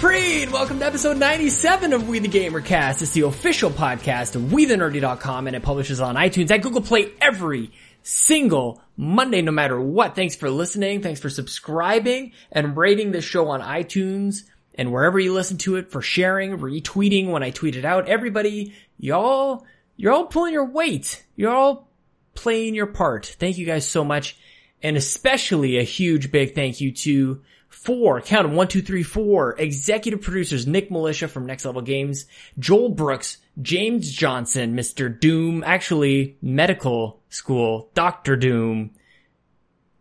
and 0.00 0.52
welcome 0.52 0.78
to 0.78 0.84
episode 0.84 1.16
97 1.16 1.92
of 1.92 2.08
We 2.08 2.20
the 2.20 2.28
Gamer 2.28 2.60
Cast. 2.60 3.02
It's 3.02 3.10
the 3.12 3.22
official 3.22 3.68
podcast 3.68 4.36
of 4.36 4.42
WeTheNerdy.com 4.42 5.48
and 5.48 5.56
it 5.56 5.62
publishes 5.62 6.00
on 6.00 6.14
iTunes 6.14 6.52
and 6.52 6.62
Google 6.62 6.82
Play 6.82 7.12
every 7.20 7.72
single 8.04 8.80
Monday, 8.96 9.42
no 9.42 9.50
matter 9.50 9.80
what. 9.80 10.14
Thanks 10.14 10.36
for 10.36 10.50
listening. 10.50 11.02
Thanks 11.02 11.20
for 11.20 11.28
subscribing 11.28 12.32
and 12.52 12.76
rating 12.76 13.10
the 13.10 13.20
show 13.20 13.48
on 13.48 13.60
iTunes 13.60 14.44
and 14.76 14.92
wherever 14.92 15.18
you 15.18 15.32
listen 15.32 15.58
to 15.58 15.74
it 15.76 15.90
for 15.90 16.00
sharing, 16.00 16.58
retweeting 16.58 17.30
when 17.30 17.42
I 17.42 17.50
tweet 17.50 17.74
it 17.74 17.84
out. 17.84 18.08
Everybody, 18.08 18.74
y'all, 18.98 19.66
you're 19.96 20.12
all 20.12 20.26
pulling 20.26 20.52
your 20.52 20.66
weight. 20.66 21.24
You're 21.34 21.54
all 21.54 21.88
playing 22.34 22.76
your 22.76 22.86
part. 22.86 23.26
Thank 23.26 23.58
you 23.58 23.66
guys 23.66 23.88
so 23.88 24.04
much. 24.04 24.38
And 24.80 24.96
especially 24.96 25.78
a 25.78 25.82
huge 25.82 26.30
big 26.30 26.54
thank 26.54 26.80
you 26.80 26.92
to 26.92 27.42
four, 27.68 28.20
count 28.20 28.46
them, 28.46 28.56
one, 28.56 28.68
two, 28.68 28.82
three, 28.82 29.02
four, 29.02 29.54
executive 29.58 30.22
producers, 30.22 30.66
Nick 30.66 30.90
Militia 30.90 31.28
from 31.28 31.46
Next 31.46 31.64
Level 31.64 31.82
Games, 31.82 32.26
Joel 32.58 32.90
Brooks, 32.90 33.38
James 33.60 34.10
Johnson, 34.10 34.76
Mr. 34.76 35.18
Doom, 35.18 35.62
actually 35.64 36.36
medical 36.40 37.20
school, 37.28 37.90
Dr. 37.94 38.36
Doom, 38.36 38.90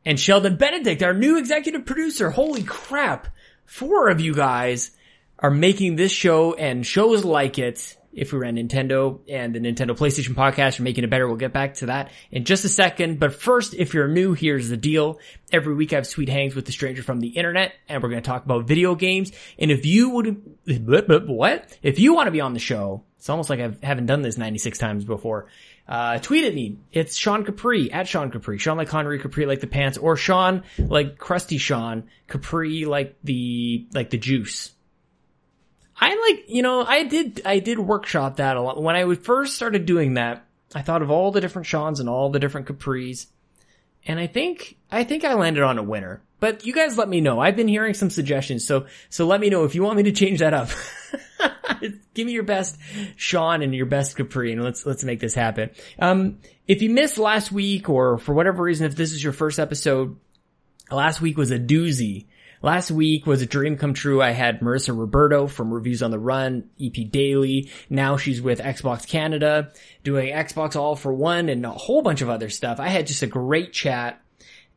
and 0.06 0.20
Sheldon 0.20 0.56
Benedict, 0.56 1.04
our 1.04 1.14
new 1.14 1.38
executive 1.38 1.86
producer. 1.86 2.30
Holy 2.30 2.64
crap. 2.64 3.28
Four 3.66 4.10
of 4.10 4.22
you 4.22 4.34
guys 4.34 4.92
are 5.40 5.52
making 5.52 5.98
this 5.98 6.12
show 6.12 6.54
and 6.54 6.86
shows 6.86 7.26
like 7.26 7.60
it 7.60 7.98
if 8.18 8.34
we 8.34 8.40
ran 8.40 8.56
Nintendo 8.56 9.20
and 9.30 9.54
the 9.54 9.60
Nintendo 9.60 9.96
PlayStation 9.96 10.34
podcast 10.34 10.80
are 10.80 10.84
making 10.84 11.04
it 11.04 11.10
better. 11.10 11.28
We'll 11.28 11.38
get 11.38 11.54
back 11.54 11.76
to 11.76 11.86
that 11.86 12.12
in 12.32 12.46
just 12.46 12.66
a 12.66 12.70
second. 12.70 13.20
But 13.20 13.36
first, 13.36 13.76
if 13.76 13.94
you're 13.94 14.08
new, 14.08 14.34
here's 14.34 14.70
the 14.70 14.76
deal. 14.76 15.20
Every 15.52 15.76
week 15.76 15.94
I 15.94 15.98
have 15.98 16.08
sweet 16.08 16.28
hangs 16.28 16.56
with 16.56 16.66
the 16.66 16.72
stranger 16.72 17.04
from 17.04 17.20
the 17.20 17.28
internet 17.28 17.74
and 17.88 18.02
we're 18.02 18.10
going 18.10 18.22
to 18.22 18.28
talk 18.28 18.44
about 18.44 18.66
video 18.66 18.96
games. 18.96 19.32
And 19.60 19.70
if 19.70 19.86
you 19.86 20.10
would, 20.10 20.42
what? 20.66 21.78
If 21.84 22.00
you 22.00 22.16
want 22.16 22.26
to 22.26 22.32
be 22.32 22.42
on 22.42 22.54
the 22.54 22.60
show, 22.60 23.04
it's 23.18 23.30
almost 23.30 23.52
like 23.52 23.60
I 23.60 23.72
haven't 23.84 24.08
done 24.08 24.24
this 24.24 24.38
96 24.38 24.80
times 24.80 25.06
before. 25.06 25.48
Uh, 25.88 26.18
tweet 26.18 26.44
at 26.44 26.56
me. 26.56 26.80
It's 26.92 27.16
Sean 27.16 27.46
Capri 27.46 27.92
at 27.92 28.08
Sean 28.08 28.32
Capri. 28.32 28.58
Sean 28.58 28.78
like 28.78 28.90
Connery, 28.90 29.20
Capri 29.20 29.46
like 29.46 29.62
the 29.62 29.68
pants, 29.68 29.98
or 29.98 30.18
Sean 30.18 30.64
like 30.80 31.20
crusty 31.20 31.60
Sean, 31.60 32.10
Capri 32.28 32.86
like 32.86 33.16
the, 33.24 33.88
like 33.94 34.10
the 34.10 34.18
juice. 34.18 34.72
I 36.00 36.30
like, 36.30 36.46
you 36.48 36.62
know, 36.62 36.84
I 36.86 37.04
did, 37.04 37.42
I 37.46 37.60
did 37.60 37.80
workshop 37.80 38.38
that 38.38 38.58
a 38.58 38.62
lot. 38.62 38.82
When 38.82 38.96
I 38.96 39.16
first 39.16 39.56
started 39.56 39.86
doing 39.86 40.16
that, 40.16 40.46
I 40.76 40.82
thought 40.82 41.02
of 41.02 41.10
all 41.10 41.32
the 41.32 41.42
different 41.42 41.68
Seans 41.68 42.00
and 42.00 42.08
all 42.08 42.30
the 42.30 42.40
different 42.40 42.68
Capris. 42.68 43.28
And 44.06 44.20
I 44.20 44.28
think, 44.28 44.78
I 44.92 45.04
think 45.04 45.26
I 45.26 45.34
landed 45.34 45.64
on 45.64 45.78
a 45.78 45.84
winner. 45.84 46.22
But 46.40 46.66
you 46.66 46.74
guys 46.74 46.98
let 46.98 47.10
me 47.10 47.20
know. 47.20 47.40
I've 47.40 47.56
been 47.56 47.68
hearing 47.68 47.96
some 47.96 48.12
suggestions, 48.12 48.66
so, 48.66 48.86
so 49.10 49.26
let 49.26 49.40
me 49.40 49.50
know 49.50 49.64
if 49.64 49.74
you 49.74 49.82
want 49.82 49.98
me 49.98 50.04
to 50.04 50.12
change 50.12 50.40
that 50.40 50.54
up. 50.54 50.70
Give 52.14 52.28
me 52.28 52.32
your 52.32 52.44
best 52.44 52.78
Sean 53.16 53.64
and 53.64 53.74
your 53.74 53.88
best 53.88 54.16
Capri 54.16 54.52
and 54.52 54.64
let's, 54.64 54.86
let's 54.86 55.04
make 55.04 55.20
this 55.20 55.34
happen. 55.34 55.72
Um, 55.98 56.38
if 56.68 56.84
you 56.84 56.92
missed 56.92 57.18
last 57.18 57.52
week 57.52 57.90
or 57.90 58.20
for 58.20 58.34
whatever 58.34 58.64
reason, 58.64 58.86
if 58.86 58.96
this 58.96 59.14
is 59.14 59.24
your 59.24 59.34
first 59.34 59.58
episode, 59.60 60.16
last 60.92 61.22
week 61.22 61.38
was 61.38 61.50
a 61.50 61.60
doozy. 61.60 62.26
Last 62.62 62.90
week 62.90 63.26
was 63.26 63.42
a 63.42 63.46
dream 63.46 63.78
come 63.78 63.94
true. 63.94 64.22
I 64.22 64.32
had 64.32 64.62
Marissa 64.62 64.98
Roberto 64.98 65.48
from 65.48 65.74
Reviews 65.74 66.02
on 66.02 66.12
the 66.12 66.20
Run, 66.20 66.70
EP 66.82 67.10
Daily. 67.12 67.70
Now 67.90 68.18
she's 68.18 68.42
with 68.42 68.60
Xbox 68.60 69.08
Canada 69.08 69.72
doing 70.04 70.34
Xbox 70.34 70.76
All 70.76 70.96
for 70.96 71.14
One 71.14 71.50
and 71.50 71.66
a 71.66 71.72
whole 71.72 72.02
bunch 72.02 72.22
of 72.22 72.30
other 72.30 72.50
stuff. 72.50 72.80
I 72.80 72.88
had 72.88 73.08
just 73.08 73.24
a 73.24 73.28
great 73.28 73.74
chat 73.74 74.22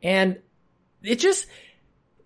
and 0.02 0.38
it 1.02 1.18
just, 1.18 1.46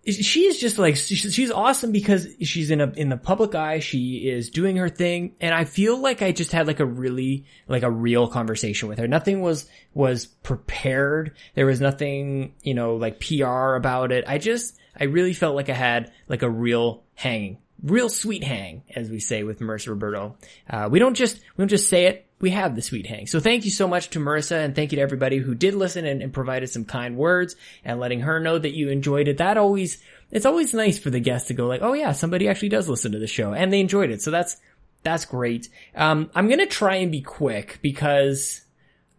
she 0.05 0.45
is 0.45 0.59
just 0.59 0.77
like 0.77 0.95
she's 0.95 1.49
awesome 1.49 1.91
because 1.91 2.27
she's 2.41 2.69
in 2.69 2.79
a 2.79 2.91
in 2.91 3.09
the 3.09 3.17
public 3.17 3.55
eye 3.55 3.79
she 3.79 4.17
is 4.29 4.51
doing 4.51 4.77
her 4.77 4.87
thing 4.87 5.33
and 5.41 5.51
i 5.51 5.65
feel 5.65 5.99
like 5.99 6.21
i 6.21 6.31
just 6.31 6.51
had 6.51 6.67
like 6.67 6.79
a 6.79 6.85
really 6.85 7.43
like 7.67 7.81
a 7.81 7.89
real 7.89 8.27
conversation 8.27 8.87
with 8.87 8.99
her 8.99 9.07
nothing 9.07 9.41
was 9.41 9.67
was 9.95 10.27
prepared 10.27 11.35
there 11.55 11.65
was 11.65 11.81
nothing 11.81 12.53
you 12.61 12.75
know 12.75 12.97
like 12.97 13.19
pr 13.19 13.73
about 13.73 14.11
it 14.11 14.23
i 14.27 14.37
just 14.37 14.77
I 14.99 15.05
really 15.05 15.33
felt 15.33 15.55
like 15.55 15.69
I 15.69 15.73
had 15.73 16.11
like 16.27 16.41
a 16.41 16.49
real 16.49 17.03
hang, 17.13 17.57
real 17.83 18.09
sweet 18.09 18.43
hang, 18.43 18.83
as 18.95 19.09
we 19.09 19.19
say 19.19 19.43
with 19.43 19.59
Marissa 19.59 19.89
Roberto. 19.89 20.37
Uh, 20.69 20.89
we 20.91 20.99
don't 20.99 21.15
just, 21.15 21.37
we 21.37 21.61
don't 21.61 21.69
just 21.69 21.89
say 21.89 22.05
it. 22.05 22.25
We 22.39 22.49
have 22.51 22.75
the 22.75 22.81
sweet 22.81 23.05
hang. 23.05 23.27
So 23.27 23.39
thank 23.39 23.63
you 23.65 23.71
so 23.71 23.87
much 23.87 24.09
to 24.11 24.19
Marissa 24.19 24.63
and 24.63 24.75
thank 24.75 24.91
you 24.91 24.97
to 24.97 25.01
everybody 25.01 25.37
who 25.37 25.55
did 25.55 25.73
listen 25.73 26.05
and, 26.05 26.21
and 26.21 26.33
provided 26.33 26.69
some 26.69 26.83
kind 26.83 27.15
words 27.15 27.55
and 27.83 27.99
letting 27.99 28.21
her 28.21 28.39
know 28.39 28.57
that 28.57 28.75
you 28.75 28.89
enjoyed 28.89 29.27
it. 29.27 29.37
That 29.37 29.57
always, 29.57 30.01
it's 30.31 30.45
always 30.45 30.73
nice 30.73 30.99
for 30.99 31.09
the 31.09 31.21
guests 31.21 31.47
to 31.47 31.53
go 31.53 31.65
like, 31.67 31.81
oh 31.81 31.93
yeah, 31.93 32.11
somebody 32.11 32.49
actually 32.49 32.69
does 32.69 32.89
listen 32.89 33.13
to 33.13 33.19
the 33.19 33.27
show 33.27 33.53
and 33.53 33.71
they 33.71 33.79
enjoyed 33.79 34.11
it. 34.11 34.21
So 34.21 34.31
that's, 34.31 34.57
that's 35.01 35.25
great. 35.25 35.69
Um, 35.95 36.29
I'm 36.35 36.49
gonna 36.49 36.65
try 36.65 36.95
and 36.95 37.11
be 37.11 37.21
quick 37.21 37.79
because, 37.81 38.61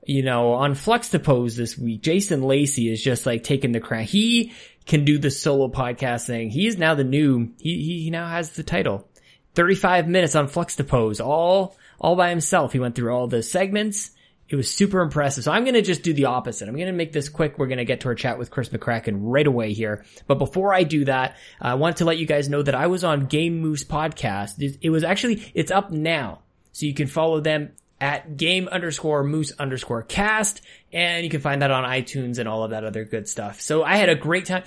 you 0.05 0.23
know, 0.23 0.53
on 0.53 0.75
Fluxtapose 0.75 1.57
this 1.57 1.79
week, 1.79 2.03
Jason 2.03 2.43
Lacey 2.43 2.93
is 2.93 3.03
just 3.03 3.25
like 3.25 3.45
taking 3.45 3.73
the 3.73 3.81
crown. 3.81 4.05
He 4.05 4.53
can 4.87 5.05
do 5.05 5.19
the 5.19 5.31
solo 5.31 5.69
podcast 5.69 6.27
thing. 6.27 6.51
He 6.51 6.67
is 6.67 6.79
now 6.79 6.95
the 6.95 7.05
new, 7.05 7.53
he, 7.59 8.03
he 8.05 8.11
now 8.11 8.29
has 8.29 8.51
the 8.51 8.63
title. 8.63 9.09
35 9.55 10.09
minutes 10.09 10.35
on 10.35 10.49
Fluxtapose, 10.49 11.25
all, 11.25 11.77
all 11.99 12.15
by 12.15 12.31
himself. 12.31 12.73
He 12.73 12.79
went 12.79 12.95
through 12.95 13.15
all 13.15 13.27
the 13.27 13.43
segments. 13.43 14.11
It 14.49 14.55
was 14.55 14.73
super 14.73 15.01
impressive. 15.01 15.43
So 15.43 15.51
I'm 15.51 15.65
going 15.65 15.75
to 15.75 15.83
just 15.83 16.05
do 16.05 16.13
the 16.13 16.27
opposite. 16.27 16.69
I'm 16.69 16.77
going 16.77 16.87
to 16.87 16.93
make 16.93 17.13
this 17.13 17.29
quick. 17.29 17.59
We're 17.59 17.67
going 17.67 17.79
to 17.79 17.85
get 17.85 18.01
to 18.03 18.09
our 18.09 18.15
chat 18.15 18.39
with 18.39 18.51
Chris 18.51 18.69
McCracken 18.69 19.19
right 19.23 19.47
away 19.47 19.73
here. 19.73 20.05
But 20.29 20.39
before 20.39 20.73
I 20.73 20.85
do 20.85 21.05
that, 21.07 21.37
I 21.61 21.75
want 21.75 21.97
to 21.97 22.05
let 22.05 22.19
you 22.19 22.27
guys 22.27 22.49
know 22.49 22.63
that 22.63 22.75
I 22.75 22.87
was 22.87 23.03
on 23.03 23.27
Game 23.27 23.61
Moose 23.61 23.83
podcast. 23.83 24.79
It 24.81 24.91
was 24.91 25.03
actually, 25.03 25.51
it's 25.55 25.73
up 25.73 25.91
now. 25.91 26.43
So 26.73 26.87
you 26.87 26.95
can 26.95 27.09
follow 27.09 27.41
them 27.41 27.73
at 28.01 28.37
game 28.37 28.69
underscore 28.69 29.25
moose 29.25 29.53
underscore 29.59 30.03
cast. 30.03 30.61
And 30.93 31.25
you 31.25 31.31
can 31.31 31.41
find 31.41 31.63
that 31.63 31.71
on 31.71 31.85
iTunes 31.85 32.39
and 32.39 32.49
all 32.49 32.65
of 32.65 32.71
that 32.71 32.85
other 32.85 33.05
good 33.05 33.29
stuff. 33.29 33.61
So 33.61 33.83
I 33.83 33.97
had 33.97 34.09
a 34.09 34.15
great 34.15 34.47
time. 34.47 34.65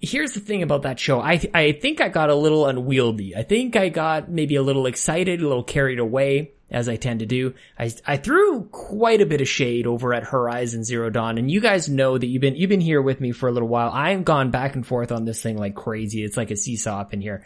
Here's 0.00 0.32
the 0.32 0.40
thing 0.40 0.62
about 0.62 0.82
that 0.82 1.00
show. 1.00 1.20
I, 1.20 1.40
I 1.52 1.72
think 1.72 2.00
I 2.00 2.08
got 2.08 2.30
a 2.30 2.34
little 2.34 2.66
unwieldy. 2.66 3.34
I 3.34 3.42
think 3.42 3.74
I 3.74 3.88
got 3.88 4.30
maybe 4.30 4.54
a 4.54 4.62
little 4.62 4.86
excited, 4.86 5.40
a 5.40 5.48
little 5.48 5.64
carried 5.64 5.98
away 5.98 6.52
as 6.70 6.88
I 6.88 6.96
tend 6.96 7.20
to 7.20 7.26
do. 7.26 7.54
I, 7.78 7.92
I 8.06 8.16
threw 8.16 8.64
quite 8.64 9.20
a 9.20 9.26
bit 9.26 9.40
of 9.40 9.48
shade 9.48 9.86
over 9.86 10.12
at 10.14 10.24
Horizon 10.24 10.84
Zero 10.84 11.10
Dawn, 11.10 11.38
and 11.38 11.50
you 11.50 11.60
guys 11.60 11.88
know 11.88 12.18
that 12.18 12.26
you've 12.26 12.40
been, 12.40 12.56
you've 12.56 12.68
been 12.68 12.80
here 12.80 13.02
with 13.02 13.20
me 13.20 13.32
for 13.32 13.48
a 13.48 13.52
little 13.52 13.68
while. 13.68 13.90
I've 13.90 14.24
gone 14.24 14.50
back 14.50 14.74
and 14.74 14.86
forth 14.86 15.12
on 15.12 15.24
this 15.24 15.42
thing 15.42 15.56
like 15.56 15.74
crazy. 15.74 16.22
It's 16.24 16.36
like 16.36 16.50
a 16.50 16.56
seesaw 16.56 17.00
up 17.00 17.14
in 17.14 17.20
here. 17.20 17.44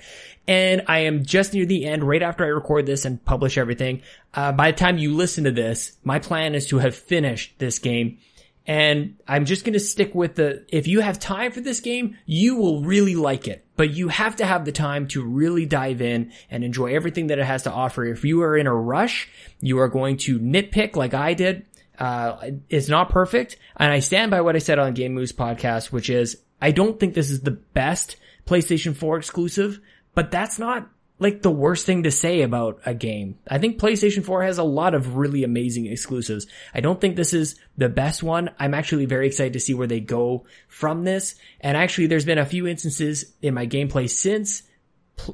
And 0.49 0.83
I 0.89 1.01
am 1.01 1.25
just 1.25 1.55
near 1.55 1.67
the 1.67 1.87
end, 1.87 2.03
right 2.03 2.23
after 2.23 2.45
I 2.45 2.49
record 2.49 2.87
this 2.87 3.05
and 3.05 3.25
publish 3.25 3.59
everything. 3.59 4.03
Uh, 4.35 4.53
by 4.53 4.73
the 4.73 4.77
time 4.77 4.99
you 4.99 5.15
listen 5.15 5.45
to 5.45 5.53
this, 5.53 5.97
my 6.03 6.19
plan 6.19 6.55
is 6.55 6.67
to 6.69 6.79
have 6.79 6.97
finished 6.97 7.59
this 7.59 7.79
game 7.79 8.19
and 8.67 9.17
I'm 9.27 9.45
just 9.45 9.65
going 9.65 9.73
to 9.73 9.81
stick 9.81 10.15
with 10.15 10.37
the, 10.37 10.65
if 10.69 10.87
you 10.87 11.01
have 11.01 11.19
time 11.19 11.53
for 11.53 11.61
this 11.61 11.81
game, 11.81 12.17
you 12.27 12.57
will 12.57 12.83
really 12.83 13.17
like 13.17 13.49
it, 13.49 13.65
but 13.83 13.91
you 13.91 14.07
have 14.07 14.37
to 14.37 14.47
have 14.47 14.65
the 14.65 14.71
time 14.71 15.09
to 15.09 15.25
really 15.25 15.67
dive 15.67 16.01
in 16.01 16.31
and 16.49 16.63
enjoy 16.63 16.95
everything 16.95 17.27
that 17.27 17.41
it 17.41 17.45
has 17.45 17.65
to 17.65 17.73
offer. 17.73 18.05
If 18.05 18.25
you 18.25 18.41
are 18.43 18.57
in 18.57 18.69
a 18.69 18.73
rush, 18.73 19.29
you 19.61 19.81
are 19.81 19.89
going 19.89 20.19
to 20.19 20.39
nitpick 20.39 20.95
like 20.95 21.15
I 21.15 21.35
did. 21.35 21.67
Uh, 21.99 22.51
it's 22.69 22.89
not 22.89 23.09
perfect. 23.09 23.57
And 23.77 23.91
I 23.91 23.99
stand 23.99 24.31
by 24.31 24.43
what 24.43 24.55
I 24.55 24.61
said 24.61 24.79
on 24.79 24.95
Game 24.95 25.15
Moose 25.15 25.33
podcast, 25.33 25.91
which 25.91 26.11
is 26.11 26.37
I 26.61 26.71
don't 26.71 27.01
think 27.01 27.15
this 27.15 27.29
is 27.29 27.41
the 27.41 27.51
best 27.51 28.15
PlayStation 28.47 28.95
4 28.95 29.17
exclusive, 29.17 29.81
but 30.15 30.31
that's 30.31 30.61
not 30.61 30.89
like 31.23 31.43
the 31.43 31.51
worst 31.51 31.87
thing 31.87 32.03
to 32.03 32.11
say 32.11 32.43
about 32.43 32.81
a 32.85 32.95
game. 32.95 33.39
I 33.49 33.59
think 33.59 33.79
PlayStation 33.79 34.25
4 34.25 34.43
has 34.43 34.59
a 34.59 34.63
lot 34.63 34.95
of 34.95 35.17
really 35.17 35.45
amazing 35.45 35.87
exclusives. 35.87 36.47
I 36.75 36.81
don't 36.81 37.01
think 37.01 37.17
this 37.17 37.33
is 37.33 37.57
the 37.77 37.89
best 37.89 38.23
one. 38.23 38.51
I'm 38.59 38.75
actually 38.75 39.07
very 39.07 39.27
excited 39.27 39.55
to 39.55 39.61
see 39.61 39.75
where 39.75 39.87
they 39.87 40.01
go 40.01 40.45
from 40.69 41.05
this. 41.05 41.35
And 41.61 41.77
actually 41.77 42.09
there's 42.09 42.25
been 42.25 42.39
a 42.39 42.47
few 42.47 42.67
instances 42.67 43.33
in 43.41 43.55
my 43.55 43.67
gameplay 43.67 44.11
since 44.11 44.63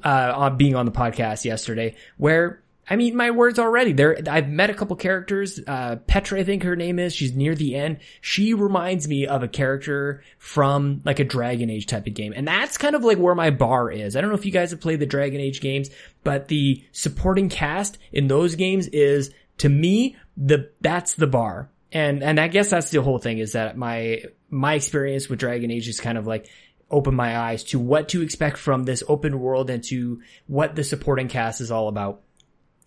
uh, 0.05 0.50
being 0.50 0.75
on 0.75 0.87
the 0.87 0.93
podcast 0.93 1.44
yesterday 1.44 1.96
where 2.17 2.62
I 2.90 2.96
mean, 2.96 3.14
my 3.17 3.31
words 3.31 3.58
already. 3.58 3.93
There, 3.93 4.19
I've 4.29 4.49
met 4.49 4.70
a 4.70 4.75
couple 4.75 4.96
characters. 4.96 5.61
Uh, 5.67 5.96
Petra, 6.06 6.40
I 6.40 6.44
think 6.44 6.62
her 6.62 6.76
name 6.76 6.99
is. 6.99 7.14
She's 7.14 7.35
near 7.35 7.55
the 7.55 7.75
end. 7.75 7.99
She 8.20 8.55
reminds 8.55 9.06
me 9.06 9.26
of 9.26 9.43
a 9.43 9.49
character 9.49 10.23
from 10.38 11.02
like 11.05 11.19
a 11.19 11.25
Dragon 11.25 11.69
Age 11.69 11.87
type 11.87 12.06
of 12.06 12.14
game. 12.14 12.32
And 12.35 12.49
that's 12.49 12.79
kind 12.79 12.94
of 12.94 13.05
like 13.05 13.19
where 13.19 13.35
my 13.35 13.50
bar 13.50 13.90
is. 13.90 14.17
I 14.17 14.20
don't 14.20 14.31
know 14.31 14.37
if 14.37 14.46
you 14.46 14.52
guys 14.52 14.70
have 14.70 14.81
played 14.81 15.00
the 15.00 15.06
Dragon 15.06 15.40
Age 15.40 15.61
games, 15.61 15.90
but 16.25 16.49
the 16.49 16.82
supporting 16.93 17.49
cast 17.49 17.99
in 18.12 18.26
those 18.26 18.55
games 18.55 18.87
is, 18.88 19.32
to 19.58 19.69
me, 19.69 20.17
the, 20.37 20.70
that's 20.81 21.14
the 21.14 21.26
bar. 21.26 21.69
And, 21.93 22.23
and 22.23 22.40
I 22.40 22.49
guess 22.49 22.70
that's 22.70 22.90
the 22.90 23.02
whole 23.02 23.19
thing 23.19 23.38
is 23.38 23.52
that 23.52 23.76
my, 23.76 24.23
my 24.50 24.75
experience 24.75 25.29
with 25.29 25.38
Dragon 25.40 25.70
Age 25.70 25.88
is 25.88 26.00
kind 26.00 26.17
of 26.17 26.26
like, 26.26 26.49
open 26.90 27.14
my 27.14 27.38
eyes 27.38 27.64
to 27.64 27.79
what 27.79 28.08
to 28.08 28.23
expect 28.23 28.56
from 28.56 28.85
this 28.85 29.02
open 29.08 29.38
world 29.38 29.69
and 29.69 29.85
to 29.85 30.23
what 30.46 30.75
the 30.75 30.82
supporting 30.82 31.29
cast 31.29 31.61
is 31.61 31.70
all 31.70 31.88
about. 31.88 32.23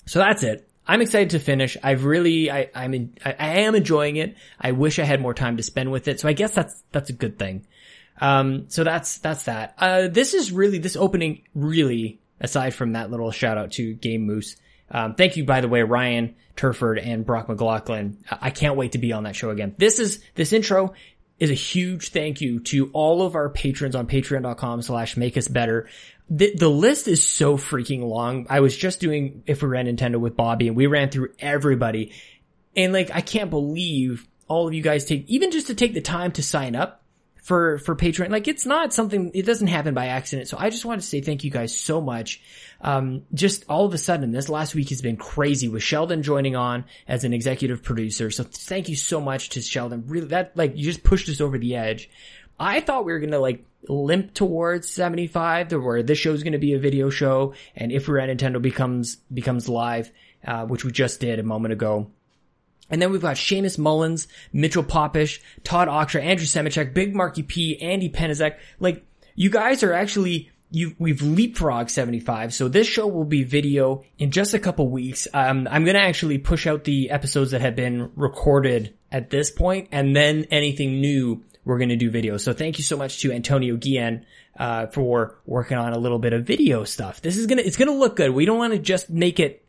So 0.06 0.20
that's 0.20 0.44
it. 0.44 0.68
I'm 0.88 1.02
excited 1.02 1.32
to 1.32 1.40
finish. 1.40 1.78
I've 1.82 2.06
really, 2.06 2.52
I, 2.52 2.70
I'm 2.74 2.94
in, 2.94 3.14
I, 3.24 3.36
I, 3.38 3.48
am 3.60 3.76
enjoying 3.76 4.16
it. 4.16 4.36
I 4.60 4.72
wish 4.72 5.00
I 5.00 5.04
had 5.04 5.22
more 5.22 5.34
time 5.34 5.58
to 5.58 5.64
spend 5.64 5.92
with 5.92 6.08
it. 6.08 6.20
So 6.20 6.28
I 6.28 6.34
guess 6.34 6.54
that's, 6.54 6.84
that's 6.92 7.10
a 7.10 7.14
good 7.14 7.38
thing. 7.38 7.66
Um, 8.20 8.66
so 8.70 8.84
that's, 8.84 9.20
that's 9.20 9.44
that. 9.44 9.76
Uh, 9.78 10.08
this 10.08 10.34
is 10.34 10.52
really, 10.52 10.80
this 10.80 10.96
opening 10.96 11.44
really 11.56 12.20
aside 12.40 12.74
from 12.74 12.94
that 12.94 13.12
little 13.12 13.32
shout 13.32 13.58
out 13.58 13.72
to 13.74 13.94
Game 13.94 14.26
Moose. 14.26 14.58
Um, 14.90 15.16
thank 15.16 15.38
you, 15.38 15.46
by 15.46 15.62
the 15.62 15.70
way, 15.70 15.84
Ryan 15.84 16.36
Turford 16.56 17.00
and 17.00 17.26
Brock 17.26 17.48
McLaughlin. 17.48 18.18
I 18.30 18.50
can't 18.50 18.76
wait 18.76 18.94
to 18.94 18.98
be 18.98 19.14
on 19.14 19.24
that 19.24 19.36
show 19.36 19.52
again. 19.52 19.76
This 19.78 20.00
is, 20.00 20.22
this 20.36 20.52
intro 20.52 20.94
is 21.40 21.50
a 21.50 21.56
huge 21.56 22.10
thank 22.10 22.42
you 22.42 22.60
to 22.60 22.90
all 22.92 23.24
of 23.24 23.36
our 23.36 23.50
patrons 23.50 23.96
on 23.96 24.08
patreon.com 24.08 24.82
slash 24.82 25.16
make 25.16 25.38
us 25.38 25.48
better. 25.48 25.88
The, 26.34 26.56
the 26.56 26.70
list 26.70 27.10
is 27.10 27.28
so 27.28 27.58
freaking 27.58 28.08
long. 28.08 28.48
I 28.50 28.62
was 28.62 28.76
just 28.76 29.02
doing 29.02 29.44
if 29.48 29.62
we 29.62 29.68
ran 29.68 29.86
Nintendo 29.86 30.16
with 30.16 30.38
Bobby 30.38 30.70
and 30.70 30.78
we 30.78 30.88
ran 30.88 31.10
through 31.10 31.34
everybody. 31.40 32.14
And 32.74 32.94
like, 32.94 33.12
I 33.14 33.20
can't 33.20 33.50
believe 33.50 34.26
all 34.48 34.66
of 34.66 34.74
you 34.74 34.82
guys 34.82 35.04
take, 35.04 35.30
even 35.30 35.52
just 35.52 35.68
to 35.68 35.76
take 35.76 35.94
the 35.94 36.00
time 36.00 36.32
to 36.34 36.42
sign 36.42 36.74
up 36.74 37.04
for, 37.44 37.80
for 37.80 37.98
Patreon. 37.98 38.30
Like 38.30 38.48
it's 38.48 38.66
not 38.66 38.94
something, 38.94 39.32
it 39.34 39.46
doesn't 39.46 39.68
happen 39.68 39.94
by 39.94 40.06
accident. 40.08 40.48
So 40.48 40.56
I 40.58 40.70
just 40.70 40.86
want 40.86 41.02
to 41.02 41.08
say 41.08 41.20
thank 41.20 41.44
you 41.44 41.52
guys 41.52 41.78
so 41.78 42.00
much. 42.00 42.42
Um, 42.80 43.24
just 43.34 43.66
all 43.68 43.86
of 43.86 43.94
a 43.94 43.98
sudden, 43.98 44.32
this 44.32 44.48
last 44.48 44.74
week 44.74 44.88
has 44.90 45.02
been 45.02 45.18
crazy 45.18 45.68
with 45.68 45.84
Sheldon 45.84 46.24
joining 46.24 46.56
on 46.56 46.86
as 47.10 47.26
an 47.26 47.34
executive 47.34 47.84
producer. 47.84 48.32
So 48.32 48.46
thank 48.46 48.88
you 48.88 48.96
so 48.96 49.20
much 49.20 49.50
to 49.50 49.62
Sheldon. 49.62 50.06
Really, 50.08 50.28
that, 50.28 50.56
like, 50.56 50.78
you 50.78 50.86
just 50.86 51.04
pushed 51.04 51.28
us 51.28 51.42
over 51.42 51.58
the 51.58 51.76
edge. 51.76 52.10
I 52.62 52.80
thought 52.80 53.06
we 53.06 53.12
were 53.12 53.20
gonna 53.20 53.40
like 53.40 53.66
limp 53.90 54.36
towards 54.36 54.88
75 54.90 55.70
to 55.70 55.80
where 55.80 56.04
this 56.04 56.20
show's 56.20 56.44
gonna 56.44 56.60
be 56.60 56.74
a 56.74 56.80
video 56.80 57.10
show 57.10 57.56
and 57.76 57.92
if 57.92 58.08
we're 58.08 58.20
at 58.20 58.30
Nintendo 58.30 58.62
becomes, 58.62 59.16
becomes 59.34 59.68
live, 59.68 60.12
uh, 60.46 60.66
which 60.66 60.86
we 60.86 60.92
just 60.92 61.20
did 61.20 61.40
a 61.40 61.44
moment 61.44 61.74
ago. 61.74 62.12
And 62.92 63.02
then 63.02 63.12
we've 63.12 63.22
got 63.22 63.38
Seamus 63.38 63.80
Mullins, 63.80 64.28
Mitchell 64.54 64.84
Popish, 64.84 65.40
Todd 65.64 65.88
Oxtra, 65.88 66.22
Andrew 66.22 66.46
Semichek, 66.46 66.94
Big 66.94 67.16
Marky 67.16 67.42
P, 67.42 67.82
Andy 67.82 68.10
Penizek. 68.10 68.58
Like, 68.80 69.06
you 69.34 69.50
guys 69.50 69.82
are 69.82 69.94
actually, 69.94 70.52
you 70.70 70.94
we've 71.00 71.20
leapfrogged 71.20 71.90
75. 71.90 72.54
So 72.54 72.68
this 72.68 72.86
show 72.86 73.08
will 73.08 73.24
be 73.24 73.44
video 73.44 74.04
in 74.20 74.30
just 74.30 74.54
a 74.54 74.60
couple 74.60 74.90
weeks. 74.90 75.28
Um, 75.34 75.68
I'm 75.72 75.86
gonna 75.86 76.00
actually 76.00 76.38
push 76.38 76.68
out 76.68 76.84
the 76.84 77.10
episodes 77.10 77.52
that 77.52 77.62
have 77.62 77.78
been 77.78 78.12
recorded 78.16 78.94
at 79.10 79.30
this 79.30 79.50
point, 79.50 79.88
and 79.94 80.14
then 80.16 80.46
anything 80.52 81.00
new 81.00 81.44
we're 81.66 81.80
gonna 81.80 81.96
do 81.96 82.12
videos. 82.12 82.42
So 82.42 82.54
thank 82.54 82.78
you 82.78 82.84
so 82.84 82.98
much 82.98 83.22
to 83.22 83.32
Antonio 83.32 83.76
Guillen, 83.78 84.26
uh, 84.58 84.88
for 84.88 85.40
working 85.46 85.78
on 85.78 85.94
a 85.94 85.98
little 85.98 86.20
bit 86.20 86.34
of 86.34 86.46
video 86.46 86.84
stuff. 86.84 87.22
This 87.22 87.38
is 87.38 87.48
gonna, 87.48 87.62
it's 87.62 87.78
gonna 87.78 87.94
look 87.94 88.16
good. 88.16 88.32
We 88.32 88.46
don't 88.46 88.58
want 88.58 88.74
to 88.74 88.80
just 88.80 89.10
make 89.10 89.40
it 89.40 89.66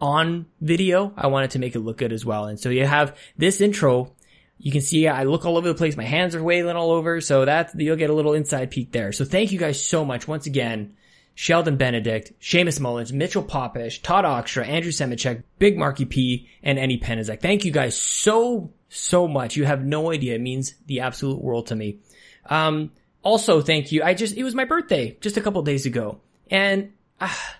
on 0.00 0.46
video, 0.60 1.12
I 1.16 1.26
wanted 1.26 1.52
to 1.52 1.58
make 1.58 1.74
it 1.74 1.80
look 1.80 1.98
good 1.98 2.12
as 2.12 2.24
well. 2.24 2.46
And 2.46 2.58
so 2.58 2.70
you 2.70 2.86
have 2.86 3.16
this 3.36 3.60
intro. 3.60 4.12
You 4.58 4.72
can 4.72 4.80
see 4.80 5.06
I 5.06 5.24
look 5.24 5.44
all 5.44 5.56
over 5.56 5.68
the 5.68 5.74
place. 5.74 5.96
My 5.96 6.04
hands 6.04 6.34
are 6.34 6.42
wailing 6.42 6.76
all 6.76 6.90
over. 6.90 7.20
So 7.20 7.44
that 7.44 7.72
you'll 7.76 7.96
get 7.96 8.10
a 8.10 8.14
little 8.14 8.34
inside 8.34 8.70
peek 8.70 8.92
there. 8.92 9.12
So 9.12 9.24
thank 9.24 9.52
you 9.52 9.58
guys 9.58 9.84
so 9.84 10.04
much 10.04 10.28
once 10.28 10.46
again. 10.46 10.94
Sheldon 11.34 11.76
Benedict, 11.76 12.32
Seamus 12.40 12.80
Mullins, 12.80 13.12
Mitchell 13.12 13.44
Popish, 13.44 14.02
Todd 14.02 14.24
Oxtra, 14.24 14.66
Andrew 14.66 14.90
Semichek, 14.90 15.44
Big 15.60 15.78
Marky 15.78 16.04
P, 16.04 16.48
and 16.64 16.80
Andy 16.80 16.98
Penizek. 16.98 17.40
Thank 17.40 17.64
you 17.64 17.70
guys 17.70 17.96
so, 17.96 18.72
so 18.88 19.28
much. 19.28 19.56
You 19.56 19.64
have 19.64 19.84
no 19.84 20.10
idea. 20.12 20.34
It 20.34 20.40
means 20.40 20.74
the 20.86 21.00
absolute 21.00 21.42
world 21.42 21.68
to 21.68 21.76
me. 21.76 21.98
Um, 22.46 22.90
also 23.22 23.60
thank 23.60 23.92
you. 23.92 24.02
I 24.02 24.14
just, 24.14 24.36
it 24.36 24.44
was 24.44 24.54
my 24.54 24.64
birthday 24.64 25.16
just 25.20 25.36
a 25.36 25.40
couple 25.40 25.62
days 25.62 25.86
ago. 25.86 26.20
And, 26.50 26.92
ah, 27.20 27.56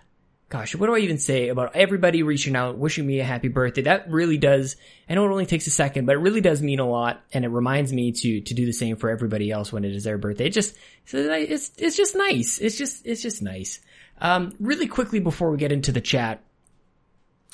gosh, 0.48 0.75
what 0.75 0.86
do 0.86 0.94
I 0.94 1.00
even 1.00 1.19
say 1.19 1.48
about 1.48 1.76
everybody 1.76 2.22
reaching 2.22 2.56
out, 2.56 2.78
wishing 2.78 3.06
me 3.06 3.20
a 3.20 3.25
happy 3.25 3.48
birthday? 3.48 3.82
That 3.82 4.10
really 4.10 4.38
does, 4.38 4.76
I 5.08 5.14
know 5.14 5.26
it 5.26 5.30
only 5.30 5.46
takes 5.46 5.66
a 5.66 5.70
second, 5.70 6.06
but 6.06 6.14
it 6.14 6.20
really 6.20 6.40
does 6.40 6.62
mean 6.62 6.78
a 6.78 6.88
lot. 6.88 7.22
And 7.32 7.44
it 7.44 7.48
reminds 7.48 7.92
me 7.92 8.12
to, 8.12 8.40
to 8.40 8.54
do 8.54 8.64
the 8.64 8.72
same 8.72 8.96
for 8.96 9.10
everybody 9.10 9.50
else 9.50 9.72
when 9.72 9.84
it 9.84 9.94
is 9.94 10.04
their 10.04 10.16
birthday. 10.16 10.46
It 10.46 10.54
just, 10.54 10.75
it's, 11.12 11.72
it's 11.76 11.96
just 11.96 12.16
nice. 12.16 12.58
It's 12.58 12.78
just, 12.78 13.06
it's 13.06 13.20
just 13.20 13.42
nice. 13.42 13.80
Um, 14.20 14.54
really 14.58 14.86
quickly 14.86 15.20
before 15.20 15.50
we 15.50 15.58
get 15.58 15.70
into 15.70 15.92
the 15.92 16.00
chat, 16.00 16.42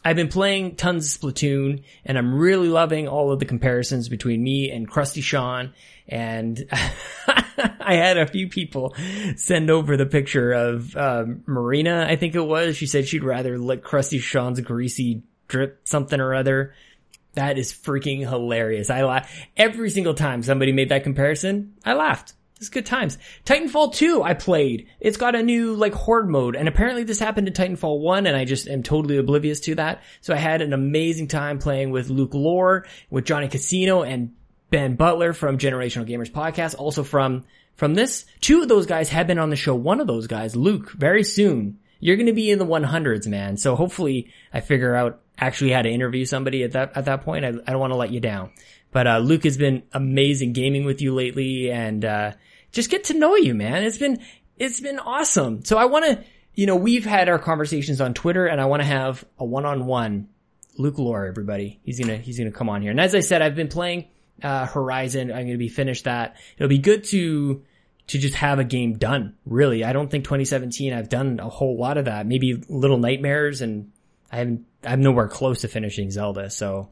I've 0.04 0.16
been 0.16 0.28
playing 0.28 0.76
tons 0.76 1.14
of 1.14 1.20
Splatoon 1.20 1.82
and 2.04 2.18
I'm 2.18 2.34
really 2.34 2.68
loving 2.68 3.08
all 3.08 3.32
of 3.32 3.38
the 3.38 3.46
comparisons 3.46 4.08
between 4.08 4.42
me 4.42 4.70
and 4.70 4.88
Crusty 4.88 5.22
Sean 5.22 5.72
and 6.06 6.62
I 7.26 7.94
had 7.94 8.18
a 8.18 8.26
few 8.26 8.48
people 8.48 8.94
send 9.36 9.70
over 9.70 9.96
the 9.96 10.06
picture 10.06 10.52
of 10.52 10.94
um, 10.96 11.42
Marina, 11.46 12.06
I 12.08 12.16
think 12.16 12.34
it 12.34 12.40
was. 12.40 12.76
She 12.76 12.86
said 12.86 13.08
she'd 13.08 13.24
rather 13.24 13.58
lick 13.58 13.82
Crusty 13.82 14.18
Sean's 14.18 14.60
greasy 14.60 15.22
drip 15.48 15.80
something 15.84 16.20
or 16.20 16.34
other. 16.34 16.74
That 17.34 17.58
is 17.58 17.72
freaking 17.72 18.20
hilarious. 18.20 18.90
I 18.90 19.02
laugh 19.04 19.34
every 19.56 19.90
single 19.90 20.14
time 20.14 20.42
somebody 20.42 20.72
made 20.72 20.90
that 20.90 21.02
comparison. 21.02 21.74
I 21.84 21.94
laughed. 21.94 22.34
It's 22.64 22.70
good 22.70 22.86
times. 22.86 23.18
Titanfall 23.44 23.94
2 23.94 24.22
I 24.22 24.34
played. 24.34 24.88
It's 25.00 25.18
got 25.18 25.34
a 25.34 25.42
new 25.42 25.74
like 25.74 25.92
horde 25.92 26.28
mode 26.28 26.56
and 26.56 26.66
apparently 26.66 27.04
this 27.04 27.18
happened 27.18 27.46
in 27.46 27.54
Titanfall 27.54 28.00
1 28.00 28.26
and 28.26 28.36
I 28.36 28.44
just 28.44 28.68
am 28.68 28.82
totally 28.82 29.18
oblivious 29.18 29.60
to 29.60 29.74
that. 29.74 30.02
So 30.22 30.32
I 30.32 30.38
had 30.38 30.62
an 30.62 30.72
amazing 30.72 31.28
time 31.28 31.58
playing 31.58 31.90
with 31.90 32.08
Luke 32.08 32.32
Lore, 32.32 32.86
with 33.10 33.26
Johnny 33.26 33.48
Casino 33.48 34.02
and 34.02 34.32
Ben 34.70 34.96
Butler 34.96 35.34
from 35.34 35.58
Generational 35.58 36.08
Gamers 36.08 36.32
podcast, 36.32 36.74
also 36.78 37.04
from 37.04 37.44
from 37.76 37.94
this. 37.94 38.24
Two 38.40 38.62
of 38.62 38.68
those 38.68 38.86
guys 38.86 39.08
have 39.10 39.26
been 39.26 39.38
on 39.38 39.50
the 39.50 39.56
show. 39.56 39.74
One 39.74 40.00
of 40.00 40.06
those 40.06 40.26
guys, 40.26 40.56
Luke, 40.56 40.90
very 40.92 41.22
soon. 41.22 41.78
You're 42.00 42.16
going 42.16 42.26
to 42.26 42.32
be 42.32 42.50
in 42.50 42.58
the 42.58 42.66
100s, 42.66 43.26
man. 43.26 43.56
So 43.56 43.76
hopefully 43.76 44.32
I 44.52 44.60
figure 44.60 44.94
out 44.94 45.20
actually 45.38 45.70
how 45.70 45.82
to 45.82 45.88
interview 45.88 46.24
somebody 46.24 46.62
at 46.62 46.72
that, 46.72 46.96
at 46.96 47.06
that 47.06 47.22
point. 47.22 47.44
I, 47.44 47.48
I 47.48 47.72
don't 47.72 47.78
want 47.78 47.92
to 47.92 47.96
let 47.96 48.10
you 48.10 48.20
down. 48.20 48.50
But, 48.90 49.06
uh, 49.06 49.18
Luke 49.18 49.44
has 49.44 49.56
been 49.56 49.82
amazing 49.92 50.52
gaming 50.52 50.84
with 50.84 51.00
you 51.00 51.14
lately 51.14 51.70
and, 51.70 52.04
uh, 52.04 52.32
just 52.74 52.90
get 52.90 53.04
to 53.04 53.14
know 53.14 53.36
you, 53.36 53.54
man. 53.54 53.82
It's 53.82 53.98
been, 53.98 54.20
it's 54.58 54.80
been 54.80 54.98
awesome. 54.98 55.64
So 55.64 55.78
I 55.78 55.86
want 55.86 56.04
to, 56.04 56.24
you 56.54 56.66
know, 56.66 56.76
we've 56.76 57.06
had 57.06 57.28
our 57.28 57.38
conversations 57.38 58.00
on 58.00 58.12
Twitter 58.12 58.46
and 58.46 58.60
I 58.60 58.66
want 58.66 58.82
to 58.82 58.86
have 58.86 59.24
a 59.38 59.44
one-on-one 59.44 60.28
Luke 60.76 60.98
Lore, 60.98 61.24
everybody. 61.24 61.80
He's 61.84 62.00
gonna, 62.00 62.18
he's 62.18 62.36
gonna 62.36 62.50
come 62.50 62.68
on 62.68 62.82
here. 62.82 62.90
And 62.90 63.00
as 63.00 63.14
I 63.14 63.20
said, 63.20 63.40
I've 63.40 63.54
been 63.54 63.68
playing 63.68 64.08
uh, 64.42 64.66
Horizon. 64.66 65.30
I'm 65.30 65.42
going 65.42 65.52
to 65.52 65.58
be 65.58 65.68
finished 65.68 66.04
that. 66.04 66.36
It'll 66.56 66.68
be 66.68 66.78
good 66.78 67.04
to 67.04 67.62
to 68.06 68.18
just 68.18 68.34
have 68.34 68.58
a 68.58 68.64
game 68.64 68.98
done. 68.98 69.34
Really, 69.46 69.82
I 69.84 69.92
don't 69.92 70.10
think 70.10 70.24
2017 70.24 70.92
I've 70.92 71.08
done 71.08 71.40
a 71.40 71.48
whole 71.48 71.78
lot 71.78 71.96
of 71.96 72.04
that. 72.04 72.26
Maybe 72.26 72.62
Little 72.68 72.98
Nightmares, 72.98 73.62
and 73.62 73.92
I 74.30 74.38
haven't. 74.38 74.66
I'm 74.84 75.00
nowhere 75.00 75.28
close 75.28 75.62
to 75.62 75.68
finishing 75.68 76.10
Zelda. 76.10 76.50
So, 76.50 76.90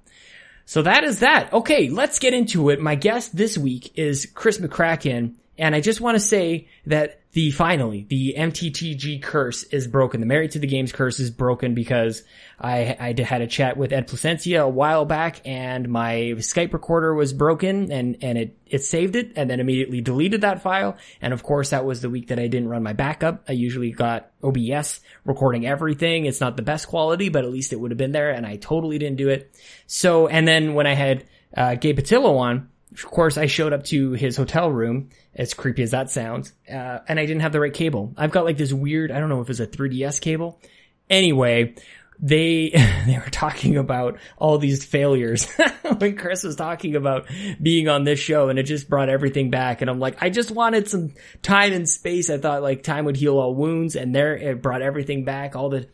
so 0.65 0.83
that 0.83 1.05
is 1.05 1.21
that. 1.21 1.53
Okay, 1.53 1.91
let's 1.91 2.19
get 2.19 2.33
into 2.33 2.71
it. 2.71 2.81
My 2.81 2.95
guest 2.95 3.37
this 3.37 3.59
week 3.59 3.93
is 3.97 4.27
Chris 4.27 4.59
McCracken, 4.59 5.35
and 5.63 5.77
I 5.77 5.81
just 5.81 6.01
want 6.01 6.17
to 6.17 6.21
say 6.21 6.67
that 6.87 7.21
the 7.35 7.53
finally 7.53 8.05
the 8.09 8.35
MTTG 8.37 9.23
curse 9.23 9.63
is 9.63 9.87
broken. 9.87 10.19
The 10.19 10.27
Married 10.27 10.51
to 10.51 10.59
the 10.59 10.67
Games 10.67 10.91
curse 10.91 11.21
is 11.21 11.31
broken 11.31 11.73
because 11.73 12.25
I 12.59 12.97
I 12.99 13.23
had 13.23 13.43
a 13.43 13.47
chat 13.47 13.77
with 13.77 13.93
Ed 13.93 14.09
Placencia 14.09 14.65
a 14.65 14.69
while 14.69 15.05
back, 15.05 15.41
and 15.45 15.89
my 15.89 16.35
Skype 16.39 16.73
recorder 16.73 17.15
was 17.15 17.33
broken, 17.33 17.93
and 17.93 18.17
and 18.23 18.39
it 18.39 18.59
it 18.67 18.83
saved 18.83 19.15
it, 19.15 19.35
and 19.37 19.49
then 19.49 19.61
immediately 19.61 20.01
deleted 20.01 20.41
that 20.41 20.63
file. 20.63 20.97
And 21.21 21.33
of 21.33 21.45
course, 21.45 21.71
that 21.71 21.85
was 21.85 22.01
the 22.01 22.11
week 22.11 22.27
that 22.29 22.41
I 22.41 22.49
didn't 22.49 22.69
run 22.69 22.83
my 22.83 22.93
backup. 22.93 23.45
I 23.49 23.53
usually 23.53 23.93
got 23.93 24.33
OBS 24.43 24.99
recording 25.25 25.65
everything. 25.65 26.27
It's 26.27 26.41
not 26.41 26.57
the 26.57 26.63
best 26.63 26.89
quality, 26.89 27.29
but 27.29 27.45
at 27.45 27.53
least 27.53 27.73
it 27.73 27.79
would 27.79 27.93
have 27.93 27.99
been 27.99 28.13
there, 28.13 28.33
and 28.33 28.45
I 28.45 28.57
totally 28.57 28.99
didn't 28.99 29.17
do 29.17 29.29
it. 29.29 29.55
So, 29.87 30.27
and 30.27 30.47
then 30.47 30.75
when 30.75 30.89
I 30.89 30.95
had 30.95 31.25
uh, 31.57 31.77
Gabe 31.77 32.01
Patillo 32.01 32.37
on 32.39 32.69
of 32.93 33.05
course, 33.05 33.39
I 33.39 33.47
showed 33.47 33.73
up 33.73 33.85
to 33.85 34.13
his 34.13 34.37
hotel 34.37 34.71
room, 34.71 35.11
as 35.35 35.55
creepy 35.55 35.83
as 35.83 35.93
that 35.93 36.11
sounds, 36.11 36.53
uh, 36.71 36.99
and 37.09 37.19
I 37.19 37.27
didn't 37.27 37.43
have 37.43 37.53
the 37.53 37.61
right 37.61 37.73
cable. 37.73 38.13
I've 38.17 38.31
got 38.31 38.45
like 38.45 38.59
this 38.59 38.73
weird, 38.73 39.11
I 39.11 39.21
don't 39.21 39.29
know 39.29 39.41
if 39.41 39.51
it's 39.51 39.61
a 39.61 39.67
3DS 39.67 40.21
cable. 40.21 40.61
Anyway, 41.09 41.75
they, 42.19 42.71
they 43.07 43.19
were 43.19 43.31
talking 43.31 43.77
about 43.77 44.19
all 44.37 44.59
these 44.59 44.85
failures 44.85 45.51
when 45.99 46.17
Chris 46.17 46.45
was 46.45 46.57
talking 46.57 46.97
about 46.97 47.27
being 47.61 47.89
on 47.89 48.05
this 48.05 48.19
show 48.19 48.49
and 48.49 48.59
it 48.59 48.65
just 48.65 48.89
brought 48.89 49.09
everything 49.09 49.51
back. 49.51 49.81
And 49.81 49.91
I'm 49.91 49.99
like, 49.99 50.23
I 50.23 50.31
just 50.31 50.51
wanted 50.51 50.89
some 50.89 51.13
time 51.43 51.73
and 51.73 51.89
space. 51.89 52.31
I 52.31 52.39
thought 52.39 52.63
like 52.63 52.83
time 52.83 53.07
would 53.07 53.17
heal 53.17 53.39
all 53.39 53.55
wounds 53.55 53.97
and 53.97 54.15
there 54.15 54.37
it 54.37 54.63
brought 54.63 54.83
everything 54.83 55.25
back. 55.25 55.57
All 55.57 55.71
the, 55.71 55.89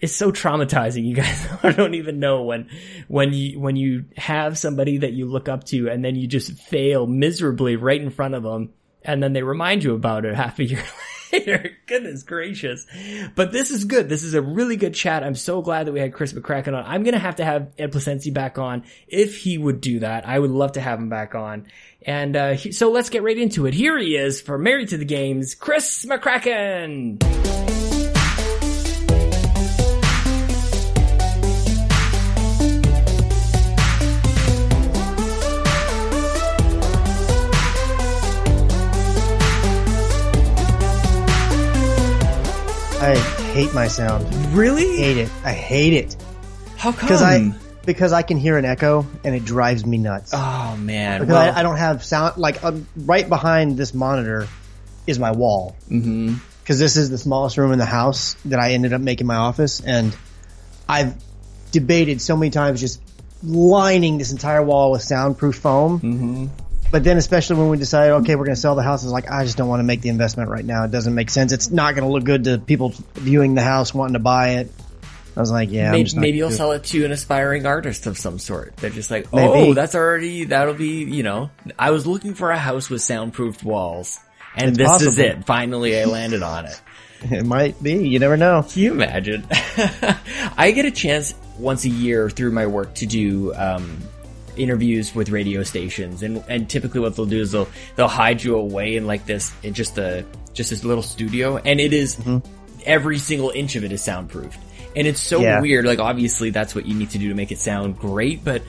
it's 0.00 0.14
so 0.14 0.30
traumatizing. 0.30 1.04
You 1.04 1.14
guys 1.14 1.48
don't 1.76 1.94
even 1.94 2.20
know 2.20 2.42
when, 2.42 2.68
when 3.08 3.32
you, 3.32 3.58
when 3.58 3.76
you 3.76 4.04
have 4.16 4.58
somebody 4.58 4.98
that 4.98 5.12
you 5.12 5.26
look 5.26 5.48
up 5.48 5.64
to 5.64 5.88
and 5.88 6.04
then 6.04 6.16
you 6.16 6.26
just 6.26 6.52
fail 6.52 7.06
miserably 7.06 7.76
right 7.76 8.00
in 8.00 8.10
front 8.10 8.34
of 8.34 8.42
them. 8.42 8.70
And 9.02 9.22
then 9.22 9.32
they 9.32 9.42
remind 9.42 9.84
you 9.84 9.94
about 9.94 10.24
it 10.24 10.34
half 10.34 10.58
a 10.58 10.64
year 10.64 10.84
later. 11.32 11.70
Goodness 11.86 12.22
gracious. 12.22 12.86
But 13.34 13.52
this 13.52 13.70
is 13.70 13.84
good. 13.84 14.08
This 14.08 14.22
is 14.22 14.34
a 14.34 14.42
really 14.42 14.76
good 14.76 14.94
chat. 14.94 15.24
I'm 15.24 15.34
so 15.34 15.62
glad 15.62 15.86
that 15.86 15.92
we 15.92 16.00
had 16.00 16.12
Chris 16.12 16.32
McCracken 16.32 16.76
on. 16.76 16.84
I'm 16.84 17.02
going 17.02 17.14
to 17.14 17.20
have 17.20 17.36
to 17.36 17.44
have 17.44 17.72
Ed 17.78 17.92
Placencia 17.92 18.32
back 18.32 18.58
on 18.58 18.84
if 19.06 19.36
he 19.36 19.56
would 19.56 19.80
do 19.80 20.00
that. 20.00 20.28
I 20.28 20.38
would 20.38 20.50
love 20.50 20.72
to 20.72 20.80
have 20.80 20.98
him 20.98 21.08
back 21.08 21.34
on. 21.34 21.66
And, 22.02 22.36
uh, 22.36 22.52
he, 22.52 22.72
so 22.72 22.90
let's 22.90 23.08
get 23.08 23.22
right 23.22 23.38
into 23.38 23.66
it. 23.66 23.74
Here 23.74 23.98
he 23.98 24.16
is 24.16 24.40
for 24.40 24.58
Married 24.58 24.88
to 24.90 24.96
the 24.96 25.04
Games, 25.04 25.54
Chris 25.54 26.04
McCracken. 26.04 27.67
Hi. 43.08 43.52
hate 43.54 43.72
my 43.72 43.88
sound. 43.88 44.26
Really? 44.54 44.98
Hate 44.98 45.16
it. 45.16 45.30
I 45.42 45.52
hate 45.52 45.94
it 45.94 46.14
How 46.76 46.92
come? 46.92 47.08
because 47.08 47.22
I 47.22 47.52
because 47.86 48.12
I 48.12 48.20
can 48.20 48.36
hear 48.36 48.58
an 48.58 48.66
echo 48.66 49.06
and 49.24 49.34
it 49.34 49.46
drives 49.46 49.86
me 49.86 49.96
nuts. 49.96 50.32
oh 50.34 50.76
man. 50.76 51.20
because 51.20 51.32
Well, 51.32 51.54
I, 51.54 51.60
I 51.60 51.62
don't 51.62 51.78
have 51.78 52.04
sound 52.04 52.36
like 52.36 52.62
um, 52.62 52.86
right 52.96 53.26
behind 53.26 53.78
this 53.78 53.94
monitor 53.94 54.46
is 55.06 55.18
my 55.18 55.32
wall. 55.32 55.74
Because 55.88 56.78
this 56.78 56.98
is 56.98 57.08
the 57.08 57.16
smallest 57.16 57.56
room 57.56 57.72
in 57.72 57.78
the 57.78 57.86
house 57.86 58.34
that 58.44 58.58
I 58.58 58.72
ended 58.72 58.92
up 58.92 59.00
making 59.00 59.26
my 59.26 59.36
office, 59.36 59.80
and 59.80 60.14
I've 60.86 61.14
debated 61.72 62.20
so 62.20 62.36
many 62.36 62.50
times 62.50 62.78
just 62.78 63.00
lining 63.42 64.18
this 64.18 64.32
entire 64.32 64.62
wall 64.62 64.90
with 64.90 65.00
soundproof 65.02 65.56
foam. 65.56 66.50
But 66.90 67.04
then, 67.04 67.18
especially 67.18 67.56
when 67.56 67.68
we 67.68 67.76
decided, 67.76 68.12
okay, 68.14 68.34
we're 68.34 68.44
going 68.44 68.54
to 68.54 68.60
sell 68.60 68.74
the 68.74 68.82
house, 68.82 69.02
it's 69.02 69.12
like 69.12 69.30
I 69.30 69.44
just 69.44 69.58
don't 69.58 69.68
want 69.68 69.80
to 69.80 69.84
make 69.84 70.00
the 70.00 70.08
investment 70.08 70.48
right 70.48 70.64
now. 70.64 70.84
It 70.84 70.90
doesn't 70.90 71.14
make 71.14 71.28
sense. 71.28 71.52
It's 71.52 71.70
not 71.70 71.94
going 71.94 72.06
to 72.06 72.12
look 72.12 72.24
good 72.24 72.44
to 72.44 72.58
people 72.58 72.94
viewing 73.14 73.54
the 73.54 73.62
house, 73.62 73.92
wanting 73.92 74.14
to 74.14 74.20
buy 74.20 74.50
it. 74.60 74.72
I 75.36 75.40
was 75.40 75.52
like, 75.52 75.70
yeah, 75.70 75.86
I'm 75.86 75.92
Maybe, 75.92 76.10
maybe 76.16 76.38
you'll 76.38 76.50
sell 76.50 76.72
it 76.72 76.82
to 76.84 77.04
an 77.04 77.12
aspiring 77.12 77.64
artist 77.64 78.06
of 78.06 78.18
some 78.18 78.40
sort. 78.40 78.76
They're 78.78 78.90
just 78.90 79.08
like, 79.08 79.32
Maybe. 79.32 79.70
oh, 79.70 79.74
that's 79.74 79.94
already, 79.94 80.44
that'll 80.44 80.74
be, 80.74 81.04
you 81.04 81.22
know, 81.22 81.50
I 81.78 81.92
was 81.92 82.08
looking 82.08 82.34
for 82.34 82.50
a 82.50 82.58
house 82.58 82.90
with 82.90 83.02
soundproofed 83.02 83.62
walls. 83.62 84.18
And 84.56 84.70
It's 84.70 84.78
this 84.78 85.02
is 85.02 85.18
it. 85.18 85.44
Finally, 85.44 85.96
I 86.00 86.06
landed 86.06 86.42
on 86.42 86.66
it. 86.66 86.80
It 87.20 87.44
might 87.44 87.82
be. 87.82 88.08
You 88.08 88.20
never 88.20 88.36
know. 88.36 88.62
Can 88.62 88.80
you 88.80 88.92
imagine? 88.92 89.44
I 90.56 90.70
get 90.72 90.84
a 90.84 90.92
chance 90.92 91.34
once 91.58 91.84
a 91.84 91.88
year 91.88 92.30
through 92.30 92.52
my 92.52 92.68
work 92.68 92.94
to 92.94 93.06
do 93.06 93.52
um, 93.54 93.98
interviews 94.58 95.14
with 95.14 95.30
radio 95.30 95.62
stations, 95.62 96.22
and 96.22 96.42
and 96.48 96.68
typically 96.68 97.00
what 97.00 97.16
they'll 97.16 97.26
do 97.26 97.40
is 97.40 97.52
they'll 97.52 97.68
they'll 97.96 98.08
hide 98.08 98.42
you 98.42 98.56
away 98.56 98.96
in 98.96 99.06
like 99.06 99.26
this 99.26 99.52
in 99.62 99.74
just 99.74 99.96
a 99.98 100.24
just 100.54 100.70
this 100.70 100.84
little 100.84 101.02
studio, 101.02 101.56
and 101.58 101.80
it 101.80 101.92
is- 101.92 102.16
mm-hmm. 102.16 102.38
every 102.84 103.18
single 103.18 103.50
inch 103.50 103.76
of 103.76 103.84
it 103.84 103.92
is 103.92 104.02
soundproofed, 104.02 104.58
and 104.96 105.06
it's 105.06 105.20
so 105.20 105.40
Yeah. 105.40 105.60
weird. 105.60 105.84
Like 105.84 105.98
obviously 106.00 106.50
that's 106.50 106.74
what 106.74 106.86
you 106.86 106.94
need 106.94 107.10
to 107.10 107.18
do 107.18 107.28
to 107.28 107.34
make 107.34 107.52
it 107.52 107.58
sound 107.58 107.98
great, 107.98 108.44
but. 108.44 108.62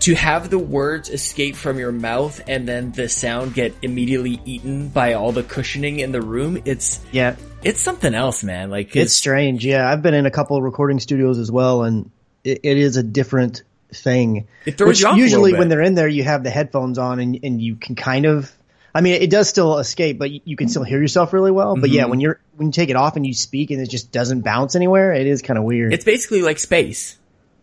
To 0.00 0.14
have 0.14 0.50
the 0.50 0.58
words 0.58 1.08
escape 1.08 1.56
from 1.56 1.78
your 1.78 1.90
mouth 1.90 2.42
and 2.46 2.68
then 2.68 2.92
the 2.92 3.08
sound 3.08 3.54
get 3.54 3.74
immediately 3.80 4.38
eaten 4.44 4.88
by 4.88 5.14
all 5.14 5.32
the 5.32 5.42
cushioning 5.42 6.00
in 6.00 6.12
the 6.12 6.20
room, 6.20 6.60
it's 6.66 7.00
Yeah, 7.12 7.34
it's 7.64 7.80
something 7.80 8.14
else, 8.14 8.44
man. 8.44 8.68
like 8.68 8.94
It's 8.94 9.14
strange. 9.14 9.64
Yeah, 9.64 9.90
I've 9.90 10.02
been 10.02 10.12
in 10.12 10.26
a 10.26 10.30
couple 10.30 10.54
of 10.58 10.62
recording 10.62 11.00
studios 11.00 11.38
as 11.38 11.50
well, 11.50 11.82
and 11.82 12.10
it, 12.44 12.60
it 12.62 12.76
is 12.76 12.98
a 12.98 13.02
different 13.02 13.62
thing. 13.92 14.46
It 14.64 14.76
throws 14.78 14.88
Which 14.88 15.00
you 15.02 15.08
off 15.08 15.16
usually 15.16 15.52
when 15.54 15.68
they're 15.68 15.82
in 15.82 15.94
there, 15.94 16.08
you 16.08 16.24
have 16.24 16.42
the 16.44 16.50
headphones 16.50 16.98
on, 16.98 17.20
and 17.20 17.38
and 17.42 17.60
you 17.60 17.76
can 17.76 17.94
kind 17.94 18.26
of. 18.26 18.50
I 18.94 19.02
mean, 19.02 19.20
it 19.20 19.28
does 19.28 19.46
still 19.48 19.76
escape, 19.78 20.18
but 20.18 20.30
you- 20.46 20.56
can 20.56 20.68
still 20.68 20.82
hear 20.82 20.98
yourself 20.98 21.34
really 21.34 21.50
well. 21.50 21.74
But 21.74 21.90
Mm-hmm. 21.90 21.92
yeah, 21.94 22.04
when 22.06 22.20
you're 22.20 22.40
when 22.56 22.68
you 22.68 22.72
take 22.72 22.88
it 22.88 22.96
off 22.96 23.16
and 23.16 23.26
you 23.26 23.34
speak, 23.34 23.70
and 23.70 23.80
it 23.80 23.90
just 23.90 24.10
doesn't 24.10 24.40
bounce 24.40 24.74
anywhere, 24.74 25.12
it 25.12 25.26
is 25.26 25.42
kind 25.42 25.58
of 25.58 25.64
weird. 25.64 25.92
It's 25.92 26.04
basically 26.04 26.40
like 26.42 26.58
space. 26.58 27.18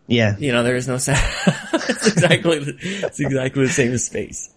yeah. 0.06 0.36
You 0.38 0.52
know, 0.52 0.62
there 0.62 0.76
is 0.76 0.86
no 0.86 0.98
sound. 0.98 1.18
it's 1.72 2.06
exactly 2.06 2.58
the, 2.60 2.76
it's 2.80 3.18
exactly 3.18 3.66
the 3.66 3.72
same 3.72 3.92
as 3.92 4.04
space. 4.04 4.50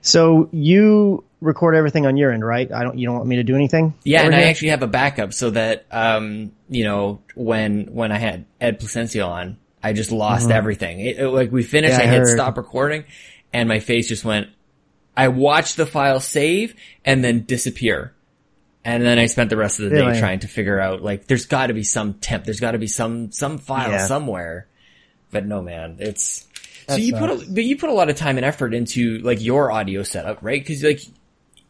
So 0.00 0.48
you 0.52 1.24
record 1.40 1.74
everything 1.74 2.06
on 2.06 2.16
your 2.16 2.32
end, 2.32 2.44
right? 2.44 2.70
I 2.72 2.82
don't. 2.82 2.98
You 2.98 3.06
don't 3.06 3.16
want 3.16 3.28
me 3.28 3.36
to 3.36 3.42
do 3.44 3.54
anything. 3.54 3.94
Yeah, 4.04 4.22
and 4.22 4.34
I 4.34 4.42
actually 4.42 4.68
have 4.68 4.82
a 4.82 4.86
backup 4.88 5.32
so 5.32 5.50
that 5.50 5.86
um, 5.90 6.52
you 6.68 6.84
know, 6.84 7.20
when 7.36 7.86
when 7.94 8.10
I 8.12 8.18
had 8.18 8.44
Ed 8.60 8.80
Placencia 8.80 9.26
on, 9.26 9.56
I 9.82 9.92
just 9.92 10.10
lost 10.12 10.50
everything. 10.50 11.00
It, 11.00 11.18
it- 11.18 11.28
like 11.28 11.52
we 11.52 11.62
finished, 11.62 11.94
Mm-hmm. 11.94 12.02
Yeah, 12.02 12.12
I 12.12 12.16
I 12.16 12.18
hit 12.18 12.26
stop 12.28 12.56
recording, 12.56 13.04
and 13.52 13.68
my 13.68 13.80
face 13.80 14.08
just 14.08 14.24
went. 14.24 14.48
I 15.16 15.28
watched 15.28 15.76
the 15.76 15.86
file 15.86 16.20
save 16.20 16.74
and 17.04 17.24
then 17.24 17.44
disappear. 17.44 18.12
And 18.84 19.04
then 19.04 19.18
I 19.18 19.26
spent 19.26 19.50
the 19.50 19.56
rest 19.56 19.80
of 19.80 19.90
the 19.90 19.96
day 19.96 20.18
trying 20.18 20.38
to 20.40 20.48
figure 20.48 20.78
out, 20.80 21.02
like, 21.02 21.26
there's 21.26 21.46
gotta 21.46 21.74
be 21.74 21.82
some 21.82 22.14
temp, 22.14 22.44
there's 22.44 22.60
gotta 22.60 22.78
be 22.78 22.86
some, 22.86 23.32
some 23.32 23.58
file 23.58 23.90
Yeah. 23.90 24.06
somewhere. 24.06 24.66
But 25.32 25.44
no, 25.44 25.60
man, 25.60 25.96
it's, 25.98 26.46
so 26.88 26.94
you 26.96 27.14
put, 27.14 27.28
a, 27.30 27.44
but 27.50 27.64
you 27.64 27.76
put 27.76 27.90
a 27.90 27.92
lot 27.92 28.08
of 28.08 28.16
time 28.16 28.36
and 28.38 28.46
effort 28.46 28.72
into, 28.72 29.18
like, 29.18 29.42
your 29.42 29.70
audio 29.72 30.04
setup, 30.04 30.38
right? 30.42 30.64
Cause, 30.64 30.82
like, 30.82 31.00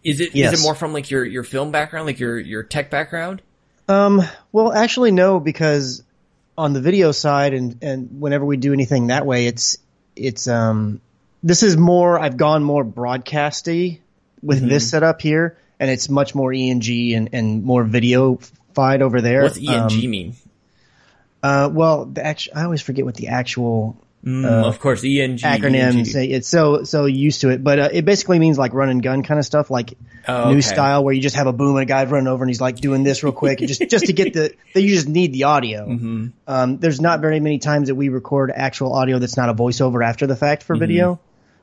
is 0.05 0.21
it, 0.21 0.29
is 0.29 0.35
Yes. 0.35 0.61
it 0.61 0.63
more 0.63 0.75
from, 0.77 0.93
like, 0.93 1.11
your, 1.11 1.25
your 1.25 1.43
film 1.43 1.73
background, 1.73 2.07
like 2.07 2.21
your, 2.21 2.39
your 2.39 2.63
tech 2.63 2.91
background? 2.91 3.41
Um, 3.89 4.23
well, 4.53 4.73
actually, 4.73 5.11
no, 5.11 5.41
because 5.41 6.05
on 6.59 6.73
the 6.75 6.81
video 6.81 7.13
side 7.13 7.55
and, 7.55 7.79
and 7.83 8.21
whenever 8.21 8.45
we 8.45 8.57
do 8.57 8.73
anything 8.73 9.07
that 9.07 9.25
way, 9.25 9.47
it's, 9.47 9.79
it's, 10.17 10.49
um, 10.49 11.01
this 11.43 11.63
is 11.63 11.77
more, 11.77 12.19
I've 12.19 12.37
gone 12.37 12.65
more 12.65 12.85
broadcasty 12.85 14.01
with 14.43 14.59
Mm-hmm. 14.59 14.69
this 14.69 14.91
setup 14.91 15.21
here, 15.23 15.57
and 15.81 15.89
it's 15.91 16.09
much 16.09 16.35
more 16.35 16.53
ENG 16.53 17.15
and, 17.15 17.29
and 17.33 17.63
more 17.65 17.85
video 17.85 18.41
fied 18.75 19.03
over 19.03 19.21
there. 19.21 19.43
What's 19.43 19.57
ENG 19.57 19.69
Um, 20.05 20.11
mean? 20.11 20.37
uh, 21.43 21.71
well, 21.73 22.05
the 22.07 22.25
actu- 22.27 22.51
I 22.55 22.65
always 22.65 22.83
forget 22.83 23.05
what 23.05 23.15
the 23.15 23.29
actual 23.29 23.97
Mm, 24.25 24.45
of 24.65 24.81
course, 24.81 25.05
ENG. 25.05 25.39
acronym 25.39 25.95
ENG. 25.99 26.05
say. 26.05 26.27
It's 26.27 26.49
so, 26.49 26.83
so 26.83 27.07
used 27.07 27.43
to 27.43 27.51
it, 27.51 27.63
but, 27.63 27.79
uh, 27.79 27.89
it 27.93 28.05
basically 28.05 28.41
means 28.41 28.59
like 28.59 28.75
run 28.75 28.89
and 28.89 29.01
gun 29.01 29.23
kind 29.23 29.39
of 29.39 29.47
stuff, 29.47 29.71
like 29.71 29.95
Oh, 30.29 30.51
new 30.51 30.59
okay. 30.59 30.61
style 30.61 31.03
where 31.05 31.15
you 31.15 31.23
just 31.23 31.37
have 31.37 31.47
a 31.47 31.53
boom 31.53 31.77
and 31.77 31.83
a 31.83 31.87
guy 31.87 32.05
running 32.05 32.29
over 32.29 32.45
and 32.45 32.51
he's 32.51 32.61
like 32.61 32.77
doing 32.77 33.03
this 33.03 33.23
real 33.23 33.33
quick, 33.33 33.61
just 33.61 33.81
just 33.89 34.07
to 34.07 34.13
get 34.13 34.35
the. 34.35 34.55
That 34.75 34.83
you 34.83 34.95
just 34.95 35.09
need 35.09 35.33
the 35.33 35.45
audio. 35.45 35.87
Mm-hmm. 35.89 36.27
Um, 36.47 36.79
there's 36.79 37.01
not 37.01 37.21
very 37.21 37.41
many 37.41 37.59
times 37.59 37.89
that 37.89 37.95
we 37.95 38.11
record 38.11 38.53
actual 38.55 38.93
audio 38.93 39.19
that's 39.19 39.37
not 39.39 39.49
a 39.49 39.55
voiceover 39.55 40.05
after 40.05 40.27
the 40.27 40.37
fact 40.37 40.63
Mm-hmm. 40.63 40.67
for 40.75 40.79
video, 40.79 41.21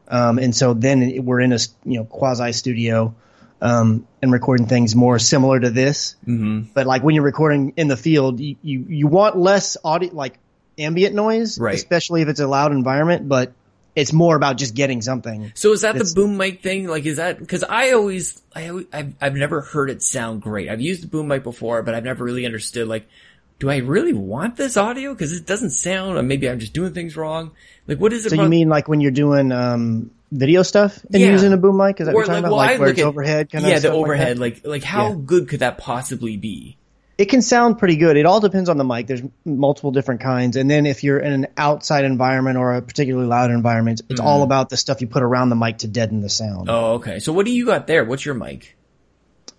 um, 0.08 0.40
and 0.40 0.56
so 0.56 0.74
then 0.74 1.24
we're 1.26 1.42
in 1.42 1.54
a 1.54 1.60
you 1.86 2.00
know 2.00 2.06
quasi 2.06 2.52
studio. 2.52 3.14
Um, 3.62 4.06
and 4.22 4.34
recording 4.34 4.68
things 4.68 4.96
more 4.96 5.18
similar 5.18 5.60
to 5.60 5.70
this, 5.70 6.18
mm-hmm. 6.28 6.64
but 6.74 6.86
like 6.86 7.04
when 7.04 7.16
you're 7.16 7.24
recording 7.24 7.74
in 7.78 7.88
the 7.88 7.96
field, 7.96 8.40
you, 8.42 8.58
you, 8.62 8.86
you 8.90 9.08
want 9.08 9.38
less 9.38 9.78
audio, 9.84 10.14
like 10.14 10.38
ambient 10.78 11.16
noise, 11.16 11.58
Right. 11.58 11.74
especially 11.74 12.22
if 12.22 12.28
it's 12.28 12.42
a 12.42 12.48
loud 12.48 12.74
environment, 12.74 13.30
but 13.30 13.54
it's 13.96 14.12
more 14.12 14.36
about 14.36 14.58
just 14.58 14.76
getting 14.76 15.02
something. 15.02 15.52
So 15.56 15.72
is 15.72 15.82
that 15.82 15.98
the 15.98 16.12
boom 16.14 16.38
mic 16.38 16.62
thing? 16.62 16.88
Like, 16.88 17.06
is 17.06 17.18
that 17.18 17.40
because 17.40 17.64
I 17.64 17.92
always, 17.92 18.42
I, 18.54 18.70
always 18.70 18.86
I've, 18.92 19.14
I've 19.22 19.36
never 19.36 19.62
heard 19.62 19.90
it 19.90 20.04
sound 20.04 20.42
great. 20.42 20.70
I've 20.70 20.82
used 20.82 21.04
the 21.04 21.08
boom 21.08 21.28
mic 21.28 21.44
before, 21.44 21.82
but 21.84 21.96
I've 21.96 22.04
never 22.04 22.24
really 22.24 22.46
understood. 22.46 22.88
Like, 22.88 23.08
do 23.58 23.70
I 23.70 23.78
really 23.78 24.14
want 24.14 24.58
this 24.58 24.76
audio? 24.76 25.14
Because 25.14 25.32
it 25.32 25.46
doesn't 25.46 25.70
sound, 25.70 26.18
or 26.18 26.24
maybe 26.24 26.50
I'm 26.50 26.60
just 26.60 26.74
doing 26.74 26.94
things 26.94 27.16
wrong. 27.16 27.52
Like, 27.88 28.00
what 28.00 28.12
is 28.12 28.26
it? 28.26 28.32
So 28.32 28.36
you 28.36 28.50
mean 28.50 28.68
like 28.68 28.88
when 28.90 29.00
you're 29.00 29.12
doing 29.12 29.54
um, 29.54 30.12
video 30.32 30.62
stuff 30.64 31.02
and 31.14 31.22
Yeah. 31.22 31.32
using 31.32 31.54
a 31.54 31.58
boom 31.58 31.78
mic? 31.78 32.02
Is 32.02 32.08
that 32.08 32.12
or 32.12 32.16
what 32.16 32.20
you're 32.20 32.26
talking 32.28 32.34
like, 32.36 32.40
about? 32.44 32.50
well, 32.52 32.58
Like 32.58 32.76
I 32.76 32.80
where 32.80 32.90
it's 32.90 33.00
at 33.00 33.06
overhead 33.06 33.52
kind 33.52 33.66
yeah, 33.66 33.76
of 33.76 33.82
the 33.82 33.88
stuff 33.88 33.94
like 33.94 34.00
overhead. 34.02 34.38
that? 34.38 34.42
Like, 34.42 34.62
like, 34.66 34.84
how 34.84 35.10
Yeah. 35.10 35.16
good 35.26 35.48
could 35.48 35.60
that 35.62 35.78
possibly 35.78 36.36
be? 36.36 36.78
It 37.18 37.26
can 37.26 37.42
sound 37.42 37.80
pretty 37.80 37.96
good. 37.96 38.18
It 38.18 38.26
all 38.26 38.42
depends 38.42 38.68
on 38.68 38.78
the 38.78 38.84
mic. 38.84 39.08
There's 39.08 39.22
multiple 39.46 39.92
different 39.92 40.20
kinds, 40.22 40.58
and 40.58 40.70
then 40.70 40.86
if 40.86 41.04
you're 41.04 41.20
in 41.20 41.32
an 41.32 41.48
outside 41.56 42.04
environment 42.04 42.58
or 42.58 42.76
a 42.76 42.82
particularly 42.82 43.28
loud 43.28 43.52
environment, 43.52 44.02
it's 44.10 44.20
all 44.20 44.44
about 44.44 44.70
the 44.70 44.76
stuff 44.76 45.00
you 45.00 45.08
put 45.08 45.24
around 45.24 45.50
the 45.50 45.56
mic 45.56 45.78
to 45.80 45.88
deaden 45.88 46.20
the 46.22 46.30
sound. 46.30 46.68
Mm-hmm. 46.68 46.70
Oh, 46.70 46.94
okay. 46.96 47.20
So 47.20 47.32
what 47.32 47.46
do 47.46 47.54
you 47.54 47.66
got 47.66 47.88
there? 47.88 48.04
What's 48.04 48.26
your 48.26 48.36
mic? 48.36 48.76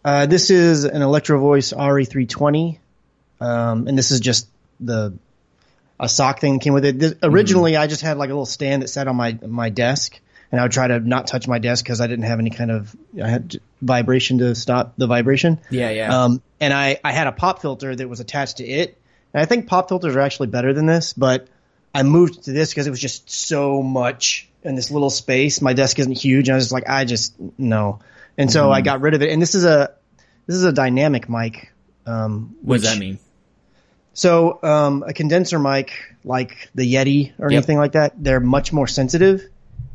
Uh, 0.05 0.27
this 0.27 0.51
is 0.51 0.85
an 0.85 1.03
Electro 1.03 1.41
Voice 1.41 1.73
RE320, 1.73 2.79
um, 3.41 3.89
and 3.89 3.99
this 3.99 4.11
is 4.11 4.21
just 4.21 4.49
the 4.79 5.15
a 5.99 6.09
sock 6.09 6.41
thing 6.41 6.55
that 6.55 6.61
came 6.61 6.75
with 6.75 6.85
it. 6.85 6.99
This, 6.99 7.15
originally, 7.23 7.77
I 7.77 7.87
just 7.87 8.03
had 8.03 8.19
like 8.19 8.29
a 8.29 8.33
little 8.33 8.47
stand 8.47 8.83
that 8.83 8.89
sat 8.89 9.09
on 9.09 9.17
my 9.17 9.39
my 9.43 9.71
desk, 9.71 10.21
and 10.57 10.61
I 10.61 10.65
would 10.65 10.73
try 10.73 10.87
to 10.89 11.01
not 11.01 11.27
touch 11.27 11.47
my 11.47 11.59
desk 11.59 11.85
because 11.85 12.01
I 12.01 12.07
didn't 12.07 12.25
have 12.25 12.39
any 12.39 12.49
kind 12.49 12.71
of 12.71 12.97
I 13.23 13.29
had 13.29 13.61
vibration 13.83 14.39
to 14.39 14.55
stop 14.55 14.95
the 14.97 15.07
vibration. 15.07 15.61
Yeah, 15.69 15.91
yeah. 15.91 16.25
Um, 16.25 16.41
and 16.61 16.73
I, 16.73 16.99
I 17.05 17.13
had 17.13 17.27
a 17.27 17.33
pop 17.33 17.61
filter 17.61 17.95
that 17.95 18.09
was 18.09 18.21
attached 18.21 18.57
to 18.57 18.65
it. 18.65 18.97
And 19.35 19.43
I 19.43 19.45
think 19.45 19.67
pop 19.67 19.91
filters 19.91 20.17
are 20.17 20.21
actually 20.21 20.47
better 20.47 20.73
than 20.73 20.87
this, 20.87 21.13
but 21.13 21.47
I 21.95 22.05
moved 22.05 22.45
to 22.45 22.53
this 22.53 22.71
because 22.71 22.87
it 22.87 22.91
was 22.91 23.01
just 23.01 23.29
so 23.29 23.83
much 23.83 24.49
in 24.63 24.77
this 24.77 24.91
little 24.91 25.11
space. 25.11 25.61
My 25.61 25.75
desk 25.75 25.99
isn't 25.99 26.13
huge. 26.17 26.49
And 26.49 26.55
I 26.55 26.57
was 26.57 26.65
just 26.65 26.73
like, 26.73 26.89
I 26.89 27.05
just, 27.05 27.35
no. 27.59 28.01
And 28.39 28.51
so 28.51 28.63
Mm-hmm. 28.65 28.73
I 28.73 28.81
got 28.81 29.03
rid 29.03 29.13
of 29.13 29.21
it. 29.21 29.31
And 29.31 29.43
this 29.43 29.55
is 29.55 29.67
a, 29.67 29.93
this 30.47 30.57
is 30.57 30.65
a 30.65 30.73
dynamic 30.73 31.29
mic. 31.29 31.71
Um, 32.07 32.57
what 32.63 32.81
does 32.81 32.85
that 32.85 32.99
mean? 32.99 33.19
So, 34.15 34.59
um, 34.63 35.05
a 35.07 35.13
condenser 35.13 35.59
mic 35.59 35.93
like 36.25 36.71
the 36.75 36.95
Yeti 36.95 37.33
or 37.39 37.51
Yep. 37.51 37.59
anything 37.59 37.77
like 37.77 37.93
that, 37.93 38.15
they're 38.17 38.41
much 38.41 38.73
more 38.73 38.87
sensitive. 38.87 39.43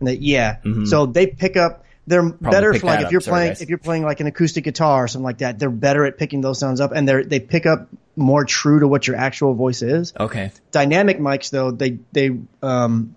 And 0.01 0.07
that, 0.09 0.21
yeah. 0.21 0.57
So 0.85 1.05
they 1.05 1.27
pick 1.27 1.55
up, 1.55 1.85
they're 2.07 2.29
better 2.29 2.73
for 2.73 2.87
like 2.87 3.05
if 3.05 3.11
you're 3.11 3.21
playing, 3.21 3.55
if 3.61 3.69
you're 3.69 3.77
playing 3.77 4.03
like 4.03 4.19
an 4.19 4.27
acoustic 4.27 4.63
guitar 4.65 5.05
or 5.05 5.07
something 5.07 5.23
like 5.23 5.37
that, 5.37 5.59
they're 5.59 5.69
better 5.69 6.03
at 6.05 6.17
picking 6.17 6.41
those 6.41 6.59
sounds 6.59 6.81
up 6.81 6.91
and 6.91 7.07
they're, 7.07 7.23
they 7.23 7.39
pick 7.39 7.65
up 7.65 7.87
more 8.17 8.43
true 8.43 8.79
to 8.79 8.87
what 8.87 9.07
your 9.07 9.15
actual 9.15 9.53
voice 9.53 9.81
is. 9.83 10.11
Okay. 10.19 10.51
Dynamic 10.71 11.19
mics 11.19 11.51
though, 11.51 11.71
they, 11.71 11.99
they, 12.11 12.31
um, 12.61 13.15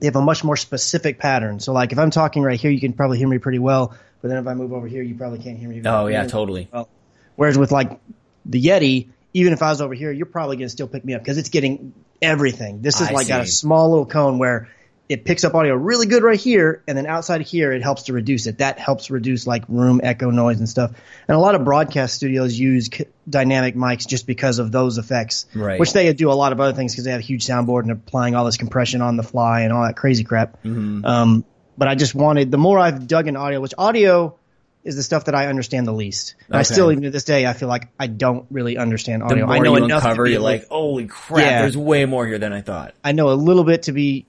they 0.00 0.06
have 0.08 0.16
a 0.16 0.20
much 0.20 0.44
more 0.44 0.56
specific 0.56 1.18
pattern. 1.18 1.60
So 1.60 1.72
like 1.72 1.92
if 1.92 1.98
I'm 1.98 2.10
talking 2.10 2.42
right 2.42 2.60
here, 2.60 2.70
you 2.70 2.80
can 2.80 2.92
probably 2.92 3.16
hear 3.18 3.28
me 3.28 3.38
pretty 3.38 3.60
well. 3.60 3.96
But 4.20 4.28
then 4.28 4.38
if 4.38 4.46
I 4.46 4.54
move 4.54 4.72
over 4.72 4.88
here, 4.88 5.02
you 5.02 5.14
probably 5.14 5.38
can't 5.38 5.56
hear 5.56 5.68
me. 5.68 5.80
very 5.80 5.94
Oh 5.94 6.06
yeah, 6.08 6.22
well. 6.22 6.28
totally. 6.28 6.68
Well, 6.72 6.88
whereas 7.36 7.56
with 7.56 7.70
like 7.70 8.00
the 8.44 8.60
Yeti, 8.60 9.08
even 9.32 9.52
if 9.52 9.62
I 9.62 9.68
was 9.68 9.80
over 9.80 9.94
here, 9.94 10.10
you're 10.10 10.26
probably 10.26 10.56
going 10.56 10.66
to 10.66 10.70
still 10.70 10.88
pick 10.88 11.04
me 11.04 11.14
up 11.14 11.22
because 11.22 11.38
it's 11.38 11.50
getting 11.50 11.94
everything. 12.20 12.82
This 12.82 13.00
is 13.00 13.08
I 13.08 13.12
like 13.12 13.28
got 13.28 13.42
a 13.42 13.46
small 13.46 13.90
little 13.90 14.06
cone 14.06 14.38
where 14.38 14.68
it 15.08 15.24
picks 15.24 15.44
up 15.44 15.54
audio 15.54 15.74
really 15.74 16.06
good 16.06 16.22
right 16.24 16.38
here, 16.40 16.82
and 16.88 16.98
then 16.98 17.06
outside 17.06 17.40
of 17.40 17.46
here, 17.46 17.72
it 17.72 17.82
helps 17.82 18.04
to 18.04 18.12
reduce 18.12 18.46
it. 18.46 18.58
That 18.58 18.78
helps 18.80 19.08
reduce 19.10 19.46
like 19.46 19.62
room 19.68 20.00
echo 20.02 20.30
noise 20.30 20.58
and 20.58 20.68
stuff. 20.68 20.90
And 21.28 21.36
a 21.36 21.38
lot 21.38 21.54
of 21.54 21.64
broadcast 21.64 22.14
studios 22.14 22.58
use 22.58 22.86
c- 22.92 23.04
dynamic 23.28 23.76
mics 23.76 24.06
just 24.06 24.26
because 24.26 24.58
of 24.58 24.72
those 24.72 24.98
effects, 24.98 25.46
Right. 25.54 25.78
which 25.78 25.92
they 25.92 26.12
do 26.12 26.30
a 26.30 26.34
lot 26.34 26.52
of 26.52 26.60
other 26.60 26.72
things 26.72 26.92
because 26.92 27.04
they 27.04 27.12
have 27.12 27.20
a 27.20 27.24
huge 27.24 27.46
soundboard 27.46 27.82
and 27.82 27.92
applying 27.92 28.34
all 28.34 28.44
this 28.44 28.56
compression 28.56 29.00
on 29.00 29.16
the 29.16 29.22
fly 29.22 29.60
and 29.60 29.72
all 29.72 29.84
that 29.84 29.96
crazy 29.96 30.24
crap. 30.24 30.58
Um, 30.64 31.44
but 31.78 31.88
I 31.88 31.94
just 31.94 32.14
wanted 32.14 32.50
the 32.50 32.58
more 32.58 32.78
I've 32.78 33.06
dug 33.06 33.28
in 33.28 33.36
audio, 33.36 33.60
which 33.60 33.74
audio 33.78 34.36
is 34.82 34.96
the 34.96 35.02
stuff 35.02 35.24
that 35.26 35.34
I 35.34 35.46
understand 35.48 35.86
the 35.86 35.92
least. 35.92 36.36
And 36.46 36.56
I 36.56 36.62
still, 36.62 36.90
even 36.92 37.02
to 37.04 37.10
this 37.10 37.24
day, 37.24 37.44
I 37.46 37.52
feel 37.54 37.68
like 37.68 37.88
I 37.98 38.06
don't 38.06 38.46
really 38.50 38.76
understand 38.76 39.22
audio. 39.22 39.46
I 39.46 39.58
know 39.58 39.76
you 39.76 39.84
enough 39.84 40.02
to 40.02 40.08
uncover, 40.08 40.24
be 40.24 40.30
you're 40.32 40.40
like, 40.40 40.68
holy 40.68 41.06
crap, 41.06 41.44
Yeah. 41.44 41.60
there's 41.62 41.76
way 41.76 42.04
more 42.06 42.24
here 42.26 42.38
than 42.38 42.52
I 42.52 42.60
thought. 42.60 42.94
I 43.04 43.12
know 43.12 43.30
a 43.30 43.34
little 43.34 43.64
bit 43.64 43.84
to 43.84 43.92
be 43.92 44.26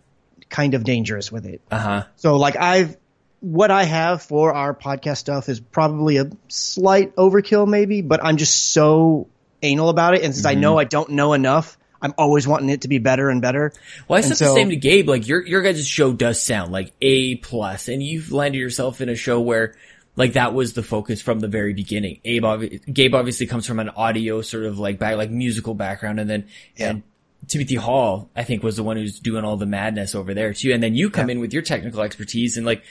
kind 0.49 0.73
of 0.73 0.83
dangerous 0.83 1.31
with 1.31 1.45
it. 1.45 1.61
Uh 1.71 1.79
huh. 1.79 2.03
So 2.15 2.37
like 2.37 2.55
I've 2.55 2.97
what 3.39 3.69
I 3.71 3.83
have 3.83 4.21
for 4.23 4.53
our 4.53 4.73
podcast 4.73 5.17
stuff 5.17 5.47
is 5.49 5.59
probably 5.59 6.17
a 6.17 6.29
slight 6.47 7.15
overkill 7.15 7.67
maybe, 7.67 8.01
but 8.01 8.23
I'm 8.23 8.37
just 8.37 8.71
so 8.71 9.27
anal 9.61 9.89
about 9.89 10.15
it 10.15 10.23
and 10.23 10.33
since 10.33 10.45
I 10.45 10.53
Mm-hmm. 10.53 10.61
know 10.61 10.79
I 10.79 10.83
don't 10.85 11.09
know 11.11 11.33
enough, 11.33 11.77
I'm 12.01 12.13
always 12.17 12.47
wanting 12.47 12.69
it 12.69 12.81
to 12.81 12.87
be 12.87 12.97
better 12.99 13.29
and 13.29 13.41
better. 13.41 13.73
Well, 14.07 14.17
I 14.17 14.21
said 14.21 14.37
the 14.37 14.53
same 14.53 14.69
to 14.69 14.75
Gabe. 14.75 15.07
Like 15.09 15.27
your 15.27 15.45
your 15.45 15.61
guys' 15.61 15.85
show 15.87 16.13
does 16.13 16.41
sound 16.41 16.71
like 16.71 16.93
A 17.01 17.35
plus, 17.35 17.87
and 17.87 18.01
you've 18.03 18.31
landed 18.31 18.57
yourself 18.59 19.01
in 19.01 19.09
a 19.09 19.15
show 19.15 19.39
where 19.41 19.75
like 20.15 20.33
that 20.33 20.53
was 20.53 20.73
the 20.73 20.83
focus 20.83 21.21
from 21.21 21.39
the 21.39 21.47
very 21.47 21.73
beginning. 21.73 22.19
Abe, 22.25 22.43
obvi- 22.43 22.93
Gabe 22.93 23.13
obviously 23.15 23.45
comes 23.47 23.65
from 23.67 23.79
an 23.79 23.89
audio 23.89 24.41
sort 24.41 24.65
of 24.65 24.77
like 24.79 24.97
back 24.99 25.15
like 25.17 25.29
musical 25.31 25.73
background, 25.73 26.19
and 26.19 26.29
then 26.29 26.47
and 26.77 27.03
Timothy 27.47 27.75
Hall 27.75 28.29
I 28.35 28.43
think 28.43 28.63
was 28.63 28.75
the 28.75 28.83
one 28.83 28.97
who's 28.97 29.19
doing 29.19 29.43
all 29.45 29.57
the 29.57 29.65
madness 29.65 30.15
over 30.15 30.33
there 30.33 30.53
too, 30.53 30.71
and 30.73 30.81
then 30.83 30.95
you 30.95 31.09
come 31.09 31.29
in 31.29 31.39
with 31.39 31.53
your 31.53 31.61
technical 31.63 32.01
expertise 32.01 32.57
and 32.57 32.65
like. 32.65 32.83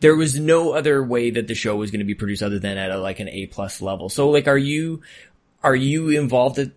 There 0.00 0.16
was 0.16 0.40
no 0.40 0.72
other 0.72 1.04
way 1.04 1.28
that 1.32 1.46
the 1.46 1.54
show 1.54 1.76
was 1.76 1.90
going 1.90 1.98
to 1.98 2.06
be 2.06 2.14
produced 2.14 2.42
other 2.42 2.58
than 2.58 2.78
at 2.78 2.90
a, 2.90 2.96
like 2.98 3.20
an 3.20 3.28
A 3.28 3.44
plus 3.48 3.82
level. 3.82 4.08
So 4.08 4.30
like, 4.30 4.48
are 4.48 4.56
you, 4.56 5.02
are 5.62 5.76
you 5.76 6.08
involved 6.08 6.58
at, 6.58 6.70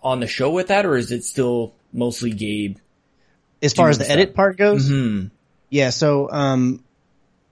on 0.00 0.20
the 0.20 0.28
show 0.28 0.50
with 0.50 0.68
that 0.68 0.86
or 0.86 0.96
is 0.96 1.10
it 1.10 1.24
still 1.24 1.74
mostly 1.92 2.30
Gabe 2.30 2.76
As 3.60 3.72
far 3.72 3.88
as 3.88 3.98
the 3.98 4.08
edit 4.08 4.32
part 4.32 4.56
goes, 4.58 4.86
Hmm. 4.88 5.24
yeah. 5.70 5.90
So, 5.90 6.30
um, 6.30 6.84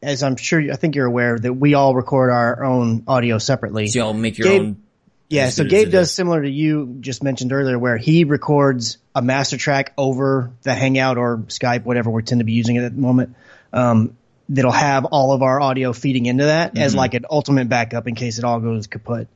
as 0.00 0.22
I'm 0.22 0.36
sure, 0.36 0.60
I 0.72 0.76
think 0.76 0.94
you're 0.94 1.06
aware 1.06 1.36
that 1.36 1.52
we 1.54 1.74
all 1.74 1.96
record 1.96 2.30
our 2.30 2.62
own 2.62 3.02
audio 3.08 3.38
separately. 3.38 3.88
So 3.88 3.98
y'all 3.98 4.14
make 4.14 4.38
your 4.38 4.46
Gabe- 4.46 4.60
own. 4.62 4.82
Yeah, 5.28 5.48
so 5.48 5.64
Gabe 5.64 5.90
does 5.90 6.12
similar 6.12 6.42
to 6.42 6.50
you 6.50 6.98
just 7.00 7.22
mentioned 7.22 7.52
earlier, 7.52 7.78
where 7.78 7.96
he 7.96 8.24
records 8.24 8.98
a 9.14 9.22
master 9.22 9.56
track 9.56 9.92
over 9.98 10.52
the 10.62 10.72
Hangout 10.72 11.18
or 11.18 11.38
Skype, 11.48 11.84
whatever 11.84 12.10
we 12.10 12.22
tend 12.22 12.38
to 12.40 12.44
be 12.44 12.52
using 12.52 12.76
it 12.76 12.84
at 12.84 12.94
the 12.94 13.00
moment. 13.00 13.34
Um, 13.72 14.16
that'll 14.48 14.70
have 14.70 15.06
all 15.06 15.32
of 15.32 15.42
our 15.42 15.60
audio 15.60 15.92
feeding 15.92 16.26
into 16.26 16.44
that 16.44 16.78
as 16.78 16.92
Mm-hmm. 16.92 16.98
like 16.98 17.14
an 17.14 17.24
ultimate 17.28 17.68
backup 17.68 18.06
in 18.06 18.14
case 18.14 18.38
it 18.38 18.44
all 18.44 18.60
goes 18.60 18.86
kaput. 18.86 19.26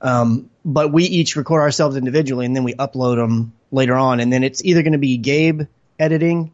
Um, 0.00 0.50
but 0.64 0.92
we 0.92 1.04
each 1.04 1.36
record 1.36 1.60
ourselves 1.60 1.96
individually 1.96 2.44
and 2.46 2.56
then 2.56 2.64
we 2.64 2.74
upload 2.74 3.16
them 3.16 3.52
later 3.70 3.94
on, 3.94 4.18
and 4.20 4.32
then 4.32 4.42
it's 4.42 4.64
either 4.64 4.82
going 4.82 4.92
to 4.92 4.98
be 4.98 5.18
Gabe 5.18 5.62
editing 5.98 6.52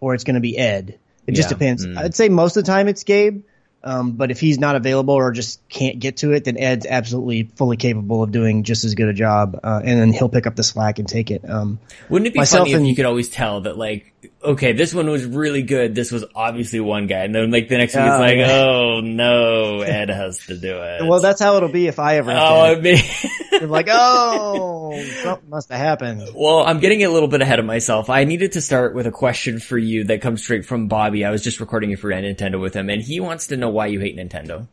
or 0.00 0.14
it's 0.14 0.24
going 0.24 0.34
to 0.34 0.40
be 0.40 0.58
Ed. 0.58 0.98
It 1.26 1.32
just 1.32 1.48
depends. 1.48 1.86
Mm. 1.86 1.96
I'd 1.96 2.14
say 2.14 2.28
most 2.28 2.56
of 2.56 2.64
the 2.64 2.70
time 2.70 2.86
it's 2.88 3.02
Gabe. 3.02 3.44
Um, 3.82 4.12
but 4.12 4.32
if 4.32 4.40
he's 4.40 4.58
not 4.58 4.74
available 4.74 5.14
or 5.14 5.30
just 5.30 5.60
can't 5.68 6.00
get 6.00 6.16
to 6.18 6.32
it, 6.32 6.44
then 6.44 6.58
Ed's 6.58 6.86
absolutely 6.86 7.44
fully 7.54 7.76
capable 7.76 8.22
of 8.22 8.32
doing 8.32 8.64
just 8.64 8.84
as 8.84 8.96
good 8.96 9.08
a 9.08 9.12
job, 9.12 9.60
uh, 9.62 9.80
and 9.84 10.00
then 10.00 10.12
he'll 10.12 10.28
pick 10.28 10.46
up 10.48 10.56
the 10.56 10.64
slack 10.64 10.98
and 10.98 11.08
take 11.08 11.30
it. 11.30 11.48
Um, 11.48 11.78
Wouldn't 12.08 12.26
it 12.26 12.34
be 12.34 12.44
funny 12.44 12.72
if 12.72 12.82
you 12.82 12.96
could 12.96 13.04
always 13.04 13.28
tell 13.28 13.60
that 13.60 13.78
like, 13.78 14.12
okay, 14.42 14.72
this 14.72 14.92
one 14.92 15.08
was 15.08 15.24
really 15.24 15.62
good. 15.62 15.94
This 15.94 16.10
was 16.10 16.24
obviously 16.34 16.80
one 16.80 17.06
guy, 17.06 17.24
and 17.24 17.34
then 17.34 17.50
like 17.52 17.68
the 17.68 17.78
next 17.78 17.94
week 17.94 18.04
it's 18.04 18.18
like, 18.18 18.38
yeah. 18.38 18.64
oh 18.64 19.00
no, 19.02 19.82
Ed 19.82 20.08
has 20.08 20.38
to 20.46 20.56
do 20.56 20.82
it. 20.82 21.06
well, 21.06 21.20
that's 21.20 21.40
how 21.40 21.56
it'll 21.56 21.68
be 21.68 21.86
if 21.86 22.00
I 22.00 22.16
ever. 22.16 22.32
oh, 22.32 22.60
I 22.64 22.80
mean, 22.80 22.98
like, 23.62 23.86
oh, 23.88 25.00
something 25.22 25.48
must 25.48 25.70
have 25.70 25.78
happened. 25.78 26.28
well, 26.34 26.64
I'm 26.66 26.80
getting 26.80 27.04
a 27.04 27.08
little 27.08 27.28
bit 27.28 27.40
ahead 27.40 27.58
of 27.58 27.64
myself. 27.64 28.10
I 28.10 28.24
needed 28.24 28.52
to 28.52 28.60
start 28.60 28.94
with 28.94 29.06
a 29.06 29.12
question 29.12 29.60
for 29.60 29.78
you 29.78 30.04
that 30.04 30.20
comes 30.22 30.42
straight 30.42 30.66
from 30.66 30.88
Bobby. 30.88 31.24
I 31.24 31.30
was 31.30 31.42
just 31.42 31.60
recording 31.60 31.90
it 31.90 32.00
for 32.00 32.10
Nintendo 32.10 32.60
with 32.60 32.74
him, 32.74 32.90
and 32.90 33.02
he 33.02 33.20
wants 33.20 33.48
to 33.48 33.56
know 33.56 33.75
why 33.76 33.86
you 33.86 34.00
hate 34.00 34.16
Nintendo. 34.16 34.66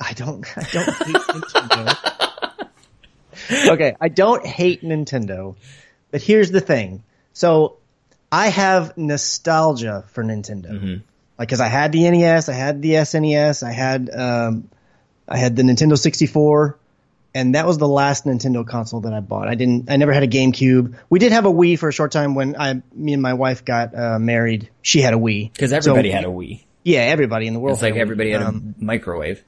I 0.00 0.12
don't. 0.12 0.46
I 0.56 0.62
don't 0.72 0.84
hate 0.84 1.16
Nintendo. 1.16 2.68
okay, 3.72 3.96
I 4.00 4.08
don't 4.08 4.44
hate 4.46 4.82
Nintendo, 4.82 5.56
but 6.10 6.22
here's 6.22 6.50
the 6.50 6.60
thing. 6.60 7.02
So 7.32 7.78
I 8.30 8.48
have 8.48 8.96
nostalgia 8.96 10.04
for 10.08 10.22
Nintendo, 10.24 11.02
like 11.38 11.48
because 11.48 11.60
I 11.60 11.68
had 11.68 11.92
the 11.92 12.08
NES, 12.10 12.48
I 12.48 12.52
had 12.54 12.82
the 12.82 12.92
SNES, 12.92 13.62
I 13.62 13.72
had 13.72 14.10
um, 14.14 14.68
I 15.28 15.36
had 15.36 15.56
the 15.56 15.62
Nintendo 15.62 15.96
64, 15.98 16.78
and 17.34 17.54
that 17.54 17.66
was 17.66 17.78
the 17.78 17.88
last 17.88 18.24
Nintendo 18.24 18.66
console 18.66 19.00
that 19.02 19.12
I 19.14 19.20
bought. 19.20 19.48
I 19.48 19.54
didn't. 19.54 19.90
I 19.90 19.96
never 19.96 20.12
had 20.12 20.22
a 20.22 20.28
GameCube. 20.28 20.94
We 21.10 21.18
did 21.18 21.32
have 21.32 21.46
a 21.46 21.52
Wii 21.52 21.78
for 21.78 21.88
a 21.88 21.92
short 21.92 22.12
time 22.12 22.34
when 22.34 22.56
I, 22.56 22.82
me 22.92 23.12
and 23.12 23.22
my 23.22 23.34
wife 23.34 23.64
got 23.64 23.94
uh, 23.96 24.18
married. 24.18 24.70
She 24.82 25.00
had 25.00 25.14
a 25.14 25.18
Wii 25.18 25.52
Because 25.52 25.72
everybody 25.72 26.10
So- 26.10 26.16
had 26.16 26.24
a 26.24 26.28
Wii. 26.28 26.64
Yeah, 26.84 27.00
everybody 27.00 27.46
in 27.46 27.54
the 27.54 27.60
world. 27.60 27.74
It's 27.76 27.82
like 27.82 27.94
had 27.94 27.98
a 27.98 28.02
everybody 28.02 28.30
had 28.30 28.42
a 28.42 28.46
Um, 28.48 28.74
microwave. 28.78 29.42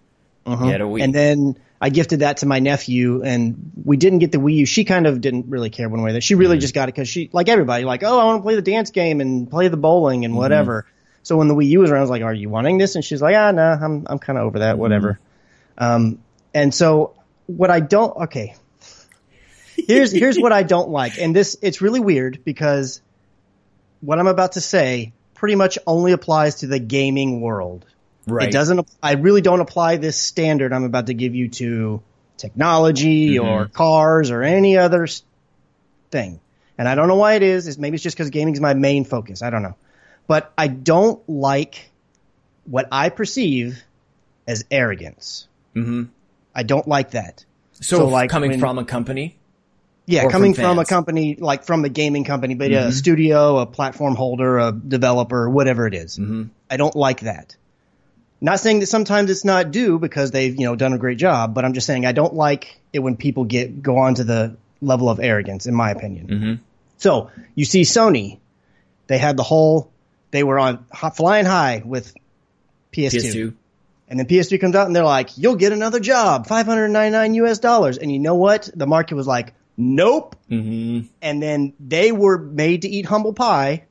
uh-huh. 0.46 0.64
Had 0.66 0.81
a 0.81 0.85
Wii. 0.85 1.03
And 1.05 1.14
then 1.14 1.57
I 1.81 1.90
gifted 1.90 2.20
that 2.20 2.38
to 2.38 2.46
my 2.46 2.59
nephew, 2.59 3.22
and 3.22 3.72
we 3.85 3.99
didn't 3.99 4.20
get 4.20 4.33
the 4.33 4.38
Wii 4.38 4.55
U. 4.57 4.66
She 4.66 4.85
kind 4.85 5.07
of 5.07 5.20
didn't 5.20 5.46
really 5.51 5.68
care 5.70 5.88
one 5.88 6.01
way 6.01 6.09
or 6.09 6.12
the 6.12 6.16
other. 6.16 6.20
She 6.22 6.35
Mm-hmm. 6.35 6.40
really 6.40 6.59
just 6.59 6.72
got 6.75 6.88
it 6.88 6.94
because 6.94 7.09
she, 7.09 7.29
like 7.33 7.49
everybody, 7.51 7.85
like, 7.85 8.03
oh, 8.03 8.18
I 8.18 8.25
want 8.25 8.38
to 8.38 8.42
play 8.42 8.55
the 8.57 8.62
dance 8.62 8.90
game 8.90 9.20
and 9.20 9.51
play 9.51 9.68
the 9.68 9.77
bowling 9.77 10.20
Mm-hmm. 10.20 10.25
and 10.25 10.37
whatever. 10.37 10.87
So 11.22 11.37
when 11.37 11.49
the 11.49 11.55
Wii 11.55 11.66
U 11.68 11.81
was 11.81 11.90
around, 11.90 11.99
I 11.99 12.03
was 12.03 12.11
like, 12.11 12.22
are 12.22 12.33
you 12.33 12.49
wanting 12.49 12.79
this? 12.79 12.94
And 12.94 13.05
she's 13.05 13.20
like, 13.20 13.35
ah, 13.37 13.51
no, 13.51 13.62
I'm, 13.62 14.07
I'm 14.09 14.18
kind 14.18 14.38
of 14.38 14.46
over 14.46 14.59
Mm-hmm. 14.59 14.61
that, 14.61 14.79
whatever. 14.79 15.18
Um, 15.77 16.20
and 16.55 16.72
so 16.72 17.14
what 17.46 17.70
I 17.70 17.81
don't, 17.81 18.16
okay. 18.25 18.55
Here's, 19.77 20.11
here's 20.11 20.38
what 20.38 20.53
I 20.53 20.62
don't 20.62 20.88
like. 20.88 21.18
And 21.18 21.37
this, 21.37 21.57
it's 21.61 21.83
really 21.83 22.01
weird 22.01 22.42
because 22.44 23.03
what 24.01 24.18
I'm 24.18 24.27
about 24.27 24.53
to 24.53 24.61
say 24.62 25.12
pretty 25.37 25.55
much 25.55 25.79
only 25.87 26.12
applies 26.12 26.57
to 26.57 26.66
the 26.66 26.79
gaming 26.81 27.40
world. 27.40 27.85
right. 28.27 28.49
It 28.49 28.53
doesn't. 28.53 28.88
I 29.03 29.12
really 29.12 29.40
don't 29.42 29.61
apply 29.61 29.96
this 29.99 30.20
standard 30.20 30.72
I'm 30.72 30.85
about 30.85 31.07
to 31.07 31.14
give 31.14 31.35
you 31.35 31.49
to 31.51 32.03
technology 32.37 33.38
or 33.38 33.66
cars 33.66 34.31
or 34.31 34.42
any 34.42 34.77
other 34.77 35.07
thing. 36.11 36.40
And 36.79 36.88
I 36.88 36.94
don't 36.94 37.09
know 37.09 37.16
why 37.16 37.35
it 37.35 37.42
is. 37.42 37.66
It's, 37.68 37.79
maybe 37.79 37.94
it's 37.94 38.03
just 38.03 38.16
because 38.16 38.31
gaming 38.31 38.55
is 38.55 38.61
my 38.61 38.75
main 38.75 39.05
focus. 39.05 39.42
I 39.42 39.51
don't 39.51 39.62
know. 39.62 39.77
But 40.27 40.53
I 40.59 40.68
don't 40.68 41.27
like 41.29 41.90
what 42.64 42.88
I 42.90 43.09
perceive 43.11 43.83
as 44.46 44.64
arrogance. 44.70 45.49
hmm 45.75 46.05
I 46.55 46.62
don't 46.62 46.88
like 46.88 47.11
that. 47.11 47.44
So, 47.81 47.99
So, 47.99 48.09
like, 48.09 48.31
coming 48.31 48.51
when- 48.53 48.61
from 48.61 48.79
a 48.79 48.85
company. 48.85 49.37
Yeah, 50.09 50.29
coming 50.29 50.55
from 50.55 50.62
from, 50.62 50.79
a 50.79 50.85
company 50.85 51.35
like 51.35 51.64
from 51.64 51.83
the 51.83 51.88
gaming 51.88 52.23
company, 52.23 52.55
but 52.55 52.71
a 52.71 52.75
mm-hmm. 52.75 52.90
studio, 52.90 53.59
a 53.59 53.66
platform 53.66 54.14
holder, 54.14 54.59
a 54.59 54.73
developer, 54.73 55.51
whatever 55.51 55.87
it 55.87 55.95
is. 55.95 56.16
Mm-hmm. 56.16 56.45
I 56.71 56.77
don't 56.77 56.95
like 56.95 57.21
that. 57.21 57.57
Not 58.40 58.61
saying 58.61 58.81
that 58.81 58.87
sometimes 58.87 59.31
it's 59.31 59.45
not 59.45 59.73
due 59.73 59.99
because 59.99 60.31
they've 60.31 60.55
you 60.55 60.66
know 60.66 60.77
done 60.77 60.92
a 60.92 60.99
great 60.99 61.19
job, 61.19 61.55
but 61.55 61.64
I'm 61.64 61.73
just 61.73 61.88
saying 61.88 62.07
I 62.07 62.12
don't 62.12 62.35
like 62.35 62.79
it 62.92 63.01
when 63.01 63.16
people 63.16 63.45
get 63.45 63.83
go 63.83 63.99
on 63.99 64.14
to 64.14 64.25
the 64.25 64.57
level 64.81 65.09
of 65.09 65.19
arrogance, 65.21 65.66
in 65.66 65.75
my 65.75 65.90
opinion. 65.90 66.27
Mm-hmm. 66.29 66.55
So 66.99 67.31
you 67.55 67.64
see 67.64 67.83
Sony, 67.83 68.38
they 69.07 69.19
had 69.19 69.37
the 69.37 69.42
whole, 69.42 69.90
they 70.31 70.42
were 70.42 70.59
on 70.59 70.85
flying 71.14 71.47
high 71.47 71.83
with 71.85 72.14
PS2. 72.92 73.12
PS2. 73.12 73.55
And 74.09 74.21
then 74.21 74.27
PS3 74.27 74.61
comes 74.61 74.77
out 74.77 74.87
and 74.87 74.95
they're 74.95 75.05
like, 75.05 75.37
you'll 75.37 75.57
get 75.57 75.73
another 75.73 75.99
job, 75.99 76.47
599 76.47 77.35
US 77.35 77.59
dollars. 77.59 77.99
And 77.99 78.12
you 78.12 78.21
know 78.21 78.37
what? 78.37 78.71
The 78.75 78.87
market 78.87 79.16
was 79.16 79.27
like, 79.27 79.53
nope. 79.77 80.37
Mm-hmm. 80.51 81.09
And 81.23 81.43
then 81.43 81.75
they 81.81 82.12
were 82.12 82.39
made 82.39 82.83
to 82.83 82.89
eat 82.89 83.07
humble 83.07 83.33
pie. 83.33 83.85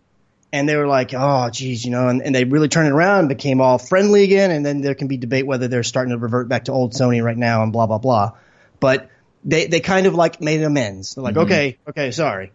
And 0.53 0.69
they 0.69 0.77
were 0.77 0.87
like, 0.87 1.13
oh, 1.13 1.49
geez, 1.49 1.83
you 1.83 1.91
know, 1.91 2.07
and, 2.07 2.21
and 2.21 2.33
they 2.33 2.45
really 2.45 2.69
turned 2.69 2.87
it 2.87 2.93
around 2.93 3.19
and 3.19 3.29
became 3.29 3.59
all 3.59 3.77
friendly 3.77 4.23
again. 4.23 4.51
And 4.51 4.65
then 4.65 4.79
there 4.79 4.95
can 4.95 5.09
be 5.09 5.17
debate 5.17 5.45
whether 5.45 5.67
they're 5.67 5.83
starting 5.83 6.11
to 6.11 6.17
revert 6.17 6.47
back 6.47 6.65
to 6.65 6.71
old 6.71 6.93
Sony 6.93 7.21
right 7.21 7.35
now 7.35 7.63
and 7.63 7.73
blah, 7.73 7.87
blah, 7.87 7.97
blah. 7.97 8.31
But 8.79 9.09
they, 9.43 9.67
they 9.67 9.81
kind 9.81 10.05
of 10.05 10.15
like 10.15 10.39
made 10.39 10.61
amends. 10.61 11.15
They're 11.15 11.23
like, 11.23 11.35
okay, 11.35 11.77
okay, 11.89 12.11
sorry. 12.11 12.53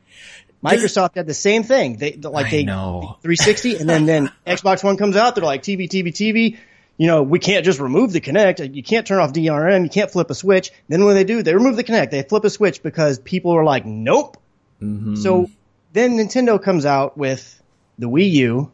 Microsoft 0.65 1.15
had 1.17 1.27
the 1.27 1.35
same 1.35 1.63
thing. 1.63 1.97
They 1.97 2.13
like 2.13 2.47
I 2.47 2.51
they 2.51 2.65
know. 2.65 3.17
360, 3.23 3.77
and 3.77 3.89
then 3.89 4.05
then 4.05 4.31
Xbox 4.47 4.85
One 4.85 4.97
comes 4.97 5.17
out. 5.17 5.35
They're 5.35 5.45
like 5.45 5.63
TV, 5.63 5.89
TV, 5.89 6.09
TV. 6.09 6.59
You 7.01 7.07
know, 7.07 7.23
we 7.23 7.39
can't 7.39 7.65
just 7.65 7.81
remove 7.81 8.13
the 8.13 8.21
Kinect. 8.21 8.75
You 8.75 8.83
can't 8.83 9.07
turn 9.07 9.21
off 9.21 9.33
DRM. 9.33 9.85
You 9.85 9.89
can't 9.89 10.11
flip 10.11 10.29
a 10.29 10.35
switch. 10.35 10.71
Then 10.87 11.07
when 11.07 11.15
they 11.15 11.25
do, 11.25 11.43
they 11.43 11.55
remove 11.55 11.77
the 11.77 11.83
Kinect. 11.83 12.11
They 12.11 12.23
flip 12.23 12.45
a 12.45 12.51
switch 12.51 12.83
because 12.83 13.19
people 13.19 13.53
are 13.53 13.65
like, 13.65 13.87
nope. 13.87 14.37
Mm-hmm. 14.83 15.15
So 15.15 15.49
then 15.95 16.19
Nintendo 16.19 16.63
comes 16.63 16.85
out 16.85 17.17
with 17.17 17.59
the 17.99 18.07
Wii 18.07 18.31
U 18.33 18.73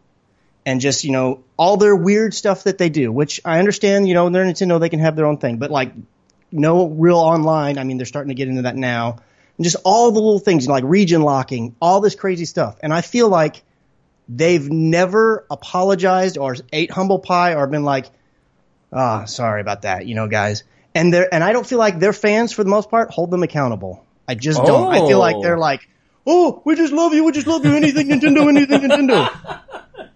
and 0.65 0.81
just, 0.81 1.05
you 1.05 1.13
know, 1.13 1.45
all 1.57 1.77
their 1.77 1.95
weird 1.95 2.35
stuff 2.35 2.65
that 2.65 2.79
they 2.79 2.89
do, 2.89 3.13
which 3.13 3.41
I 3.45 3.61
understand, 3.61 4.09
you 4.09 4.15
know, 4.15 4.29
they're 4.29 4.45
Nintendo, 4.45 4.81
they 4.81 4.89
can 4.89 4.99
have 4.99 5.15
their 5.15 5.27
own 5.27 5.39
thing, 5.39 5.59
but 5.59 5.71
like 5.71 5.93
no 6.51 6.89
real 6.89 7.19
online. 7.19 7.79
I 7.79 7.85
mean, 7.85 7.97
they're 7.97 8.07
starting 8.07 8.31
to 8.31 8.35
get 8.35 8.49
into 8.49 8.63
that 8.63 8.75
now. 8.75 9.19
And 9.57 9.63
just 9.63 9.77
all 9.85 10.11
the 10.11 10.19
little 10.19 10.41
things, 10.41 10.65
you 10.65 10.69
know, 10.71 10.75
like 10.75 10.83
region 10.85 11.23
locking, 11.23 11.77
all 11.81 12.01
this 12.01 12.17
crazy 12.17 12.45
stuff. 12.45 12.77
And 12.83 12.93
I 12.93 13.03
feel 13.03 13.29
like 13.29 13.63
they've 14.29 14.69
never 14.71 15.47
apologized 15.51 16.39
or 16.39 16.57
ate 16.73 16.91
humble 16.91 17.19
pie 17.19 17.55
or 17.55 17.67
been 17.67 17.85
like, 17.85 18.07
ah, 18.93 19.23
oh, 19.23 19.27
sorry 19.27 19.61
about 19.61 19.83
that, 19.83 20.07
you 20.07 20.15
know, 20.15 20.29
guys. 20.29 20.65
And 20.95 21.13
they're, 21.13 21.33
and 21.33 21.45
I 21.45 21.53
don't 21.53 21.67
feel 21.67 21.79
like 21.79 21.99
their 21.99 22.13
fans, 22.13 22.53
for 22.53 22.65
the 22.65 22.71
most 22.71 22.91
part, 22.91 23.11
hold 23.11 23.31
them 23.31 23.43
accountable. 23.43 24.05
I 24.27 24.35
just 24.35 24.61
oh. 24.61 24.67
don't. 24.67 24.93
I 24.93 25.07
feel 25.07 25.19
like 25.19 25.37
they're 25.43 25.59
like, 25.59 25.89
oh, 26.27 26.63
we 26.65 26.75
just 26.75 26.93
love 26.93 27.15
you, 27.15 27.25
we 27.25 27.33
just 27.33 27.47
love 27.47 27.65
you, 27.65 27.75
anything 27.75 28.09
Nintendo, 28.09 28.49
anything 28.49 28.81
Nintendo. 28.81 29.61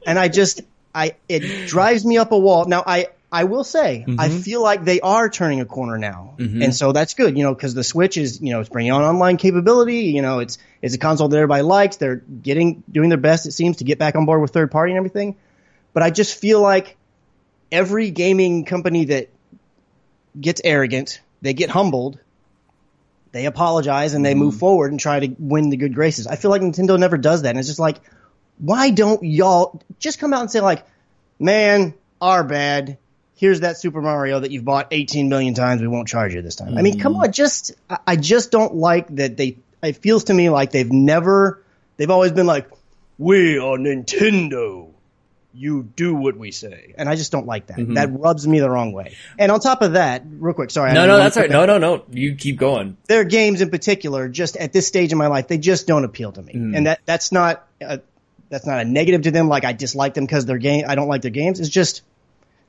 and 0.07 0.19
I 0.19 0.29
just, 0.29 0.63
I, 0.95 1.15
it 1.29 1.69
drives 1.69 2.05
me 2.05 2.19
up 2.19 2.33
a 2.33 2.39
wall. 2.39 2.65
Now, 2.65 2.83
I, 2.85 3.09
I 3.33 3.45
will 3.45 3.63
say, 3.63 4.05
mm-hmm. 4.07 4.19
I 4.19 4.29
feel 4.29 4.61
like 4.61 4.85
they 4.85 5.01
are 5.01 5.29
turning 5.29 5.61
a 5.61 5.65
corner 5.65 5.99
now, 5.99 6.35
mm-hmm. 6.37 6.63
and 6.63 6.75
so 6.75 6.91
that's 6.91 7.15
good, 7.15 7.39
you 7.39 7.45
know, 7.45 7.55
because 7.55 7.75
the 7.75 7.85
Switch 7.85 8.17
is, 8.17 8.41
you 8.41 8.51
know, 8.51 8.61
it's 8.61 8.69
bringing 8.69 8.91
on 8.91 9.03
online 9.03 9.37
capability. 9.37 10.07
You 10.07 10.21
know, 10.21 10.41
it's 10.41 10.59
it's 10.83 10.95
a 10.95 10.99
console 10.99 11.29
that 11.29 11.37
everybody 11.37 11.63
likes. 11.63 11.97
They're 11.97 12.17
getting 12.17 12.83
doing 12.91 13.09
their 13.09 13.19
best, 13.19 13.47
it 13.47 13.53
seems, 13.53 13.77
to 13.79 13.85
get 13.85 13.99
back 13.99 14.17
on 14.17 14.27
board 14.27 14.41
with 14.41 14.51
third 14.51 14.73
party 14.73 14.93
and 14.93 14.99
everything. 14.99 15.37
But 15.93 16.03
I 16.03 16.11
just 16.11 16.41
feel 16.41 16.61
like 16.61 16.97
every 17.71 18.11
gaming 18.11 18.65
company 18.65 19.07
that 19.07 19.29
gets 20.41 20.61
arrogant, 20.65 21.21
they 21.41 21.55
get 21.55 21.71
humbled, 21.71 22.19
they 23.31 23.47
apologize, 23.47 24.15
and 24.15 24.25
they 24.25 24.33
mm-hmm. 24.33 24.41
move 24.41 24.57
forward 24.57 24.91
and 24.91 24.99
try 24.99 25.21
to 25.21 25.37
win 25.39 25.71
the 25.71 25.77
good 25.77 25.95
graces. 25.95 26.27
I 26.27 26.35
feel 26.35 26.51
like 26.51 26.63
Nintendo 26.63 26.99
never 26.99 27.17
does 27.17 27.43
that, 27.43 27.51
and 27.51 27.59
it's 27.61 27.69
just 27.69 27.79
like, 27.79 28.01
why 28.59 28.91
don't 28.91 29.23
y'all 29.23 29.81
just 30.01 30.19
come 30.19 30.35
out 30.35 30.41
and 30.41 30.51
say 30.51 30.61
like, 30.61 30.85
man, 31.39 31.95
our 32.21 32.43
bad 32.43 32.99
here's 33.41 33.61
that 33.61 33.79
Super 33.79 34.03
Mario 34.03 34.41
that 34.41 34.51
you've 34.51 34.67
bought 34.67 34.89
18 34.91 35.31
million 35.31 35.55
times. 35.55 35.81
We 35.81 35.89
won't 35.89 36.07
charge 36.07 36.35
you 36.35 36.43
this 36.43 36.57
time. 36.57 36.75
Mm. 36.75 36.79
I 36.79 36.83
mean, 36.83 37.01
come 37.01 37.17
on, 37.17 37.33
just 37.33 37.73
I 38.07 38.17
just 38.17 38.51
don't 38.51 38.75
like 38.75 39.09
that 39.17 39.37
they. 39.37 39.57
It 39.83 39.97
feels 39.97 40.25
to 40.25 40.35
me 40.35 40.51
like 40.51 40.71
they've 40.73 40.93
never. 40.93 41.65
They've 41.97 42.11
always 42.11 42.33
been 42.33 42.47
like, 42.47 42.71
we 43.19 43.59
are 43.59 43.77
Nintendo. 43.79 44.93
You 45.53 45.83
do 45.83 46.15
what 46.15 46.37
we 46.37 46.53
say, 46.53 46.95
and 46.97 47.09
I 47.09 47.17
just 47.17 47.33
don't 47.33 47.47
like 47.47 47.67
that. 47.67 47.79
Mm-hmm. 47.79 47.95
That 47.95 48.13
rubs 48.13 48.47
me 48.47 48.61
the 48.61 48.71
wrong 48.71 48.93
way. 48.93 49.17
And 49.37 49.51
on 49.51 49.59
top 49.59 49.83
of 49.83 49.95
that, 49.95 50.23
real 50.25 50.55
quick, 50.55 50.71
sorry. 50.71 50.93
No, 50.93 51.07
no, 51.07 51.17
that's 51.17 51.37
right. 51.37 51.51
No, 51.51 51.67
no, 51.67 51.79
no. 51.79 52.05
You 52.11 52.37
keep 52.37 52.57
going. 52.57 52.97
Their 53.09 53.25
games 53.25 53.61
in 53.61 53.69
particular, 53.69 54.29
just 54.29 54.57
at 54.57 54.73
this 54.73 54.87
stage 54.87 55.11
in 55.11 55.19
my 55.19 55.27
life, 55.27 55.49
they 55.49 55.59
just 55.59 55.89
don't 55.89 56.05
appeal 56.05 56.31
to 56.31 56.43
me, 56.43 56.53
mm. 56.53 56.77
and 56.77 56.87
that 56.87 57.01
that's 57.05 57.33
not. 57.33 57.67
A, 57.81 58.01
that's 58.49 58.67
not 58.67 58.81
a 58.81 58.85
negative 58.85 59.23
to 59.23 59.31
them. 59.31 59.49
Like 59.49 59.65
I 59.65 59.73
dislike 59.73 60.15
them 60.15 60.25
because 60.25 60.45
their 60.45 60.59
game. 60.59 60.85
I 60.87 60.95
don't 60.97 61.09
like 61.09 61.23
their 61.23 61.31
games. 61.31 61.61
It's 61.61 61.69
just 61.69 62.03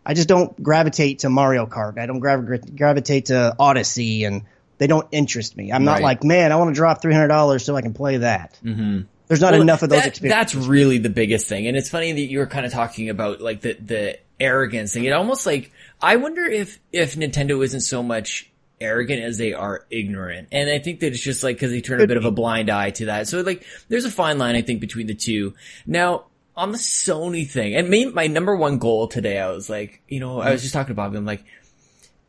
I 0.05 0.13
just 0.13 0.27
don't 0.27 0.61
gravitate 0.61 1.19
to 1.19 1.29
Mario 1.29 1.65
Kart. 1.65 1.99
I 1.99 2.05
don't 2.05 2.19
grav- 2.19 2.75
gravitate 2.75 3.27
to 3.27 3.55
Odyssey, 3.59 4.23
and 4.23 4.43
they 4.77 4.87
don't 4.87 5.07
interest 5.11 5.55
me. 5.55 5.71
I'm 5.71 5.83
not 5.83 6.01
like, 6.01 6.23
man, 6.23 6.51
I 6.51 6.55
want 6.55 6.69
to 6.69 6.75
drop 6.75 7.01
three 7.01 7.13
hundred 7.13 7.27
dollars 7.27 7.63
so 7.63 7.75
I 7.75 7.81
can 7.81 7.93
play 7.93 8.17
that. 8.17 8.59
Mm-hmm. 8.63 9.01
There's 9.27 9.41
not 9.41 9.53
well, 9.53 9.61
enough 9.61 9.83
of 9.83 9.89
those 9.89 10.01
that, 10.01 10.07
experiences. 10.07 10.53
That's 10.53 10.67
really 10.67 10.97
the 10.97 11.09
biggest 11.09 11.47
thing, 11.47 11.67
and 11.67 11.77
it's 11.77 11.89
funny 11.89 12.11
that 12.11 12.21
you 12.21 12.39
were 12.39 12.47
kind 12.47 12.65
of 12.65 12.71
talking 12.71 13.09
about 13.09 13.41
like 13.41 13.61
the 13.61 13.73
the 13.73 14.19
arrogance 14.39 14.93
thing. 14.93 15.05
It 15.05 15.13
almost 15.13 15.45
like 15.45 15.71
I 16.01 16.15
wonder 16.15 16.45
if 16.45 16.79
if 16.91 17.15
Nintendo 17.15 17.63
isn't 17.63 17.81
so 17.81 18.01
much 18.01 18.51
arrogant 18.81 19.21
as 19.21 19.37
they 19.37 19.53
are 19.53 19.85
ignorant. 19.89 20.49
And 20.51 20.69
I 20.69 20.79
think 20.79 21.01
that 21.01 21.13
it's 21.13 21.21
just 21.21 21.43
like 21.43 21.55
because 21.55 21.71
they 21.71 21.81
turn 21.81 22.01
a 22.01 22.07
bit 22.07 22.17
of 22.17 22.25
a 22.25 22.31
blind 22.31 22.69
eye 22.69 22.89
to 22.91 23.05
that. 23.05 23.27
So 23.27 23.41
like 23.41 23.63
there's 23.87 24.05
a 24.05 24.11
fine 24.11 24.39
line 24.39 24.55
I 24.55 24.63
think 24.63 24.81
between 24.81 25.07
the 25.07 25.13
two. 25.13 25.53
Now 25.85 26.25
on 26.55 26.71
the 26.71 26.77
Sony 26.77 27.49
thing, 27.49 27.75
and 27.75 27.89
me, 27.89 28.05
my 28.05 28.27
number 28.27 28.55
one 28.55 28.77
goal 28.77 29.07
today, 29.07 29.39
I 29.39 29.49
was 29.51 29.69
like, 29.69 30.01
you 30.07 30.19
know, 30.19 30.39
I 30.39 30.51
was 30.51 30.61
just 30.61 30.73
talking 30.73 30.89
to 30.89 30.93
Bobby. 30.93 31.17
I'm 31.17 31.25
like, 31.25 31.43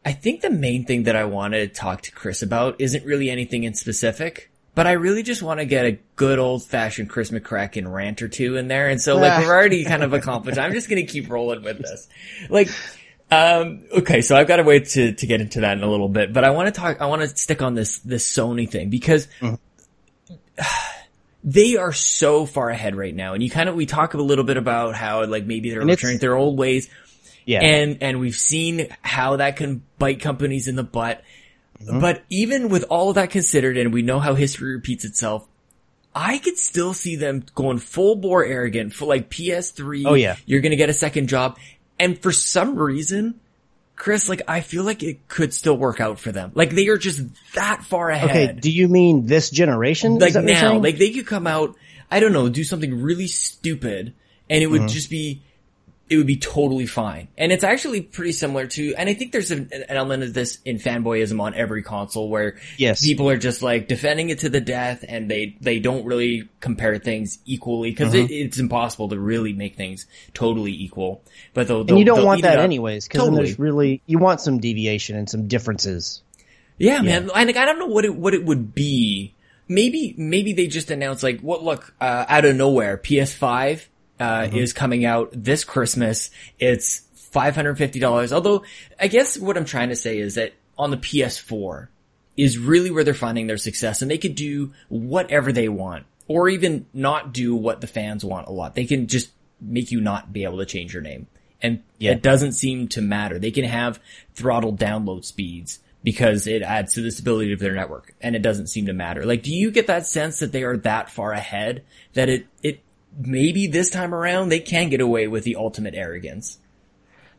I 0.05 0.13
think 0.13 0.41
the 0.41 0.51
main 0.51 0.85
thing 0.85 1.05
that 1.05 1.17
I 1.17 1.25
want 1.25 1.55
to 1.55 1.69
talk 1.69 2.03
to 2.03 2.13
Chris 2.13 2.43
about 2.43 2.81
isn't 2.81 3.05
really 3.05 3.31
anything 3.31 3.65
in 3.65 3.75
specific, 3.75 4.51
but 4.75 4.87
I 4.87 4.93
really 4.93 5.23
just 5.23 5.43
want 5.43 5.61
to 5.61 5.67
get 5.67 5.87
a 5.87 5.99
good 6.17 6.39
old 6.39 6.65
fashioned 6.65 7.09
Chris 7.09 7.31
McCracken 7.31 7.91
rant 7.93 8.23
or 8.23 8.29
two 8.29 8.57
in 8.57 8.69
there. 8.69 8.89
And 8.89 9.01
so 9.01 9.17
like 9.17 9.45
we're 9.45 9.53
already 9.53 9.85
kind 9.87 10.03
of 10.03 10.13
accomplished. 10.13 10.59
I'm 10.59 10.73
just 10.73 10.89
going 10.89 11.05
to 11.05 11.13
keep 11.13 11.31
rolling 11.31 11.63
with 11.63 11.79
this. 11.79 12.09
Like, 12.49 12.69
um, 13.31 13.85
okay, 13.93 14.23
so 14.23 14.37
I've 14.37 14.49
got 14.49 14.57
to 14.57 14.65
wait 14.65 14.87
to, 14.91 15.13
to 15.13 15.27
get 15.27 15.41
into 15.41 15.61
that 15.61 15.77
in 15.77 15.85
a 15.85 15.91
little 15.91 16.09
bit, 16.09 16.33
but 16.33 16.45
I 16.45 16.51
want 16.51 16.73
to 16.73 16.81
talk, 16.81 17.01
I 17.01 17.07
want 17.07 17.23
to 17.23 17.29
stick 17.29 17.63
on 17.63 17.75
this, 17.75 17.99
this 18.01 18.31
Sony 18.31 18.69
thing 18.69 18.91
because 18.91 19.29
mm-hmm 19.41 19.55
they 21.45 21.77
are 21.77 21.93
so 21.93 22.47
far 22.47 22.71
ahead 22.71 22.95
right 22.95 23.15
now. 23.15 23.35
And 23.35 23.43
you 23.43 23.51
kind 23.51 23.69
of, 23.69 23.75
we 23.75 23.87
talk 23.87 24.15
a 24.15 24.19
little 24.19 24.45
bit 24.45 24.57
about 24.57 24.95
how 24.95 25.25
like 25.27 25.45
maybe 25.45 25.71
they're 25.71 25.81
and 25.81 25.91
returning 25.91 26.19
to 26.19 26.21
their 26.21 26.37
old 26.37 26.59
ways. 26.59 26.89
Yeah. 27.45 27.61
And, 27.61 27.99
and 28.03 28.21
we've 28.21 28.37
seen 28.37 28.89
how 29.03 29.37
that 29.37 29.57
can 29.57 29.83
bite 29.99 30.21
companies 30.21 30.69
in 30.69 30.77
the 30.77 30.85
butt. 30.85 31.23
Mm-hmm. 31.81 32.01
But 32.01 32.23
even 32.31 32.69
with 32.69 32.85
all 32.85 33.09
of 33.09 33.17
that 33.17 33.31
considered, 33.31 33.77
and 33.77 33.93
we 33.93 34.03
know 34.03 34.21
how 34.21 34.35
history 34.35 34.75
repeats 34.75 35.05
itself, 35.05 35.47
I 36.15 36.39
could 36.39 36.59
still 36.59 36.95
see 36.95 37.17
them 37.17 37.45
going 37.55 37.79
full 37.79 38.17
bore 38.17 38.45
arrogant 38.45 38.93
for 38.95 39.07
like 39.07 39.31
PS3. 39.31 40.05
Oh 40.07 40.15
yeah. 40.15 40.37
You're 40.47 40.61
going 40.61 40.71
to 40.71 40.77
get 40.77 40.91
a 40.91 40.95
second 40.95 41.29
job. 41.29 41.59
And 41.99 42.21
for 42.21 42.31
some 42.31 42.77
reason, 42.77 43.41
Chris, 44.03 44.29
like 44.29 44.43
I 44.49 44.63
feel 44.63 44.83
like 44.83 45.05
it 45.05 45.29
could 45.29 45.55
still 45.55 45.77
work 45.77 46.01
out 46.01 46.19
for 46.19 46.33
them. 46.33 46.51
Like 46.57 46.71
they 46.71 46.89
are 46.89 46.99
just 46.99 47.23
that 47.55 47.85
far 47.85 48.11
ahead. 48.11 48.31
Okay, 48.31 48.53
do 48.53 48.69
you 48.69 48.89
mean 48.89 49.27
this 49.27 49.49
generation? 49.49 50.19
Like 50.19 50.35
now, 50.35 50.79
like 50.79 50.99
they 50.99 51.13
could 51.13 51.25
come 51.25 51.47
out, 51.47 51.77
I 52.11 52.19
don't 52.19 52.33
know, 52.33 52.49
do 52.49 52.65
something 52.65 53.01
really 53.01 53.29
stupid 53.29 54.13
and 54.51 54.61
it 54.61 54.67
would 54.67 54.81
mm-hmm. 54.81 54.89
just 54.89 55.09
be 55.09 55.45
it 56.13 56.19
would 56.19 56.27
be 56.27 56.37
totally 56.37 56.85
fine. 56.85 57.29
And 57.39 57.53
it's 57.53 57.65
actually 57.65 58.03
pretty 58.03 58.33
similar 58.33 58.67
to, 58.67 58.95
and 58.97 59.09
I 59.09 59.15
think 59.15 59.33
there's 59.33 59.51
an, 59.51 59.71
an, 59.73 59.85
element 59.89 60.23
of 60.23 60.35
this 60.35 60.59
in 60.63 60.77
fanboyism 60.77 61.41
on 61.41 61.55
every 61.55 61.83
console 61.83 62.29
where 62.29 62.59
yes. 62.77 63.03
people 63.03 63.31
are 63.31 63.39
just 63.39 63.63
like 63.63 63.89
defending 63.89 64.29
it 64.29 64.41
to 64.41 64.51
the 64.51 64.61
death 64.61 65.07
and 65.09 65.31
they, 65.31 65.57
they 65.63 65.79
don't 65.79 66.05
really 66.05 66.51
compare 66.61 66.99
things 66.99 67.39
equally 67.47 67.91
because 67.91 68.13
mm-hmm. 68.13 68.27
it, 68.27 68.31
it's 68.31 68.59
impossible 68.59 69.09
to 69.09 69.19
really 69.19 69.55
make 69.55 69.77
things 69.77 70.05
totally 70.35 70.73
equal. 70.73 71.23
But 71.55 71.67
though, 71.69 71.81
and 71.81 71.99
you 71.99 72.05
don't 72.05 72.27
want 72.27 72.43
that 72.43 72.59
anyways 72.59 73.09
because 73.09 73.23
totally. 73.23 73.45
there's 73.45 73.59
really, 73.59 74.03
you 74.05 74.19
want 74.19 74.43
some 74.43 74.61
deviation 74.61 75.17
and 75.17 75.31
some 75.31 75.49
differences. 75.49 76.23
Yeah, 76.77 76.97
yeah. 76.97 77.21
man. 77.21 77.31
I, 77.35 77.45
like, 77.45 77.57
I 77.57 77.65
don't 77.65 77.79
know 77.79 77.87
what 77.87 78.05
it, 78.05 78.15
what 78.15 78.35
it 78.35 78.45
would 78.45 78.75
be. 78.75 79.35
Maybe, 79.67 80.15
maybe 80.19 80.53
they 80.53 80.67
just 80.67 80.91
announced 80.91 81.23
like, 81.23 81.41
what, 81.41 81.65
look, 81.65 81.95
uh, 81.99 82.27
out 82.29 82.45
of 82.45 82.55
nowhere, 82.55 82.99
PS5 82.99 83.87
uh, 84.23 84.47
mm-hmm. 84.47 84.57
is 84.57 84.73
coming 84.73 85.05
out 85.05 85.31
this 85.33 85.65
Christmas. 85.65 86.31
It's 86.59 87.03
$550. 87.33 88.33
Although 88.33 88.65
I 89.01 89.09
guess 89.09 89.39
what 89.39 89.57
I'm 89.57 89.65
trying 89.65 89.89
to 89.89 89.97
say 89.97 90.19
is 90.19 90.37
that 90.37 90.53
on 90.79 90.91
the 90.91 90.97
PS4 90.97 91.89
is 92.37 92.59
really 92.59 92.91
where 92.91 93.05
they're 93.05 93.15
finding 93.15 93.47
their 93.47 93.57
success 93.57 94.01
and 94.01 94.11
they 94.11 94.19
could 94.19 94.35
do 94.35 94.73
whatever 94.89 95.53
they 95.53 95.69
want 95.69 96.07
or 96.29 96.49
even 96.49 96.87
not 96.95 97.33
do 97.33 97.55
what 97.55 97.81
the 97.81 97.87
fans 97.87 98.25
want 98.25 98.49
a 98.49 98.53
lot. 98.53 98.75
They 98.75 98.85
can 98.85 99.07
just 99.09 99.31
make 99.61 99.91
you 99.91 100.01
not 100.01 100.33
be 100.33 100.45
able 100.45 100.59
to 100.59 100.67
change 100.67 100.93
your 100.93 101.03
name. 101.03 101.27
And 101.61 101.83
yeah. 101.99 102.13
it 102.13 102.23
doesn't 102.23 102.53
seem 102.53 102.89
to 102.89 103.03
matter. 103.03 103.39
They 103.39 103.51
can 103.51 103.65
have 103.65 104.01
throttled 104.35 104.79
download 104.79 105.25
speeds 105.25 105.81
because 106.03 106.47
it 106.47 106.63
adds 106.63 106.95
to 106.95 107.03
the 107.03 107.11
stability 107.11 107.53
of 107.53 107.61
their 107.61 107.75
network 107.75 108.15
and 108.21 108.35
it 108.35 108.43
doesn't 108.43 108.67
seem 108.69 108.87
to 108.87 108.93
matter. 108.93 109.25
Like, 109.25 109.43
do 109.43 109.55
you 109.55 109.71
get 109.71 109.87
that 109.87 110.07
sense 110.07 110.41
that 110.41 110.53
they 110.53 110.65
are 110.65 110.77
that 110.79 111.11
far 111.11 111.33
ahead 111.33 111.85
that 112.15 112.29
it, 112.29 112.47
it 112.63 112.83
maybe 113.19 113.67
this 113.67 113.91
time 113.91 114.15
around 114.15 114.49
they 114.49 114.61
can 114.61 114.89
get 114.89 115.01
away 115.01 115.29
with 115.29 115.45
the 115.45 115.57
ultimate 115.57 115.95
arrogance. 115.95 116.59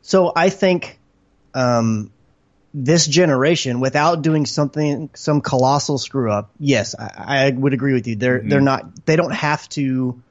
So 0.01 0.31
I 0.35 0.49
think 0.49 0.99
um, 1.53 2.11
this 2.73 3.07
generation, 3.07 3.79
without 3.79 4.21
doing 4.21 4.45
something, 4.45 5.09
some 5.13 5.41
colossal 5.41 5.97
screw 5.97 6.31
up, 6.31 6.51
yes, 6.59 6.95
I, 6.97 7.47
I 7.47 7.51
would 7.51 7.73
agree 7.73 7.93
with 7.93 8.07
you. 8.07 8.15
They're 8.15 8.39
mm-hmm. 8.39 8.49
they're 8.49 8.61
not. 8.61 9.05
They 9.05 9.15
don't 9.15 9.33
have 9.33 9.67
to. 9.69 10.21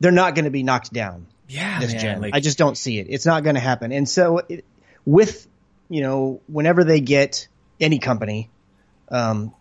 They're 0.00 0.12
not 0.12 0.34
going 0.34 0.44
to 0.44 0.50
be 0.50 0.62
knocked 0.62 0.92
down. 0.92 1.26
Yeah, 1.48 1.80
this 1.80 1.92
man, 1.92 2.00
gen. 2.00 2.20
Like, 2.20 2.34
I 2.34 2.40
just 2.40 2.58
don't 2.58 2.76
see 2.76 2.98
it. 2.98 3.06
It's 3.10 3.26
not 3.26 3.42
going 3.42 3.54
to 3.54 3.60
happen. 3.60 3.92
And 3.92 4.08
so, 4.08 4.38
it, 4.38 4.64
with 5.04 5.46
you 5.88 6.02
know, 6.02 6.40
whenever 6.46 6.84
they 6.84 7.00
get 7.00 7.48
any 7.80 7.98
company, 7.98 8.50
um, 9.10 9.54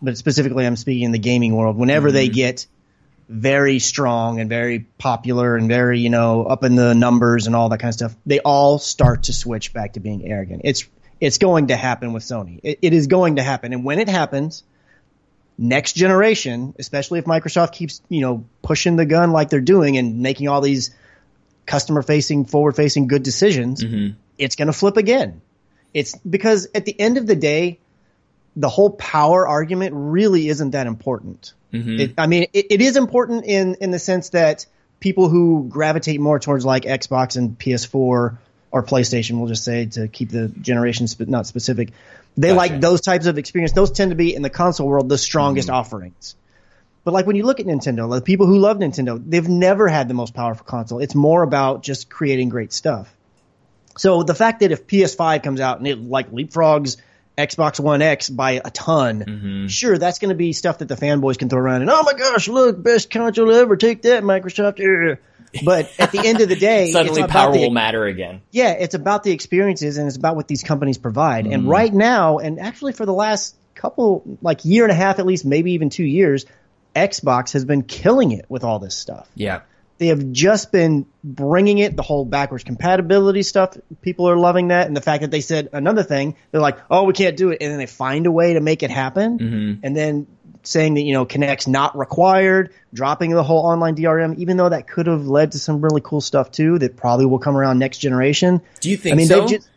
but 0.00 0.16
specifically, 0.16 0.66
I'm 0.66 0.76
speaking 0.76 1.04
in 1.04 1.12
the 1.12 1.18
gaming 1.18 1.54
world. 1.54 1.76
Whenever 1.76 2.08
mm-hmm. 2.08 2.14
they 2.14 2.28
get 2.28 2.66
very 3.28 3.78
strong 3.78 4.40
and 4.40 4.48
very 4.48 4.80
popular 4.98 5.56
and 5.56 5.68
very, 5.68 6.00
you 6.00 6.10
know, 6.10 6.44
up 6.44 6.64
in 6.64 6.74
the 6.74 6.94
numbers 6.94 7.46
and 7.46 7.54
all 7.54 7.68
that 7.68 7.78
kind 7.78 7.90
of 7.90 7.94
stuff, 7.94 8.16
they 8.24 8.40
all 8.40 8.78
start 8.78 9.24
to 9.24 9.32
switch 9.32 9.72
back 9.72 9.94
to 9.94 10.00
being 10.00 10.26
arrogant. 10.26 10.62
It's 10.64 10.84
it's 11.20 11.38
going 11.38 11.68
to 11.68 11.76
happen 11.76 12.12
with 12.12 12.22
Sony. 12.22 12.60
It, 12.62 12.78
it 12.80 12.92
is 12.92 13.06
going 13.06 13.36
to 13.36 13.42
happen, 13.42 13.72
and 13.72 13.84
when 13.84 13.98
it 13.98 14.08
happens, 14.08 14.62
next 15.58 15.94
generation, 15.94 16.74
especially 16.78 17.18
if 17.18 17.24
Microsoft 17.24 17.72
keeps, 17.72 18.00
you 18.08 18.20
know, 18.20 18.44
pushing 18.62 18.96
the 18.96 19.04
gun 19.04 19.32
like 19.32 19.50
they're 19.50 19.60
doing 19.60 19.98
and 19.98 20.20
making 20.20 20.48
all 20.48 20.60
these 20.60 20.94
customer 21.66 22.02
facing, 22.02 22.44
forward 22.44 22.76
facing 22.76 23.08
good 23.08 23.24
decisions, 23.24 23.84
mm-hmm. 23.84 24.16
it's 24.38 24.56
going 24.56 24.68
to 24.68 24.72
flip 24.72 24.96
again. 24.96 25.42
It's 25.92 26.16
because 26.16 26.68
at 26.74 26.84
the 26.84 26.98
end 26.98 27.18
of 27.18 27.26
the 27.26 27.36
day, 27.36 27.80
the 28.56 28.68
whole 28.68 28.90
power 28.90 29.46
argument 29.46 29.92
really 29.94 30.48
isn't 30.48 30.70
that 30.70 30.86
important. 30.86 31.52
Mm-hmm. 31.72 32.00
It, 32.00 32.14
I 32.18 32.26
mean, 32.26 32.46
it, 32.52 32.66
it 32.70 32.80
is 32.80 32.96
important 32.96 33.44
in 33.44 33.76
in 33.76 33.90
the 33.90 33.98
sense 33.98 34.30
that 34.30 34.66
people 35.00 35.28
who 35.28 35.66
gravitate 35.68 36.20
more 36.20 36.38
towards 36.38 36.64
like 36.64 36.84
Xbox 36.84 37.36
and 37.36 37.58
PS4 37.58 38.38
or 38.70 38.82
PlayStation, 38.82 39.38
we'll 39.38 39.48
just 39.48 39.64
say 39.64 39.86
to 39.86 40.08
keep 40.08 40.30
the 40.30 40.48
generations 40.48 41.12
sp- 41.16 41.28
not 41.28 41.46
specific, 41.46 41.92
they 42.36 42.48
gotcha. 42.48 42.56
like 42.56 42.80
those 42.80 43.00
types 43.00 43.26
of 43.26 43.38
experience. 43.38 43.72
Those 43.72 43.90
tend 43.90 44.10
to 44.10 44.16
be 44.16 44.34
in 44.34 44.42
the 44.42 44.50
console 44.50 44.88
world 44.88 45.08
the 45.08 45.18
strongest 45.18 45.68
mm-hmm. 45.68 45.76
offerings. 45.76 46.36
But 47.04 47.14
like 47.14 47.26
when 47.26 47.36
you 47.36 47.44
look 47.44 47.60
at 47.60 47.66
Nintendo, 47.66 48.14
the 48.14 48.20
people 48.20 48.46
who 48.46 48.58
love 48.58 48.78
Nintendo, 48.78 49.22
they've 49.24 49.48
never 49.48 49.88
had 49.88 50.08
the 50.08 50.14
most 50.14 50.34
powerful 50.34 50.66
console. 50.66 50.98
It's 50.98 51.14
more 51.14 51.42
about 51.42 51.82
just 51.82 52.10
creating 52.10 52.50
great 52.50 52.72
stuff. 52.72 53.14
So 53.96 54.22
the 54.22 54.34
fact 54.34 54.60
that 54.60 54.72
if 54.72 54.86
PS5 54.86 55.42
comes 55.42 55.60
out 55.60 55.78
and 55.78 55.86
it 55.86 55.98
like 55.98 56.30
leapfrogs 56.30 56.98
Xbox 57.38 57.78
One 57.80 58.02
X 58.02 58.28
by 58.28 58.60
a 58.64 58.70
ton, 58.70 59.20
Mm-hmm. 59.24 59.66
sure, 59.68 59.96
that's 59.96 60.18
going 60.18 60.30
to 60.30 60.34
be 60.34 60.52
stuff 60.52 60.78
that 60.78 60.88
the 60.88 60.96
fanboys 60.96 61.38
can 61.38 61.48
throw 61.48 61.60
around 61.60 61.82
and, 61.82 61.90
oh 61.90 62.02
my 62.02 62.12
gosh, 62.14 62.48
look, 62.48 62.82
best 62.82 63.10
console 63.10 63.50
ever, 63.52 63.76
take 63.76 64.02
that, 64.02 64.22
Microsoft. 64.24 64.78
yeah." 64.78 65.14
But 65.64 65.90
at 65.98 66.12
the 66.12 66.18
end 66.26 66.42
of 66.42 66.48
the 66.50 66.56
day, 66.70 66.90
Suddenly 66.92 67.22
it's 67.22 67.32
power 67.32 67.52
the, 67.54 67.60
will 67.60 67.70
matter 67.70 68.04
again. 68.04 68.42
yeah, 68.50 68.72
it's 68.72 68.94
about 68.94 69.22
the 69.22 69.30
experiences 69.30 69.96
and 69.96 70.06
it's 70.06 70.16
about 70.16 70.36
what 70.36 70.46
these 70.48 70.62
companies 70.62 70.98
provide. 70.98 71.44
Mm-hmm. 71.44 71.54
And 71.54 71.68
right 71.68 71.94
now, 71.94 72.36
and 72.38 72.60
actually 72.60 72.92
for 72.92 73.06
the 73.06 73.14
last 73.14 73.54
couple, 73.74 74.36
like 74.42 74.64
year 74.66 74.84
and 74.84 74.92
a 74.92 74.94
half 74.94 75.18
at 75.20 75.24
least, 75.24 75.46
maybe 75.46 75.72
even 75.72 75.88
two 75.88 76.04
years, 76.04 76.44
Xbox 76.94 77.52
has 77.52 77.64
been 77.64 77.82
killing 77.82 78.32
it 78.32 78.44
with 78.50 78.64
all 78.64 78.78
this 78.78 78.94
stuff. 78.96 79.26
Yeah. 79.36 79.60
They 79.98 80.08
have 80.08 80.32
just 80.32 80.70
been 80.72 81.06
bringing 81.24 81.78
it, 81.78 81.96
the 81.96 82.02
whole 82.02 82.24
backwards 82.24 82.64
compatibility 82.64 83.42
stuff. 83.42 83.76
People 84.00 84.28
are 84.28 84.36
loving 84.36 84.68
that. 84.68 84.86
And 84.86 84.96
the 84.96 85.00
fact 85.00 85.22
that 85.22 85.30
they 85.30 85.40
said 85.40 85.68
another 85.72 86.02
thing, 86.04 86.36
they're 86.50 86.60
like, 86.60 86.78
oh, 86.90 87.02
we 87.04 87.12
can't 87.12 87.36
do 87.36 87.50
it. 87.50 87.58
And 87.60 87.70
then 87.72 87.78
they 87.78 87.86
find 87.86 88.26
a 88.26 88.30
way 88.30 88.54
to 88.54 88.60
make 88.60 88.82
it 88.82 88.90
happen. 88.90 89.38
Mm-hmm. 89.38 89.80
And 89.84 89.96
then 89.96 90.26
saying 90.62 90.94
that, 90.94 91.02
you 91.02 91.12
know, 91.14 91.26
Kinect's 91.26 91.66
not 91.66 91.96
required, 91.98 92.72
dropping 92.94 93.30
the 93.32 93.42
whole 93.42 93.64
online 93.66 93.96
DRM, 93.96 94.36
even 94.38 94.56
though 94.56 94.68
that 94.68 94.86
could 94.86 95.06
have 95.06 95.26
led 95.26 95.52
to 95.52 95.58
some 95.58 95.80
really 95.80 96.00
cool 96.04 96.20
stuff 96.20 96.50
too 96.50 96.78
that 96.78 96.96
probably 96.96 97.26
will 97.26 97.38
come 97.38 97.56
around 97.56 97.78
next 97.78 97.98
generation. 97.98 98.60
Do 98.80 98.90
you 98.90 98.96
think 98.96 99.14
I 99.14 99.16
mean, 99.16 99.26
so? 99.26 99.46
just, 99.48 99.68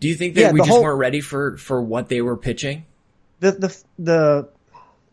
Do 0.00 0.08
you 0.08 0.14
think 0.14 0.34
that 0.34 0.40
Yeah, 0.40 0.52
we 0.52 0.60
just 0.60 0.70
whole- 0.70 0.82
weren't 0.82 0.98
ready 0.98 1.20
for 1.20 1.56
for 1.56 1.82
what 1.82 2.08
they 2.08 2.22
were 2.22 2.36
pitching? 2.36 2.84
the 3.40 3.52
the 3.52 3.82
the 3.98 4.48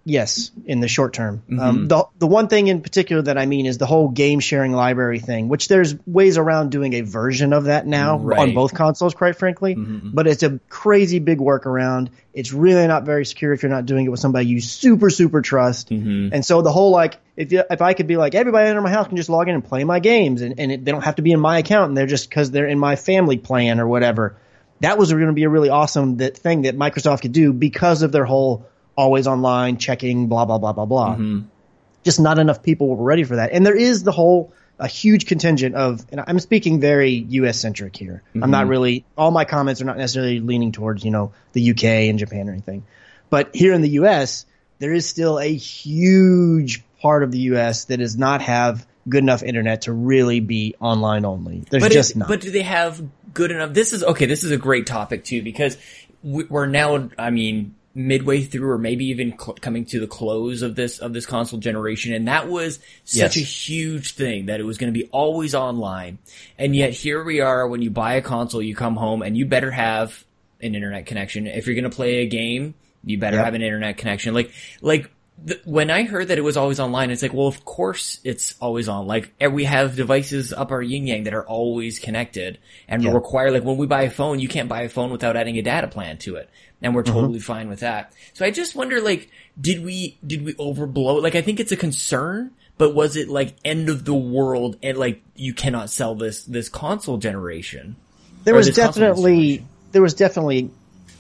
yes 0.08 0.52
in 0.66 0.80
the 0.82 0.88
short 0.88 1.14
term. 1.14 1.42
Mm-hmm. 1.50 1.60
um, 1.60 1.88
the 1.88 2.06
the 2.20 2.28
one 2.28 2.48
thing 2.48 2.68
in 2.68 2.82
particular 2.82 3.24
that 3.24 3.38
i 3.40 3.46
mean 3.48 3.66
is 3.66 3.78
the 3.80 3.88
whole 3.88 4.08
game 4.10 4.40
sharing 4.40 4.72
library 4.72 5.20
thing 5.20 5.50
which 5.50 5.68
there's 5.68 5.96
ways 6.06 6.38
around 6.38 6.70
doing 6.70 6.94
a 6.94 7.02
version 7.02 7.54
of 7.54 7.66
that 7.66 7.88
now 7.88 8.20
Right. 8.20 8.40
on 8.40 8.54
both 8.54 8.74
consoles 8.74 9.14
quite 9.16 9.36
frankly. 9.36 9.76
But 9.76 10.28
it's 10.28 10.44
a 10.44 10.60
crazy 10.70 11.20
big 11.20 11.40
workaround. 11.40 12.10
It's 12.34 12.54
really 12.54 12.86
not 12.88 13.04
very 13.04 13.26
secure 13.26 13.52
if 13.54 13.64
you're 13.64 13.72
not 13.72 13.86
doing 13.86 14.06
it 14.06 14.10
with 14.10 14.20
somebody 14.20 14.48
you 14.48 14.62
super 14.62 15.10
super 15.10 15.42
trust. 15.42 15.90
And 15.92 16.46
so 16.46 16.62
the 16.62 16.72
whole 16.72 16.92
like 16.92 17.18
if 17.36 17.52
you, 17.52 17.64
if 17.70 17.82
I 17.82 17.94
could 17.94 18.08
be 18.08 18.16
like 18.18 18.36
everybody 18.36 18.70
under 18.70 18.82
my 18.82 18.92
house 18.92 19.08
can 19.08 19.18
just 19.18 19.30
log 19.30 19.50
in 19.50 19.56
and 19.56 19.64
play 19.66 19.84
my 19.84 20.00
games 20.00 20.42
and, 20.42 20.60
and 20.60 20.72
it, 20.72 20.86
they 20.86 20.92
don't 20.92 21.04
have 21.04 21.16
to 21.16 21.22
be 21.22 21.32
in 21.32 21.40
my 21.40 21.58
account 21.60 21.90
and 21.90 21.98
they're 21.98 22.06
just 22.06 22.30
because 22.30 22.52
they're 22.52 22.68
in 22.68 22.80
my 22.80 22.96
family 22.96 23.38
plan 23.38 23.80
or 23.80 23.88
whatever. 23.88 24.38
That 24.82 24.98
was 24.98 25.12
going 25.12 25.26
to 25.28 25.34
be 25.34 25.44
a 25.44 25.50
really 25.50 25.70
awesome 25.70 26.18
that 26.18 26.38
thing 26.38 26.64
that 26.64 26.78
Microsoft 26.78 27.22
could 27.22 27.32
do 27.32 27.52
because 27.54 28.02
of 28.04 28.12
their 28.12 28.26
whole 28.26 28.68
always 28.96 29.28
online 29.28 29.78
checking, 29.78 30.28
blah 30.28 30.46
blah 30.46 30.58
blah 30.58 30.74
blah 30.74 30.86
blah. 30.86 31.14
Mm-hmm. 31.14 31.42
Just 32.04 32.20
not 32.20 32.38
enough 32.38 32.62
people 32.62 32.96
were 32.96 33.04
ready 33.04 33.24
for 33.24 33.38
that, 33.38 33.52
and 33.52 33.66
there 33.66 33.76
is 33.76 34.04
the 34.04 34.12
whole 34.12 34.54
a 34.78 34.88
huge 34.88 35.26
contingent 35.26 35.74
of, 35.76 36.06
and 36.12 36.22
I'm 36.28 36.40
speaking 36.40 36.82
very 36.82 37.12
U.S. 37.12 37.60
centric 37.60 37.96
here. 37.96 38.22
I'm 38.34 38.52
not 38.52 38.64
mm-hmm. 38.64 38.70
really 38.70 39.06
all 39.18 39.32
my 39.32 39.46
comments 39.46 39.82
are 39.82 39.86
not 39.86 39.98
necessarily 39.98 40.40
leaning 40.40 40.72
towards 40.72 41.04
you 41.04 41.12
know 41.12 41.34
the 41.54 41.72
UK 41.72 41.84
and 41.84 42.20
Japan 42.20 42.50
or 42.50 42.52
anything, 42.52 42.86
but 43.30 43.56
here 43.56 43.74
in 43.74 43.82
the 43.82 43.90
U.S. 43.90 44.46
there 44.80 44.94
is 44.94 45.08
still 45.08 45.40
a 45.40 45.54
huge 45.54 46.84
part 47.02 47.24
of 47.24 47.32
the 47.32 47.40
U.S. 47.40 47.86
that 47.86 47.98
does 47.98 48.18
not 48.18 48.42
have 48.42 48.86
good 49.08 49.24
enough 49.24 49.44
internet 49.44 49.84
to 49.84 49.94
really 49.94 50.40
be 50.40 50.76
online 50.80 51.26
only. 51.26 51.64
There's 51.70 51.84
But 51.84 51.92
just 51.92 52.16
not. 52.16 52.28
but 52.28 52.42
do 52.42 52.52
they 52.52 52.64
have 52.64 53.02
good 53.34 53.52
enough? 53.52 53.74
This 53.74 53.94
is 53.94 54.04
okay. 54.04 54.26
This 54.26 54.44
is 54.44 54.52
a 54.52 54.58
great 54.58 54.88
topic 54.88 55.24
too 55.24 55.42
because 55.42 55.78
we're 56.24 56.66
now. 56.66 57.10
I 57.18 57.30
mean, 57.30 57.76
midway 57.98 58.42
through, 58.42 58.70
or 58.70 58.78
maybe 58.78 59.06
even 59.06 59.32
cl- 59.40 59.54
coming 59.62 59.86
to 59.86 60.00
the 60.02 60.08
close 60.08 60.62
of 60.62 60.76
this 60.76 61.00
of 61.00 61.14
this 61.14 61.26
console 61.26 61.60
generation, 61.60 62.14
and 62.14 62.28
that 62.28 62.50
was 62.50 62.80
such 63.06 63.36
Yes. 63.36 63.38
a 63.38 63.40
huge 63.40 64.12
thing 64.16 64.48
that 64.48 64.60
it 64.60 64.64
was 64.64 64.78
going 64.78 64.94
to 64.94 65.00
be 65.00 65.08
always 65.12 65.56
online, 65.56 66.18
and 66.60 66.76
yet 66.76 66.92
here 66.92 67.24
we 67.24 67.40
are. 67.40 67.68
When 67.68 67.82
you 67.82 67.90
buy 67.90 68.16
a 68.16 68.22
console, 68.22 68.62
you 68.62 68.76
come 68.76 68.98
home 68.98 69.22
and 69.22 69.38
you 69.38 69.46
better 69.46 69.72
have 69.72 70.26
an 70.62 70.76
internet 70.76 71.06
connection. 71.06 71.48
If 71.48 71.66
you're 71.68 71.76
going 71.76 71.90
to 71.90 71.96
play 71.96 72.18
a 72.18 72.28
game, 72.28 72.74
you 73.06 73.18
better 73.18 73.38
Yep. 73.38 73.46
have 73.46 73.54
an 73.54 73.62
internet 73.62 73.98
connection. 73.98 74.34
Like 74.34 74.52
like 74.82 75.10
when 75.66 75.92
I 75.92 76.04
heard 76.04 76.30
that 76.30 76.38
it 76.38 76.44
was 76.44 76.58
always 76.58 76.80
online, 76.80 77.12
it's 77.12 77.22
like, 77.22 77.34
well, 77.34 77.48
of 77.48 77.66
course 77.66 78.20
it's 78.24 78.56
always 78.62 78.88
on. 78.88 79.06
Like, 79.06 79.34
we 79.52 79.66
have 79.66 79.96
devices 79.96 80.54
up 80.54 80.72
our 80.72 80.82
yin 80.82 81.08
yang 81.08 81.24
that 81.26 81.34
are 81.34 81.46
always 81.46 82.00
connected 82.00 82.58
and 82.88 83.04
Yeah. 83.04 83.12
require, 83.12 83.52
like, 83.52 83.64
when 83.64 83.78
we 83.78 83.86
buy 83.86 84.04
a 84.04 84.10
phone, 84.10 84.40
you 84.40 84.48
can't 84.48 84.70
buy 84.70 84.84
a 84.84 84.90
phone 84.90 85.12
without 85.12 85.36
adding 85.36 85.58
a 85.58 85.62
data 85.62 85.88
plan 85.88 86.18
to 86.20 86.36
it. 86.36 86.50
And 86.82 86.96
we're 86.96 87.04
mm-hmm. 87.04 87.14
totally 87.14 87.40
fine 87.40 87.70
with 87.70 87.82
that. 87.82 88.14
So 88.34 88.46
I 88.46 88.52
just 88.52 88.76
wonder, 88.76 89.02
like, 89.02 89.30
did 89.60 89.84
we, 89.84 90.18
did 90.26 90.44
we 90.46 90.54
overblow 90.54 91.18
it? 91.18 91.24
Like, 91.24 91.36
I 91.36 91.42
think 91.42 91.60
it's 91.60 91.72
a 91.72 91.78
concern, 91.78 92.52
but 92.78 92.96
was 92.96 93.16
it 93.16 93.30
like 93.30 93.56
end 93.64 93.90
of 93.90 94.06
the 94.06 94.16
world 94.16 94.78
and 94.82 94.98
like, 94.98 95.22
you 95.36 95.54
cannot 95.54 95.90
sell 95.90 96.16
this, 96.16 96.44
this 96.44 96.70
console 96.70 97.18
generation? 97.18 97.96
there 98.46 98.56
was 98.56 98.70
definitely 98.74 99.66
there 99.92 100.02
was 100.02 100.14
definitely 100.14 100.70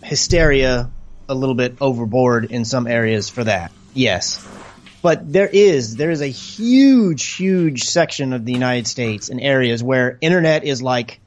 hysteria 0.04 0.89
a 1.28 1.36
little 1.36 1.56
bit 1.56 1.75
overboard 1.82 2.45
in 2.45 2.63
some 2.63 2.88
areas 2.88 3.30
for 3.30 3.43
that 3.43 3.71
yes. 3.95 4.47
But 5.01 5.31
there 5.31 5.47
is 5.47 5.95
there 5.95 6.12
is 6.12 6.21
a 6.21 6.27
huge 6.27 7.36
huge 7.36 7.84
section 7.84 8.34
of 8.34 8.43
the 8.43 8.53
united 8.53 8.88
states 8.88 9.29
and 9.29 9.39
areas 9.39 9.84
where 9.84 10.17
internet 10.19 10.63
is 10.63 10.81
like 10.81 11.19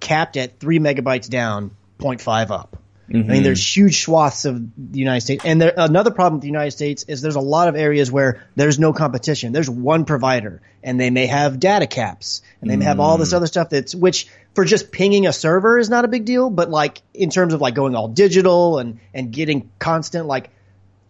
capped 0.00 0.36
at 0.36 0.58
3 0.58 0.80
megabytes 0.80 1.30
down 1.30 1.70
0.5 1.98 2.50
up. 2.50 2.76
I 3.08 3.12
mean, 3.12 3.26
mm-hmm. 3.26 3.42
there's 3.42 3.76
huge 3.76 4.02
swaths 4.02 4.46
of 4.46 4.58
the 4.76 4.98
United 4.98 5.20
States, 5.20 5.44
and 5.44 5.60
there, 5.60 5.74
another 5.76 6.10
problem 6.10 6.34
with 6.34 6.42
the 6.42 6.48
United 6.48 6.70
States 6.70 7.04
is 7.08 7.20
there's 7.20 7.36
a 7.36 7.40
lot 7.40 7.68
of 7.68 7.76
areas 7.76 8.10
where 8.10 8.42
there's 8.56 8.78
no 8.78 8.94
competition. 8.94 9.52
There's 9.52 9.68
one 9.68 10.06
provider, 10.06 10.62
and 10.82 10.98
they 10.98 11.10
may 11.10 11.26
have 11.26 11.60
data 11.60 11.86
caps, 11.86 12.40
and 12.62 12.70
they 12.70 12.76
may 12.76 12.86
have 12.86 13.00
all 13.00 13.18
this 13.18 13.32
mm. 13.32 13.36
other 13.36 13.46
stuff 13.46 13.68
that's 13.68 13.94
which 13.94 14.28
for 14.54 14.64
just 14.64 14.92
pinging 14.92 15.26
a 15.26 15.32
server 15.32 15.78
is 15.78 15.90
not 15.90 16.06
a 16.06 16.08
big 16.08 16.24
deal, 16.24 16.48
but 16.48 16.70
like 16.70 17.02
in 17.12 17.28
terms 17.28 17.52
of 17.52 17.60
like 17.60 17.74
going 17.74 17.94
all 17.94 18.08
digital 18.08 18.78
and 18.78 18.98
and 19.12 19.30
getting 19.30 19.70
constant 19.78 20.26
like 20.26 20.48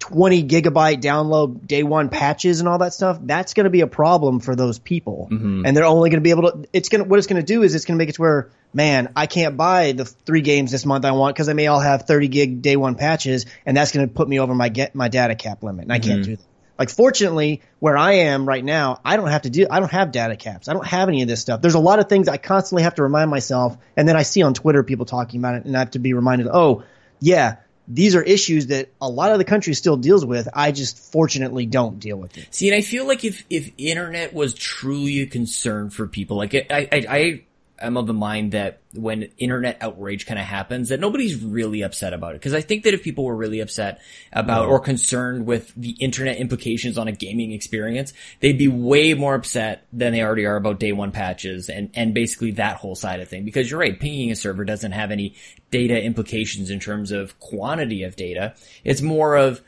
20 0.03 0.43
gigabyte 0.49 1.01
download 1.01 1.65
day 1.65 1.85
one 1.85 2.09
patches 2.09 2.59
and 2.59 2.69
all 2.69 2.79
that 2.79 2.93
stuff, 2.93 3.19
that's 3.23 3.55
going 3.55 3.65
to 3.65 3.71
be 3.71 3.83
a 3.83 3.87
problem 3.87 4.41
for 4.41 4.57
those 4.57 4.81
people. 4.81 5.29
Mm-hmm. 5.31 5.65
And 5.65 5.77
they're 5.77 5.85
only 5.85 6.11
going 6.11 6.19
to 6.19 6.25
be 6.25 6.31
able 6.31 6.51
to, 6.51 6.69
it's 6.73 6.89
going 6.89 7.05
to, 7.05 7.09
what 7.09 7.19
it's 7.19 7.29
going 7.29 7.41
to 7.41 7.47
do 7.47 7.63
is 7.63 7.77
it's 7.77 7.85
going 7.85 7.97
to 7.97 8.03
make 8.03 8.09
it 8.09 8.17
to 8.17 8.21
where, 8.21 8.51
man, 8.75 9.13
I 9.15 9.27
can't 9.27 9.57
buy 9.57 9.93
the 9.93 10.05
three 10.05 10.41
games 10.41 10.73
this 10.73 10.85
month 10.85 11.05
I 11.05 11.13
want 11.13 11.37
because 11.37 11.49
I 11.49 11.53
may 11.53 11.69
all 11.69 11.79
have 11.79 12.03
30 12.03 12.27
gig 12.27 12.63
day 12.63 12.75
one 12.75 12.97
patches 12.97 13.47
and 13.65 13.77
that's 13.77 13.93
going 13.93 14.09
to 14.09 14.13
put 14.13 14.29
me 14.29 14.41
over 14.41 14.57
my 14.57 14.71
get, 14.71 14.97
my 14.97 15.07
data 15.07 15.37
cap 15.37 15.63
limit 15.63 15.85
and 15.85 15.93
I 15.93 16.01
can't 16.01 16.23
mm-hmm. 16.23 16.31
do 16.33 16.37
that. 16.37 16.45
Like 16.81 16.91
fortunately, 16.91 17.63
where 17.79 17.97
I 17.97 18.15
am 18.15 18.45
right 18.45 18.65
now, 18.65 18.99
I 19.05 19.17
don't 19.17 19.29
have 19.29 19.43
to 19.43 19.51
do, 19.51 19.69
I 19.71 19.79
don't 19.79 19.93
have 19.93 20.11
data 20.11 20.35
caps. 20.35 20.67
I 20.67 20.73
don't 20.73 20.87
have 20.87 21.09
any 21.09 21.23
of 21.23 21.29
this 21.29 21.41
stuff. 21.41 21.61
There's 21.63 21.77
a 21.77 21.79
lot 21.79 22.01
of 22.01 22.09
things 22.09 22.27
I 22.27 22.39
constantly 22.39 22.83
have 22.83 22.97
to 22.97 23.05
remind 23.05 23.31
myself. 23.31 23.77
And 23.97 24.09
then 24.09 24.17
I 24.17 24.23
see 24.23 24.43
on 24.43 24.53
Twitter 24.53 24.83
people 24.83 25.07
talking 25.07 25.39
about 25.39 25.55
it 25.55 25.65
and 25.65 25.77
I 25.77 25.79
have 25.79 25.93
to 25.93 26.01
be 26.01 26.13
reminded, 26.13 26.49
oh, 26.51 26.83
yeah, 27.21 27.59
these 27.89 28.15
are 28.15 28.23
issues 28.23 28.69
that 28.69 28.89
a 29.01 29.09
lot 29.09 29.33
of 29.33 29.39
the 29.39 29.45
country 29.45 29.75
still 29.75 29.97
deals 29.97 30.25
with. 30.25 30.49
I 30.55 30.73
just 30.73 30.99
fortunately 30.99 31.67
don't 31.67 31.99
deal 31.99 32.17
with 32.17 32.39
it. 32.39 32.55
See, 32.55 32.69
and 32.69 32.77
I 32.77 32.81
feel 32.81 33.07
like 33.07 33.25
if 33.25 33.45
if 33.51 33.71
internet 33.77 34.33
was 34.33 34.55
truly 34.55 35.21
a 35.21 35.27
concern 35.27 35.91
for 35.91 36.07
people, 36.07 36.37
like 36.37 36.55
I 36.55 36.67
I, 36.71 37.07
I 37.09 37.43
am 37.87 37.97
of 37.97 38.07
the 38.07 38.15
mind 38.15 38.53
that 38.53 38.81
when 38.95 39.25
internet 39.39 39.79
outrage 39.81 40.27
kind 40.27 40.39
of 40.39 40.47
happens, 40.47 40.91
that 40.91 41.01
nobody's 41.01 41.43
really 41.43 41.83
upset 41.83 42.13
about 42.13 42.35
it. 42.35 42.41
Because 42.41 42.55
I 42.55 42.61
think 42.61 42.85
that 42.85 42.95
if 42.95 43.03
people 43.03 43.25
were 43.25 43.37
really 43.37 43.61
upset 43.61 44.01
about 44.33 44.69
or 44.69 44.81
concerned 44.81 45.47
with 45.47 45.73
the 45.75 45.91
internet 46.01 46.37
implications 46.39 46.99
on 46.99 47.09
a 47.09 47.13
gaming 47.13 47.53
experience, 47.53 48.13
they'd 48.41 48.59
be 48.59 48.69
way 48.69 49.15
more 49.15 49.35
upset 49.35 49.87
than 49.93 50.13
they 50.13 50.23
already 50.23 50.47
are 50.47 50.57
about 50.57 50.79
day 50.79 50.93
one 50.93 51.13
patches 51.13 51.69
and 51.69 51.91
and 51.95 52.15
basically 52.15 52.53
that 52.53 52.77
whole 52.77 52.95
side 52.95 53.21
of 53.21 53.29
thing. 53.29 53.45
Because 53.45 53.71
you're 53.71 53.81
right, 53.81 53.99
pinging 53.99 54.31
a 54.31 54.37
server 54.37 54.65
doesn't 54.65 54.93
have 54.93 55.11
any 55.11 55.35
data 55.71 56.01
implications 56.03 56.71
in 56.71 56.81
terms 56.81 57.13
of 57.13 57.39
quantity 57.41 58.03
of 58.05 58.17
data. 58.17 58.55
It's 58.85 59.03
more 59.03 59.37
of 59.37 59.63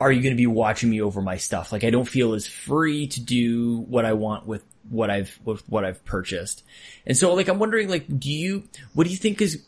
are 0.00 0.10
you 0.10 0.22
going 0.22 0.34
to 0.34 0.36
be 0.36 0.46
watching 0.46 0.88
me 0.88 1.02
over 1.02 1.20
my 1.20 1.36
stuff? 1.36 1.72
Like 1.72 1.84
I 1.84 1.90
don't 1.90 2.08
feel 2.08 2.32
as 2.32 2.46
free 2.46 3.06
to 3.08 3.20
do 3.20 3.80
what 3.80 4.06
I 4.06 4.14
want 4.14 4.46
with 4.46 4.64
what 4.88 5.10
I've 5.10 5.38
with 5.44 5.68
what 5.68 5.84
I've 5.84 6.04
purchased. 6.04 6.64
And 7.06 7.16
so 7.16 7.34
like 7.34 7.48
I'm 7.48 7.58
wondering 7.58 7.88
like 7.88 8.06
do 8.18 8.30
you 8.30 8.64
what 8.94 9.04
do 9.04 9.10
you 9.10 9.16
think 9.16 9.42
is 9.42 9.62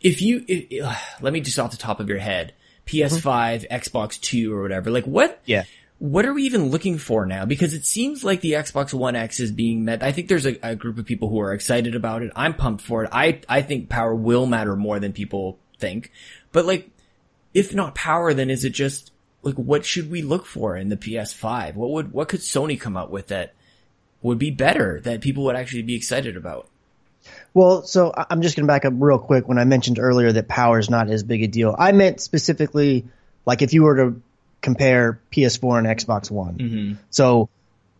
if 0.00 0.22
you 0.22 0.44
if, 0.48 0.86
let 1.20 1.32
me 1.32 1.40
just 1.40 1.58
off 1.58 1.70
the 1.70 1.76
top 1.76 2.00
of 2.00 2.08
your 2.08 2.18
head 2.18 2.54
mm-hmm. 2.86 3.14
PS5, 3.14 3.68
Xbox 3.70 4.20
2 4.20 4.52
or 4.52 4.62
whatever. 4.62 4.90
Like 4.90 5.04
what 5.04 5.40
Yeah. 5.44 5.64
what 5.98 6.24
are 6.24 6.32
we 6.32 6.44
even 6.44 6.70
looking 6.70 6.96
for 6.96 7.26
now? 7.26 7.44
Because 7.44 7.74
it 7.74 7.84
seems 7.84 8.24
like 8.24 8.40
the 8.40 8.52
Xbox 8.52 8.94
One 8.94 9.14
X 9.14 9.40
is 9.40 9.52
being 9.52 9.84
met. 9.84 10.02
I 10.02 10.12
think 10.12 10.28
there's 10.28 10.46
a, 10.46 10.56
a 10.62 10.74
group 10.74 10.98
of 10.98 11.04
people 11.04 11.28
who 11.28 11.40
are 11.40 11.52
excited 11.52 11.94
about 11.94 12.22
it. 12.22 12.32
I'm 12.34 12.54
pumped 12.54 12.82
for 12.82 13.04
it. 13.04 13.10
I, 13.12 13.40
I 13.46 13.60
think 13.60 13.90
power 13.90 14.14
will 14.14 14.46
matter 14.46 14.74
more 14.74 14.98
than 14.98 15.12
people 15.12 15.58
think. 15.78 16.12
But 16.50 16.64
like, 16.64 16.90
if 17.52 17.74
not 17.74 17.94
power, 17.94 18.32
then 18.34 18.50
is 18.50 18.64
it 18.64 18.70
just 18.70 19.10
like 19.46 19.54
what 19.54 19.84
should 19.84 20.10
we 20.10 20.22
look 20.22 20.44
for 20.44 20.76
in 20.76 20.88
the 20.88 20.96
PS5? 20.96 21.76
What 21.76 21.90
would 21.90 22.12
what 22.12 22.28
could 22.28 22.40
Sony 22.40 22.78
come 22.78 22.96
up 22.96 23.10
with 23.10 23.28
that 23.28 23.54
would 24.20 24.38
be 24.38 24.50
better 24.50 25.00
that 25.04 25.20
people 25.20 25.44
would 25.44 25.54
actually 25.54 25.82
be 25.82 25.94
excited 25.94 26.36
about? 26.36 26.68
Well, 27.54 27.82
so 27.82 28.12
I'm 28.16 28.42
just 28.42 28.56
going 28.56 28.66
to 28.66 28.72
back 28.72 28.84
up 28.84 28.92
real 28.96 29.18
quick. 29.18 29.48
When 29.48 29.58
I 29.58 29.64
mentioned 29.64 29.98
earlier 30.00 30.32
that 30.32 30.48
power 30.48 30.78
is 30.78 30.90
not 30.90 31.08
as 31.08 31.22
big 31.22 31.44
a 31.44 31.46
deal, 31.46 31.74
I 31.78 31.92
meant 31.92 32.20
specifically 32.20 33.06
like 33.46 33.62
if 33.62 33.72
you 33.72 33.84
were 33.84 33.96
to 33.96 34.22
compare 34.60 35.20
PS4 35.30 35.78
and 35.78 35.86
Xbox 35.86 36.28
One. 36.28 36.58
Mm-hmm. 36.58 36.92
So, 37.10 37.48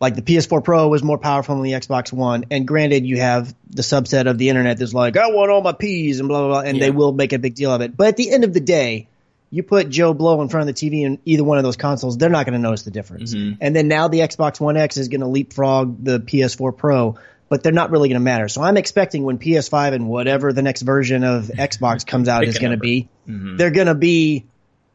like 0.01 0.15
the 0.15 0.21
PS4 0.21 0.63
Pro 0.63 0.89
was 0.89 1.01
more 1.01 1.17
powerful 1.17 1.55
than 1.55 1.63
the 1.63 1.71
Xbox 1.71 2.11
One, 2.11 2.45
and 2.51 2.67
granted, 2.67 3.05
you 3.05 3.17
have 3.19 3.55
the 3.69 3.83
subset 3.83 4.29
of 4.29 4.37
the 4.37 4.49
internet 4.49 4.79
that's 4.79 4.93
like, 4.93 5.15
I 5.15 5.27
want 5.27 5.49
all 5.49 5.61
my 5.61 5.71
P's 5.71 6.19
and 6.19 6.27
blah 6.27 6.39
blah 6.39 6.47
blah, 6.49 6.69
and 6.69 6.77
Yeah. 6.77 6.85
they 6.85 6.91
will 6.91 7.13
make 7.13 7.31
a 7.31 7.39
big 7.39 7.55
deal 7.55 7.73
of 7.73 7.79
it. 7.81 7.95
But 7.95 8.07
at 8.07 8.17
the 8.17 8.29
end 8.31 8.43
of 8.43 8.53
the 8.53 8.59
day, 8.59 9.07
you 9.49 9.63
put 9.63 9.89
Joe 9.89 10.13
Blow 10.13 10.41
in 10.41 10.49
front 10.49 10.69
of 10.69 10.75
the 10.75 10.89
TV 10.89 11.05
in 11.05 11.19
either 11.25 11.43
one 11.43 11.57
of 11.57 11.63
those 11.63 11.77
consoles, 11.77 12.17
they're 12.17 12.29
not 12.29 12.45
going 12.45 12.53
to 12.53 12.59
notice 12.59 12.83
the 12.83 12.91
difference. 12.91 13.33
Mm-hmm. 13.33 13.55
And 13.61 13.75
then 13.75 13.87
now 13.87 14.07
the 14.07 14.19
Xbox 14.19 14.59
One 14.59 14.77
X 14.77 14.97
is 14.97 15.07
going 15.07 15.21
to 15.21 15.27
leapfrog 15.27 16.03
the 16.03 16.19
PS4 16.19 16.75
Pro, 16.75 17.17
but 17.49 17.63
they're 17.63 17.71
not 17.71 17.91
really 17.91 18.09
going 18.09 18.19
to 18.19 18.23
matter. 18.23 18.47
So 18.47 18.61
I'm 18.61 18.77
expecting 18.77 19.23
when 19.23 19.37
PS5 19.37 19.93
and 19.93 20.09
whatever 20.09 20.51
the 20.51 20.61
next 20.61 20.81
version 20.81 21.23
of 21.23 21.45
Xbox 21.45 22.05
comes 22.05 22.27
out 22.27 22.41
Pick 22.41 22.49
is 22.49 22.59
going 22.59 22.71
to 22.71 22.77
be, 22.77 23.09
Mm-hmm. 23.27 23.57
they're 23.57 23.71
going 23.71 23.87
to 23.87 23.95
be 23.95 24.45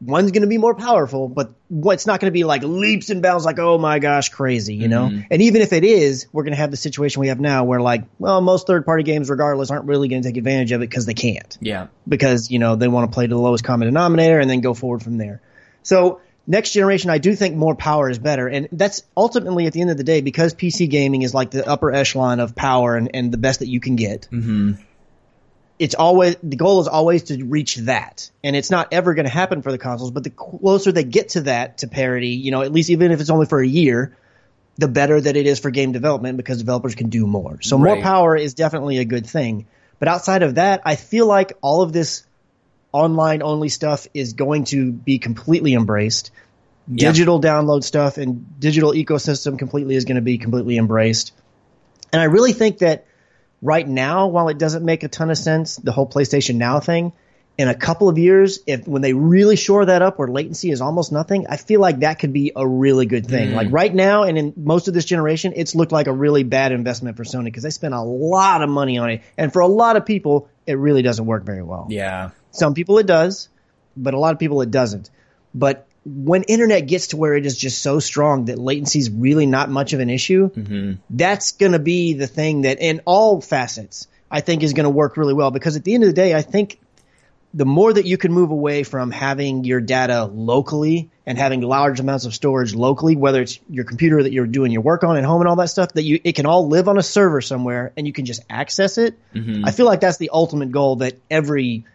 one's 0.05 0.31
going 0.31 0.41
to 0.41 0.47
be 0.47 0.57
more 0.57 0.75
powerful, 0.75 1.27
but 1.27 1.53
what's 1.67 2.05
not 2.05 2.19
going 2.19 2.31
to 2.31 2.33
be 2.33 2.43
like 2.43 2.63
leaps 2.63 3.09
and 3.09 3.21
bounds 3.21 3.45
like, 3.45 3.59
oh 3.59 3.77
my 3.77 3.99
gosh, 3.99 4.29
crazy, 4.29 4.75
you 4.75 4.87
know? 4.87 5.07
Mm-hmm. 5.07 5.21
And 5.31 5.41
even 5.41 5.61
if 5.61 5.73
it 5.73 5.83
is, 5.83 6.27
we're 6.31 6.43
going 6.43 6.53
to 6.53 6.57
have 6.57 6.71
the 6.71 6.77
situation 6.77 7.21
we 7.21 7.29
have 7.29 7.39
now 7.39 7.63
where 7.63 7.81
like, 7.81 8.03
well, 8.19 8.41
most 8.41 8.67
third 8.67 8.85
party 8.85 9.03
games 9.03 9.29
regardless 9.29 9.71
aren't 9.71 9.85
really 9.85 10.07
going 10.07 10.21
to 10.21 10.27
take 10.27 10.37
advantage 10.37 10.71
of 10.71 10.81
it 10.81 10.89
because 10.89 11.05
they 11.05 11.13
can't 11.13 11.57
Yeah. 11.61 11.87
because, 12.07 12.51
you 12.51 12.59
know, 12.59 12.75
they 12.75 12.87
want 12.87 13.11
to 13.11 13.13
play 13.13 13.27
to 13.27 13.33
the 13.33 13.41
lowest 13.41 13.63
common 13.63 13.87
denominator 13.87 14.39
and 14.39 14.49
then 14.49 14.61
go 14.61 14.73
forward 14.73 15.03
from 15.03 15.17
there. 15.17 15.41
So 15.83 16.21
next 16.47 16.71
generation, 16.71 17.09
I 17.09 17.17
do 17.17 17.35
think 17.35 17.55
more 17.55 17.75
power 17.75 18.09
is 18.09 18.19
better. 18.19 18.47
And 18.47 18.69
that's 18.71 19.03
ultimately 19.15 19.67
at 19.67 19.73
the 19.73 19.81
end 19.81 19.91
of 19.91 19.97
the 19.97 20.03
day, 20.03 20.21
because 20.21 20.53
PC 20.53 20.89
gaming 20.89 21.21
is 21.21 21.33
like 21.33 21.51
the 21.51 21.67
upper 21.67 21.91
echelon 21.91 22.39
of 22.39 22.55
power 22.55 22.95
and, 22.95 23.11
and 23.13 23.31
the 23.31 23.37
best 23.37 23.59
that 23.59 23.67
you 23.67 23.79
can 23.79 23.95
get 23.95 24.27
mm-hmm. 24.31 24.73
It's 25.79 25.95
always 25.95 26.35
the 26.43 26.55
goal 26.55 26.81
is 26.81 26.87
always 26.87 27.23
to 27.23 27.43
reach 27.43 27.77
that. 27.77 28.29
And 28.43 28.55
it's 28.55 28.69
not 28.69 28.89
ever 28.91 29.13
going 29.13 29.25
to 29.25 29.31
happen 29.31 29.61
for 29.61 29.71
the 29.71 29.77
consoles 29.77 30.11
but 30.11 30.23
the 30.23 30.29
closer 30.29 30.91
they 30.91 31.03
get 31.03 31.29
to 31.29 31.41
that 31.41 31.79
to 31.79 31.87
parity 31.87 32.29
you 32.29 32.51
know 32.51 32.61
at 32.61 32.71
least 32.71 32.89
even 32.89 33.11
if 33.11 33.19
it's 33.19 33.29
only 33.29 33.45
for 33.45 33.59
a 33.59 33.67
year 33.67 34.17
the 34.77 34.87
better 34.87 35.21
that 35.21 35.35
it 35.35 35.45
is 35.45 35.59
for 35.59 35.69
game 35.69 35.91
development 35.91 36.37
because 36.37 36.57
developers 36.57 36.95
can 36.95 37.09
do 37.09 37.27
more. 37.27 37.61
So 37.61 37.77
more 37.77 38.01
power 38.01 38.35
is 38.35 38.55
definitely 38.55 38.97
a 38.97 39.05
good 39.05 39.27
thing. 39.27 39.67
But 39.99 40.07
outside 40.07 40.43
of 40.43 40.55
that 40.55 40.81
i 40.85 40.95
feel 40.95 41.27
like 41.27 41.53
all 41.61 41.81
of 41.81 41.93
this 41.93 42.25
online 42.91 43.41
only 43.41 43.69
stuff 43.69 44.07
is 44.13 44.33
going 44.33 44.65
to 44.65 44.91
be 44.91 45.17
completely 45.19 45.73
embraced. 45.73 46.31
Yeah. 46.85 47.11
digital 47.11 47.39
download 47.39 47.81
stuff 47.83 48.17
and 48.17 48.59
digital 48.59 48.91
ecosystem 48.91 49.57
completely 49.57 49.95
is 49.95 50.03
going 50.03 50.17
to 50.17 50.21
be 50.21 50.37
completely 50.37 50.77
embraced. 50.77 51.31
And 52.11 52.21
i 52.21 52.25
really 52.25 52.51
think 52.53 52.79
that 52.79 53.05
right 53.63 53.87
now, 53.87 54.27
while 54.27 54.49
it 54.49 54.57
doesn't 54.57 54.83
make 54.83 55.03
a 55.03 55.07
ton 55.07 55.31
of 55.31 55.37
sense, 55.37 55.77
the 55.77 55.91
whole 55.91 56.07
PlayStation 56.07 56.55
Now 56.55 56.79
thing, 56.79 57.13
in 57.57 57.67
a 57.67 57.75
couple 57.75 58.09
of 58.09 58.17
years, 58.17 58.59
if 58.65 58.87
when 58.87 59.01
they 59.01 59.13
really 59.13 59.55
shore 59.55 59.85
that 59.85 60.01
up 60.01 60.17
where 60.17 60.27
latency 60.27 60.71
is 60.71 60.81
almost 60.81 61.11
nothing, 61.11 61.45
I 61.47 61.57
feel 61.57 61.79
like 61.79 61.99
that 61.99 62.19
could 62.19 62.33
be 62.33 62.51
a 62.55 62.67
really 62.67 63.05
good 63.05 63.27
thing. 63.27 63.51
Mm. 63.51 63.55
Like 63.55 63.67
right 63.71 63.93
now 63.93 64.23
and 64.23 64.37
in 64.37 64.53
most 64.57 64.87
of 64.87 64.93
this 64.93 65.05
generation, 65.05 65.53
it's 65.55 65.75
looked 65.75 65.91
like 65.91 66.07
a 66.07 66.13
really 66.13 66.43
bad 66.43 66.71
investment 66.71 67.15
for 67.15 67.23
Sony 67.23 67.45
because 67.45 67.63
they 67.63 67.69
spent 67.69 67.93
a 67.93 68.01
lot 68.01 68.63
of 68.63 68.69
money 68.69 68.97
on 68.97 69.11
it. 69.11 69.21
And 69.37 69.53
for 69.53 69.59
a 69.59 69.67
lot 69.67 69.97
of 69.97 70.05
people, 70.05 70.49
it 70.65 70.73
really 70.73 71.03
doesn't 71.03 71.25
work 71.25 71.45
very 71.45 71.61
well. 71.61 71.87
Yeah. 71.89 72.31
Some 72.51 72.73
people 72.73 72.97
it 72.97 73.05
does, 73.05 73.49
but 73.95 74.15
a 74.15 74.19
lot 74.19 74.33
of 74.33 74.39
people 74.39 74.61
it 74.61 74.71
doesn't. 74.71 75.11
But 75.53 75.87
when 76.05 76.43
internet 76.43 76.87
gets 76.87 77.07
to 77.07 77.17
where 77.17 77.35
it 77.35 77.45
is 77.45 77.57
just 77.57 77.81
so 77.81 77.99
strong 77.99 78.45
that 78.45 78.59
latency 78.59 78.99
is 78.99 79.09
really 79.09 79.45
not 79.45 79.69
much 79.69 79.93
of 79.93 79.99
an 79.99 80.09
issue, 80.09 80.49
mm-hmm. 80.49 80.93
that's 81.09 81.53
going 81.53 81.71
to 81.71 81.79
be 81.79 82.13
the 82.13 82.27
thing 82.27 82.61
that 82.61 82.79
in 82.81 83.01
all 83.05 83.41
facets 83.41 84.07
I 84.29 84.41
think 84.41 84.63
is 84.63 84.73
going 84.73 84.85
to 84.85 84.89
work 84.89 85.15
really 85.15 85.33
well. 85.33 85.51
Because 85.51 85.75
at 85.75 85.83
the 85.83 85.93
end 85.93 86.03
of 86.03 86.09
the 86.09 86.13
day, 86.13 86.33
I 86.33 86.41
think 86.41 86.79
the 87.53 87.65
more 87.65 87.93
that 87.93 88.05
you 88.05 88.17
can 88.17 88.33
move 88.33 88.49
away 88.49 88.83
from 88.83 89.11
having 89.11 89.63
your 89.63 89.79
data 89.79 90.25
locally 90.25 91.11
and 91.25 91.37
having 91.37 91.61
large 91.61 91.99
amounts 91.99 92.25
of 92.25 92.33
storage 92.33 92.73
locally, 92.73 93.15
whether 93.15 93.41
it's 93.41 93.59
your 93.69 93.85
computer 93.85 94.23
that 94.23 94.33
you're 94.33 94.47
doing 94.47 94.71
your 94.71 94.81
work 94.81 95.03
on 95.03 95.17
at 95.17 95.23
home 95.23 95.39
and 95.41 95.47
all 95.47 95.55
that 95.57 95.69
stuff, 95.69 95.93
that 95.93 96.01
you 96.01 96.19
it 96.23 96.33
can 96.33 96.47
all 96.47 96.67
live 96.67 96.87
on 96.87 96.97
a 96.97 97.03
server 97.03 97.41
somewhere 97.41 97.93
and 97.95 98.07
you 98.07 98.11
can 98.11 98.25
just 98.25 98.43
access 98.49 98.97
it. 98.97 99.19
Mm-hmm. 99.35 99.65
I 99.65 99.71
feel 99.71 99.85
like 99.85 100.01
that's 100.01 100.17
the 100.17 100.31
ultimate 100.33 100.71
goal 100.71 100.97
that 100.97 101.19
every 101.29 101.85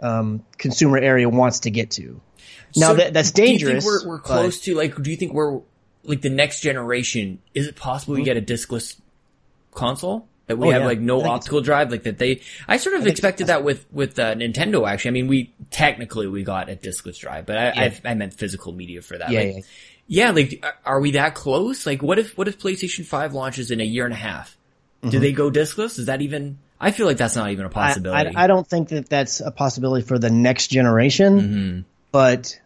um, 0.00 0.44
consumer 0.58 0.98
area 0.98 1.28
wants 1.28 1.60
to 1.60 1.70
get 1.70 1.90
to. 1.92 2.20
Now 2.76 2.88
So 2.88 2.94
that 2.96 3.12
that's 3.14 3.30
do 3.30 3.42
you 3.42 3.48
dangerous. 3.48 3.84
think 3.84 4.04
we're, 4.04 4.08
we're 4.08 4.18
close 4.20 4.60
to 4.62 4.74
like. 4.74 5.00
Do 5.00 5.10
you 5.10 5.16
think 5.16 5.32
we're 5.32 5.60
like 6.04 6.20
the 6.20 6.30
next 6.30 6.60
generation? 6.60 7.40
Is 7.54 7.66
it 7.66 7.76
possible 7.76 8.14
we 8.14 8.22
get 8.22 8.36
a 8.36 8.40
discless 8.42 8.96
console 9.72 10.28
that 10.46 10.58
we 10.58 10.68
Oh, 10.68 10.70
have 10.70 10.82
yeah. 10.82 10.86
like 10.86 11.00
no 11.00 11.22
optical 11.22 11.60
drive? 11.60 11.90
Like 11.90 12.02
that 12.04 12.18
they. 12.18 12.42
I 12.68 12.76
sort 12.76 12.96
of 12.96 13.06
expected 13.06 13.46
that 13.48 13.64
with 13.64 13.86
with 13.92 14.18
uh, 14.18 14.34
Nintendo. 14.34 14.86
Actually, 14.88 15.08
I 15.08 15.12
mean, 15.12 15.26
we 15.28 15.54
technically 15.70 16.26
we 16.26 16.42
got 16.44 16.68
a 16.68 16.76
discless 16.76 17.18
drive, 17.18 17.46
but 17.46 17.56
I 17.56 17.68
I, 17.86 18.00
I 18.04 18.14
meant 18.14 18.34
physical 18.34 18.72
media 18.72 19.02
for 19.02 19.16
that. 19.18 19.30
Yeah, 19.30 19.40
Like, 19.40 19.54
yeah. 20.06 20.26
yeah, 20.26 20.30
like 20.32 20.60
are- 20.62 20.76
are 20.94 21.00
we 21.00 21.12
that 21.12 21.34
close? 21.34 21.86
Like, 21.86 22.02
what 22.02 22.18
if 22.18 22.36
what 22.36 22.48
if 22.48 22.58
PlayStation 22.58 23.04
Five 23.06 23.32
launches 23.32 23.70
in 23.70 23.80
a 23.80 23.84
year 23.84 24.04
and 24.04 24.12
a 24.14 24.18
half? 24.18 24.56
Do 25.08 25.20
they 25.20 25.30
go 25.32 25.50
discless? 25.50 25.98
Is 26.00 26.06
that 26.06 26.20
even? 26.20 26.58
I 26.80 26.90
feel 26.90 27.06
like 27.06 27.16
that's 27.16 27.36
not 27.36 27.50
even 27.50 27.64
a 27.64 27.68
Mm-hmm. 27.68 27.78
I, 27.78 27.86
possibility. 27.88 28.36
I, 28.36 28.44
I 28.44 28.46
don't 28.46 28.66
think 28.66 28.88
that 28.90 29.08
that's 29.08 29.40
a 29.40 29.50
possibility 29.50 30.04
for 30.06 30.18
the 30.18 30.30
next 30.30 30.68
generation, 30.68 31.40
Mm-hmm. 31.40 31.80
but 32.12 32.60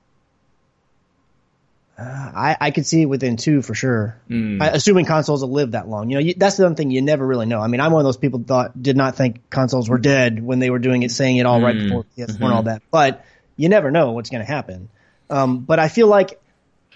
uh, 1.99 2.03
I, 2.03 2.57
I 2.61 2.71
could 2.71 2.87
see 2.87 3.03
it 3.03 3.07
within 3.07 3.37
two 3.37 3.61
for 3.63 3.75
sure. 3.75 4.17
Mm. 4.31 4.61
I, 4.63 4.69
assuming 4.69 5.05
consoles 5.05 5.43
will 5.43 5.51
live 5.53 5.73
that 5.73 5.87
long. 5.89 6.09
You 6.11 6.17
know, 6.17 6.21
you, 6.23 6.35
that's 6.35 6.57
the 6.57 6.65
other 6.67 6.75
thing 6.75 6.91
you 6.91 7.03
never 7.03 7.27
really 7.27 7.47
know. 7.47 7.61
I 7.61 7.67
mean, 7.67 7.81
I'm 7.81 7.93
one 7.93 8.01
of 8.01 8.07
those 8.07 8.17
people 8.17 8.39
that 8.39 8.49
thought 8.49 8.83
did 8.83 8.97
not 8.97 9.17
think 9.17 9.49
consoles 9.51 9.89
were 9.89 9.99
dead 9.99 10.43
when 10.43 10.61
they 10.61 10.71
were 10.71 10.79
doing 10.79 11.03
it, 11.03 11.11
saying 11.11 11.37
it 11.37 11.45
all 11.47 11.61
right 11.61 11.77
before 11.79 12.05
PS4 12.17 12.19
and 12.29 12.29
Mm-hmm. 12.39 12.45
all 12.45 12.63
that. 12.65 12.83
But 12.91 13.25
you 13.57 13.69
never 13.69 13.91
know 13.91 14.13
what's 14.13 14.31
going 14.31 14.45
to 14.45 14.51
happen. 14.51 14.89
Um, 15.29 15.59
but 15.61 15.79
I 15.79 15.89
feel 15.89 16.07
like 16.09 16.41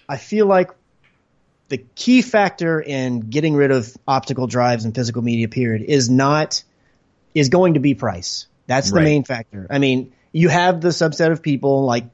I 0.08 0.16
feel 0.16 0.46
like 0.46 0.70
the 1.68 1.78
key 1.94 2.22
factor 2.22 2.80
in 2.80 3.20
getting 3.20 3.54
rid 3.54 3.70
of 3.70 3.94
optical 4.08 4.46
drives 4.46 4.84
and 4.86 4.94
physical 4.94 5.22
media 5.22 5.48
period 5.48 5.82
is 5.82 6.08
not 6.10 6.64
is 7.34 7.48
going 7.48 7.74
to 7.74 7.80
be 7.80 7.94
price. 7.94 8.46
That's 8.66 8.90
the 8.90 8.96
Right. 8.96 9.04
main 9.04 9.24
factor. 9.24 9.66
I 9.68 9.78
mean, 9.78 10.12
you 10.32 10.48
have 10.48 10.80
the 10.80 10.88
subset 10.88 11.30
of 11.30 11.42
people 11.42 11.84
like 11.84 12.06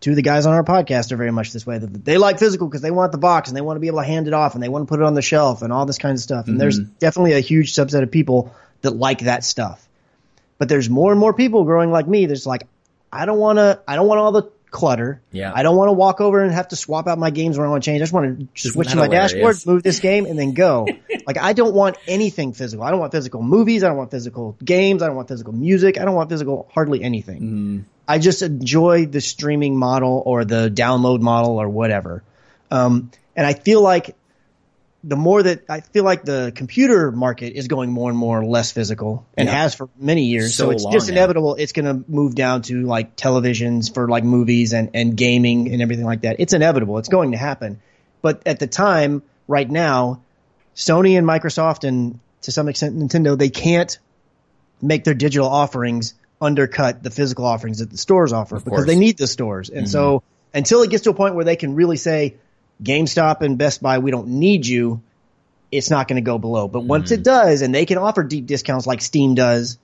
two 0.00 0.10
of 0.10 0.16
the 0.16 0.22
guys 0.22 0.46
on 0.46 0.52
our 0.52 0.64
podcast 0.64 1.12
are 1.12 1.16
very 1.16 1.30
much 1.30 1.52
this 1.52 1.66
way 1.66 1.78
they 1.78 2.18
like 2.18 2.38
physical 2.38 2.66
because 2.66 2.82
they 2.82 2.90
want 2.90 3.10
the 3.12 3.18
box 3.18 3.48
and 3.48 3.56
they 3.56 3.62
want 3.62 3.76
to 3.76 3.80
be 3.80 3.86
able 3.86 4.00
to 4.00 4.04
hand 4.04 4.26
it 4.26 4.34
off 4.34 4.54
and 4.54 4.62
they 4.62 4.68
want 4.68 4.82
to 4.82 4.86
put 4.86 5.00
it 5.00 5.06
on 5.06 5.14
the 5.14 5.22
shelf 5.22 5.62
and 5.62 5.72
all 5.72 5.86
this 5.86 5.98
kind 5.98 6.14
of 6.14 6.20
stuff. 6.20 6.46
And 6.46 6.60
there's 6.60 6.78
mm-hmm. 6.78 6.92
definitely 6.98 7.32
a 7.32 7.40
huge 7.40 7.72
subset 7.72 8.02
of 8.02 8.10
people 8.10 8.54
that 8.82 8.94
like 8.94 9.20
that 9.20 9.44
stuff. 9.44 9.86
But 10.58 10.68
there's 10.68 10.88
more 10.90 11.10
and 11.10 11.18
more 11.18 11.32
people 11.32 11.64
growing 11.64 11.90
like 11.90 12.06
me 12.06 12.26
that's 12.26 12.46
like, 12.46 12.66
I 13.12 13.26
don't 13.26 13.38
want 13.38 13.58
to, 13.58 13.80
I 13.88 13.96
don't 13.96 14.06
want 14.06 14.20
all 14.20 14.32
the 14.32 14.50
clutter. 14.74 15.22
Yeah. 15.30 15.52
I 15.54 15.62
don't 15.62 15.76
want 15.76 15.88
to 15.88 15.92
walk 15.92 16.20
over 16.20 16.42
and 16.42 16.52
have 16.52 16.68
to 16.68 16.76
swap 16.76 17.06
out 17.06 17.16
my 17.16 17.30
games 17.30 17.56
when 17.56 17.66
I 17.66 17.70
want 17.70 17.84
to 17.84 17.90
change. 17.90 18.00
I 18.00 18.02
just 18.02 18.12
want 18.12 18.38
to 18.40 18.48
Isn't 18.56 18.72
switch 18.72 18.88
to 18.88 18.96
my 18.96 19.04
hilarious? 19.04 19.32
dashboard, 19.32 19.66
move 19.66 19.82
this 19.84 20.00
game, 20.00 20.26
and 20.26 20.36
then 20.36 20.52
go. 20.52 20.88
like 21.26 21.38
I 21.38 21.52
don't 21.52 21.74
want 21.74 21.96
anything 22.08 22.52
physical. 22.52 22.84
I 22.84 22.90
don't 22.90 22.98
want 22.98 23.12
physical 23.12 23.40
movies. 23.40 23.84
I 23.84 23.88
don't 23.88 23.96
want 23.96 24.10
physical 24.10 24.56
games. 24.62 25.00
I 25.00 25.06
don't 25.06 25.14
want 25.16 25.28
physical 25.28 25.52
music. 25.52 25.98
I 25.98 26.04
don't 26.04 26.16
want 26.16 26.28
physical 26.28 26.68
hardly 26.74 27.02
anything. 27.04 27.40
Mm-hmm. 27.40 27.80
I 28.08 28.18
just 28.18 28.42
enjoy 28.42 29.06
the 29.06 29.20
streaming 29.20 29.78
model 29.78 30.22
or 30.26 30.44
the 30.44 30.68
download 30.68 31.20
model 31.20 31.58
or 31.62 31.68
whatever. 31.68 32.24
Um, 32.70 33.12
and 33.36 33.46
I 33.46 33.54
feel 33.54 33.80
like 33.80 34.16
the 35.06 35.16
more 35.16 35.42
that 35.42 35.64
I 35.68 35.80
feel 35.80 36.02
like 36.02 36.24
the 36.24 36.50
computer 36.54 37.12
market 37.12 37.52
is 37.58 37.68
going 37.68 37.90
more 37.90 38.08
and 38.08 38.18
more 38.18 38.42
less 38.44 38.72
physical 38.72 39.26
and 39.36 39.46
Yeah. 39.48 39.54
has 39.54 39.74
for 39.74 39.90
many 39.98 40.24
years. 40.24 40.54
So, 40.54 40.66
So 40.66 40.70
it's 40.70 40.84
just 40.86 41.08
now. 41.08 41.12
inevitable. 41.14 41.56
It's 41.56 41.72
going 41.72 41.84
to 41.84 42.10
move 42.10 42.34
down 42.34 42.62
to 42.62 42.82
like 42.86 43.14
televisions 43.14 43.92
for 43.92 44.08
like 44.08 44.24
movies 44.24 44.72
and, 44.72 44.90
and 44.94 45.14
gaming 45.16 45.72
and 45.72 45.82
everything 45.82 46.06
like 46.06 46.22
that. 46.22 46.36
It's 46.38 46.54
inevitable. 46.54 46.96
It's 46.98 47.10
going 47.10 47.32
to 47.32 47.36
happen. 47.36 47.80
But 48.22 48.42
at 48.46 48.58
the 48.60 48.66
time, 48.66 49.22
right 49.46 49.70
now, 49.70 50.22
Sony 50.74 51.18
and 51.18 51.26
Microsoft 51.26 51.86
and 51.86 52.18
to 52.42 52.50
some 52.52 52.68
extent 52.68 52.96
Nintendo, 52.98 53.36
they 53.36 53.50
can't 53.50 53.98
make 54.80 55.04
their 55.04 55.14
digital 55.14 55.48
offerings 55.48 56.14
undercut 56.40 57.02
the 57.02 57.10
physical 57.10 57.44
offerings 57.44 57.78
that 57.78 57.90
the 57.90 57.96
stores 57.98 58.32
offer 58.32 58.56
because 58.56 58.68
course. 58.68 58.80
Mm-hmm. 58.80 58.88
they 58.88 58.96
need 58.98 59.18
the 59.18 59.26
stores. 59.26 59.70
And 59.70 59.88
so 59.88 60.22
until 60.52 60.82
it 60.82 60.90
gets 60.90 61.04
to 61.04 61.10
a 61.10 61.14
point 61.14 61.34
where 61.34 61.44
they 61.44 61.56
can 61.56 61.74
really 61.74 61.96
say 61.96 62.34
GameStop 62.82 63.40
and 63.42 63.56
Best 63.58 63.82
Buy, 63.82 63.98
we 63.98 64.10
don't 64.10 64.28
need 64.28 64.66
you, 64.66 65.02
it's 65.72 65.90
not 65.90 66.08
going 66.08 66.16
to 66.16 66.22
go 66.26 66.38
below. 66.38 66.68
But 66.68 66.84
once 66.84 67.10
Mm-hmm. 67.10 67.20
it 67.20 67.24
does 67.24 67.62
and 67.62 67.74
they 67.74 67.86
can 67.86 67.98
offer 67.98 68.22
deep 68.22 68.46
discounts 68.46 68.86
like 68.86 69.00
Steam 69.02 69.34
does, 69.34 69.78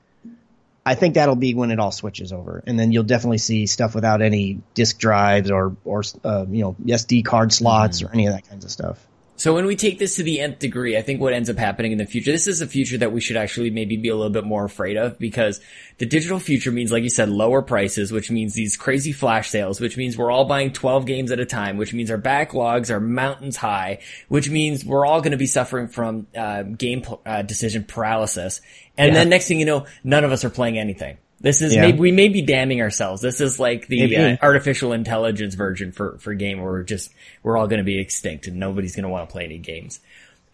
I 0.84 0.94
think 0.94 1.14
that'll 1.14 1.36
be 1.36 1.54
when 1.54 1.70
it 1.70 1.78
all 1.78 1.92
switches 1.92 2.32
over, 2.32 2.62
and 2.66 2.78
then 2.78 2.90
you'll 2.90 3.04
definitely 3.04 3.38
see 3.38 3.66
stuff 3.66 3.94
without 3.94 4.22
any 4.22 4.60
disk 4.74 4.98
drives 4.98 5.50
or 5.50 5.76
or 5.84 6.02
uh, 6.24 6.46
you 6.48 6.62
know 6.62 6.76
SD 6.84 7.24
card 7.24 7.52
slots 7.52 7.98
Mm-hmm. 7.98 8.06
or 8.08 8.14
any 8.14 8.26
of 8.26 8.32
that 8.34 8.48
kinds 8.48 8.64
of 8.64 8.70
stuff. 8.70 8.98
So 9.40 9.54
when 9.54 9.64
we 9.64 9.74
take 9.74 9.98
this 9.98 10.16
to 10.16 10.22
the 10.22 10.38
nth 10.38 10.58
degree, 10.58 10.98
I 10.98 11.00
think 11.00 11.18
what 11.18 11.32
ends 11.32 11.48
up 11.48 11.56
happening 11.56 11.92
in 11.92 11.96
the 11.96 12.04
future, 12.04 12.30
this 12.30 12.46
is 12.46 12.60
a 12.60 12.66
future 12.66 12.98
that 12.98 13.10
we 13.10 13.22
should 13.22 13.38
actually 13.38 13.70
maybe 13.70 13.96
be 13.96 14.10
a 14.10 14.14
little 14.14 14.28
bit 14.28 14.44
more 14.44 14.66
afraid 14.66 14.98
of 14.98 15.18
because 15.18 15.62
the 15.96 16.04
digital 16.04 16.38
future 16.38 16.70
means, 16.70 16.92
like 16.92 17.04
you 17.04 17.08
said, 17.08 17.30
lower 17.30 17.62
prices, 17.62 18.12
which 18.12 18.30
means 18.30 18.52
these 18.52 18.76
crazy 18.76 19.12
flash 19.12 19.48
sales, 19.48 19.80
which 19.80 19.96
means 19.96 20.18
we're 20.18 20.30
all 20.30 20.44
buying 20.44 20.74
12 20.74 21.06
games 21.06 21.32
at 21.32 21.40
a 21.40 21.46
time, 21.46 21.78
which 21.78 21.94
means 21.94 22.10
our 22.10 22.18
backlogs 22.18 22.90
are 22.90 23.00
mountains 23.00 23.56
high, 23.56 24.00
which 24.28 24.50
means 24.50 24.84
we're 24.84 25.06
all 25.06 25.22
going 25.22 25.32
to 25.32 25.38
be 25.38 25.46
suffering 25.46 25.88
from 25.88 26.26
uh, 26.36 26.62
game 26.62 27.02
uh, 27.24 27.40
decision 27.40 27.84
paralysis. 27.84 28.60
And 28.98 29.16
then 29.16 29.30
next 29.30 29.48
thing 29.48 29.58
you 29.58 29.64
know, 29.64 29.86
none 30.04 30.24
of 30.24 30.32
us 30.32 30.44
are 30.44 30.50
playing 30.50 30.76
anything. 30.76 31.16
This 31.40 31.62
is 31.62 31.74
Yeah. 31.74 31.82
maybe 31.82 31.98
we 31.98 32.12
may 32.12 32.28
be 32.28 32.42
damning 32.42 32.82
ourselves. 32.82 33.22
This 33.22 33.40
is 33.40 33.58
like 33.58 33.86
the 33.86 34.16
uh, 34.16 34.36
artificial 34.42 34.92
intelligence 34.92 35.54
version 35.54 35.90
for 35.92 36.18
for 36.18 36.34
game 36.34 36.60
where 36.60 36.70
we're 36.70 36.82
just 36.82 37.10
we're 37.42 37.56
all 37.56 37.66
going 37.66 37.78
to 37.78 37.84
be 37.84 37.98
extinct 37.98 38.46
and 38.46 38.56
nobody's 38.58 38.94
going 38.94 39.04
to 39.04 39.08
want 39.08 39.28
to 39.28 39.32
play 39.32 39.44
any 39.44 39.58
games. 39.58 40.00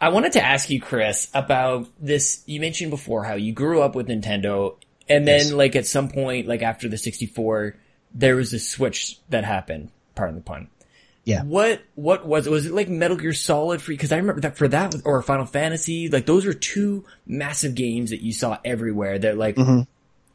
I 0.00 0.10
wanted 0.10 0.32
to 0.32 0.44
ask 0.44 0.68
you, 0.70 0.80
Chris, 0.80 1.28
about 1.34 1.88
this. 2.00 2.42
You 2.46 2.60
mentioned 2.60 2.90
before 2.90 3.24
how 3.24 3.34
you 3.34 3.52
grew 3.52 3.80
up 3.82 3.94
with 3.94 4.08
Nintendo, 4.08 4.76
and 5.08 5.26
then 5.26 5.40
Yes. 5.40 5.52
like 5.52 5.74
at 5.74 5.86
some 5.86 6.08
point, 6.08 6.46
like 6.46 6.62
after 6.62 6.88
the 6.88 6.98
sixty 6.98 7.26
four, 7.26 7.76
there 8.14 8.36
was 8.36 8.52
a 8.52 8.58
switch 8.58 9.18
that 9.30 9.42
happened. 9.44 9.90
Pardon 10.14 10.36
the 10.36 10.42
pun. 10.42 10.68
Yeah. 11.24 11.42
What 11.42 11.82
what 11.96 12.24
was 12.26 12.46
it? 12.46 12.50
Was 12.50 12.66
it 12.66 12.72
like 12.72 12.88
Metal 12.88 13.16
Gear 13.16 13.32
Solid 13.32 13.82
for? 13.82 13.90
you? 13.90 13.98
Because 13.98 14.12
I 14.12 14.18
remember 14.18 14.42
that 14.42 14.56
for 14.56 14.68
that 14.68 14.94
or 15.04 15.20
Final 15.22 15.46
Fantasy, 15.46 16.08
like 16.08 16.26
those 16.26 16.46
were 16.46 16.52
two 16.54 17.04
massive 17.26 17.74
games 17.74 18.10
that 18.10 18.20
you 18.22 18.32
saw 18.32 18.58
everywhere. 18.64 19.18
That 19.18 19.36
like, 19.36 19.56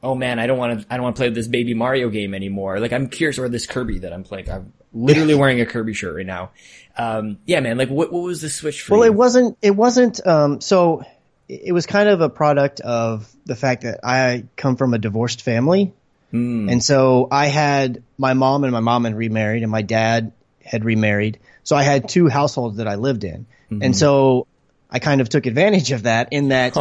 oh 0.03 0.15
man, 0.15 0.39
I 0.39 0.47
don't 0.47 0.57
want 0.57 0.81
to, 0.81 0.85
I 0.93 0.95
don't 0.97 1.03
want 1.03 1.15
to 1.15 1.19
play 1.19 1.29
this 1.29 1.47
baby 1.47 1.73
Mario 1.73 2.09
game 2.09 2.33
anymore. 2.33 2.79
Like 2.79 2.93
I'm 2.93 3.07
curious, 3.07 3.37
or 3.39 3.49
this 3.49 3.65
Kirby 3.67 3.99
that 3.99 4.13
I'm 4.13 4.23
playing. 4.23 4.49
I'm 4.49 4.73
literally 4.93 5.35
wearing 5.35 5.61
a 5.61 5.65
Kirby 5.65 5.93
shirt 5.93 6.15
right 6.15 6.25
now. 6.25 6.51
Um, 6.97 7.37
yeah, 7.45 7.59
man. 7.61 7.77
Like, 7.77 7.89
what 7.89 8.11
what 8.11 8.23
was 8.23 8.41
the 8.41 8.49
switch 8.49 8.81
for 8.81 8.93
Well, 8.97 9.05
you? 9.05 9.11
it 9.11 9.15
wasn't. 9.15 9.57
It 9.61 9.75
wasn't. 9.75 10.25
Um, 10.25 10.61
so 10.61 11.03
it 11.47 11.73
was 11.73 11.85
kind 11.85 12.09
of 12.09 12.21
a 12.21 12.29
product 12.29 12.79
of 12.79 13.29
the 13.45 13.55
fact 13.55 13.83
that 13.83 13.99
I 14.03 14.45
come 14.55 14.75
from 14.75 14.93
a 14.93 14.97
divorced 14.97 15.41
family, 15.41 15.93
and 16.31 16.81
so 16.83 17.27
I 17.29 17.47
had 17.47 18.03
my 18.17 18.33
mom 18.33 18.63
and 18.63 18.71
my 18.71 18.79
mom 18.79 19.03
had 19.03 19.15
remarried, 19.15 19.63
and 19.63 19.71
my 19.71 19.81
dad 19.81 20.31
had 20.63 20.85
remarried. 20.85 21.39
So 21.63 21.75
I 21.75 21.83
had 21.83 22.07
two 22.09 22.27
households 22.29 22.77
that 22.77 22.87
I 22.87 22.95
lived 22.95 23.23
in, 23.23 23.45
and 23.69 23.95
so 23.95 24.47
I 24.91 24.99
kind 24.99 25.21
of 25.21 25.29
took 25.29 25.45
advantage 25.45 25.91
of 25.91 26.03
that. 26.03 26.29
In 26.31 26.49
that, 26.49 26.75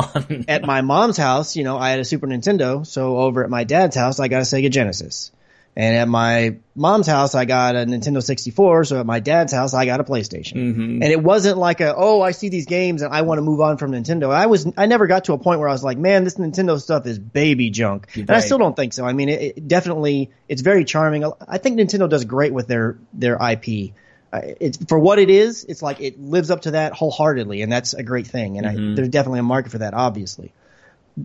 at 0.48 0.64
my 0.64 0.80
mom's 0.80 1.16
house, 1.16 1.56
you 1.56 1.64
know, 1.64 1.78
I 1.78 1.90
had 1.90 2.00
a 2.00 2.04
Super 2.04 2.26
Nintendo. 2.26 2.86
So 2.86 3.18
over 3.18 3.44
at 3.44 3.50
my 3.50 3.64
dad's 3.64 3.96
house, 3.96 4.18
I 4.18 4.28
got 4.28 4.38
a 4.38 4.44
Sega 4.44 4.70
Genesis. 4.70 5.30
And 5.76 5.96
at 5.96 6.08
my 6.08 6.56
mom's 6.74 7.06
house, 7.06 7.36
I 7.36 7.44
got 7.44 7.76
a 7.76 7.78
Nintendo 7.78 8.20
64. 8.20 8.84
So 8.84 8.98
at 8.98 9.06
my 9.06 9.20
dad's 9.20 9.52
house, 9.52 9.72
I 9.72 9.86
got 9.86 10.00
a 10.00 10.04
PlayStation. 10.04 10.56
And 11.02 11.04
it 11.04 11.22
wasn't 11.22 11.58
like 11.58 11.80
a, 11.80 11.94
oh, 11.96 12.20
I 12.20 12.32
see 12.32 12.48
these 12.48 12.66
games 12.66 13.02
and 13.02 13.14
I 13.14 13.22
want 13.22 13.38
to 13.38 13.42
move 13.42 13.60
on 13.60 13.76
from 13.78 13.92
Nintendo. 13.92 14.30
I 14.30 14.46
was, 14.46 14.66
I 14.76 14.86
never 14.86 15.06
got 15.06 15.26
to 15.26 15.32
a 15.32 15.38
point 15.38 15.60
where 15.60 15.68
I 15.68 15.72
was 15.72 15.84
like, 15.84 15.96
man, 15.96 16.24
this 16.24 16.34
Nintendo 16.34 16.80
stuff 16.80 17.06
is 17.06 17.20
baby 17.20 17.70
junk. 17.70 18.08
And 18.16 18.30
I 18.30 18.40
still 18.40 18.58
don't 18.58 18.74
think 18.74 18.92
so. 18.92 19.04
I 19.04 19.12
mean, 19.12 19.28
it, 19.28 19.42
it 19.58 19.68
definitely, 19.68 20.30
it's 20.48 20.62
very 20.62 20.84
charming. 20.84 21.24
I 21.46 21.58
think 21.58 21.78
Nintendo 21.78 22.08
does 22.10 22.24
great 22.24 22.52
with 22.52 22.66
their, 22.66 22.98
their 23.12 23.38
IP. 23.40 23.92
It's 24.32 24.78
for 24.84 24.98
what 24.98 25.18
it 25.18 25.30
is. 25.30 25.64
It's 25.64 25.82
like 25.82 26.00
it 26.00 26.20
lives 26.20 26.50
up 26.50 26.62
to 26.62 26.72
that 26.72 26.92
wholeheartedly, 26.92 27.62
and 27.62 27.72
that's 27.72 27.94
a 27.94 28.02
great 28.02 28.26
thing. 28.26 28.58
And 28.58 28.66
I, 28.66 28.74
there's 28.94 29.08
definitely 29.08 29.40
a 29.40 29.44
market 29.44 29.72
for 29.72 29.78
that, 29.78 29.94
obviously. 29.94 30.52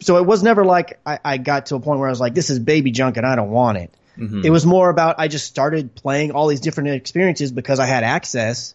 So 0.01 0.17
it 0.17 0.25
was 0.25 0.41
never 0.41 0.65
like 0.65 0.99
I, 1.05 1.19
I 1.23 1.37
got 1.37 1.67
to 1.67 1.75
a 1.75 1.79
point 1.79 1.99
where 1.99 2.09
I 2.09 2.11
was 2.11 2.19
like, 2.19 2.33
this 2.33 2.49
is 2.49 2.57
baby 2.59 2.91
junk 2.91 3.17
and 3.17 3.25
I 3.25 3.35
don't 3.35 3.51
want 3.51 3.77
it. 3.77 3.93
It 4.45 4.49
was 4.49 4.65
more 4.65 4.89
about 4.89 5.15
I 5.19 5.27
just 5.27 5.45
started 5.45 5.93
playing 5.93 6.31
all 6.31 6.47
these 6.47 6.61
different 6.61 6.89
experiences 6.89 7.51
because 7.51 7.79
I 7.79 7.85
had 7.85 8.03
access, 8.03 8.73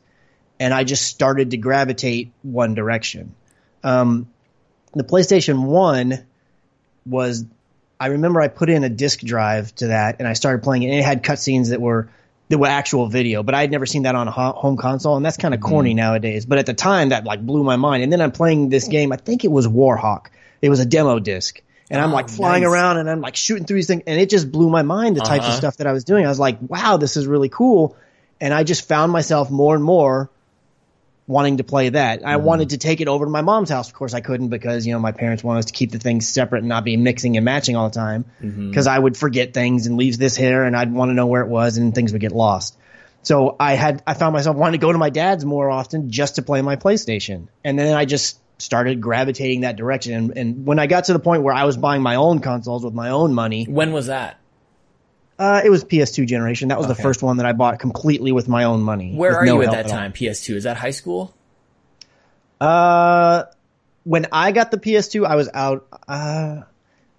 and 0.61 0.73
I 0.73 0.85
just 0.85 1.07
started 1.07 1.51
to 1.51 1.57
gravitate 1.57 2.31
one 2.43 2.75
direction. 2.75 3.35
Um, 3.83 4.29
the 4.95 5.05
PlayStation 5.05 5.65
One 5.65 6.27
was 7.07 7.45
I 7.99 8.07
remember 8.07 8.41
I 8.41 8.49
put 8.49 8.71
in 8.71 8.85
a 8.85 8.89
disk 8.89 9.21
drive 9.21 9.75
to 9.77 9.89
that 9.89 10.17
and 10.19 10.29
I 10.29 10.33
started 10.33 10.63
playing 10.63 10.85
it 10.85 10.87
and 10.87 10.99
it 10.99 11.05
had 11.05 11.23
cutscenes 11.23 11.71
that 11.71 11.81
were 11.81 12.11
that 12.51 12.59
were 12.59 12.67
actual 12.67 13.07
video, 13.07 13.43
but 13.45 13.55
I 13.55 13.61
had 13.63 13.71
never 13.71 13.87
seen 13.87 14.03
that 14.03 14.15
on 14.17 14.29
a 14.29 14.31
home 14.33 14.77
console 14.77 15.17
and 15.17 15.25
that's 15.25 15.37
kind 15.37 15.55
of 15.55 15.61
corny 15.61 15.95
nowadays. 15.95 16.45
But 16.47 16.59
at 16.59 16.67
the 16.67 16.75
time 16.75 17.11
that 17.11 17.25
like 17.25 17.41
blew 17.41 17.63
my 17.65 17.77
mind. 17.77 18.03
And 18.03 18.13
then 18.13 18.21
I'm 18.21 18.33
playing 18.33 18.69
this 18.69 18.89
game, 18.89 19.13
I 19.13 19.17
think 19.17 19.45
it 19.45 19.53
was 19.53 19.67
Warhawk. 19.69 20.27
It 20.61 20.69
was 20.69 20.81
a 20.81 20.85
demo 20.85 21.21
disc. 21.21 21.63
And 21.91 22.01
I'm 22.01 22.11
Oh, 22.11 22.15
like 22.15 22.29
flying 22.29 22.65
nice. 22.65 22.73
around 22.73 22.99
and 22.99 23.09
I'm 23.09 23.21
like 23.21 23.37
shooting 23.37 23.65
through 23.67 23.77
these 23.77 23.87
things 23.87 24.03
and 24.07 24.21
it 24.21 24.29
just 24.31 24.51
blew 24.53 24.69
my 24.69 24.83
mind 24.83 25.17
the 25.17 25.21
types 25.21 25.45
of 25.45 25.51
Uh-huh. 25.51 25.59
stuff 25.59 25.77
that 25.79 25.87
I 25.87 25.93
was 25.93 26.05
doing. 26.05 26.27
I 26.27 26.29
was 26.29 26.41
like, 26.41 26.59
wow, 26.61 26.97
this 26.99 27.17
is 27.17 27.27
really 27.27 27.49
cool. 27.49 27.97
And 28.41 28.53
I 28.53 28.65
just 28.65 28.87
found 28.87 29.13
myself 29.13 29.51
more 29.51 29.75
and 29.77 29.85
more 29.85 30.29
wanting 31.31 31.59
to 31.59 31.65
play 31.65 31.89
that. 31.91 32.27
I 32.27 32.35
mm-hmm. 32.35 32.45
wanted 32.45 32.71
to 32.71 32.79
take 32.79 33.01
it 33.01 33.07
over 33.07 33.25
to 33.25 33.31
my 33.31 33.41
mom's 33.41 33.71
house. 33.71 33.89
Of 33.89 33.95
course, 33.95 34.15
I 34.15 34.21
couldn't 34.21 34.49
because 34.49 34.87
you 34.87 34.93
know 34.93 34.99
my 34.99 35.13
parents 35.13 35.45
wanted 35.45 35.61
us 35.61 35.65
to 35.67 35.73
keep 35.73 35.93
the 35.93 36.01
things 36.01 36.29
separate 36.29 36.59
and 36.59 36.69
not 36.69 36.85
be 36.85 36.97
mixing 36.97 37.37
and 37.37 37.45
matching 37.45 37.77
all 37.77 37.89
the 37.89 37.95
time. 37.95 38.25
Mm-hmm. 38.43 38.69
Because 38.69 38.89
I 38.89 38.99
would 38.99 39.17
forget 39.17 39.55
things 39.55 39.87
and 39.87 39.97
leave 39.97 40.19
this 40.19 40.37
here, 40.37 40.65
and 40.65 40.77
I'd 40.77 40.93
want 40.93 41.11
to 41.11 41.15
know 41.15 41.27
where 41.27 41.43
it 41.43 41.49
was, 41.49 41.77
and 41.77 41.95
things 41.95 42.13
would 42.13 42.21
get 42.21 42.33
lost. 42.33 42.77
So 43.23 43.55
I 43.61 43.75
had 43.75 44.03
I 44.07 44.15
found 44.15 44.33
myself 44.33 44.57
wanting 44.57 44.81
to 44.81 44.85
go 44.85 44.91
to 44.91 44.99
my 44.99 45.11
dad's 45.11 45.45
more 45.45 45.71
often 45.71 46.11
just 46.11 46.35
to 46.35 46.43
play 46.43 46.63
my 46.63 46.75
PlayStation, 46.77 47.47
and 47.65 47.79
then 47.79 47.95
I 47.95 48.07
just 48.07 48.41
started 48.59 49.01
gravitating 49.01 49.61
that 49.61 49.77
direction. 49.77 50.15
And, 50.15 50.37
and 50.37 50.67
when 50.67 50.81
I 50.81 50.89
got 50.89 51.05
to 51.05 51.13
the 51.13 51.21
point 51.21 51.45
where 51.45 51.55
I 51.55 51.65
was 51.65 51.77
buying 51.77 52.03
my 52.03 52.17
own 52.17 52.41
consoles 52.41 52.85
with 52.85 52.95
my 52.95 53.11
own 53.11 53.35
money, 53.35 53.67
when 53.67 53.93
was 53.93 54.07
that? 54.07 54.40
Uh, 55.41 55.63
it 55.65 55.71
was 55.71 55.83
PS2 55.85 56.27
generation. 56.27 56.69
That 56.69 56.77
was 56.79 56.87
Okay. 56.87 56.95
the 56.95 57.03
first 57.03 57.23
one 57.23 57.39
that 57.39 57.47
I 57.47 57.53
bought 57.53 57.79
completely 57.81 58.31
with 58.31 58.47
my 58.47 58.65
own 58.65 58.83
money. 58.83 59.15
Where 59.15 59.37
are 59.39 59.45
no 59.47 59.57
you 59.57 59.63
at 59.63 59.73
that 59.73 59.87
all. 59.87 59.91
time? 59.91 60.13
PS2 60.13 60.55
is 60.55 60.65
that 60.65 60.77
high 60.77 60.91
school? 60.91 61.35
Uh, 62.61 63.45
when 64.05 64.27
I 64.33 64.53
got 64.53 64.71
the 64.71 64.79
PS2, 64.79 65.27
I 65.27 65.37
was 65.37 65.49
out. 65.53 65.87
Uh, 66.07 66.63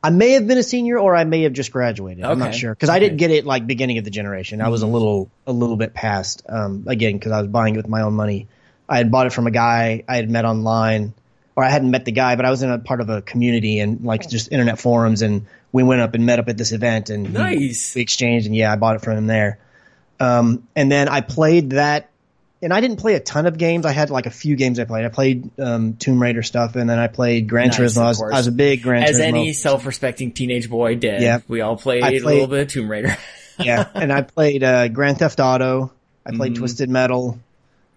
I 0.04 0.10
may 0.10 0.32
have 0.32 0.48
been 0.48 0.58
a 0.58 0.64
senior 0.64 0.98
or 1.00 1.16
I 1.16 1.24
may 1.24 1.44
have 1.44 1.54
just 1.54 1.72
graduated. 1.72 2.24
I'm 2.24 2.40
not 2.40 2.56
sure 2.56 2.74
because 2.74 2.90
I 2.90 3.00
didn't 3.00 3.18
get 3.18 3.32
it 3.32 3.46
like 3.46 3.68
beginning 3.68 3.98
of 3.98 4.04
the 4.04 4.10
generation. 4.12 4.62
I 4.62 4.70
was 4.70 4.82
a 4.82 4.88
little 4.88 5.30
a 5.46 5.52
little 5.52 5.78
bit 5.78 5.94
past. 5.94 6.44
Um, 6.50 6.86
again 6.88 7.14
because 7.14 7.32
I 7.32 7.40
was 7.42 7.50
buying 7.50 7.76
it 7.76 7.78
with 7.78 7.88
my 7.88 8.02
own 8.02 8.14
money. 8.14 8.48
I 8.90 8.98
had 8.98 9.12
bought 9.12 9.28
it 9.28 9.34
from 9.34 9.48
a 9.48 9.52
guy 9.52 10.04
I 10.08 10.16
had 10.16 10.30
met 10.30 10.44
online, 10.44 11.14
or 11.56 11.64
I 11.64 11.70
hadn't 11.70 11.92
met 11.92 12.06
the 12.06 12.12
guy, 12.12 12.36
but 12.36 12.46
I 12.46 12.50
was 12.50 12.62
in 12.62 12.70
a 12.72 12.80
part 12.80 13.00
of 13.00 13.10
a 13.10 13.22
community 13.22 13.80
and 13.80 14.04
like 14.04 14.28
just 14.28 14.52
internet 14.52 14.80
forums, 14.80 15.22
and 15.22 15.46
we 15.72 15.84
went 15.84 16.02
up 16.02 16.14
and 16.16 16.26
met 16.26 16.40
up 16.40 16.50
at 16.50 16.58
this 16.58 16.72
event, 16.72 17.10
and 17.10 17.34
Nice. 17.34 17.96
we 17.96 18.02
exchanged, 18.02 18.46
and 18.46 18.56
yeah, 18.56 18.72
I 18.72 18.76
bought 18.76 18.96
it 18.98 19.02
from 19.02 19.18
him 19.18 19.28
there. 19.28 19.60
Um, 20.20 20.68
and 20.76 20.92
then 20.92 21.08
I 21.10 21.22
played 21.22 21.72
that, 21.72 22.10
and 22.62 22.72
I 22.74 22.82
didn't 22.82 22.98
play 22.98 23.16
a 23.16 23.20
ton 23.20 23.46
of 23.48 23.58
games. 23.58 23.86
I 23.86 23.92
had 23.92 24.10
like 24.12 24.26
a 24.28 24.32
few 24.32 24.56
games 24.56 24.80
I 24.80 24.84
played. 24.86 25.06
I 25.06 25.10
played 25.10 25.50
um, 25.60 25.96
Tomb 25.96 26.22
Raider 26.22 26.44
stuff, 26.44 26.76
and 26.76 26.90
then 26.90 27.00
I 27.00 27.08
played 27.08 27.48
Gran 27.50 27.68
Nice, 27.70 27.80
Turismo. 27.80 28.02
I 28.04 28.08
was. 28.10 28.22
I 28.22 28.38
was 28.38 28.48
a 28.48 28.52
big 28.52 28.84
Gran 28.84 29.04
As 29.04 29.18
Turismo. 29.18 29.24
any 29.24 29.54
self-respecting 29.54 30.34
teenage 30.34 30.70
boy 30.70 30.96
did. 30.96 31.22
Yeah. 31.22 31.40
We 31.48 31.62
all 31.62 31.78
played, 31.78 32.04
I 32.04 32.10
a 32.12 32.20
played- 32.22 32.34
little 32.34 32.48
bit 32.48 32.60
of 32.62 32.68
Tomb 32.68 32.90
Raider. 32.92 33.18
yeah, 33.60 33.88
and 33.96 34.12
I 34.14 34.22
played 34.22 34.64
uh, 34.64 34.88
Grand 34.90 35.18
Theft 35.20 35.40
Auto. 35.40 35.92
I 36.26 36.30
Mm-hmm. 36.30 36.38
played 36.38 36.56
Twisted 36.56 36.90
Metal. 36.90 37.40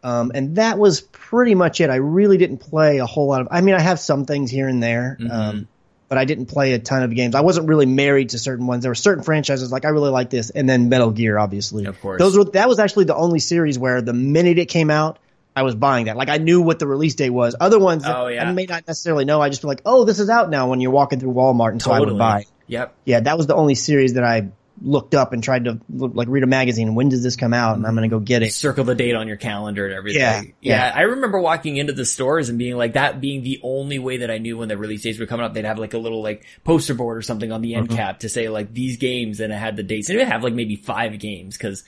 Um, 0.03 0.33
and 0.35 0.57
that 0.57 0.79
was 0.79 1.01
pretty 1.03 1.55
much 1.55 1.81
it. 1.81 1.89
I 1.91 1.97
really 1.97 2.37
didn't 2.39 2.59
play 2.59 2.99
a 2.99 3.07
whole 3.07 3.27
lot 3.29 3.41
of. 3.43 3.49
I 3.51 3.61
mean, 3.63 3.75
I 3.75 3.81
have 3.81 3.99
some 4.01 4.25
things 4.27 4.51
here 4.51 4.67
and 4.69 4.83
there, 4.83 5.17
Mm-hmm. 5.21 5.31
um, 5.31 5.69
but 6.15 6.21
I 6.21 6.27
didn't 6.27 6.47
play 6.47 6.75
a 6.75 6.79
ton 6.79 7.03
of 7.03 7.13
games. 7.13 7.35
I 7.35 7.41
wasn't 7.41 7.67
really 7.67 7.87
married 7.87 8.29
to 8.31 8.39
certain 8.39 8.69
ones. 8.69 8.83
There 8.83 8.91
were 8.93 8.95
certain 8.95 9.25
franchises 9.25 9.73
like 9.73 9.85
I 9.85 9.89
really 9.89 10.13
like 10.13 10.31
this, 10.31 10.51
and 10.51 10.69
then 10.69 10.89
Metal 10.89 11.11
Gear, 11.11 11.37
obviously. 11.37 11.87
Of 11.87 12.01
course. 12.01 12.21
those 12.21 12.39
were 12.39 12.45
that 12.53 12.69
was 12.69 12.79
actually 12.79 13.07
the 13.07 13.17
only 13.17 13.41
series 13.41 13.81
where 13.81 14.01
the 14.01 14.13
minute 14.13 14.61
it 14.61 14.67
came 14.67 14.91
out, 14.91 15.19
I 15.57 15.65
was 15.65 15.75
buying 15.75 16.07
that. 16.07 16.17
Like 16.17 16.29
I 16.29 16.37
knew 16.39 16.63
what 16.63 16.79
the 16.79 16.87
release 16.87 17.17
date 17.17 17.31
was. 17.31 17.57
Other 17.59 17.81
ones, 17.81 18.05
Oh, 18.07 18.29
yeah. 18.29 18.49
I 18.49 18.53
may 18.53 18.67
not 18.67 18.87
necessarily 18.87 19.25
know. 19.25 19.41
I 19.41 19.49
just 19.49 19.63
be 19.63 19.67
like, 19.67 19.83
oh, 19.85 20.05
this 20.05 20.21
is 20.21 20.29
out 20.31 20.51
now 20.51 20.69
when 20.69 20.81
you're 20.81 20.93
walking 20.93 21.19
through 21.19 21.33
Walmart, 21.33 21.73
and 21.73 21.83
so 21.83 21.91
I 21.91 21.99
would 21.99 22.17
buy. 22.17 22.45
Yep. 22.69 22.95
Yeah, 23.05 23.19
that 23.19 23.37
was 23.37 23.49
the 23.49 23.57
only 23.57 23.75
series 23.75 24.15
that 24.15 24.23
I 24.23 24.51
looked 24.83 25.15
up 25.15 25.33
and 25.33 25.43
tried 25.43 25.65
to 25.65 25.81
like 25.89 26.29
read 26.29 26.43
a 26.43 26.47
magazine. 26.47 26.95
When 26.95 27.09
does 27.09 27.23
this 27.23 27.37
come 27.37 27.55
out? 27.55 27.77
And 27.77 27.87
I'm 27.87 27.95
gonna 27.95 28.09
go 28.09 28.19
get 28.19 28.43
it. 28.43 28.53
Circle 28.53 28.85
the 28.85 28.95
date 28.95 29.15
on 29.15 29.29
your 29.29 29.37
calendar 29.37 29.87
and 29.87 29.95
everything. 29.95 30.21
Yeah, 30.21 30.43
yeah. 30.61 30.93
I 30.95 31.03
remember 31.03 31.41
walking 31.41 31.77
into 31.77 31.93
the 31.93 32.05
stores 32.05 32.49
and 32.49 32.59
being 32.59 32.77
like, 32.77 32.95
that 32.95 33.21
being 33.21 33.43
the 33.43 33.61
only 33.63 33.99
way 33.99 34.19
that 34.19 34.31
I 34.31 34.39
knew 34.39 34.59
when 34.59 34.69
the 34.69 34.77
release 34.77 35.03
dates 35.03 35.19
were 35.19 35.27
coming 35.27 35.47
up, 35.47 35.55
they'd 35.55 35.65
have 35.65 35.79
like 35.79 35.95
a 35.95 35.99
little 35.99 36.23
like 36.23 36.45
poster 36.65 36.95
board 36.95 37.17
or 37.17 37.23
something 37.23 37.53
on 37.53 37.63
the 37.63 37.75
end 37.75 37.89
Mm-hmm. 37.89 37.97
cap 37.97 38.21
to 38.21 38.29
say 38.29 38.49
like 38.49 38.73
these 38.75 38.97
games 38.97 39.41
and 39.41 39.53
it 39.53 39.57
had 39.57 39.77
the 39.77 39.83
dates. 39.83 40.09
And 40.09 40.19
it 40.19 40.23
would 40.23 40.29
have 40.33 40.43
like 40.43 40.55
maybe 40.55 40.77
five 40.77 41.19
games 41.19 41.57
because 41.57 41.85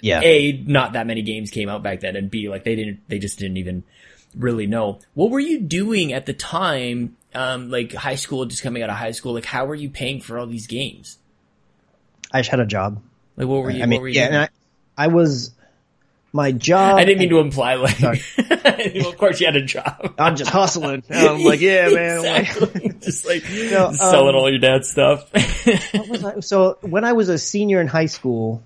Yeah, 0.00 0.20
A, 0.22 0.52
not 0.52 0.94
that 0.94 1.06
many 1.06 1.22
games 1.22 1.50
came 1.50 1.68
out 1.68 1.82
back 1.82 2.00
then, 2.00 2.16
and 2.16 2.30
B, 2.30 2.48
like 2.48 2.64
they 2.64 2.74
didn't, 2.74 3.08
they 3.08 3.18
just 3.20 3.38
didn't 3.38 3.58
even 3.58 3.84
really 4.36 4.66
know. 4.66 4.98
What 5.14 5.30
were 5.30 5.38
you 5.40 5.60
doing 5.60 6.12
at 6.12 6.26
the 6.26 6.32
time? 6.32 7.16
Um, 7.32 7.70
like 7.70 7.92
high 7.92 8.14
school, 8.16 8.44
just 8.46 8.62
coming 8.62 8.82
out 8.82 8.90
of 8.90 8.96
high 8.96 9.10
school, 9.10 9.34
like 9.34 9.44
how 9.44 9.66
were 9.66 9.74
you 9.74 9.90
paying 9.90 10.20
for 10.20 10.38
all 10.38 10.46
these 10.46 10.66
games? 10.66 11.18
I 12.34 12.40
just 12.40 12.50
had 12.50 12.60
a 12.60 12.66
job. 12.66 13.00
Like 13.36 13.46
what 13.48 13.62
were 13.62 13.70
you? 13.70 13.82
I 13.82 13.86
mean, 13.86 13.98
what 13.98 14.02
were 14.02 14.08
you 14.08 14.14
yeah, 14.20 14.28
doing? 14.28 14.40
and 14.42 14.50
I, 14.98 15.04
I 15.04 15.06
was 15.06 15.52
my 16.32 16.50
job. 16.50 16.98
I 16.98 17.04
didn't 17.04 17.20
mean 17.20 17.30
to 17.30 17.38
imply 17.38 17.74
like, 17.76 18.00
well, 18.00 18.12
of 19.08 19.16
course 19.18 19.40
you 19.40 19.46
had 19.46 19.54
a 19.56 19.62
job. 19.64 20.14
I'm 20.18 20.34
just 20.34 20.50
hustling. 20.50 21.04
And 21.08 21.28
I'm 21.28 21.44
like, 21.44 21.60
yeah, 21.60 21.88
man. 21.90 22.18
I'm 22.18 22.24
like- 22.24 22.48
Exactly. 22.48 22.92
just 23.00 23.24
like 23.26 23.44
No, 23.48 23.92
selling 23.92 24.34
um, 24.34 24.40
all 24.40 24.50
your 24.50 24.58
dad's 24.58 24.90
stuff. 24.90 25.30
what 25.32 26.08
was 26.08 26.24
I- 26.24 26.40
so 26.40 26.76
when 26.80 27.04
I 27.04 27.12
was 27.12 27.28
a 27.28 27.38
senior 27.38 27.80
in 27.80 27.86
high 27.86 28.06
school, 28.06 28.64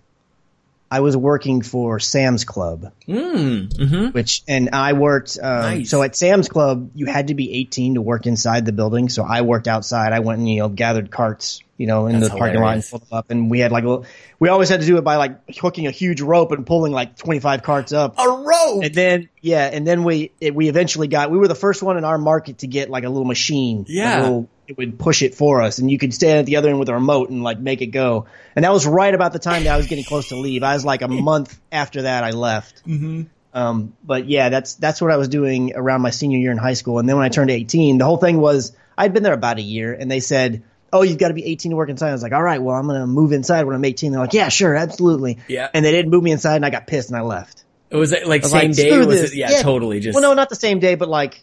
I 0.90 1.00
was 1.00 1.14
working 1.14 1.60
for 1.60 2.00
Sam's 2.00 2.44
Club, 2.46 2.90
mm, 3.06 3.70
hmm 3.88 4.06
which 4.12 4.42
and 4.48 4.70
I 4.72 4.94
worked. 4.94 5.38
Um, 5.42 5.60
Nice. 5.60 5.90
So 5.90 6.02
at 6.02 6.16
Sam's 6.16 6.48
Club, 6.48 6.92
you 6.94 7.04
had 7.04 7.28
to 7.28 7.34
be 7.34 7.52
18 7.52 7.96
to 7.96 8.00
work 8.00 8.24
inside 8.24 8.64
the 8.64 8.72
building. 8.72 9.10
So 9.10 9.22
I 9.22 9.42
worked 9.42 9.68
outside. 9.68 10.14
I 10.14 10.20
went 10.20 10.38
and 10.38 10.48
you 10.48 10.60
know 10.60 10.70
gathered 10.70 11.10
carts 11.10 11.60
you 11.78 11.86
know, 11.86 12.08
in 12.08 12.18
That's 12.18 12.32
the 12.32 12.38
parking 12.38 12.60
lot 12.60 12.74
and 12.74 12.82
them 12.82 13.00
up. 13.12 13.30
And 13.30 13.50
we 13.50 13.60
had 13.60 13.70
like, 13.70 13.84
a 13.84 14.02
we 14.40 14.48
always 14.48 14.68
had 14.68 14.80
to 14.80 14.86
do 14.86 14.98
it 14.98 15.04
by 15.04 15.16
like 15.16 15.56
hooking 15.58 15.86
a 15.86 15.92
huge 15.92 16.20
rope 16.20 16.50
and 16.50 16.66
pulling 16.66 16.92
like 16.92 17.16
25 17.16 17.62
carts 17.62 17.92
up. 17.92 18.18
A 18.18 18.28
rope. 18.28 18.82
And 18.82 18.94
then, 18.94 19.28
yeah, 19.40 19.70
and 19.72 19.86
then 19.86 20.02
we, 20.02 20.32
it, 20.40 20.54
we 20.54 20.68
eventually 20.68 21.06
got, 21.06 21.30
we 21.30 21.38
were 21.38 21.46
the 21.48 21.54
first 21.54 21.82
one 21.82 21.96
in 21.96 22.04
our 22.04 22.18
market 22.18 22.58
to 22.58 22.66
get 22.66 22.90
like 22.90 23.04
a 23.04 23.08
little 23.08 23.24
machine. 23.24 23.86
Yeah. 23.88 24.22
little- 24.22 24.48
it 24.66 24.76
would 24.76 24.98
push 24.98 25.22
it 25.22 25.34
for 25.34 25.62
us 25.62 25.78
and 25.78 25.90
you 25.90 25.96
could 25.96 26.12
stand 26.12 26.40
at 26.40 26.44
the 26.44 26.56
other 26.56 26.68
end 26.68 26.78
with 26.78 26.90
a 26.90 26.94
remote 26.94 27.30
and 27.30 27.42
like 27.42 27.58
make 27.58 27.80
it 27.80 27.86
go. 27.86 28.26
And 28.54 28.66
that 28.66 28.72
was 28.72 28.86
right 28.86 29.14
about 29.14 29.32
the 29.32 29.38
time 29.38 29.64
that 29.64 29.72
I 29.72 29.78
was 29.78 29.86
getting 29.86 30.04
close 30.04 30.28
to 30.28 30.36
leave. 30.36 30.62
I 30.62 30.74
was 30.74 30.84
like 30.84 31.00
a 31.00 31.08
month 31.08 31.58
after 31.72 32.02
that 32.02 32.22
I 32.22 32.32
left. 32.32 32.84
Mm-hmm. 32.86 33.22
Um, 33.54 33.94
but 34.04 34.28
yeah, 34.28 34.50
that's, 34.50 34.74
that's 34.74 35.00
what 35.00 35.10
I 35.10 35.16
was 35.16 35.28
doing 35.28 35.72
around 35.74 36.02
my 36.02 36.10
senior 36.10 36.38
year 36.38 36.52
in 36.52 36.58
high 36.58 36.74
school. 36.74 36.98
And 36.98 37.08
then 37.08 37.16
when 37.16 37.24
I 37.24 37.30
turned 37.30 37.50
18, 37.50 37.96
the 37.96 38.04
whole 38.04 38.18
thing 38.18 38.38
was 38.38 38.76
I'd 38.98 39.14
been 39.14 39.22
there 39.22 39.32
about 39.32 39.56
a 39.56 39.62
year 39.62 39.94
and 39.94 40.10
they 40.10 40.20
said, 40.20 40.64
Oh, 40.92 41.02
you've 41.02 41.18
got 41.18 41.28
to 41.28 41.34
be 41.34 41.44
18 41.44 41.70
to 41.70 41.76
work 41.76 41.90
inside. 41.90 42.08
I 42.08 42.12
was 42.12 42.22
like, 42.22 42.32
all 42.32 42.42
right, 42.42 42.62
well, 42.62 42.74
I'm 42.74 42.86
going 42.86 43.00
to 43.00 43.06
move 43.06 43.32
inside 43.32 43.64
when 43.64 43.74
I'm 43.76 43.84
18. 43.84 44.12
They're 44.12 44.20
like, 44.20 44.32
yeah, 44.32 44.48
sure, 44.48 44.74
absolutely. 44.74 45.38
Yeah. 45.48 45.68
And 45.74 45.84
they 45.84 45.92
didn't 45.92 46.10
move 46.10 46.22
me 46.22 46.32
inside 46.32 46.56
and 46.56 46.64
I 46.64 46.70
got 46.70 46.86
pissed 46.86 47.08
and 47.10 47.16
I 47.18 47.22
left. 47.22 47.64
it 47.90 47.96
was 47.96 48.12
like 48.12 48.42
was 48.42 48.50
same 48.50 48.70
like, 48.70 48.76
day. 48.76 48.98
Was 49.04 49.32
it? 49.32 49.34
Yeah, 49.34 49.60
totally. 49.62 50.00
Just 50.00 50.14
well, 50.14 50.22
no, 50.22 50.34
not 50.34 50.48
the 50.48 50.56
same 50.56 50.78
day, 50.78 50.94
but 50.94 51.08
like 51.08 51.42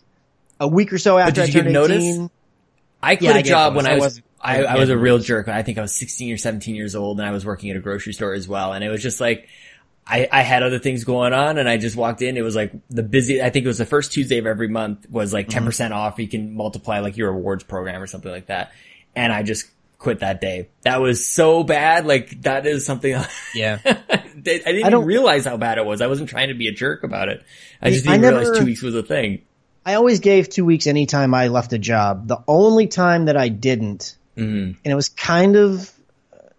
a 0.59 0.67
week 0.67 0.91
or 0.93 0.97
so 0.97 1.17
after 1.17 1.33
did 1.33 1.41
I 1.41 1.45
you 1.45 1.53
turned 1.53 1.67
18. 1.67 1.73
notice? 1.73 2.31
I 3.03 3.15
quit 3.17 3.29
Yeah, 3.31 3.37
I 3.37 3.41
job 3.43 3.75
when 3.75 3.85
I 3.85 3.97
was 3.97 4.21
I, 4.41 4.63
I 4.63 4.73
I 4.73 4.79
was 4.79 4.89
a 4.89 4.97
real 4.97 5.19
jerk. 5.19 5.47
I 5.47 5.61
think 5.63 5.77
I 5.77 5.81
was 5.81 5.93
16 5.93 6.33
or 6.33 6.37
17 6.37 6.73
years 6.75 6.95
old 6.95 7.19
and 7.19 7.27
I 7.27 7.31
was 7.31 7.45
working 7.45 7.69
at 7.69 7.77
a 7.77 7.79
grocery 7.79 8.13
store 8.13 8.33
as 8.33 8.47
well. 8.47 8.73
And 8.73 8.83
it 8.83 8.89
was 8.89 9.01
just 9.03 9.19
like, 9.21 9.47
I, 10.07 10.27
I 10.31 10.41
had 10.43 10.61
other 10.61 10.77
things 10.77 11.03
going 11.03 11.33
on 11.33 11.57
and 11.57 11.67
I 11.67 11.77
just 11.77 11.95
walked 11.95 12.21
in. 12.21 12.37
It 12.37 12.41
was 12.41 12.55
like 12.55 12.71
the 12.89 13.01
busy, 13.03 13.41
I 13.41 13.49
think 13.49 13.65
it 13.65 13.67
was 13.67 13.79
the 13.79 13.87
first 13.87 14.11
Tuesday 14.13 14.37
of 14.37 14.45
every 14.45 14.67
month 14.67 15.09
was 15.09 15.33
like 15.33 15.49
10% 15.49 15.63
Mm-hmm. 15.65 15.93
off. 15.93 16.19
You 16.19 16.27
can 16.27 16.55
multiply 16.55 16.99
like 16.99 17.17
your 17.17 17.31
rewards 17.31 17.63
program 17.63 18.01
or 18.01 18.07
something 18.07 18.31
like 18.31 18.47
that. 18.47 18.71
And 19.15 19.31
I 19.31 19.43
just 19.43 19.65
quit 19.97 20.19
that 20.19 20.41
day. 20.41 20.69
That 20.83 21.01
was 21.01 21.25
so 21.25 21.63
bad. 21.63 22.05
Like 22.05 22.41
that 22.41 22.65
is 22.67 22.85
something 22.85 23.15
Yeah. 23.55 23.79
I 23.85 24.23
didn't 24.41 24.67
even 24.67 24.91
don't- 24.91 25.05
realize 25.05 25.45
how 25.45 25.57
bad 25.57 25.77
it 25.77 25.85
was. 25.85 26.01
I 26.01 26.07
wasn't 26.07 26.29
trying 26.29 26.49
to 26.49 26.53
be 26.53 26.67
a 26.67 26.71
jerk 26.71 27.03
about 27.03 27.29
it. 27.29 27.43
I 27.81 27.89
just 27.91 28.07
I 28.07 28.11
didn't 28.11 28.21
never- 28.23 28.39
realize 28.39 28.59
two 28.59 28.65
weeks 28.65 28.81
was 28.81 28.95
a 28.95 29.03
thing. 29.03 29.41
I 29.87 29.93
always 29.95 30.19
gave 30.19 30.49
two 30.49 30.65
weeks 30.65 30.87
anytime 30.87 31.33
I 31.35 31.47
left 31.49 31.71
a 31.71 31.77
job. 31.77 32.27
The 32.27 32.39
only 32.47 32.87
time 32.87 33.25
that 33.25 33.37
I 33.37 33.49
didn't, 33.49 34.15
mm-hmm. 34.35 34.51
and 34.53 34.77
it 34.83 34.95
was 34.95 35.09
kind 35.09 35.55
of 35.55 35.91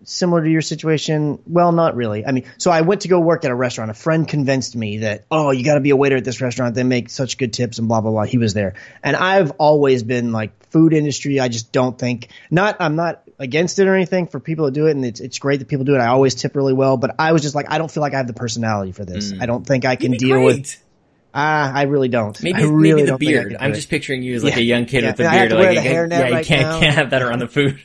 similar 0.06 0.42
to 0.42 0.48
your 0.48 0.62
situation. 0.62 1.40
Well, 1.46 1.72
not 1.72 1.96
really. 1.96 2.24
I 2.24 2.32
mean, 2.32 2.44
so 2.56 2.70
I 2.70 2.80
went 2.80 3.02
to 3.02 3.08
go 3.08 3.20
work 3.20 3.44
at 3.44 3.50
a 3.50 3.54
restaurant. 3.54 3.90
A 3.90 3.94
friend 3.94 4.26
convinced 4.26 4.74
me 4.74 4.98
that, 4.98 5.24
oh, 5.30 5.50
you 5.50 5.64
got 5.64 5.74
to 5.74 5.80
be 5.80 5.90
a 5.90 5.96
waiter 5.96 6.16
at 6.16 6.24
this 6.24 6.40
restaurant. 6.40 6.74
They 6.74 6.84
make 6.84 7.10
such 7.10 7.36
good 7.36 7.52
tips 7.52 7.78
and 7.78 7.88
blah, 7.88 8.00
blah, 8.00 8.12
blah. 8.12 8.24
He 8.24 8.38
was 8.38 8.54
there. 8.54 8.74
And 9.02 9.16
I've 9.16 9.50
always 9.58 10.02
been 10.02 10.32
like 10.32 10.52
food 10.70 10.94
industry. 10.94 11.40
I 11.40 11.48
just 11.48 11.72
don't 11.72 11.98
think, 11.98 12.28
not, 12.50 12.76
I'm 12.80 12.96
not 12.96 13.22
against 13.38 13.78
it 13.78 13.86
or 13.86 13.94
anything 13.94 14.28
for 14.28 14.40
people 14.40 14.66
to 14.66 14.72
do 14.72 14.86
it. 14.86 14.92
And 14.92 15.04
it's, 15.04 15.20
it's 15.20 15.38
great 15.38 15.58
that 15.58 15.68
people 15.68 15.84
do 15.84 15.94
it. 15.94 15.98
I 15.98 16.06
always 16.06 16.34
tip 16.36 16.56
really 16.56 16.72
well, 16.72 16.96
but 16.96 17.16
I 17.18 17.32
was 17.32 17.42
just 17.42 17.54
like, 17.54 17.66
I 17.68 17.78
don't 17.78 17.90
feel 17.90 18.00
like 18.00 18.14
I 18.14 18.18
have 18.18 18.28
the 18.28 18.32
personality 18.32 18.92
for 18.92 19.04
this. 19.04 19.32
I 19.38 19.46
don't 19.46 19.66
think 19.66 19.84
I 19.84 19.96
can 19.96 20.12
deal 20.12 20.42
with, 20.42 20.82
ah, 21.36 21.72
I 21.72 21.82
really 21.82 22.08
don't. 22.08 22.40
Maybe, 22.42 22.58
I 22.58 22.62
really 22.64 22.90
maybe 22.90 23.00
the 23.02 23.06
don't 23.08 23.18
think 23.18 23.28
I 23.30 23.32
beard. 23.42 23.56
I'm 23.60 23.74
just 23.74 23.88
picturing 23.90 24.22
you 24.22 24.34
as 24.34 24.42
like 24.42 24.54
Yeah. 24.54 24.60
a 24.60 24.62
young 24.62 24.86
kid 24.86 25.02
Yeah. 25.02 25.10
with 25.10 25.16
the 25.18 25.24
And 25.24 25.32
I 25.32 25.36
have 25.36 25.48
beard. 25.50 25.60
like, 25.76 25.76
the 25.84 25.88
hairnet 25.88 26.10
yeah, 26.10 26.26
you 26.28 26.34
right 26.34 26.44
can't, 26.46 26.62
now. 26.62 26.80
can't 26.80 26.94
have 26.94 27.10
that 27.10 27.22
around 27.22 27.38
the 27.40 27.48
food. 27.56 27.78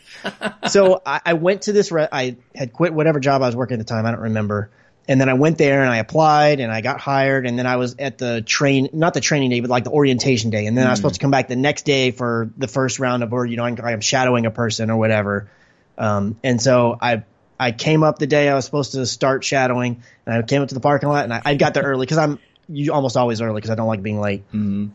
so 0.69 1.01
I, 1.05 1.21
I 1.25 1.33
went 1.33 1.63
to 1.63 1.73
this. 1.73 1.91
Re- 1.91 2.07
I 2.11 2.37
had 2.55 2.73
quit 2.73 2.93
whatever 2.93 3.19
job 3.19 3.41
I 3.41 3.45
was 3.47 3.55
working 3.55 3.75
at 3.75 3.85
the 3.85 3.93
time. 3.93 4.05
I 4.05 4.11
don't 4.11 4.21
remember. 4.21 4.69
And 5.07 5.19
then 5.19 5.29
I 5.29 5.33
went 5.33 5.57
there 5.57 5.81
and 5.81 5.89
I 5.89 5.97
applied 5.97 6.59
and 6.59 6.71
I 6.71 6.81
got 6.81 6.99
hired. 7.01 7.45
And 7.45 7.57
then 7.59 7.65
I 7.67 7.75
was 7.75 7.95
at 7.99 8.17
the 8.17 8.41
train, 8.41 8.89
not 8.93 9.13
the 9.13 9.19
training 9.19 9.49
day, 9.49 9.59
but 9.59 9.69
like 9.69 9.83
the 9.83 9.89
orientation 9.91 10.51
day. 10.51 10.67
And 10.67 10.77
then 10.77 10.87
I 10.87 10.91
was 10.91 10.99
supposed 10.99 11.15
to 11.15 11.19
come 11.21 11.31
back 11.31 11.47
the 11.47 11.55
next 11.55 11.83
day 11.85 12.11
for 12.11 12.49
the 12.57 12.67
first 12.67 12.99
round 12.99 13.23
of, 13.23 13.33
or 13.33 13.45
you 13.45 13.57
know, 13.57 13.63
I'm, 13.65 13.77
I'm 13.83 14.01
shadowing 14.01 14.45
a 14.45 14.51
person 14.51 14.89
or 14.91 14.97
whatever. 14.97 15.49
Um, 15.97 16.37
and 16.43 16.61
so 16.61 16.97
I 17.01 17.23
I 17.59 17.71
came 17.71 18.01
up 18.03 18.17
the 18.17 18.25
day 18.27 18.49
I 18.49 18.55
was 18.55 18.65
supposed 18.65 18.93
to 18.93 19.05
start 19.05 19.43
shadowing, 19.43 20.01
and 20.25 20.35
I 20.35 20.41
came 20.41 20.63
up 20.63 20.69
to 20.69 20.73
the 20.73 20.79
parking 20.81 21.09
lot, 21.09 21.25
and 21.25 21.33
I, 21.33 21.41
I 21.45 21.55
got 21.55 21.75
there 21.75 21.83
early 21.83 22.05
because 22.07 22.17
I'm 22.17 22.39
you 22.71 22.93
almost 22.93 23.17
always 23.17 23.41
early 23.41 23.55
because 23.55 23.69
I 23.69 23.75
don't 23.75 23.87
like 23.87 24.01
being 24.01 24.19
late. 24.19 24.47
Mm-hmm. 24.47 24.87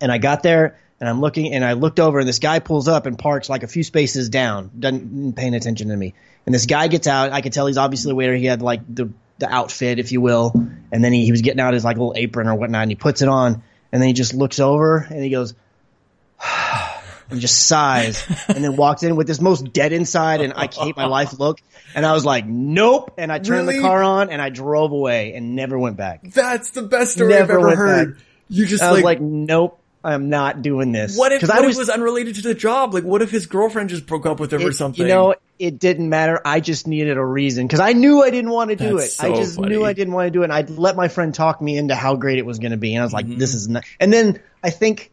And 0.00 0.12
I 0.12 0.18
got 0.18 0.42
there, 0.42 0.78
and 1.00 1.08
I'm 1.08 1.20
looking, 1.20 1.52
and 1.52 1.64
I 1.64 1.72
looked 1.72 2.00
over, 2.00 2.18
and 2.18 2.28
this 2.28 2.38
guy 2.38 2.58
pulls 2.58 2.88
up 2.88 3.06
and 3.06 3.18
parks 3.18 3.48
like 3.48 3.62
a 3.62 3.66
few 3.66 3.82
spaces 3.82 4.28
down, 4.28 4.70
doesn't 4.78 5.34
paying 5.34 5.54
attention 5.54 5.88
to 5.88 5.96
me. 5.96 6.14
And 6.44 6.54
this 6.54 6.66
guy 6.66 6.88
gets 6.88 7.06
out. 7.06 7.32
I 7.32 7.40
could 7.40 7.52
tell 7.52 7.66
he's 7.66 7.78
obviously 7.78 8.12
a 8.12 8.14
waiter. 8.14 8.34
He 8.34 8.46
had 8.46 8.62
like 8.62 8.82
the 8.92 9.10
the 9.38 9.52
outfit, 9.52 9.98
if 9.98 10.12
you 10.12 10.20
will, 10.20 10.52
and 10.92 11.04
then 11.04 11.12
he, 11.12 11.24
he 11.24 11.30
was 11.30 11.42
getting 11.42 11.60
out 11.60 11.74
his 11.74 11.84
like 11.84 11.96
little 11.96 12.14
apron 12.16 12.48
or 12.48 12.54
whatnot, 12.54 12.82
and 12.82 12.90
he 12.90 12.94
puts 12.94 13.22
it 13.22 13.28
on, 13.28 13.62
and 13.92 14.02
then 14.02 14.08
he 14.08 14.12
just 14.14 14.34
looks 14.34 14.60
over 14.60 14.98
and 14.98 15.22
he 15.22 15.30
goes. 15.30 15.54
And 17.28 17.40
just 17.40 17.66
sighs, 17.66 18.24
and 18.48 18.62
then 18.62 18.76
walked 18.76 19.02
in 19.02 19.16
with 19.16 19.26
this 19.26 19.40
most 19.40 19.72
dead 19.72 19.92
inside 19.92 20.40
and 20.40 20.52
I 20.52 20.68
hate 20.72 20.96
my 20.96 21.06
life 21.06 21.38
look. 21.40 21.60
And 21.94 22.06
I 22.06 22.12
was 22.12 22.24
like, 22.24 22.46
nope. 22.46 23.14
And 23.18 23.32
I 23.32 23.38
turned 23.38 23.66
Really? 23.66 23.76
the 23.76 23.82
car 23.82 24.02
on 24.02 24.30
and 24.30 24.40
I 24.40 24.48
drove 24.50 24.92
away 24.92 25.34
and 25.34 25.56
never 25.56 25.76
went 25.78 25.96
back. 25.96 26.22
That's 26.32 26.70
the 26.70 26.82
best 26.82 27.14
story 27.14 27.30
Never 27.30 27.54
I've 27.58 27.64
ever 27.64 27.76
heard. 27.76 28.14
back. 28.16 28.24
You 28.48 28.64
just 28.66 28.82
I 28.82 28.92
was 28.92 28.98
like, 29.02 29.18
like, 29.18 29.20
nope, 29.22 29.80
I'm 30.04 30.28
not 30.28 30.62
doing 30.62 30.92
this. 30.92 31.16
what 31.18 31.32
if, 31.32 31.40
'Cause 31.40 31.48
what 31.48 31.58
I 31.58 31.60
if 31.62 31.66
was, 31.66 31.76
it 31.76 31.80
was 31.80 31.90
unrelated 31.90 32.36
to 32.36 32.42
the 32.42 32.54
job? 32.54 32.94
Like, 32.94 33.02
what 33.02 33.22
if 33.22 33.30
his 33.32 33.46
girlfriend 33.46 33.88
just 33.88 34.06
broke 34.06 34.24
up 34.24 34.38
with 34.38 34.52
him 34.52 34.64
or 34.64 34.70
something? 34.70 35.02
You 35.02 35.08
know, 35.08 35.34
it 35.58 35.80
didn't 35.80 36.08
matter. 36.08 36.40
I 36.44 36.60
just 36.60 36.86
needed 36.86 37.16
a 37.16 37.24
reason 37.24 37.66
because 37.66 37.80
I 37.80 37.92
knew 37.92 38.22
I 38.22 38.30
didn't 38.30 38.50
want 38.50 38.70
to 38.70 38.76
do 38.76 38.98
That's 38.98 39.18
it. 39.18 39.24
I 39.24 39.34
just 39.34 39.56
funny. 39.56 39.70
knew 39.70 39.84
I 39.84 39.94
didn't 39.94 40.14
want 40.14 40.26
to 40.26 40.30
do 40.30 40.42
it. 40.42 40.44
And 40.44 40.52
I'd 40.52 40.70
let 40.70 40.94
my 40.94 41.08
friend 41.08 41.34
talk 41.34 41.60
me 41.60 41.76
into 41.76 41.96
how 41.96 42.14
great 42.14 42.38
it 42.38 42.46
was 42.46 42.60
going 42.60 42.70
to 42.70 42.76
be. 42.76 42.94
And 42.94 43.02
I 43.02 43.04
was 43.04 43.12
like, 43.12 43.26
Mm-hmm. 43.26 43.38
this 43.38 43.54
is 43.54 43.68
not. 43.68 43.82
And 43.98 44.12
then 44.12 44.40
I 44.62 44.70
think 44.70 45.10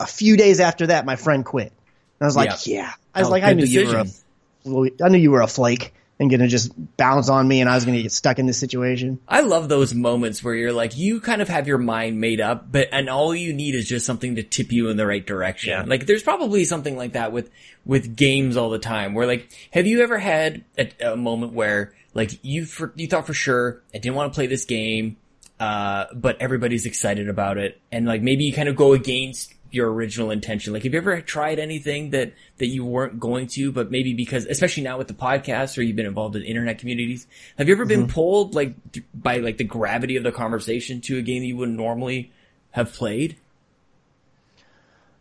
a 0.00 0.06
few 0.06 0.36
days 0.36 0.60
after 0.60 0.88
that, 0.88 1.04
my 1.06 1.16
friend 1.16 1.44
quit. 1.44 1.68
And 1.72 2.22
I 2.22 2.24
was 2.26 2.36
like, 2.36 2.66
Yeah. 2.66 2.82
yeah. 2.82 2.92
I 3.14 3.20
was 3.20 3.28
Oh, 3.28 3.30
like, 3.30 3.42
I 3.44 3.52
knew 3.54 3.64
you 3.64 3.86
were 3.86 4.02
decision. 4.04 4.90
a, 5.00 5.04
I 5.04 5.08
knew 5.08 5.18
you 5.18 5.30
were 5.30 5.40
a 5.42 5.46
flake 5.46 5.92
and 6.18 6.30
going 6.30 6.40
to 6.40 6.48
just 6.48 6.72
bounce 6.96 7.28
on 7.28 7.46
me 7.46 7.60
and 7.60 7.68
I 7.68 7.74
was 7.74 7.84
going 7.84 7.96
to 7.96 8.02
get 8.02 8.10
stuck 8.12 8.38
in 8.38 8.46
this 8.46 8.58
situation. 8.58 9.18
I 9.28 9.42
love 9.42 9.68
those 9.68 9.92
moments 9.94 10.42
where 10.42 10.54
you're 10.54 10.72
like, 10.72 10.96
you 10.96 11.20
kind 11.20 11.42
of 11.42 11.48
have 11.48 11.66
your 11.68 11.76
mind 11.78 12.18
made 12.20 12.40
up, 12.40 12.72
but, 12.72 12.88
and 12.90 13.10
all 13.10 13.34
you 13.34 13.52
need 13.52 13.74
is 13.74 13.86
just 13.86 14.06
something 14.06 14.36
to 14.36 14.42
tip 14.42 14.72
you 14.72 14.88
in 14.88 14.96
the 14.96 15.06
right 15.06 15.24
direction. 15.24 15.70
Yeah. 15.70 15.84
Like, 15.86 16.06
there's 16.06 16.22
probably 16.22 16.64
something 16.64 16.96
like 16.96 17.12
that 17.12 17.32
with, 17.32 17.50
with 17.84 18.16
games 18.16 18.56
all 18.56 18.70
the 18.70 18.78
time 18.78 19.12
where 19.12 19.26
like, 19.26 19.48
have 19.72 19.86
you 19.86 20.02
ever 20.02 20.18
had 20.18 20.64
a, 20.78 20.90
a 21.12 21.16
moment 21.16 21.52
where 21.52 21.94
like 22.14 22.38
you, 22.42 22.64
for, 22.64 22.92
you 22.96 23.06
thought 23.08 23.26
for 23.26 23.34
sure, 23.34 23.82
I 23.94 23.98
didn't 23.98 24.14
want 24.16 24.32
to 24.32 24.34
play 24.34 24.46
this 24.46 24.64
game, 24.64 25.18
uh, 25.60 26.06
but 26.14 26.40
everybody's 26.40 26.86
excited 26.86 27.28
about 27.28 27.58
it. 27.58 27.78
And 27.92 28.06
like, 28.06 28.22
maybe 28.22 28.44
you 28.44 28.54
kind 28.54 28.70
of 28.70 28.76
go 28.76 28.94
against 28.94 29.52
your 29.70 29.92
original 29.92 30.30
intention. 30.30 30.72
Like, 30.72 30.84
have 30.84 30.92
you 30.92 30.98
ever 30.98 31.20
tried 31.20 31.58
anything 31.58 32.10
that, 32.10 32.32
that 32.58 32.66
you 32.66 32.84
weren't 32.84 33.20
going 33.20 33.46
to, 33.48 33.72
but 33.72 33.90
maybe 33.90 34.14
because, 34.14 34.46
especially 34.46 34.82
now 34.82 34.98
with 34.98 35.08
the 35.08 35.14
podcast 35.14 35.76
or 35.76 35.82
you've 35.82 35.96
been 35.96 36.06
involved 36.06 36.36
in 36.36 36.42
internet 36.42 36.78
communities, 36.78 37.26
have 37.58 37.68
you 37.68 37.74
ever 37.74 37.84
been 37.84 38.06
pulled 38.08 38.54
like 38.54 38.74
by 39.14 39.38
like 39.38 39.56
the 39.56 39.64
gravity 39.64 40.16
of 40.16 40.22
the 40.22 40.32
conversation 40.32 41.00
to 41.02 41.18
a 41.18 41.22
game 41.22 41.42
that 41.42 41.46
you 41.46 41.56
wouldn't 41.56 41.76
normally 41.76 42.32
have 42.70 42.92
played? 42.92 43.36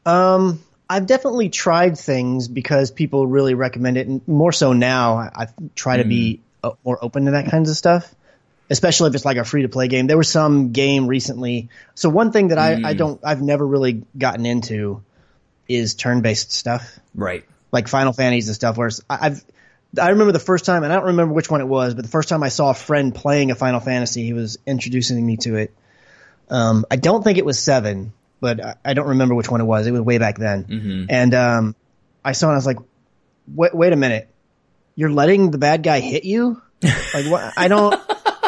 Um, 0.06 0.64
I've 0.90 1.08
definitely 1.08 1.50
tried 1.50 1.98
things 1.98 2.48
because 2.48 2.92
people 2.92 3.26
really 3.26 3.56
recommend 3.56 3.98
it, 3.98 4.08
and 4.08 4.26
more 4.28 4.52
so 4.52 4.74
now. 4.74 5.18
I, 5.18 5.32
I 5.36 5.48
try 5.74 5.98
to 5.98 6.04
be 6.04 6.42
uh, 6.64 6.72
more 6.84 7.04
open 7.04 7.26
to 7.26 7.32
that 7.32 7.50
kinds 7.50 7.70
of 7.70 7.78
stuff, 7.78 8.14
especially 8.70 9.10
if 9.10 9.16
it's 9.16 9.26
like 9.26 9.38
a 9.38 9.44
free 9.46 9.62
to 9.64 9.70
play 9.70 9.88
game. 9.88 10.08
There 10.08 10.18
was 10.18 10.30
some 10.30 10.72
game 10.72 11.08
recently. 11.08 11.70
So 11.94 12.10
one 12.10 12.32
thing 12.32 12.50
that 12.50 12.58
I, 12.58 12.82
I 12.84 12.94
don't, 12.94 13.20
I've 13.24 13.42
never 13.42 13.66
really 13.66 14.04
gotten 14.18 14.46
into 14.46 15.04
is 15.68 15.96
turn 15.96 16.22
based 16.22 16.52
stuff, 16.52 17.00
Right. 17.14 17.44
like 17.72 17.88
Final 17.88 18.14
Fantasies 18.14 18.48
and 18.50 18.56
stuff. 18.56 18.78
Where 18.78 18.90
I- 19.10 19.18
I've, 19.28 19.44
I 20.02 20.10
remember 20.10 20.32
the 20.34 20.40
first 20.40 20.66
time, 20.66 20.84
and 20.84 20.92
I 20.92 20.98
don't 20.98 21.06
remember 21.06 21.34
which 21.34 21.50
one 21.50 21.62
it 21.62 21.68
was, 21.68 21.94
but 21.94 22.04
the 22.04 22.10
first 22.12 22.28
time 22.28 22.44
I 22.44 22.50
saw 22.50 22.70
a 22.72 22.74
friend 22.74 23.16
playing 23.16 23.52
a 23.52 23.56
Final 23.56 23.80
Fantasy, 23.80 24.24
he 24.26 24.34
was 24.34 24.58
introducing 24.66 25.26
me 25.26 25.38
to 25.38 25.56
it. 25.56 25.74
Um, 26.50 26.86
I 26.92 26.98
don't 26.98 27.24
think 27.24 27.38
it 27.38 27.46
was 27.46 27.58
seven, 27.60 28.12
but 28.42 28.64
I, 28.64 28.76
I 28.84 28.94
don't 28.94 29.08
remember 29.08 29.36
which 29.36 29.50
one 29.50 29.62
it 29.62 29.66
was. 29.66 29.88
It 29.88 29.92
was 29.92 30.02
way 30.02 30.18
back 30.18 30.38
then. 30.38 31.08
And 31.10 31.34
um, 31.34 31.76
I 32.24 32.34
saw 32.34 32.48
it. 32.48 32.50
and 32.50 32.56
I 32.56 32.58
was 32.58 32.66
like, 32.66 32.78
"Wait, 33.48 33.74
wait 33.74 33.94
a 33.94 33.96
minute! 33.96 34.28
You're 34.96 35.12
letting 35.12 35.50
the 35.52 35.58
bad 35.58 35.82
guy 35.82 36.00
hit 36.02 36.26
you? 36.26 36.62
Like, 37.14 37.26
what? 37.28 37.54
I 37.58 37.68
don't. 37.68 38.00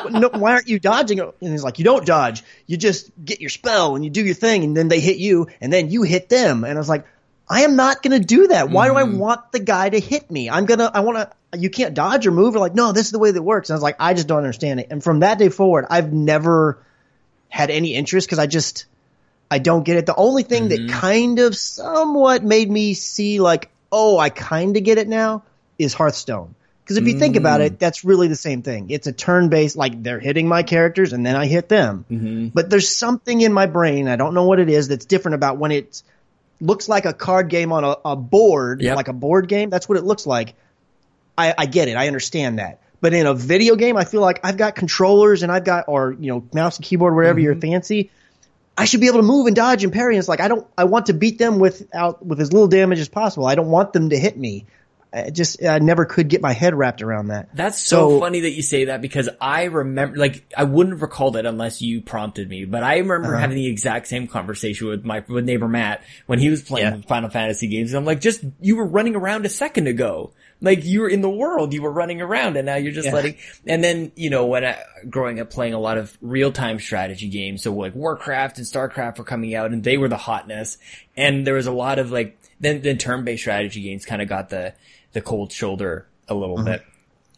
No, 0.09 0.29
why 0.29 0.53
aren't 0.53 0.67
you 0.67 0.79
dodging? 0.79 1.19
And 1.19 1.33
he's 1.39 1.63
like, 1.63 1.79
"You 1.79 1.85
don't 1.85 2.05
dodge. 2.05 2.43
You 2.65 2.77
just 2.77 3.11
get 3.23 3.41
your 3.41 3.49
spell 3.49 3.95
and 3.95 4.03
you 4.03 4.09
do 4.09 4.23
your 4.23 4.35
thing, 4.35 4.63
and 4.63 4.75
then 4.75 4.87
they 4.87 4.99
hit 4.99 5.17
you, 5.17 5.47
and 5.61 5.71
then 5.71 5.89
you 5.89 6.03
hit 6.03 6.29
them." 6.29 6.63
And 6.63 6.73
I 6.73 6.77
was 6.77 6.89
like, 6.89 7.05
"I 7.49 7.61
am 7.61 7.75
not 7.75 8.01
going 8.01 8.19
to 8.19 8.25
do 8.25 8.47
that. 8.47 8.69
Why 8.69 8.87
do 8.87 8.95
I 8.95 9.03
mm-hmm. 9.03 9.17
want 9.17 9.51
the 9.51 9.59
guy 9.59 9.89
to 9.89 9.99
hit 9.99 10.29
me? 10.29 10.49
I'm 10.49 10.65
gonna. 10.65 10.91
I 10.93 11.01
want 11.01 11.17
to." 11.17 11.31
You 11.57 11.69
can't 11.69 11.93
dodge 11.93 12.27
or 12.27 12.31
move. 12.31 12.55
Or 12.55 12.59
like, 12.59 12.75
no, 12.75 12.91
this 12.91 13.05
is 13.05 13.11
the 13.11 13.19
way 13.19 13.31
that 13.31 13.41
works. 13.41 13.69
And 13.69 13.75
I 13.75 13.77
was 13.77 13.83
like, 13.83 13.95
I 13.99 14.13
just 14.13 14.27
don't 14.27 14.39
understand 14.39 14.81
it. 14.81 14.87
And 14.91 15.01
from 15.01 15.21
that 15.21 15.39
day 15.39 15.47
forward, 15.47 15.85
I've 15.89 16.11
never 16.11 16.83
had 17.47 17.69
any 17.69 17.95
interest 17.95 18.27
because 18.27 18.39
I 18.39 18.47
just 18.47 18.85
I 19.49 19.59
don't 19.59 19.83
get 19.83 19.97
it. 19.97 20.05
The 20.05 20.15
only 20.15 20.43
thing 20.43 20.69
that 20.69 20.79
mm-hmm. 20.79 20.99
kind 20.99 21.39
of 21.39 21.55
somewhat 21.55 22.43
made 22.43 22.69
me 22.69 22.93
see 22.93 23.39
like, 23.39 23.69
oh, 23.91 24.17
I 24.17 24.29
kind 24.29 24.75
of 24.75 24.83
get 24.83 24.97
it 24.97 25.07
now 25.07 25.43
is 25.79 25.93
Hearthstone. 25.93 26.55
Because 26.87 26.95
if 26.95 27.05
you 27.05 27.19
think 27.19 27.35
about 27.35 27.59
it, 27.59 27.73
mm-hmm. 27.73 27.79
that's 27.79 28.05
really 28.05 28.29
the 28.29 28.37
same 28.37 28.61
thing. 28.61 28.89
It's 28.91 29.07
a 29.07 29.11
turn 29.11 29.49
based, 29.49 29.75
like 29.75 30.01
they're 30.01 30.21
hitting 30.21 30.47
my 30.47 30.63
characters 30.63 31.11
and 31.11 31.25
then 31.25 31.35
I 31.35 31.45
hit 31.45 31.67
them. 31.67 32.05
Mm-hmm. 32.09 32.47
But 32.53 32.69
there's 32.69 32.87
something 32.87 33.41
in 33.41 33.51
my 33.51 33.65
brain, 33.65 34.07
I 34.07 34.15
don't 34.15 34.33
know 34.33 34.45
what 34.45 34.61
it 34.61 34.69
is, 34.69 34.87
that's 34.87 35.03
different 35.03 35.35
about 35.35 35.57
when 35.57 35.73
it 35.73 36.01
looks 36.61 36.87
like 36.87 37.03
a 37.03 37.11
card 37.11 37.49
game 37.49 37.73
on 37.73 37.83
a, 37.83 37.97
a 38.05 38.15
board, 38.15 38.81
Yep. 38.81 38.95
like 38.95 39.09
a 39.09 39.13
board 39.13 39.49
game. 39.49 39.69
That's 39.69 39.89
what 39.89 39.97
it 39.97 40.05
looks 40.05 40.25
like. 40.25 40.55
I, 41.37 41.53
I 41.57 41.65
get 41.65 41.89
it. 41.89 41.97
I 41.97 42.07
understand 42.07 42.59
that. 42.59 42.79
But 43.01 43.13
in 43.13 43.25
a 43.25 43.33
video 43.33 43.75
game, 43.75 43.97
I 43.97 44.05
feel 44.05 44.21
like 44.21 44.39
I've 44.45 44.55
got 44.55 44.75
controllers 44.75 45.43
and 45.43 45.51
I've 45.51 45.65
got, 45.65 45.89
or, 45.89 46.15
you 46.17 46.31
know, 46.31 46.47
mouse 46.53 46.77
and 46.77 46.85
keyboard, 46.85 47.13
wherever 47.13 47.37
you're 47.37 47.53
mm-hmm. 47.53 47.69
fancy. 47.69 48.11
I 48.77 48.85
should 48.85 49.01
be 49.01 49.07
able 49.07 49.19
to 49.19 49.23
move 49.23 49.47
and 49.47 49.55
dodge 49.57 49.83
and 49.83 49.91
parry. 49.91 50.15
And 50.15 50.19
it's 50.19 50.29
like, 50.29 50.39
I 50.39 50.47
don't, 50.47 50.65
I 50.77 50.85
want 50.85 51.07
to 51.07 51.13
beat 51.13 51.37
them 51.37 51.59
without, 51.59 52.25
with 52.25 52.39
as 52.39 52.53
little 52.53 52.69
damage 52.69 52.99
as 52.99 53.09
possible. 53.09 53.45
I 53.45 53.55
don't 53.55 53.67
want 53.67 53.91
them 53.91 54.11
to 54.11 54.17
hit 54.17 54.37
me. 54.37 54.67
I 55.13 55.29
just, 55.29 55.63
I 55.63 55.79
never 55.79 56.05
could 56.05 56.27
get 56.27 56.41
my 56.41 56.51
head 56.53 56.75
wrapped 56.75 57.01
around 57.01 57.27
that. 57.27 57.49
That's 57.55 57.79
so, 57.79 58.09
So- 58.11 58.19
funny 58.19 58.41
that 58.41 58.51
you 58.51 58.61
say 58.61 58.85
that 58.85 59.01
because 59.01 59.29
I 59.39 59.63
remember, 59.63 60.17
like, 60.17 60.43
I 60.55 60.63
wouldn't 60.65 61.01
recall 61.01 61.31
that 61.31 61.45
unless 61.45 61.81
you 61.81 62.01
prompted 62.01 62.49
me, 62.49 62.65
but 62.65 62.83
I 62.83 62.97
remember 62.97 63.29
Uh-huh. 63.29 63.39
having 63.39 63.55
the 63.55 63.67
exact 63.67 64.07
same 64.07 64.27
conversation 64.27 64.87
with 64.87 65.05
my, 65.05 65.23
with 65.27 65.45
neighbor 65.45 65.67
Matt 65.67 66.03
when 66.25 66.39
he 66.39 66.49
was 66.49 66.61
playing 66.61 66.87
Yeah. 66.93 67.01
Final 67.07 67.29
Fantasy 67.29 67.67
games. 67.67 67.91
And 67.93 67.99
I'm 67.99 68.05
like, 68.05 68.19
just, 68.21 68.43
you 68.61 68.75
were 68.75 68.85
running 68.85 69.15
around 69.15 69.45
a 69.45 69.49
second 69.49 69.87
ago. 69.87 70.31
Like, 70.59 70.83
you 70.83 71.01
were 71.01 71.09
in 71.09 71.21
the 71.21 71.29
world, 71.29 71.73
you 71.73 71.83
were 71.83 71.91
running 71.91 72.19
around 72.19 72.57
and 72.57 72.65
now 72.65 72.75
you're 72.75 72.91
just 72.91 73.05
Yeah. 73.07 73.13
letting, 73.13 73.35
and 73.65 73.83
then, 73.83 74.11
you 74.15 74.29
know, 74.29 74.47
when 74.47 74.65
I, 74.65 74.77
growing 75.09 75.39
up 75.39 75.49
playing 75.51 75.73
a 75.73 75.79
lot 75.79 75.97
of 75.97 76.17
real-time 76.21 76.79
strategy 76.79 77.29
games, 77.29 77.61
so 77.63 77.71
like 77.73 77.93
Warcraft 77.95 78.57
and 78.57 78.65
StarCraft 78.67 79.19
were 79.19 79.23
coming 79.23 79.53
out 79.55 79.71
and 79.71 79.83
they 79.83 79.97
were 79.97 80.09
the 80.09 80.17
hotness. 80.17 80.77
And 81.15 81.45
there 81.47 81.53
was 81.53 81.67
a 81.67 81.71
lot 81.71 81.99
of 81.99 82.11
like, 82.11 82.37
then, 82.59 82.81
then 82.81 82.97
turn-based 82.97 83.41
strategy 83.41 83.81
games 83.81 84.05
kind 84.05 84.21
of 84.21 84.27
got 84.27 84.49
the, 84.49 84.73
the 85.13 85.21
cold 85.21 85.51
shoulder 85.51 86.07
a 86.27 86.33
little 86.33 86.57
mm-hmm. 86.57 86.65
bit. 86.65 86.83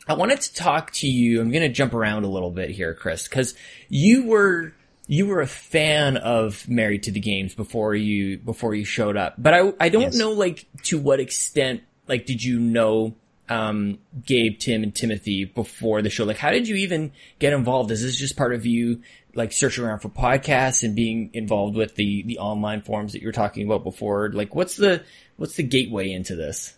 I 0.08 0.14
wanted 0.14 0.42
to 0.42 0.54
talk 0.56 0.92
to 0.94 1.08
you. 1.08 1.40
I'm 1.40 1.52
going 1.52 1.62
to 1.62 1.70
jump 1.70 1.94
around 1.94 2.24
a 2.24 2.30
little 2.30 2.50
bit 2.50 2.72
here, 2.72 2.96
Chris, 2.96 3.28
because 3.28 3.54
you 3.90 4.26
were 4.26 4.74
you 5.06 5.26
were 5.28 5.42
a 5.42 5.48
fan 5.48 6.18
of 6.18 6.68
Married 6.68 7.04
to 7.04 7.12
the 7.12 7.20
Games 7.20 7.54
before 7.54 7.94
you 7.96 8.38
before 8.40 8.74
you 8.74 8.86
showed 8.86 9.18
up. 9.18 9.36
But 9.38 9.54
I 9.54 9.74
I 9.80 9.90
don't 9.90 10.02
Yes. 10.02 10.16
know 10.16 10.32
like 10.32 10.66
to 10.84 10.98
what 10.98 11.20
extent 11.20 11.82
like 12.08 12.26
did 12.26 12.44
you 12.44 12.60
know 12.60 13.16
um 13.50 14.00
Gabe, 14.26 14.58
Tim, 14.60 14.84
and 14.84 14.94
Timothy 14.96 15.46
before 15.46 16.02
the 16.02 16.10
show? 16.10 16.24
Like 16.26 16.38
how 16.38 16.52
did 16.52 16.68
you 16.68 16.76
even 16.76 17.12
get 17.40 17.54
involved? 17.54 17.92
Is 17.92 18.02
this 18.02 18.16
just 18.18 18.38
part 18.38 18.54
of 18.54 18.66
you 18.66 19.02
like 19.36 19.52
searching 19.52 19.84
around 19.84 20.00
for 20.00 20.10
podcasts 20.10 20.84
and 20.84 20.96
being 20.96 21.30
involved 21.34 21.76
with 21.76 21.96
the 21.96 22.24
the 22.24 22.40
online 22.40 22.82
forums 22.82 23.14
that 23.14 23.22
you 23.22 23.28
were 23.28 23.32
talking 23.34 23.66
about 23.66 23.84
before? 23.84 24.32
Like 24.32 24.56
what's 24.56 24.76
the 24.76 25.04
what's 25.38 25.56
the 25.56 25.64
gateway 25.64 26.12
into 26.12 26.36
this? 26.36 26.76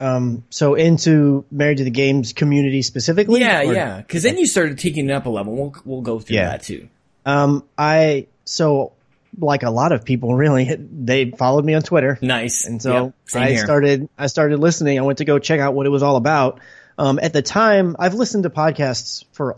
Um, 0.00 0.42
so 0.50 0.74
into 0.74 1.44
Married 1.52 1.78
to 1.78 1.84
the 1.84 1.90
Games 1.90 2.32
community 2.32 2.82
specifically? 2.82 3.40
Yeah, 3.40 3.60
Or- 3.62 3.72
yeah. 3.72 3.98
Because 3.98 4.24
then 4.24 4.36
you 4.36 4.46
started 4.46 4.76
taking 4.78 5.08
it 5.08 5.12
up 5.12 5.26
a 5.26 5.30
level. 5.30 5.54
We'll 5.54 5.74
we'll 5.84 6.00
go 6.02 6.18
through 6.18 6.36
Yeah. 6.36 6.48
that 6.50 6.64
too. 6.64 6.88
Um, 7.24 7.62
I, 7.78 8.26
so 8.44 8.92
like 9.38 9.62
a 9.62 9.70
lot 9.70 9.92
of 9.92 10.04
people 10.04 10.34
really, 10.34 10.74
they 10.76 11.30
followed 11.30 11.64
me 11.64 11.74
on 11.74 11.82
Twitter. 11.82 12.18
Nice. 12.20 12.66
And 12.66 12.82
so 12.82 13.14
Yep, 13.34 13.42
I 13.42 13.50
here. 13.50 13.64
started, 13.64 14.08
I 14.18 14.26
started 14.26 14.58
listening. 14.58 14.98
I 14.98 15.02
went 15.02 15.18
to 15.18 15.24
go 15.24 15.38
check 15.38 15.60
out 15.60 15.74
what 15.74 15.86
it 15.86 15.90
was 15.90 16.02
all 16.02 16.16
about. 16.16 16.60
Um, 16.98 17.18
at 17.20 17.32
the 17.32 17.42
time, 17.42 17.96
I've 17.98 18.14
listened 18.14 18.42
to 18.42 18.50
podcasts 18.50 19.24
for 19.32 19.56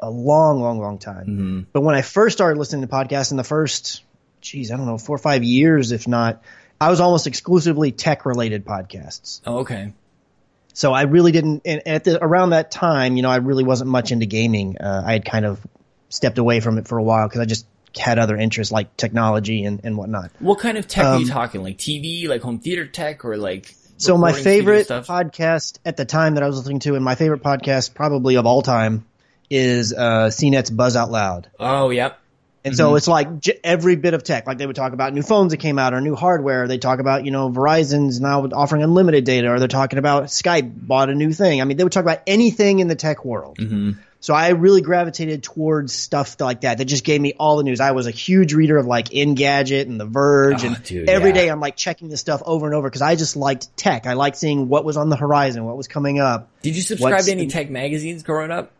a 0.00 0.10
long, 0.10 0.60
long, 0.60 0.80
long 0.80 0.98
time. 0.98 1.26
Mm-hmm. 1.26 1.60
But 1.72 1.82
when 1.82 1.94
I 1.94 2.02
first 2.02 2.36
started 2.36 2.58
listening 2.58 2.82
to 2.82 2.88
podcasts 2.88 3.30
in 3.30 3.36
the 3.36 3.44
first, 3.44 4.02
geez, 4.40 4.72
I 4.72 4.76
don't 4.76 4.86
know, 4.86 4.98
four 4.98 5.14
or 5.14 5.20
five 5.20 5.44
years, 5.44 5.92
if 5.92 6.08
not, 6.08 6.42
I 6.80 6.90
was 6.90 7.00
almost 7.00 7.28
exclusively 7.28 7.92
tech 7.92 8.26
related 8.26 8.64
podcasts. 8.64 9.40
Oh, 9.46 9.58
okay. 9.58 9.92
So 10.74 10.92
I 10.92 11.02
really 11.02 11.30
didn't, 11.30 11.62
and 11.64 11.86
at 11.86 12.04
the, 12.04 12.22
around 12.22 12.50
that 12.50 12.72
time, 12.72 13.16
you 13.16 13.22
know, 13.22 13.30
I 13.30 13.36
really 13.36 13.62
wasn't 13.62 13.90
much 13.90 14.10
into 14.10 14.26
gaming. 14.26 14.78
Uh, 14.78 15.02
I 15.06 15.12
had 15.12 15.24
kind 15.24 15.44
of 15.44 15.60
stepped 16.08 16.38
away 16.38 16.60
from 16.60 16.78
it 16.78 16.88
for 16.88 16.98
a 16.98 17.02
while 17.02 17.28
because 17.28 17.40
I 17.40 17.44
just 17.44 17.66
had 17.96 18.18
other 18.18 18.36
interests 18.36 18.72
like 18.72 18.96
technology 18.96 19.64
and, 19.64 19.80
and 19.84 19.96
whatnot. 19.96 20.30
What 20.38 20.58
kind 20.58 20.78
of 20.78 20.86
tech 20.88 21.04
are 21.04 21.18
you 21.18 21.24
Um, 21.24 21.28
talking? 21.30 21.62
Like 21.62 21.78
TV, 21.78 22.28
like 22.28 22.42
home 22.42 22.58
theater 22.58 22.86
tech, 22.86 23.24
or 23.24 23.36
like? 23.36 23.74
So 23.98 24.18
my 24.18 24.32
favorite 24.32 24.88
podcast 24.88 25.78
at 25.84 25.96
the 25.96 26.04
time 26.04 26.34
that 26.34 26.42
I 26.42 26.46
was 26.46 26.56
listening 26.56 26.80
to, 26.80 26.94
and 26.96 27.04
my 27.04 27.14
favorite 27.14 27.42
podcast 27.42 27.94
probably 27.94 28.36
of 28.36 28.46
all 28.46 28.62
time, 28.62 29.04
is 29.50 29.92
uh, 29.92 30.28
CNET's 30.32 30.70
Buzz 30.70 30.96
Out 30.96 31.10
Loud. 31.10 31.48
Oh, 31.60 31.90
yep. 31.90 32.18
And 32.64 32.74
Mm-hmm. 32.74 32.78
so 32.78 32.94
it's 32.94 33.08
like 33.08 33.40
j- 33.40 33.58
every 33.64 33.96
bit 33.96 34.14
of 34.14 34.22
tech. 34.22 34.46
Like 34.46 34.58
they 34.58 34.66
would 34.66 34.76
talk 34.76 34.92
about 34.92 35.12
new 35.12 35.22
phones 35.22 35.50
that 35.50 35.56
came 35.58 35.78
out 35.80 35.94
or 35.94 36.00
new 36.00 36.14
hardware. 36.14 36.68
They 36.68 36.78
talk 36.78 37.00
about, 37.00 37.24
you 37.24 37.30
know, 37.32 37.50
Verizon's 37.50 38.20
now 38.20 38.44
offering 38.46 38.82
unlimited 38.84 39.24
data, 39.24 39.50
or 39.50 39.58
they're 39.58 39.66
talking 39.68 39.98
about 39.98 40.24
Skype 40.24 40.72
bought 40.86 41.10
a 41.10 41.14
new 41.14 41.32
thing. 41.32 41.60
I 41.60 41.64
mean, 41.64 41.76
they 41.76 41.82
would 41.84 41.92
talk 41.92 42.04
about 42.04 42.20
anything 42.26 42.78
in 42.78 42.86
the 42.88 42.94
tech 42.94 43.24
world. 43.24 43.58
Mm-hmm. 43.58 43.92
So 44.20 44.32
I 44.34 44.50
really 44.50 44.82
gravitated 44.82 45.42
towards 45.42 45.92
stuff 45.92 46.36
like 46.40 46.60
that. 46.60 46.78
That 46.78 46.84
just 46.84 47.02
gave 47.02 47.20
me 47.20 47.32
all 47.36 47.56
the 47.56 47.64
news. 47.64 47.80
I 47.80 47.90
was 47.90 48.06
a 48.06 48.12
huge 48.12 48.54
reader 48.54 48.76
of 48.76 48.86
like 48.86 49.08
Engadget 49.08 49.82
and 49.86 49.98
The 49.98 50.06
Verge, 50.06 50.62
Oh, 50.62 50.68
and 50.68 50.84
dude, 50.84 51.08
every 51.08 51.30
yeah. 51.30 51.34
day 51.34 51.48
I'm 51.48 51.58
like 51.58 51.74
checking 51.74 52.08
this 52.08 52.20
stuff 52.20 52.40
over 52.46 52.66
and 52.66 52.74
over 52.76 52.88
because 52.88 53.02
I 53.02 53.16
just 53.16 53.34
liked 53.34 53.76
tech. 53.76 54.06
I 54.06 54.12
liked 54.12 54.36
seeing 54.36 54.68
what 54.68 54.84
was 54.84 54.96
on 54.96 55.08
the 55.08 55.16
horizon, 55.16 55.64
what 55.64 55.76
was 55.76 55.88
coming 55.88 56.20
up. 56.20 56.48
Did 56.62 56.76
you 56.76 56.82
subscribe 56.82 57.24
to 57.24 57.32
any 57.32 57.48
tech 57.48 57.68
magazines 57.68 58.22
growing 58.22 58.52
up? 58.52 58.70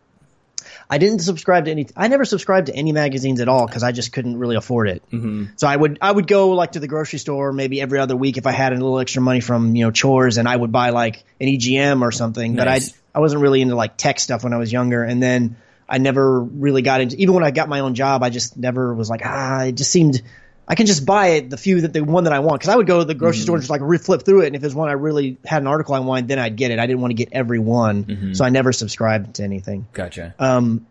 I 0.93 0.99
didn't 0.99 1.21
subscribe 1.21 1.65
to 1.65 1.71
any. 1.71 1.87
I 1.97 2.07
never 2.07 2.23
subscribed 2.23 2.67
to 2.67 2.75
any 2.75 2.91
magazines 2.91 3.41
at 3.41 3.47
all 3.47 3.65
because 3.65 3.81
I 3.81 3.91
just 3.91 4.13
couldn't 4.13 4.37
really 4.37 4.55
afford 4.55 4.87
it. 4.89 5.01
Mm-hmm. 5.11 5.45
So 5.55 5.65
I 5.65 5.75
would 5.75 5.97
I 6.01 6.11
would 6.11 6.27
go 6.27 6.51
like 6.51 6.73
to 6.73 6.79
the 6.79 6.87
grocery 6.87 7.17
store 7.17 7.51
maybe 7.51 7.81
every 7.81 7.97
other 7.97 8.15
week 8.15 8.37
if 8.37 8.45
I 8.45 8.51
had 8.51 8.73
a 8.73 8.75
little 8.75 8.99
extra 8.99 9.19
money 9.19 9.39
from 9.39 9.75
you 9.75 9.85
know 9.85 9.89
chores, 9.89 10.37
and 10.37 10.47
I 10.47 10.55
would 10.55 10.71
buy 10.71 10.91
like 10.91 11.23
an 11.41 11.47
EGM 11.47 12.03
or 12.03 12.11
something. 12.11 12.55
But 12.55 12.67
I 12.67 12.79
I 13.15 13.21
wasn't 13.21 13.41
really 13.41 13.61
into 13.61 13.75
like 13.75 13.97
tech 13.97 14.19
stuff 14.19 14.43
when 14.43 14.53
I 14.53 14.57
was 14.57 14.71
younger, 14.71 15.03
and 15.03 15.21
then 15.21 15.55
I 15.89 15.97
never 15.97 16.39
really 16.39 16.83
got 16.83 17.01
into. 17.01 17.15
Even 17.15 17.33
when 17.33 17.43
I 17.43 17.49
got 17.49 17.67
my 17.69 17.79
own 17.79 17.95
job, 17.95 18.21
I 18.21 18.29
just 18.29 18.55
never 18.55 18.93
was 18.93 19.09
like 19.09 19.21
ah. 19.25 19.63
It 19.63 19.71
just 19.71 19.89
seemed. 19.89 20.21
I 20.67 20.75
can 20.75 20.85
just 20.85 21.05
buy 21.05 21.27
it, 21.27 21.49
the 21.49 21.57
few 21.57 21.81
that 21.81 21.91
the 21.91 22.01
one 22.01 22.23
that 22.23 22.33
I 22.33 22.39
want, 22.39 22.61
because 22.61 22.73
I 22.73 22.77
would 22.77 22.87
go 22.87 22.99
to 22.99 23.05
the 23.05 23.13
grocery 23.13 23.41
store 23.41 23.55
mm-hmm. 23.57 23.71
and 23.71 23.81
just 23.81 23.91
like 23.91 24.01
flip 24.01 24.23
through 24.23 24.41
it, 24.41 24.47
and 24.47 24.55
if 24.55 24.61
there's 24.61 24.75
one 24.75 24.87
I 24.87 24.93
really 24.93 25.37
had 25.43 25.61
an 25.61 25.67
article 25.67 25.93
I 25.93 25.99
wanted, 25.99 26.29
then 26.29 26.39
I'd 26.39 26.55
get 26.55 26.71
it. 26.71 26.79
I 26.79 26.87
didn't 26.87 27.01
want 27.01 27.11
to 27.11 27.15
get 27.15 27.29
every 27.33 27.59
one, 27.59 28.05
mm-hmm. 28.05 28.33
so 28.33 28.45
I 28.45 28.49
never 28.49 28.71
subscribed 28.71 29.35
to 29.35 29.43
anything 29.43 29.87
Gotcha. 29.91 30.33
um, 30.39 30.85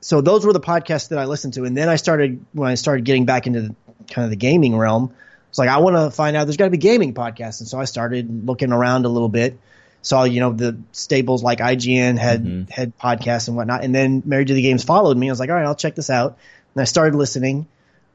so 0.00 0.20
those 0.20 0.46
were 0.46 0.52
the 0.52 0.60
podcasts 0.60 1.08
that 1.08 1.18
I 1.18 1.24
listened 1.24 1.54
to, 1.54 1.64
and 1.64 1.76
then 1.76 1.88
I 1.88 1.96
started 1.96 2.44
when 2.52 2.70
I 2.70 2.76
started 2.76 3.04
getting 3.04 3.24
back 3.24 3.48
into 3.48 3.62
the, 3.62 3.74
kind 4.08 4.24
of 4.24 4.30
the 4.30 4.36
gaming 4.36 4.76
realm. 4.76 5.12
It's 5.48 5.58
like 5.58 5.68
I 5.68 5.78
want 5.78 5.96
to 5.96 6.10
find 6.14 6.36
out 6.36 6.44
there's 6.44 6.56
got 6.56 6.66
to 6.66 6.70
be 6.70 6.76
gaming 6.76 7.12
podcasts, 7.12 7.60
and 7.60 7.68
so 7.68 7.80
I 7.80 7.84
started 7.86 8.46
looking 8.46 8.72
around 8.72 9.06
a 9.06 9.08
little 9.08 9.28
bit. 9.28 9.58
Saw 10.02 10.22
you 10.22 10.38
know 10.38 10.52
the 10.52 10.78
staples 10.92 11.42
like 11.42 11.58
IGN 11.58 12.16
had 12.16 12.44
mm-hmm. 12.44 12.70
had 12.70 12.96
podcasts 12.96 13.48
and 13.48 13.56
whatnot, 13.56 13.82
and 13.82 13.92
then 13.92 14.22
Married 14.24 14.46
to 14.48 14.54
the 14.54 14.62
Games 14.62 14.84
followed 14.84 15.16
me. 15.16 15.28
I 15.28 15.32
was 15.32 15.40
like, 15.40 15.50
all 15.50 15.56
right, 15.56 15.66
I'll 15.66 15.74
check 15.74 15.96
this 15.96 16.10
out, 16.10 16.38
and 16.74 16.82
I 16.82 16.84
started 16.84 17.16
listening. 17.16 17.66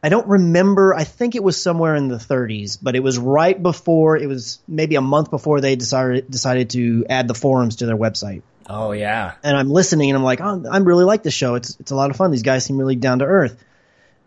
I 0.03 0.09
don't 0.09 0.27
remember. 0.27 0.95
I 0.95 1.03
think 1.03 1.35
it 1.35 1.43
was 1.43 1.61
somewhere 1.61 1.95
in 1.95 2.07
the 2.07 2.17
30s, 2.17 2.77
but 2.81 2.95
it 2.95 3.01
was 3.01 3.19
right 3.19 3.61
before. 3.61 4.17
It 4.17 4.27
was 4.27 4.59
maybe 4.67 4.95
a 4.95 5.01
month 5.01 5.29
before 5.29 5.61
they 5.61 5.75
decided 5.75 6.29
decided 6.29 6.71
to 6.71 7.05
add 7.09 7.27
the 7.27 7.35
forums 7.35 7.77
to 7.77 7.85
their 7.85 7.97
website 7.97 8.41
Oh 8.67 8.93
yeah. 8.93 9.33
and 9.43 9.57
I'm 9.57 9.69
listening 9.69 10.09
and 10.09 10.17
I'm 10.17 10.23
like, 10.23 10.39
oh, 10.41 10.63
I 10.69 10.77
really 10.77 11.03
like 11.03 11.23
this 11.23 11.33
show. 11.33 11.55
It's 11.55 11.77
it's 11.79 11.91
a 11.91 11.95
lot 11.95 12.09
of 12.09 12.15
fun. 12.15 12.31
These 12.31 12.43
guys 12.43 12.63
seem 12.65 12.77
really 12.77 12.95
down 12.95 13.19
to 13.19 13.25
earth. 13.25 13.61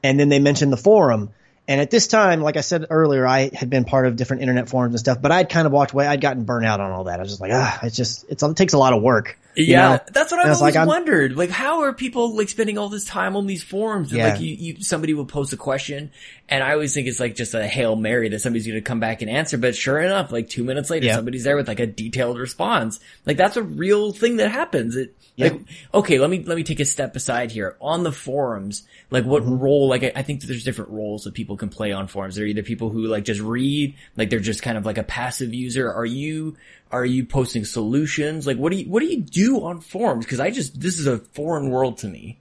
And 0.02 0.20
then 0.20 0.28
they 0.28 0.38
mentioned 0.38 0.72
the 0.72 0.76
forum. 0.76 1.30
And 1.66 1.80
at 1.80 1.90
this 1.90 2.08
time, 2.08 2.42
like 2.42 2.58
I 2.58 2.60
said 2.60 2.86
earlier, 2.90 3.26
I 3.26 3.50
had 3.54 3.70
been 3.70 3.86
part 3.86 4.06
of 4.06 4.16
different 4.16 4.42
internet 4.42 4.68
forums 4.68 4.92
and 4.92 5.00
stuff, 5.00 5.22
but 5.22 5.32
I'd 5.32 5.48
kind 5.48 5.66
of 5.66 5.72
walked 5.72 5.92
away. 5.92 6.06
I'd 6.06 6.20
gotten 6.20 6.44
burnt 6.44 6.66
out 6.66 6.80
on 6.80 6.90
all 6.90 7.04
that. 7.04 7.18
I 7.18 7.22
was 7.22 7.30
just 7.30 7.40
like, 7.40 7.52
ah, 7.54 7.80
it's 7.82 7.96
just, 7.96 8.26
it's, 8.28 8.42
it 8.42 8.56
takes 8.56 8.74
a 8.74 8.78
lot 8.78 8.92
of 8.92 9.02
work. 9.02 9.38
Yeah, 9.56 9.88
know? 9.96 10.00
that's 10.12 10.30
what 10.32 10.40
I've 10.40 10.46
always 10.46 10.60
like, 10.60 10.76
I'm- 10.76 10.86
wondered. 10.88 11.36
Like, 11.36 11.50
how 11.50 11.82
are 11.82 11.92
people 11.92 12.36
like 12.36 12.48
spending 12.48 12.78
all 12.78 12.88
this 12.88 13.04
time 13.04 13.36
on 13.36 13.46
these 13.46 13.62
forums? 13.62 14.10
And 14.10 14.18
Yeah. 14.18 14.32
like, 14.32 14.40
you, 14.40 14.54
you, 14.54 14.82
somebody 14.82 15.14
will 15.14 15.26
post 15.26 15.52
a 15.52 15.56
question, 15.56 16.10
and 16.48 16.62
I 16.64 16.72
always 16.72 16.92
think 16.94 17.06
it's 17.08 17.20
like 17.20 17.34
just 17.36 17.54
a 17.54 17.66
hail 17.66 17.96
mary 17.96 18.28
that 18.30 18.40
somebody's 18.40 18.66
going 18.66 18.78
to 18.78 18.82
come 18.82 19.00
back 19.00 19.22
and 19.22 19.30
answer. 19.30 19.56
But 19.58 19.76
sure 19.76 20.00
enough, 20.00 20.32
like 20.32 20.48
two 20.48 20.64
minutes 20.64 20.90
later, 20.90 21.06
Yeah. 21.06 21.14
somebody's 21.16 21.44
there 21.44 21.56
with 21.56 21.68
like 21.68 21.80
a 21.80 21.86
detailed 21.86 22.38
response. 22.38 23.00
Like 23.26 23.36
that's 23.36 23.56
a 23.56 23.62
real 23.62 24.12
thing 24.12 24.36
that 24.36 24.50
happens. 24.50 24.96
It 24.96 25.14
Yeah. 25.36 25.48
like 25.48 25.60
okay, 25.92 26.18
let 26.18 26.30
me 26.30 26.42
let 26.44 26.56
me 26.56 26.62
take 26.64 26.80
a 26.80 26.84
step 26.84 27.14
aside 27.16 27.50
here 27.50 27.76
on 27.80 28.02
the 28.02 28.12
forums. 28.12 28.82
Like, 29.10 29.24
what 29.24 29.42
Mm-hmm. 29.44 29.58
role? 29.58 29.88
Like, 29.88 30.02
I, 30.02 30.12
I 30.16 30.22
think 30.22 30.40
that 30.40 30.46
there's 30.48 30.64
different 30.64 30.90
roles 30.90 31.24
that 31.24 31.34
people 31.34 31.56
can 31.56 31.68
play 31.68 31.92
on 31.92 32.08
forums. 32.08 32.34
They're 32.36 32.46
either 32.46 32.62
people 32.62 32.90
who 32.90 33.06
like 33.06 33.24
just 33.24 33.40
read, 33.40 33.94
like 34.16 34.30
they're 34.30 34.40
just 34.40 34.62
kind 34.62 34.76
of 34.78 34.84
like 34.84 34.98
a 34.98 35.02
passive 35.04 35.54
user. 35.54 35.92
Are 35.92 36.06
you? 36.06 36.56
Are 36.94 37.04
you 37.04 37.26
posting 37.26 37.64
solutions? 37.64 38.46
Like, 38.46 38.56
what 38.56 38.70
do 38.70 38.78
you, 38.78 38.88
what 38.88 39.00
do 39.00 39.06
you 39.06 39.20
do 39.20 39.64
on 39.64 39.80
forums? 39.80 40.26
Cause 40.26 40.38
I 40.38 40.50
just, 40.50 40.80
this 40.80 41.00
is 41.00 41.08
a 41.08 41.18
foreign 41.18 41.70
world 41.70 41.98
to 41.98 42.08
me. 42.08 42.38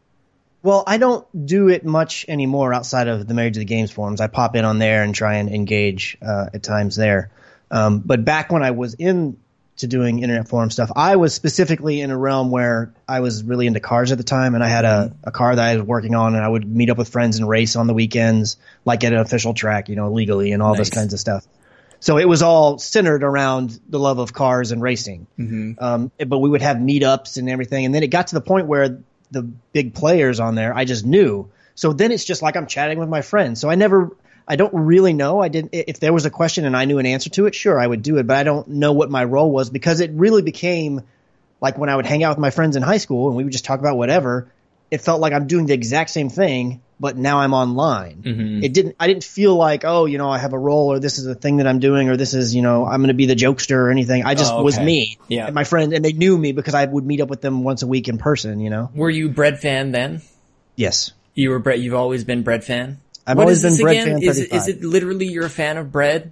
Well, 0.61 0.83
I 0.85 0.97
don't 0.97 1.25
do 1.45 1.69
it 1.69 1.83
much 1.83 2.25
anymore 2.29 2.71
outside 2.71 3.07
of 3.07 3.27
the 3.27 3.33
Married 3.33 3.55
to 3.55 3.59
the 3.59 3.65
Games 3.65 3.91
forums. 3.91 4.21
I 4.21 4.27
pop 4.27 4.55
in 4.55 4.63
on 4.63 4.77
there 4.77 5.03
and 5.03 5.13
try 5.13 5.37
and 5.37 5.49
engage 5.49 6.17
uh, 6.21 6.51
at 6.53 6.61
times 6.61 6.95
there. 6.95 7.31
Um, 7.71 7.99
but 7.99 8.23
back 8.23 8.51
when 8.51 8.63
I 8.63 8.71
was 8.71 8.93
in 8.93 9.37
to 9.77 9.87
doing 9.87 10.21
internet 10.21 10.47
forum 10.47 10.69
stuff, 10.69 10.91
I 10.95 11.15
was 11.15 11.33
specifically 11.33 11.99
in 11.99 12.11
a 12.11 12.17
realm 12.17 12.51
where 12.51 12.93
I 13.07 13.21
was 13.21 13.43
really 13.43 13.65
into 13.65 13.79
cars 13.79 14.11
at 14.11 14.19
the 14.19 14.23
time, 14.23 14.53
and 14.53 14.63
I 14.63 14.69
had 14.69 14.85
a, 14.85 15.15
a 15.23 15.31
car 15.31 15.55
that 15.55 15.67
I 15.67 15.75
was 15.77 15.83
working 15.83 16.13
on, 16.13 16.35
and 16.35 16.45
I 16.45 16.47
would 16.47 16.65
meet 16.65 16.91
up 16.91 16.97
with 16.99 17.09
friends 17.09 17.39
and 17.39 17.49
race 17.49 17.75
on 17.75 17.87
the 17.87 17.93
weekends, 17.95 18.57
like 18.85 19.03
at 19.03 19.13
an 19.13 19.19
official 19.19 19.55
track, 19.55 19.89
you 19.89 19.95
know, 19.95 20.11
legally 20.11 20.51
and 20.51 20.61
all 20.61 20.75
Nice. 20.75 20.81
this 20.81 20.89
kinds 20.91 21.13
of 21.13 21.19
stuff. 21.19 21.45
So 22.03 22.17
it 22.17 22.27
was 22.27 22.41
all 22.41 22.79
centered 22.79 23.23
around 23.23 23.79
the 23.87 23.97
love 23.97 24.19
of 24.19 24.33
cars 24.33 24.73
and 24.73 24.81
racing. 24.81 25.25
Um, 25.81 26.11
but 26.17 26.39
we 26.39 26.49
would 26.49 26.61
have 26.61 26.75
meetups 26.75 27.37
and 27.37 27.49
everything. 27.49 27.85
And 27.85 27.95
then 27.95 28.03
it 28.03 28.07
got 28.07 28.27
to 28.27 28.35
the 28.35 28.41
point 28.41 28.67
where 28.67 28.99
the 29.31 29.43
big 29.43 29.93
players 29.93 30.41
on 30.41 30.55
there, 30.55 30.75
I 30.75 30.83
just 30.83 31.05
knew. 31.05 31.49
So 31.75 31.93
then 31.93 32.11
it's 32.11 32.25
just 32.25 32.41
like 32.41 32.57
I'm 32.57 32.67
chatting 32.67 32.99
with 32.99 33.07
my 33.07 33.21
friends. 33.21 33.61
So 33.61 33.69
I 33.69 33.75
never, 33.75 34.11
I 34.45 34.57
don't 34.57 34.73
really 34.73 35.13
know. 35.13 35.39
I 35.39 35.47
didn't, 35.47 35.69
if 35.71 36.01
there 36.01 36.11
was 36.11 36.25
a 36.25 36.29
question 36.29 36.65
and 36.65 36.75
I 36.75 36.83
knew 36.83 36.99
an 36.99 37.05
answer 37.05 37.29
to 37.29 37.45
it, 37.45 37.55
sure, 37.55 37.79
I 37.79 37.87
would 37.87 38.01
do 38.01 38.17
it. 38.17 38.27
But 38.27 38.35
I 38.35 38.43
don't 38.43 38.67
know 38.67 38.91
what 38.91 39.09
my 39.09 39.23
role 39.23 39.49
was 39.49 39.69
because 39.69 40.01
it 40.01 40.11
really 40.11 40.41
became 40.41 41.03
like 41.61 41.77
when 41.77 41.87
I 41.87 41.95
would 41.95 42.05
hang 42.05 42.21
out 42.21 42.31
with 42.31 42.39
my 42.39 42.49
friends 42.49 42.75
in 42.75 42.83
high 42.83 42.97
school 42.97 43.29
and 43.29 43.37
we 43.37 43.45
would 43.45 43.53
just 43.53 43.63
talk 43.63 43.79
about 43.79 43.95
whatever, 43.95 44.51
it 44.91 44.99
felt 44.99 45.21
like 45.21 45.31
I'm 45.31 45.47
doing 45.47 45.67
the 45.67 45.73
exact 45.73 46.09
same 46.09 46.29
thing, 46.29 46.81
but 47.03 47.17
now 47.17 47.39
I'm 47.39 47.53
online. 47.53 48.23
Mm-hmm. 48.23 48.63
It 48.63 48.71
didn't, 48.73 48.95
I 48.97 49.07
didn't 49.07 49.25
feel 49.25 49.53
like, 49.57 49.83
oh, 49.83 50.05
you 50.05 50.17
know, 50.17 50.29
I 50.29 50.37
have 50.37 50.53
a 50.53 50.57
role 50.57 50.93
or 50.93 50.99
this 50.99 51.19
is 51.19 51.25
a 51.27 51.35
thing 51.35 51.57
that 51.57 51.67
I'm 51.67 51.79
doing 51.79 52.07
or 52.07 52.15
this 52.15 52.33
is, 52.33 52.55
you 52.55 52.61
know, 52.61 52.85
I'm 52.85 53.01
going 53.01 53.09
to 53.09 53.13
be 53.13 53.25
the 53.25 53.35
jokester 53.35 53.75
or 53.75 53.89
anything. 53.91 54.23
I 54.23 54.35
just 54.35 54.53
Oh, 54.53 54.63
was 54.63 54.79
me 54.79 55.17
Yeah. 55.27 55.47
and 55.47 55.53
my 55.53 55.65
friend 55.65 55.91
and 55.91 56.05
they 56.05 56.13
knew 56.13 56.37
me 56.37 56.53
because 56.53 56.73
I 56.73 56.85
would 56.85 57.05
meet 57.05 57.19
up 57.19 57.27
with 57.27 57.41
them 57.41 57.65
once 57.65 57.81
a 57.83 57.87
week 57.87 58.07
in 58.07 58.19
person, 58.19 58.61
you 58.61 58.69
know? 58.69 58.89
Were 58.95 59.09
you 59.09 59.27
bread 59.27 59.59
fan 59.59 59.91
then? 59.91 60.21
Yes. 60.77 61.11
You 61.33 61.49
were 61.49 61.59
bread. 61.59 61.81
You've 61.81 61.93
always 61.93 62.23
been 62.23 62.41
bread 62.41 62.63
fan. 62.63 63.01
I've 63.27 63.35
What 63.35 63.43
always 63.43 63.63
been 63.63 63.75
bread 63.75 63.95
again? 63.97 64.21
fan 64.21 64.29
Is 64.29 64.39
it, 64.39 64.49
35. 64.51 64.57
is 64.61 64.67
it 64.69 64.83
literally 64.85 65.27
you're 65.27 65.45
a 65.45 65.49
fan 65.49 65.75
of 65.75 65.91
bread, 65.91 66.31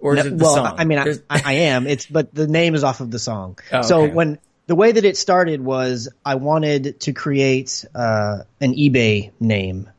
or 0.00 0.16
is 0.18 0.26
it 0.26 0.36
the 0.36 0.44
well, 0.44 0.54
song? 0.56 0.74
I 0.76 0.84
mean, 0.84 0.98
I, 0.98 1.14
I 1.30 1.42
I 1.46 1.52
am. 1.72 1.86
It's 1.86 2.04
but 2.04 2.34
the 2.34 2.46
name 2.46 2.74
is 2.74 2.84
off 2.84 3.00
of 3.00 3.10
the 3.10 3.18
song. 3.18 3.58
Oh, 3.72 3.80
so 3.80 4.02
okay. 4.02 4.12
when 4.12 4.38
the 4.66 4.74
way 4.74 4.92
that 4.92 5.04
it 5.04 5.16
started 5.16 5.60
was 5.60 6.08
I 6.24 6.36
wanted 6.36 7.00
to 7.00 7.12
create 7.12 7.84
uh, 7.94 8.38
an 8.60 8.74
eBay 8.74 9.32
name, 9.38 9.90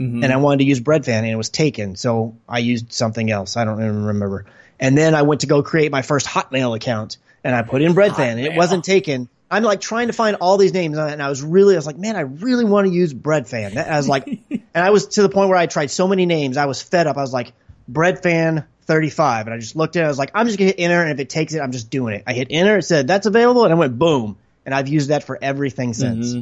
Mm-hmm. 0.00 0.24
and 0.24 0.32
I 0.32 0.36
wanted 0.38 0.58
to 0.58 0.64
use 0.64 0.80
Bread 0.80 1.04
Fan, 1.04 1.24
and 1.24 1.32
it 1.32 1.36
was 1.36 1.50
taken. 1.50 1.94
So 1.94 2.34
I 2.48 2.60
used 2.60 2.90
something 2.90 3.30
else. 3.30 3.58
I 3.58 3.66
don't 3.66 3.78
even 3.82 4.06
remember. 4.06 4.46
And 4.78 4.96
then 4.96 5.14
I 5.14 5.22
went 5.22 5.42
to 5.42 5.46
go 5.46 5.62
create 5.62 5.92
my 5.92 6.00
first 6.00 6.26
Hotmail 6.26 6.74
account, 6.74 7.18
and 7.44 7.54
I 7.54 7.60
put 7.60 7.82
in 7.82 7.92
Bread 7.92 8.16
Fan, 8.16 8.38
and 8.38 8.46
it 8.46 8.54
wasn't 8.54 8.82
taken. 8.82 9.28
I'm 9.50 9.62
like 9.62 9.82
trying 9.82 10.06
to 10.06 10.14
find 10.14 10.38
all 10.40 10.56
these 10.56 10.72
names, 10.72 10.96
and 10.96 11.22
I 11.22 11.28
was 11.28 11.42
really, 11.42 11.74
I 11.74 11.78
was 11.78 11.86
like, 11.86 11.98
man, 11.98 12.16
I 12.16 12.20
really 12.20 12.64
want 12.64 12.86
to 12.86 12.92
use 12.94 13.12
Bread 13.12 13.46
Fan. 13.46 13.76
I 13.76 13.98
was 13.98 14.08
like, 14.08 14.26
and 14.50 14.62
I 14.74 14.88
was 14.88 15.08
to 15.08 15.22
the 15.22 15.28
point 15.28 15.50
where 15.50 15.58
I 15.58 15.66
tried 15.66 15.90
so 15.90 16.08
many 16.08 16.24
names, 16.24 16.56
I 16.56 16.64
was 16.64 16.80
fed 16.80 17.06
up. 17.06 17.18
I 17.18 17.20
was 17.20 17.34
like, 17.34 17.52
Bread 17.86 18.22
Fan 18.22 18.64
35, 18.86 19.48
and 19.48 19.54
I 19.54 19.58
just 19.58 19.76
looked 19.76 19.96
at 19.96 20.02
it. 20.02 20.06
I 20.06 20.08
was 20.08 20.18
like, 20.18 20.30
I'm 20.34 20.46
just 20.46 20.58
gonna 20.58 20.68
hit 20.68 20.76
enter, 20.78 21.02
and 21.02 21.12
if 21.12 21.20
it 21.20 21.28
takes 21.28 21.52
it, 21.52 21.60
I'm 21.60 21.72
just 21.72 21.90
doing 21.90 22.14
it. 22.14 22.22
I 22.26 22.32
hit 22.32 22.48
enter, 22.50 22.78
it 22.78 22.84
said 22.84 23.06
that's 23.06 23.26
available, 23.26 23.64
and 23.64 23.72
I 23.74 23.76
went 23.76 23.98
boom, 23.98 24.38
and 24.64 24.74
I've 24.74 24.88
used 24.88 25.10
that 25.10 25.24
for 25.24 25.38
everything 25.42 25.92
since. 25.92 26.32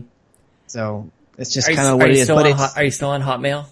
So 0.69 1.11
it's 1.39 1.53
just 1.55 1.69
Mm-hmm. 1.69 1.77
kind 1.77 1.89
of 1.89 1.99
what 1.99 2.11
it 2.11 2.17
is. 2.17 2.29
But 2.29 2.39
on 2.39 2.47
it's, 2.47 2.61
hot, 2.61 2.73
Are 2.77 2.85
you 2.85 2.91
still 2.91 3.11
on 3.11 3.23
Hotmail? 3.23 3.67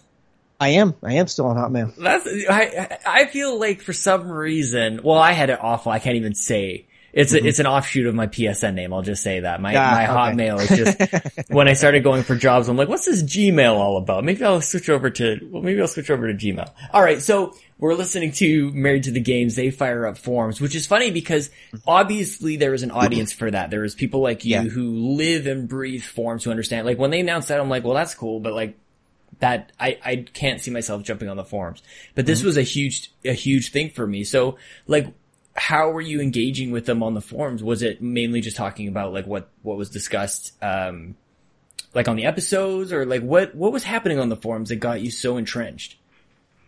I 0.58 0.68
am, 0.70 0.94
I 1.02 1.14
am 1.14 1.26
still 1.26 1.46
on 1.48 1.56
Hotmail. 1.56 1.94
That's 1.96 2.26
I. 2.48 2.98
I 3.06 3.26
feel 3.26 3.60
like 3.60 3.82
for 3.82 3.92
some 3.92 4.30
reason, 4.30 5.00
well, 5.04 5.18
I 5.18 5.32
had 5.32 5.50
it 5.50 5.58
awful. 5.62 5.92
I 5.92 5.98
can't 5.98 6.16
even 6.16 6.34
say. 6.34 6.86
It's 7.12 7.32
a, 7.32 7.42
it's 7.46 7.60
an 7.60 7.66
offshoot 7.66 8.06
of 8.06 8.14
my 8.14 8.26
PSN 8.26 8.74
name. 8.74 8.92
I'll 8.92 9.00
just 9.00 9.22
say 9.22 9.40
that 9.40 9.58
my 9.60 9.74
Ah, 9.74 9.90
my 9.92 10.04
okay. 10.04 10.12
Hotmail 10.44 10.60
is 10.60 10.68
just 10.76 11.48
when 11.50 11.66
I 11.66 11.72
started 11.72 12.04
going 12.04 12.22
for 12.24 12.36
jobs. 12.36 12.68
I'm 12.68 12.76
like, 12.76 12.88
what's 12.88 13.06
this 13.06 13.22
Gmail 13.22 13.72
all 13.74 13.96
about? 13.96 14.22
Maybe 14.22 14.44
I'll 14.44 14.60
switch 14.60 14.90
over 14.90 15.08
to 15.10 15.38
well, 15.50 15.62
maybe 15.62 15.80
I'll 15.80 15.88
switch 15.88 16.10
over 16.10 16.30
to 16.30 16.34
Gmail. 16.34 16.70
All 16.92 17.02
right, 17.02 17.20
so 17.22 17.54
we're 17.78 17.94
listening 17.94 18.32
to 18.32 18.70
Married 18.72 19.02
to 19.04 19.10
the 19.10 19.20
Games. 19.20 19.54
They 19.54 19.70
fire 19.70 20.06
up 20.06 20.16
forums, 20.16 20.60
which 20.60 20.74
is 20.74 20.86
funny 20.86 21.10
because 21.10 21.50
obviously 21.86 22.56
there 22.56 22.72
is 22.72 22.82
an 22.82 22.90
audience 22.90 23.32
for 23.32 23.50
that. 23.50 23.70
There 23.70 23.84
is 23.84 23.94
people 23.94 24.20
like 24.20 24.44
you 24.44 24.52
Yeah. 24.52 24.62
who 24.62 25.14
live 25.16 25.46
and 25.46 25.68
breathe 25.68 26.02
forums 26.02 26.44
who 26.44 26.50
understand. 26.50 26.86
Like 26.86 26.98
when 26.98 27.10
they 27.10 27.20
announced 27.20 27.48
that, 27.48 27.60
I'm 27.60 27.68
like, 27.68 27.84
well, 27.84 27.94
that's 27.94 28.14
cool, 28.14 28.40
but 28.40 28.54
like 28.54 28.78
that 29.40 29.72
I, 29.78 29.98
I 30.02 30.16
can't 30.32 30.60
see 30.60 30.70
myself 30.70 31.02
jumping 31.02 31.28
on 31.28 31.36
the 31.36 31.44
forums. 31.44 31.82
But 32.14 32.24
this 32.24 32.42
was 32.42 32.56
a 32.56 32.62
huge 32.62 33.12
a 33.24 33.34
huge 33.34 33.70
thing 33.70 33.90
for 33.90 34.06
me. 34.06 34.24
So 34.24 34.56
like 34.86 35.08
how 35.54 35.90
were 35.90 36.00
you 36.00 36.20
engaging 36.20 36.70
with 36.70 36.86
them 36.86 37.02
on 37.02 37.12
the 37.14 37.20
forums? 37.20 37.62
Was 37.62 37.82
it 37.82 38.00
mainly 38.00 38.40
just 38.40 38.56
talking 38.56 38.88
about 38.88 39.12
like 39.12 39.26
what 39.26 39.50
what 39.62 39.76
was 39.76 39.90
discussed 39.90 40.52
um 40.62 41.16
like 41.94 42.08
on 42.08 42.16
the 42.16 42.24
episodes 42.24 42.92
or 42.92 43.04
like 43.04 43.22
what 43.22 43.54
what 43.54 43.72
was 43.72 43.84
happening 43.84 44.18
on 44.18 44.30
the 44.30 44.36
forums 44.36 44.70
that 44.70 44.76
got 44.76 45.02
you 45.02 45.10
so 45.10 45.36
entrenched? 45.36 45.96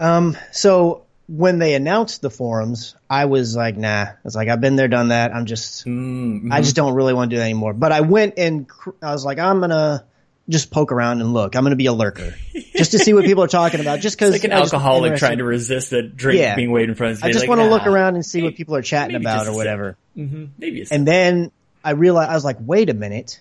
Um, 0.01 0.37
so 0.53 1.05
when 1.27 1.59
they 1.59 1.75
announced 1.75 2.23
the 2.23 2.31
forums, 2.31 2.95
I 3.11 3.27
was 3.27 3.55
like, 3.57 3.77
nah. 3.77 4.07
It's 4.25 4.35
like 4.37 4.49
I've 4.49 4.61
been 4.61 4.77
there, 4.77 4.89
done 4.89 5.09
that. 5.09 5.35
I'm 5.35 5.47
just, 5.47 5.85
Mm-hmm. 5.87 6.53
I 6.53 6.61
just 6.63 6.77
don't 6.77 6.95
really 6.95 7.15
want 7.15 7.31
to 7.31 7.37
do 7.37 7.39
that 7.39 7.45
anymore. 7.45 7.73
But 7.75 7.93
I 7.93 8.01
went 8.01 8.35
and 8.39 8.69
cr- 8.69 8.91
I 9.03 9.13
was 9.13 9.25
like, 9.25 9.39
I'm 9.39 9.61
gonna 9.61 10.05
just 10.49 10.71
poke 10.71 10.93
around 10.93 11.21
and 11.21 11.35
look. 11.35 11.55
I'm 11.57 11.63
gonna 11.65 11.77
be 11.77 11.87
a 11.87 11.93
lurker, 11.93 12.35
just 12.75 12.93
to 12.93 12.99
see 12.99 13.13
what 13.13 13.25
people 13.27 13.43
are 13.45 13.49
talking 13.49 13.81
about. 13.81 14.01
Just 14.01 14.17
because 14.17 14.33
Like 14.33 14.45
an 14.45 14.53
alcoholic 14.53 15.17
trying 15.17 15.39
to 15.39 15.45
resist 15.45 15.93
a 15.93 16.03
drink 16.03 16.41
Yeah. 16.41 16.55
being 16.55 16.71
waited 16.71 16.91
in 16.91 16.95
front 16.95 17.11
of 17.13 17.17
his 17.19 17.23
I 17.25 17.29
just 17.33 17.41
like, 17.43 17.49
want 17.51 17.61
to 17.61 17.69
look 17.69 17.87
around 17.87 18.15
and 18.15 18.25
see 18.25 18.43
what 18.43 18.55
people 18.57 18.75
are 18.77 18.83
chatting 18.83 19.17
about 19.17 19.47
or 19.47 19.55
whatever. 19.55 19.97
Maybe 20.15 20.87
And 20.91 21.07
then 21.07 21.51
I 21.85 21.91
realized 21.91 22.31
I 22.31 22.35
was 22.35 22.45
like, 22.45 22.57
wait 22.61 22.89
a 22.89 22.95
minute, 22.95 23.41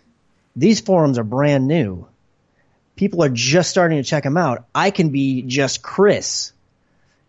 these 0.55 0.81
forums 0.81 1.17
are 1.17 1.23
brand 1.23 1.67
new. 1.67 2.07
People 2.97 3.23
are 3.23 3.29
just 3.29 3.69
starting 3.69 3.97
to 3.97 4.03
check 4.03 4.23
them 4.23 4.35
out. 4.35 4.65
I 4.75 4.91
can 4.91 5.09
be 5.09 5.43
just 5.43 5.81
Chris. 5.81 6.51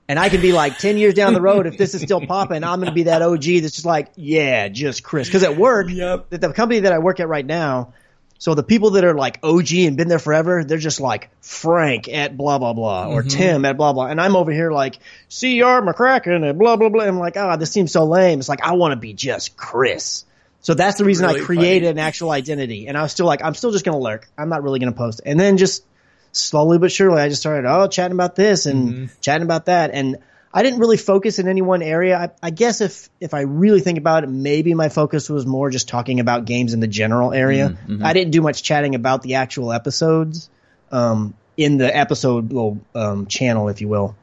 And 0.08 0.18
I 0.18 0.30
can 0.30 0.40
be 0.40 0.52
like 0.52 0.78
10 0.78 0.96
years 0.96 1.12
down 1.12 1.34
the 1.34 1.40
road, 1.42 1.66
if 1.66 1.76
this 1.76 1.94
is 1.94 2.00
still 2.00 2.26
popping, 2.26 2.64
I'm 2.64 2.80
going 2.80 2.88
to 2.88 2.94
be 2.94 3.02
that 3.04 3.20
OG 3.20 3.42
that's 3.60 3.74
just 3.74 3.84
like, 3.84 4.10
yeah, 4.16 4.68
just 4.68 5.04
Chris. 5.04 5.28
Cause 5.28 5.42
at 5.42 5.58
work, 5.58 5.88
Yep. 5.90 6.30
the, 6.30 6.38
the 6.38 6.52
company 6.54 6.80
that 6.80 6.92
I 6.94 6.98
work 6.98 7.20
at 7.20 7.28
right 7.28 7.44
now, 7.44 7.92
so 8.38 8.54
the 8.54 8.62
people 8.62 8.90
that 8.90 9.04
are 9.04 9.14
like 9.14 9.38
OG 9.42 9.72
and 9.74 9.96
been 9.98 10.08
there 10.08 10.18
forever, 10.20 10.64
they're 10.64 10.78
just 10.78 11.00
like 11.00 11.28
Frank 11.42 12.08
at 12.08 12.36
blah, 12.38 12.58
blah, 12.58 12.72
blah, 12.72 13.08
or 13.08 13.22
Tim 13.22 13.64
at 13.66 13.76
blah, 13.76 13.92
blah. 13.92 14.06
And 14.06 14.18
I'm 14.18 14.34
over 14.36 14.50
here 14.52 14.70
like 14.70 14.94
CR 15.28 15.82
McCracken 15.84 16.48
and 16.48 16.58
blah, 16.58 16.76
blah, 16.76 16.88
blah. 16.88 17.04
I'm 17.04 17.18
like, 17.18 17.36
ah, 17.36 17.56
this 17.56 17.70
seems 17.72 17.92
so 17.92 18.04
lame. 18.06 18.38
It's 18.38 18.48
like, 18.48 18.62
I 18.62 18.72
want 18.72 18.92
to 18.92 18.96
be 18.96 19.12
just 19.12 19.56
Chris. 19.58 20.24
So 20.60 20.74
that's 20.74 20.98
the 20.98 21.04
reason 21.04 21.26
Really 21.26 21.40
I 21.40 21.44
created 21.44 21.86
funny. 21.86 21.88
an 21.88 21.98
actual 21.98 22.30
identity. 22.30 22.88
And 22.88 22.98
I 22.98 23.02
was 23.02 23.12
still 23.12 23.26
like, 23.26 23.42
I'm 23.44 23.54
still 23.54 23.70
just 23.70 23.84
going 23.84 23.96
to 23.96 24.02
lurk. 24.02 24.28
I'm 24.36 24.48
not 24.48 24.62
really 24.62 24.80
going 24.80 24.92
to 24.92 24.96
post. 24.98 25.20
And 25.24 25.38
then 25.38 25.56
just 25.56 25.84
slowly 26.32 26.78
but 26.78 26.90
surely, 26.92 27.20
I 27.22 27.28
just 27.28 27.40
started, 27.40 27.66
oh, 27.68 27.86
chatting 27.88 28.12
about 28.12 28.34
this 28.36 28.66
and 28.66 28.88
Mm-hmm. 28.88 29.20
chatting 29.20 29.44
about 29.44 29.66
that. 29.66 29.92
And 29.92 30.18
I 30.52 30.62
didn't 30.62 30.80
really 30.80 30.96
focus 30.96 31.38
in 31.38 31.46
any 31.46 31.62
one 31.62 31.82
area. 31.82 32.18
I, 32.18 32.46
I 32.48 32.50
guess 32.50 32.80
if, 32.80 33.08
if 33.20 33.34
I 33.34 33.42
really 33.42 33.80
think 33.80 33.98
about 33.98 34.24
it, 34.24 34.28
maybe 34.30 34.74
my 34.74 34.88
focus 34.88 35.28
was 35.30 35.46
more 35.46 35.70
just 35.70 35.88
talking 35.88 36.20
about 36.20 36.44
games 36.44 36.74
in 36.74 36.80
the 36.80 36.86
general 36.88 37.32
area. 37.32 37.70
Mm-hmm. 37.70 38.04
I 38.04 38.12
didn't 38.12 38.32
do 38.32 38.42
much 38.42 38.62
chatting 38.62 38.94
about 38.94 39.22
the 39.22 39.34
actual 39.36 39.72
episodes, 39.72 40.50
um, 40.90 41.34
in 41.56 41.76
the 41.76 41.94
episode 41.94 42.52
little, 42.52 42.80
um, 42.94 43.26
channel, 43.26 43.68
if 43.68 43.80
you 43.80 43.88
will. 43.88 44.16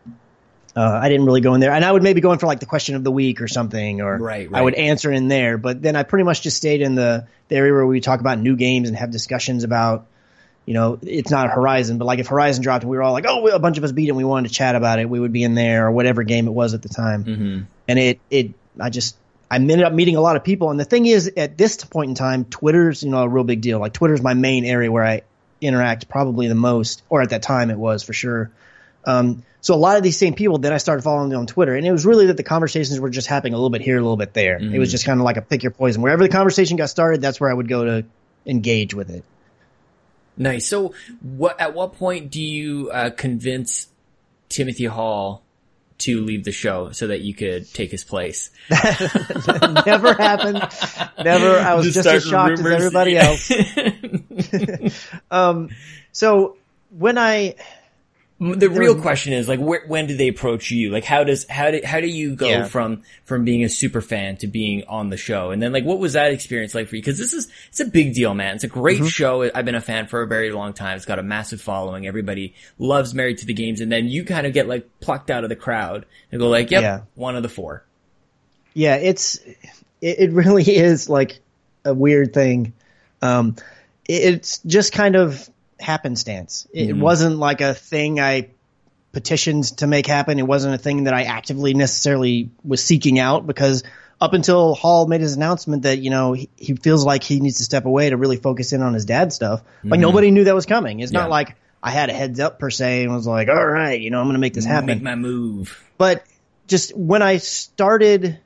Uh, 0.75 0.99
I 1.01 1.07
didn't 1.07 1.25
really 1.25 1.39
go 1.39 1.53
in 1.53 1.61
there, 1.61 1.71
and 1.71 1.85
I 1.85 1.91
would 1.91 2.03
maybe 2.03 2.19
go 2.19 2.33
in 2.33 2.39
for 2.39 2.47
like 2.47 2.59
the 2.59 2.65
question 2.65 2.95
of 2.95 3.03
the 3.05 3.11
week 3.11 3.39
or 3.39 3.47
something, 3.47 4.01
or 4.01 4.17
Right, 4.17 4.49
I 4.51 4.61
would 4.61 4.73
answer 4.73 5.09
in 5.09 5.29
there. 5.29 5.57
But 5.57 5.81
then 5.81 5.95
I 5.95 6.03
pretty 6.03 6.25
much 6.25 6.41
just 6.41 6.57
stayed 6.57 6.81
in 6.81 6.95
the, 6.95 7.27
the 7.47 7.55
area 7.55 7.71
where 7.71 7.85
we 7.85 8.01
talk 8.01 8.19
about 8.19 8.39
new 8.39 8.57
games 8.57 8.89
and 8.89 8.97
have 8.97 9.09
discussions 9.09 9.63
about, 9.63 10.07
you 10.65 10.73
know, 10.73 10.99
it's 11.01 11.31
not 11.31 11.49
Horizon, 11.49 11.97
but 11.97 12.03
like 12.03 12.19
if 12.19 12.27
Horizon 12.27 12.61
dropped 12.61 12.83
and 12.83 12.91
we 12.91 12.97
were 12.97 13.03
all 13.03 13.13
like, 13.13 13.23
oh, 13.25 13.47
a 13.47 13.59
bunch 13.59 13.77
of 13.77 13.85
us 13.85 13.93
beat 13.93 14.07
it, 14.07 14.09
and 14.09 14.17
we 14.17 14.25
wanted 14.25 14.49
to 14.49 14.53
chat 14.53 14.75
about 14.75 14.99
it, 14.99 15.09
we 15.09 15.17
would 15.17 15.31
be 15.31 15.43
in 15.43 15.55
there 15.55 15.87
or 15.87 15.91
whatever 15.91 16.23
game 16.23 16.45
it 16.45 16.53
was 16.53 16.73
at 16.73 16.81
the 16.81 16.89
time. 16.89 17.23
Mm-hmm. 17.23 17.61
And 17.87 17.99
it, 17.99 18.19
it, 18.29 18.53
I 18.77 18.89
just, 18.89 19.15
I 19.49 19.55
ended 19.55 19.83
up 19.83 19.93
meeting 19.93 20.17
a 20.17 20.21
lot 20.21 20.35
of 20.35 20.43
people. 20.43 20.71
And 20.71 20.79
the 20.79 20.83
thing 20.83 21.05
is, 21.05 21.31
at 21.37 21.57
this 21.57 21.77
point 21.85 22.09
in 22.09 22.15
time, 22.15 22.43
Twitter's, 22.43 23.01
you 23.01 23.11
know, 23.11 23.23
a 23.23 23.29
real 23.29 23.45
big 23.45 23.61
deal. 23.61 23.79
Like 23.79 23.93
Twitter's 23.93 24.21
my 24.21 24.33
main 24.33 24.65
area 24.65 24.91
where 24.91 25.05
I 25.05 25.21
interact 25.61 26.09
probably 26.09 26.49
the 26.49 26.55
most, 26.55 27.03
or 27.07 27.21
at 27.21 27.29
that 27.29 27.43
time 27.43 27.69
it 27.69 27.77
was 27.77 28.03
for 28.03 28.11
sure. 28.11 28.51
Um, 29.05 29.43
so 29.61 29.73
a 29.73 29.77
lot 29.77 29.97
of 29.97 30.03
these 30.03 30.17
same 30.17 30.35
people, 30.35 30.59
then 30.59 30.73
I 30.73 30.77
started 30.77 31.01
following 31.01 31.29
them 31.29 31.39
on 31.39 31.47
Twitter, 31.47 31.75
and 31.75 31.87
it 31.87 31.91
was 31.91 32.05
really 32.05 32.27
that 32.27 32.37
the 32.37 32.43
conversations 32.43 32.99
were 32.99 33.09
just 33.09 33.27
happening 33.27 33.53
a 33.53 33.57
little 33.57 33.71
bit 33.71 33.81
here, 33.81 33.97
a 33.97 34.01
little 34.01 34.17
bit 34.17 34.33
there. 34.33 34.57
It 34.57 34.77
was 34.77 34.91
just 34.91 35.05
kind 35.05 35.19
of 35.19 35.23
like 35.23 35.37
a 35.37 35.41
pick 35.41 35.63
your 35.63 35.71
poison. 35.71 36.03
Wherever 36.03 36.21
the 36.21 36.29
conversation 36.29 36.77
got 36.77 36.89
started, 36.89 37.21
that's 37.21 37.39
where 37.39 37.49
I 37.49 37.53
would 37.53 37.67
go 37.67 37.83
to 37.83 38.05
engage 38.45 38.93
with 38.93 39.09
it. 39.09 39.23
Nice. 40.37 40.67
So, 40.67 40.93
what 41.21 41.59
at 41.59 41.73
what 41.73 41.93
point 41.93 42.29
do 42.29 42.41
you 42.41 42.89
uh, 42.91 43.09
convince 43.11 43.87
Timothy 44.49 44.85
Hall 44.85 45.41
to 45.99 46.21
leave 46.21 46.43
the 46.43 46.51
show 46.51 46.91
so 46.91 47.07
that 47.07 47.21
you 47.21 47.33
could 47.33 47.71
take 47.73 47.89
his 47.89 48.03
place? 48.03 48.51
Never 48.69 50.13
happened. 50.13 50.61
Never. 51.23 51.57
I 51.57 51.73
was 51.75 51.85
just, 51.85 52.01
start 52.01 52.17
as 52.17 52.25
shocked 52.25 52.59
as 52.59 52.65
everybody 52.65 53.17
else. 53.17 53.49
um, 55.31 55.69
so 56.11 56.57
when 56.89 57.17
I 57.17 57.55
The 58.37 58.69
real 58.69 58.99
question 58.99 59.31
is 59.31 59.47
like, 59.47 59.61
where, 59.61 59.85
when 59.87 60.07
do 60.07 60.17
they 60.17 60.27
approach 60.27 60.69
you? 60.69 60.89
Like, 60.91 61.05
how 61.05 61.23
does 61.23 61.47
how 61.49 61.71
do 61.71 61.79
how 61.85 62.01
do 62.01 62.07
you 62.07 62.35
go 62.35 62.49
Yeah. 62.49 62.65
from 62.65 63.03
from 63.23 63.45
being 63.45 63.63
a 63.63 63.69
super 63.69 64.01
fan 64.01 64.35
to 64.37 64.47
being 64.47 64.83
on 64.89 65.09
the 65.09 65.15
show? 65.15 65.51
And 65.51 65.63
then 65.63 65.71
like, 65.71 65.85
what 65.85 65.99
was 65.99 66.13
that 66.13 66.33
experience 66.33 66.75
like 66.75 66.89
for 66.89 66.97
you? 66.97 67.01
Because 67.01 67.17
this 67.17 67.31
is 67.31 67.47
it's 67.69 67.79
a 67.79 67.85
big 67.85 68.13
deal, 68.13 68.33
man. 68.33 68.55
It's 68.55 68.65
a 68.65 68.67
great 68.67 68.97
Mm-hmm. 68.99 69.07
show. 69.07 69.49
I've 69.55 69.63
been 69.63 69.75
a 69.75 69.79
fan 69.81 70.07
for 70.07 70.21
a 70.21 70.27
very 70.27 70.51
long 70.51 70.73
time. 70.73 70.97
It's 70.97 71.05
got 71.05 71.17
a 71.17 71.23
massive 71.23 71.61
following. 71.61 72.07
Everybody 72.07 72.55
loves 72.77 73.13
Married 73.13 73.37
to 73.37 73.45
the 73.45 73.53
Games, 73.53 73.79
and 73.79 73.89
then 73.89 74.09
you 74.09 74.25
kind 74.25 74.45
of 74.45 74.51
get 74.51 74.67
like 74.67 74.85
plucked 74.99 75.31
out 75.31 75.43
of 75.45 75.49
the 75.49 75.55
crowd 75.55 76.05
and 76.29 76.41
go 76.41 76.49
like, 76.49 76.71
"Yep, 76.71 76.81
Yeah. 76.81 77.01
one 77.15 77.37
of 77.37 77.43
the 77.43 77.49
four. 77.49 77.85
yeah, 78.73 78.95
it's 78.97 79.37
it, 80.01 80.19
it 80.19 80.31
really 80.33 80.63
is 80.75 81.07
like 81.09 81.39
a 81.85 81.93
weird 81.93 82.33
thing. 82.33 82.73
Um, 83.21 83.55
it- 84.09 84.33
it's 84.35 84.59
just 84.65 84.91
kind 84.91 85.15
of 85.15 85.49
happenstance. 85.85 86.67
It 86.73 86.89
Mm-hmm. 86.89 86.99
wasn't 87.01 87.37
like 87.37 87.61
a 87.61 87.73
thing 87.73 88.19
I 88.19 88.49
petitioned 89.11 89.63
to 89.77 89.87
make 89.87 90.05
happen. 90.07 90.39
It 90.39 90.47
wasn't 90.47 90.75
a 90.75 90.77
thing 90.77 91.05
that 91.05 91.13
I 91.13 91.23
actively 91.23 91.73
necessarily 91.73 92.49
was 92.63 92.83
seeking 92.83 93.17
out 93.19 93.47
because 93.47 93.83
up 94.19 94.33
until 94.33 94.75
Hall 94.75 95.07
made 95.07 95.21
his 95.21 95.35
announcement 95.35 95.83
that 95.83 95.99
you 95.99 96.09
know 96.09 96.33
he, 96.33 96.49
he 96.57 96.75
feels 96.75 97.05
like 97.05 97.23
he 97.23 97.39
needs 97.39 97.57
to 97.57 97.63
step 97.63 97.85
away 97.85 98.09
to 98.09 98.17
really 98.17 98.37
focus 98.37 98.73
in 98.73 98.81
on 98.81 98.93
his 98.93 99.05
dad 99.05 99.31
stuff. 99.33 99.61
Like 99.83 99.99
nobody 99.99 100.31
knew 100.31 100.43
that 100.45 100.55
was 100.55 100.65
coming. 100.65 100.99
It's 100.99 101.11
Mm-hmm. 101.11 101.15
Yeah. 101.17 101.21
not 101.21 101.29
like 101.29 101.55
I 101.83 101.91
had 101.91 102.09
a 102.09 102.13
heads 102.13 102.39
up 102.39 102.57
per 102.59 102.69
se 102.69 103.03
and 103.03 103.13
was 103.13 103.27
like, 103.27 103.47
all 103.47 103.65
right, 103.65 103.99
you 104.01 104.09
know, 104.09 104.19
I'm 104.19 104.25
going 104.25 104.33
to 104.35 104.39
make 104.39 104.53
this 104.55 104.65
happen 104.65 104.87
Make 104.87 105.01
my 105.03 105.15
move. 105.15 105.83
but 105.97 106.25
just 106.67 106.95
when 106.97 107.21
I 107.21 107.37
started 107.37 108.39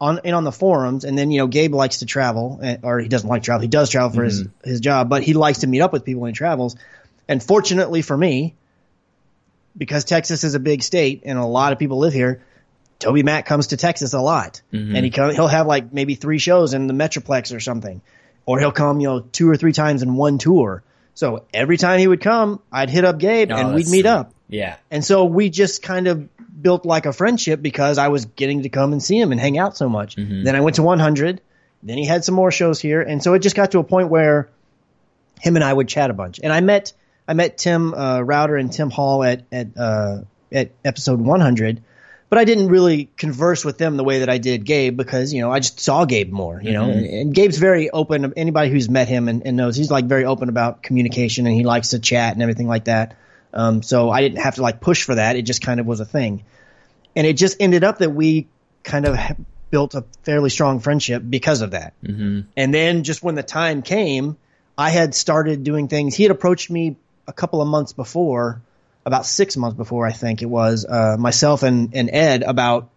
on 0.00 0.20
and 0.24 0.34
on 0.34 0.44
the 0.44 0.52
forums, 0.52 1.04
and 1.04 1.16
then 1.16 1.30
you 1.30 1.38
know 1.40 1.46
Gabe 1.46 1.74
likes 1.74 1.98
to 1.98 2.06
travel, 2.06 2.60
eh, 2.62 2.76
or 2.82 2.98
he 2.98 3.08
doesn't 3.08 3.28
like 3.28 3.42
travel. 3.42 3.62
He 3.62 3.68
does 3.68 3.88
travel 3.90 4.10
for 4.10 4.24
his 4.24 4.44
his 4.64 4.80
job, 4.80 5.08
but 5.08 5.22
he 5.22 5.32
likes 5.34 5.60
to 5.60 5.66
meet 5.66 5.80
up 5.80 5.92
with 5.92 6.04
people 6.04 6.22
when 6.22 6.32
he 6.32 6.36
travels. 6.36 6.76
And 7.28 7.42
fortunately 7.42 8.02
for 8.02 8.16
me, 8.16 8.54
because 9.76 10.04
Texas 10.04 10.44
is 10.44 10.54
a 10.54 10.60
big 10.60 10.82
state 10.82 11.22
and 11.24 11.38
a 11.38 11.44
lot 11.44 11.72
of 11.72 11.78
people 11.78 11.98
live 11.98 12.12
here, 12.12 12.42
Toby 12.98 13.22
Mac 13.22 13.46
comes 13.46 13.68
to 13.68 13.76
Texas 13.76 14.12
a 14.14 14.20
lot, 14.20 14.62
and 14.72 14.96
he 15.04 15.10
come, 15.10 15.30
he'll 15.34 15.46
have 15.48 15.66
like 15.66 15.92
maybe 15.92 16.14
three 16.14 16.38
shows 16.38 16.72
in 16.72 16.86
the 16.86 16.94
Metroplex 16.94 17.54
or 17.54 17.60
something, 17.60 18.00
or 18.46 18.58
he'll 18.58 18.72
come 18.72 19.00
you 19.00 19.08
know 19.08 19.20
two 19.20 19.48
or 19.50 19.56
three 19.56 19.72
times 19.72 20.02
in 20.02 20.14
one 20.14 20.38
tour. 20.38 20.82
So 21.14 21.44
every 21.54 21.78
time 21.78 21.98
he 21.98 22.06
would 22.06 22.20
come, 22.20 22.60
I'd 22.70 22.90
hit 22.90 23.04
up 23.06 23.18
Gabe 23.18 23.50
Oh, 23.50 23.56
and 23.56 23.68
we'd 23.74 23.86
meet 23.86 24.00
sweet. 24.02 24.06
up. 24.06 24.32
Yeah. 24.48 24.76
And 24.90 25.02
so 25.04 25.24
we 25.24 25.48
just 25.50 25.82
kind 25.82 26.06
of 26.08 26.28
built 26.60 26.86
like 26.86 27.06
a 27.06 27.12
friendship 27.12 27.60
because 27.62 27.98
I 27.98 28.08
was 28.08 28.24
getting 28.24 28.62
to 28.62 28.68
come 28.68 28.92
and 28.92 29.02
see 29.02 29.18
him 29.20 29.32
and 29.32 29.40
hang 29.40 29.58
out 29.58 29.76
so 29.76 29.88
much. 29.88 30.16
Then 30.44 30.56
I 30.56 30.60
went 30.60 30.76
to 30.76 30.82
100. 30.82 31.40
Then 31.82 31.98
he 31.98 32.06
had 32.06 32.24
some 32.24 32.34
more 32.34 32.50
shows 32.50 32.80
here, 32.80 33.00
and 33.02 33.22
so 33.22 33.34
it 33.34 33.40
just 33.40 33.54
got 33.54 33.72
to 33.72 33.78
a 33.78 33.84
point 33.84 34.08
where 34.08 34.48
him 35.40 35.56
and 35.56 35.64
I 35.64 35.72
would 35.72 35.88
chat 35.88 36.10
a 36.10 36.14
bunch. 36.14 36.40
And 36.42 36.52
I 36.52 36.60
met 36.60 36.92
I 37.28 37.34
met 37.34 37.58
Tim 37.58 37.94
uh, 37.94 38.20
Router 38.20 38.56
and 38.56 38.72
Tim 38.72 38.90
Hall 38.90 39.22
at 39.22 39.44
at 39.52 39.68
uh, 39.76 40.22
at 40.50 40.70
episode 40.84 41.20
100, 41.20 41.82
but 42.28 42.38
I 42.38 42.44
didn't 42.44 42.68
really 42.68 43.10
converse 43.16 43.64
with 43.64 43.78
them 43.78 43.96
the 43.96 44.04
way 44.04 44.20
that 44.20 44.30
I 44.30 44.38
did 44.38 44.64
Gabe 44.64 44.96
because 44.96 45.32
you 45.32 45.42
know 45.42 45.52
I 45.52 45.60
just 45.60 45.78
saw 45.78 46.04
Gabe 46.06 46.32
more. 46.32 46.60
You 46.60 46.72
know, 46.72 46.90
and, 46.90 47.06
and 47.06 47.34
Gabe's 47.34 47.58
very 47.58 47.90
open. 47.90 48.32
Anybody 48.36 48.70
who's 48.70 48.88
met 48.88 49.08
him 49.08 49.28
and, 49.28 49.46
and 49.46 49.56
knows 49.56 49.76
he's 49.76 49.90
like 49.90 50.06
very 50.06 50.24
open 50.24 50.48
about 50.48 50.82
communication 50.82 51.46
and 51.46 51.54
he 51.54 51.64
likes 51.64 51.90
to 51.90 51.98
chat 51.98 52.32
and 52.32 52.42
everything 52.42 52.68
like 52.68 52.86
that. 52.86 53.16
Um, 53.52 53.82
so 53.82 54.10
I 54.10 54.20
didn't 54.20 54.38
have 54.38 54.56
to 54.56 54.62
like 54.62 54.80
push 54.80 55.04
for 55.04 55.14
that. 55.14 55.36
It 55.36 55.42
just 55.42 55.62
kind 55.62 55.80
of 55.80 55.86
was 55.86 56.00
a 56.00 56.04
thing, 56.04 56.44
and 57.14 57.26
it 57.26 57.36
just 57.36 57.56
ended 57.60 57.84
up 57.84 57.98
that 57.98 58.10
we 58.10 58.48
kind 58.82 59.06
of 59.06 59.18
built 59.70 59.94
a 59.94 60.04
fairly 60.22 60.50
strong 60.50 60.80
friendship 60.80 61.22
because 61.28 61.60
of 61.60 61.72
that. 61.72 61.94
Mm-hmm. 62.02 62.42
And 62.56 62.74
then 62.74 63.02
just 63.02 63.22
when 63.22 63.34
the 63.34 63.42
time 63.42 63.82
came, 63.82 64.36
I 64.78 64.90
had 64.90 65.14
started 65.14 65.64
doing 65.64 65.88
things. 65.88 66.14
He 66.14 66.22
had 66.22 66.30
approached 66.30 66.70
me 66.70 66.96
a 67.26 67.32
couple 67.32 67.60
of 67.60 67.68
months 67.68 67.92
before, 67.92 68.62
about 69.04 69.26
six 69.26 69.56
months 69.56 69.76
before, 69.76 70.06
I 70.06 70.12
think 70.12 70.42
it 70.42 70.46
was, 70.46 70.84
uh, 70.88 71.16
myself 71.18 71.62
and, 71.62 71.94
and 71.94 72.10
Ed 72.12 72.42
about 72.42 72.90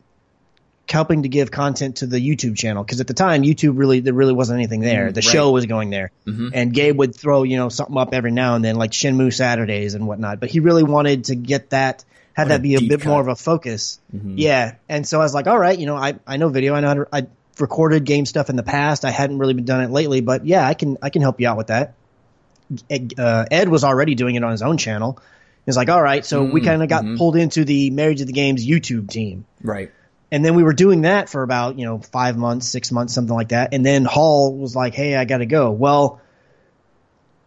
helping 0.91 1.23
to 1.23 1.29
give 1.29 1.51
content 1.51 1.97
to 1.97 2.07
the 2.07 2.17
YouTube 2.19 2.57
channel. 2.57 2.83
Cause 2.83 2.99
at 2.99 3.07
the 3.07 3.13
time, 3.13 3.43
YouTube 3.43 3.77
really, 3.77 3.99
there 3.99 4.13
really 4.13 4.33
wasn't 4.33 4.57
anything 4.57 4.81
there. 4.81 5.09
Mm, 5.09 5.13
the 5.13 5.21
show 5.21 5.51
was 5.51 5.65
going 5.65 5.89
there. 5.89 6.11
Mm-hmm. 6.25 6.49
And 6.53 6.73
Gabe 6.73 6.97
would 6.97 7.15
throw, 7.15 7.43
you 7.43 7.57
know, 7.57 7.69
something 7.69 7.97
up 7.97 8.13
every 8.13 8.31
now 8.31 8.55
and 8.55 8.65
then, 8.65 8.75
like 8.75 8.91
Shenmue 8.91 9.33
Saturdays 9.33 9.93
and 9.93 10.07
whatnot. 10.07 10.39
But 10.39 10.49
he 10.49 10.59
really 10.59 10.83
wanted 10.83 11.25
to 11.25 11.35
get 11.35 11.71
that, 11.71 12.03
have 12.33 12.47
Like 12.47 12.55
a 12.55 12.57
that 12.57 12.63
be 12.63 12.75
a 12.75 12.81
bit 12.81 13.05
more 13.05 13.21
of 13.21 13.27
a 13.27 13.35
focus. 13.35 13.99
Mm-hmm. 14.15 14.37
Yeah. 14.37 14.75
And 14.87 15.07
so 15.07 15.19
I 15.19 15.23
was 15.23 15.33
like, 15.33 15.47
all 15.47 15.59
right, 15.59 15.77
you 15.77 15.85
know, 15.85 15.95
I, 15.95 16.15
I 16.25 16.37
know 16.37 16.49
video. 16.49 16.73
I 16.73 16.79
know 16.79 16.87
how 16.87 16.93
to, 16.93 17.07
I 17.11 17.27
recorded 17.59 18.05
game 18.05 18.25
stuff 18.25 18.49
in 18.49 18.55
the 18.55 18.63
past. 18.63 19.05
I 19.05 19.11
hadn't 19.11 19.37
really 19.37 19.53
been 19.53 19.65
done 19.65 19.83
it 19.83 19.91
lately, 19.91 20.21
but 20.21 20.45
yeah, 20.45 20.65
I 20.65 20.73
can, 20.73 20.97
I 21.01 21.09
can 21.09 21.21
help 21.21 21.39
you 21.39 21.47
out 21.47 21.57
with 21.57 21.67
that. 21.67 21.93
Uh, 23.17 23.45
Ed 23.49 23.67
was 23.69 23.83
already 23.83 24.15
doing 24.15 24.35
it 24.35 24.43
on 24.43 24.51
his 24.51 24.61
own 24.61 24.77
channel. 24.77 25.19
He's 25.65 25.77
like, 25.77 25.89
all 25.89 26.01
right. 26.01 26.25
So 26.25 26.43
we 26.43 26.61
mm, 26.61 26.65
kind 26.65 26.81
of 26.81 26.89
got 26.89 27.03
mm-hmm. 27.03 27.17
pulled 27.17 27.35
into 27.35 27.63
the 27.65 27.91
Married 27.91 28.19
to 28.19 28.25
the 28.25 28.33
Games 28.33 28.65
YouTube 28.65 29.09
team. 29.09 29.45
Right. 29.61 29.91
And 30.31 30.45
then 30.45 30.55
we 30.55 30.63
were 30.63 30.73
doing 30.73 31.01
that 31.01 31.29
for 31.29 31.41
about, 31.41 31.79
you 31.79 31.85
know, 31.85 31.99
five 31.99 32.37
months, 32.37 32.67
six 32.67 32.91
months, 32.91 33.13
something 33.13 33.33
like 33.33 33.49
that. 33.49 33.73
And 33.73 33.85
then 33.85 34.05
Hall 34.05 34.55
was 34.55 34.75
like, 34.75 34.93
Hey, 34.93 35.15
I 35.15 35.25
got 35.25 35.39
to 35.39 35.45
go. 35.45 35.71
Well, 35.71 36.21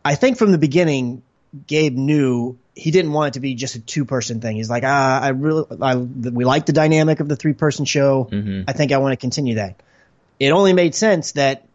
I 0.05 0.17
think 0.17 0.37
from 0.37 0.51
the 0.51 0.59
beginning, 0.59 1.23
Gabe 1.67 1.95
knew 1.95 2.59
he 2.75 2.91
didn't 2.91 3.13
want 3.13 3.29
it 3.29 3.35
to 3.35 3.41
be 3.41 3.55
just 3.55 3.77
a 3.77 3.81
two 3.81 4.05
person 4.05 4.41
thing. 4.41 4.57
He's 4.57 4.71
like, 4.71 4.83
ah, 4.85 5.21
I 5.21 5.29
really, 5.29 5.65
I, 5.81 5.97
we 5.97 6.45
like 6.45 6.67
the 6.67 6.73
dynamic 6.73 7.21
of 7.21 7.29
the 7.29 7.37
three 7.37 7.53
person 7.53 7.85
show. 7.85 8.29
I 8.67 8.73
think 8.73 8.93
I 8.93 8.99
want 8.99 9.13
to 9.13 9.17
continue 9.17 9.57
that. 9.57 9.81
It 10.41 10.51
only 10.51 10.73
made 10.73 10.95
sense 10.95 11.33
that 11.33 11.67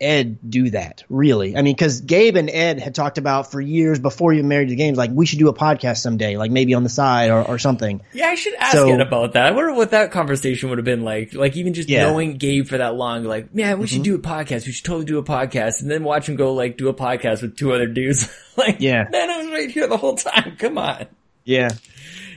Ed 0.00 0.38
do 0.48 0.70
that, 0.70 1.04
really. 1.08 1.56
I 1.56 1.62
mean, 1.62 1.74
because 1.74 2.00
Gabe 2.00 2.36
and 2.36 2.50
Ed 2.50 2.78
had 2.80 2.94
talked 2.94 3.18
about 3.18 3.50
for 3.50 3.60
years 3.60 3.98
before 3.98 4.32
you 4.32 4.42
married 4.42 4.68
the 4.68 4.76
games, 4.76 4.98
like 4.98 5.10
we 5.12 5.24
should 5.26 5.38
do 5.38 5.48
a 5.48 5.54
podcast 5.54 5.98
someday, 5.98 6.36
like 6.36 6.50
maybe 6.50 6.74
on 6.74 6.82
the 6.82 6.88
side 6.88 7.30
or, 7.30 7.42
or 7.42 7.58
something. 7.58 8.02
Yeah, 8.12 8.26
I 8.26 8.34
should 8.34 8.54
ask 8.54 8.72
So- 8.72 8.90
Ed 8.90 9.00
about 9.00 9.34
that. 9.34 9.46
I 9.46 9.50
wonder 9.52 9.72
what 9.72 9.92
that 9.92 10.10
conversation 10.10 10.68
would 10.68 10.78
have 10.78 10.84
been 10.84 11.02
like. 11.04 11.32
Like 11.34 11.56
even 11.56 11.74
just 11.74 11.88
Yeah. 11.88 12.06
knowing 12.06 12.36
Gabe 12.36 12.66
for 12.66 12.78
that 12.78 12.94
long, 12.96 13.24
like, 13.24 13.54
man, 13.54 13.78
we 13.78 13.86
should 13.86 14.02
mm-hmm. 14.02 14.04
do 14.04 14.14
a 14.16 14.18
podcast. 14.18 14.66
We 14.66 14.72
should 14.72 14.84
totally 14.84 15.06
do 15.06 15.18
a 15.18 15.24
podcast, 15.24 15.82
and 15.82 15.90
then 15.90 16.04
watch 16.04 16.28
him 16.28 16.36
go 16.36 16.52
like 16.54 16.76
do 16.76 16.88
a 16.88 16.94
podcast 16.94 17.42
with 17.42 17.56
two 17.56 17.72
other 17.72 17.86
dudes. 17.86 18.28
like, 18.56 18.76
Yeah. 18.80 19.04
man, 19.10 19.30
I 19.30 19.38
was 19.38 19.46
right 19.48 19.70
here 19.70 19.86
the 19.86 19.96
whole 19.96 20.16
time. 20.16 20.56
Come 20.58 20.78
on. 20.78 21.06
Yeah. 21.44 21.70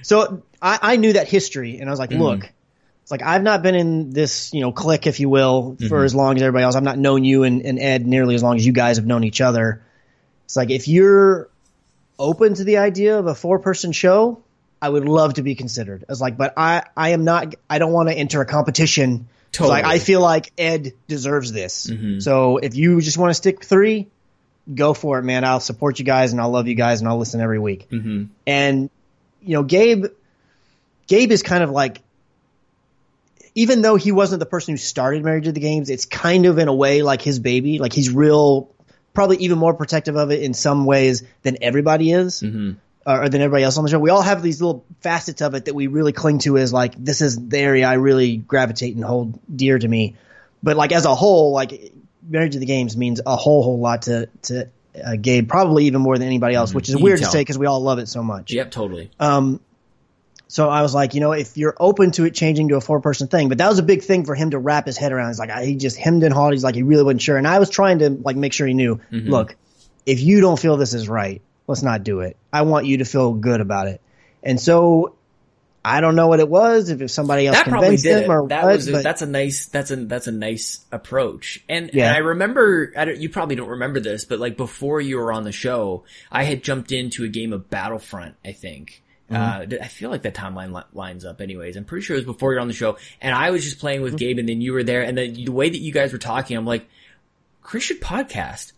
So 0.04 0.44
I, 0.62 0.80
I 0.82 0.96
knew 0.98 1.14
that 1.14 1.28
history, 1.28 1.80
and 1.80 1.90
I 1.90 1.92
was 1.92 2.00
like, 2.00 2.12
mm-hmm. 2.12 2.22
look, 2.22 2.52
it's 3.08 3.12
like 3.14 3.24
I've 3.24 3.42
not 3.42 3.64
been 3.64 3.74
in 3.74 4.10
this, 4.10 4.54
you 4.54 4.60
know, 4.60 4.74
clique, 4.74 5.08
if 5.08 5.22
you 5.22 5.30
will, 5.30 5.78
for 5.78 5.86
mm-hmm. 5.86 6.04
as 6.04 6.14
long 6.14 6.36
as 6.36 6.42
everybody 6.42 6.66
else. 6.66 6.76
I've 6.76 6.84
not 6.84 6.98
known 6.98 7.24
you 7.24 7.44
and, 7.44 7.62
and 7.62 7.80
Ed 7.80 8.06
nearly 8.06 8.36
as 8.36 8.44
long 8.44 8.58
as 8.58 8.66
you 8.66 8.74
guys 8.74 8.98
have 8.98 9.06
known 9.06 9.24
each 9.24 9.40
other. 9.40 9.82
It's 10.44 10.58
like 10.58 10.72
if 10.72 10.90
you're 10.90 11.48
open 12.20 12.56
to 12.56 12.66
the 12.66 12.80
idea 12.80 13.18
of 13.18 13.28
a 13.28 13.34
four 13.34 13.60
person 13.60 13.94
show, 13.94 14.44
I 14.82 14.90
would 14.90 15.06
love 15.06 15.36
to 15.36 15.42
be 15.42 15.56
considered. 15.56 16.04
As 16.10 16.20
like, 16.20 16.36
but 16.36 16.56
I, 16.58 16.84
I 16.98 17.12
am 17.12 17.24
not. 17.24 17.56
I 17.70 17.80
don't 17.80 17.94
want 17.94 18.10
to 18.10 18.14
enter 18.14 18.42
a 18.42 18.46
competition. 18.46 19.30
It's 19.52 19.62
Like 19.62 19.86
I 19.86 20.00
feel 20.00 20.20
like 20.20 20.52
Ed 20.58 20.92
deserves 21.08 21.54
this. 21.54 21.88
Mm-hmm. 21.88 22.20
So 22.20 22.58
if 22.58 22.76
you 22.76 23.00
just 23.00 23.18
want 23.18 23.30
to 23.30 23.36
stick 23.36 23.64
three, 23.64 24.08
go 24.76 24.94
for 24.94 25.18
it, 25.18 25.24
man. 25.24 25.46
I'll 25.46 25.62
support 25.62 25.98
you 26.00 26.04
guys 26.04 26.34
and 26.34 26.42
I'll 26.42 26.52
love 26.52 26.68
you 26.68 26.76
guys 26.76 27.00
and 27.00 27.08
I'll 27.08 27.20
listen 27.20 27.40
every 27.40 27.60
week. 27.60 27.88
Mm-hmm. 27.90 28.26
And 28.46 28.90
you 29.42 29.54
know, 29.54 29.64
Gabe, 29.64 30.08
Gabe 31.08 31.32
is 31.32 31.42
kind 31.42 31.64
of 31.64 31.70
like, 31.72 32.02
even 33.58 33.82
though 33.82 33.96
he 33.96 34.12
wasn't 34.12 34.40
the 34.40 34.46
person 34.46 34.74
who 34.74 34.78
started 34.78 35.24
Married 35.24 35.46
to 35.46 35.52
the 35.52 35.60
Games, 35.60 35.90
it's 35.90 36.06
kind 36.06 36.46
of 36.46 36.60
in 36.60 36.68
a 36.68 36.74
way 36.74 37.02
like 37.02 37.24
his 37.24 37.40
baby. 37.40 37.80
Like 37.80 37.92
he's 37.92 38.12
real, 38.12 38.70
probably 39.16 39.38
even 39.38 39.58
more 39.58 39.74
protective 39.74 40.16
of 40.16 40.30
it 40.30 40.44
in 40.44 40.54
some 40.54 40.86
ways 40.86 41.24
than 41.42 41.58
everybody 41.64 42.12
is, 42.12 42.44
mm-hmm. 42.44 42.74
or, 43.04 43.24
or 43.24 43.30
than 43.30 43.42
everybody 43.42 43.64
else 43.64 43.76
on 43.80 43.84
the 43.84 43.90
show. 43.90 43.98
We 43.98 44.12
all 44.12 44.22
have 44.22 44.44
these 44.44 44.62
little 44.62 44.86
facets 45.02 45.42
of 45.42 45.56
it 45.56 45.66
that 45.66 45.74
we 45.74 45.88
really 45.88 46.12
cling 46.14 46.38
to 46.40 46.56
as 46.60 46.72
like 46.72 47.04
this 47.04 47.22
is 47.22 47.48
the 47.50 47.58
area 47.58 47.88
I 47.88 47.94
really 47.94 48.38
gravitate 48.38 48.96
and 48.96 49.04
hold 49.04 49.40
dear 49.54 49.80
to 49.80 49.88
me. 49.88 50.18
But 50.62 50.78
like 50.78 50.92
as 50.92 51.06
a 51.06 51.16
whole, 51.16 51.52
like 51.52 51.94
Married 52.30 52.52
to 52.52 52.60
the 52.60 52.68
Games 52.68 52.96
means 52.96 53.22
a 53.26 53.36
whole 53.36 53.64
whole 53.64 53.80
lot 53.80 54.04
to 54.04 54.30
to 54.44 54.70
uh, 55.04 55.16
Gabe, 55.20 55.50
probably 55.50 55.86
even 55.86 56.02
more 56.02 56.16
than 56.16 56.28
anybody 56.28 56.54
else, 56.54 56.70
mm-hmm. 56.70 56.76
which 56.76 56.90
is 56.90 56.96
You 56.96 57.04
weird 57.04 57.20
to 57.22 57.26
say 57.26 57.42
because 57.42 57.58
we 57.58 57.66
all 57.66 57.82
love 57.82 57.98
it 57.98 58.08
so 58.08 58.22
much. 58.22 58.54
Yep, 58.54 58.70
totally. 58.70 59.10
Um, 59.20 59.62
So 60.50 60.70
I 60.70 60.82
was 60.82 60.94
like, 60.94 61.14
you 61.14 61.20
know, 61.20 61.34
if 61.34 61.58
you're 61.58 61.76
open 61.78 62.12
to 62.12 62.26
it 62.26 62.34
changing 62.34 62.70
to 62.70 62.76
a 62.76 62.82
four 62.82 63.02
person 63.02 63.28
thing, 63.28 63.50
but 63.50 63.58
that 63.58 63.68
was 63.68 63.80
a 63.80 63.84
big 63.84 64.02
thing 64.04 64.26
for 64.26 64.34
him 64.34 64.52
to 64.52 64.60
wrap 64.60 64.86
his 64.86 64.98
head 64.98 65.12
around. 65.12 65.28
He's 65.28 65.40
like, 65.40 65.50
I, 65.50 65.66
he 65.66 65.76
just 65.76 65.98
hemmed 65.98 66.24
and 66.24 66.34
hawed. 66.34 66.54
He's 66.54 66.64
like, 66.64 66.76
he 66.76 66.84
really 66.84 67.04
wasn't 67.04 67.22
sure. 67.22 67.38
And 67.38 67.46
I 67.46 67.60
was 67.60 67.70
trying 67.70 68.00
to 68.00 68.10
like 68.10 68.38
make 68.38 68.54
sure 68.54 68.66
he 68.66 68.74
knew, 68.74 69.02
mm-hmm. 69.12 69.30
look, 69.30 69.56
if 70.06 70.22
you 70.22 70.40
don't 70.40 70.58
feel 70.58 70.78
this 70.78 70.94
is 70.94 71.10
right, 71.10 71.42
let's 71.68 71.84
not 71.84 72.04
do 72.04 72.22
it. 72.22 72.38
I 72.52 72.62
want 72.62 72.86
you 72.86 73.00
to 73.00 73.06
feel 73.06 73.34
good 73.34 73.60
about 73.60 73.88
it. 73.88 74.00
And 74.42 74.58
so 74.58 75.16
I 75.84 76.00
don't 76.00 76.16
know 76.16 76.28
what 76.28 76.40
it 76.40 76.48
was, 76.48 76.90
if, 76.90 77.02
if 77.02 77.12
somebody 77.12 77.48
else 77.48 77.58
that 77.58 77.68
probably 77.68 77.98
did 77.98 78.24
him 78.24 78.32
or 78.32 78.48
That 78.48 78.64
what, 78.64 78.76
was 78.78 78.88
a, 78.88 78.92
but 78.94 79.04
that's 79.04 79.22
a 79.22 79.26
nice 79.26 79.68
that's 79.68 79.92
a 79.92 79.98
that's 79.98 80.28
a 80.28 80.32
nice 80.32 80.80
approach. 80.94 81.62
And, 81.68 81.90
Yeah. 81.94 82.08
and 82.08 82.16
I 82.16 82.20
remember 82.20 82.94
I 82.96 83.04
don't, 83.04 83.18
you 83.18 83.30
probably 83.30 83.58
don't 83.58 83.70
remember 83.70 84.00
this, 84.00 84.24
but 84.24 84.40
like 84.40 84.56
before 84.56 85.02
you 85.02 85.18
were 85.18 85.34
on 85.34 85.44
the 85.44 85.52
show, 85.52 86.06
I 86.32 86.44
had 86.44 86.64
jumped 86.64 86.94
into 86.94 87.26
a 87.26 87.28
game 87.28 87.52
of 87.52 87.70
Battlefront. 87.70 88.36
I 88.46 88.54
think. 88.54 89.04
Mm-hmm. 89.32 89.74
Uh, 89.74 89.84
I 89.84 89.88
feel 89.88 90.10
like 90.10 90.22
that 90.22 90.36
timeline 90.36 90.74
li- 90.74 90.84
lines 90.94 91.26
up. 91.26 91.42
Anyways, 91.42 91.76
I'm 91.76 91.86
pretty 91.86 92.06
sure 92.06 92.16
it 92.16 92.20
was 92.20 92.26
before 92.26 92.54
you're 92.54 92.62
on 92.62 92.68
the 92.68 92.74
show, 92.74 92.98
and 93.22 93.36
I 93.36 93.52
was 93.52 93.64
just 93.64 93.80
playing 93.80 94.02
with 94.02 94.14
Mm-hmm. 94.14 94.18
Gabe, 94.18 94.40
and 94.40 94.50
then 94.50 94.62
you 94.62 94.74
were 94.74 94.84
there, 94.84 95.02
and 95.02 95.18
the, 95.18 95.30
the 95.46 95.52
way 95.52 95.70
that 95.70 95.80
you 95.80 95.92
guys 95.92 96.14
were 96.14 96.20
talking, 96.20 96.56
I'm 96.56 96.66
like, 96.66 96.88
Chris 97.62 97.84
should 97.84 98.00
podcast. 98.00 98.72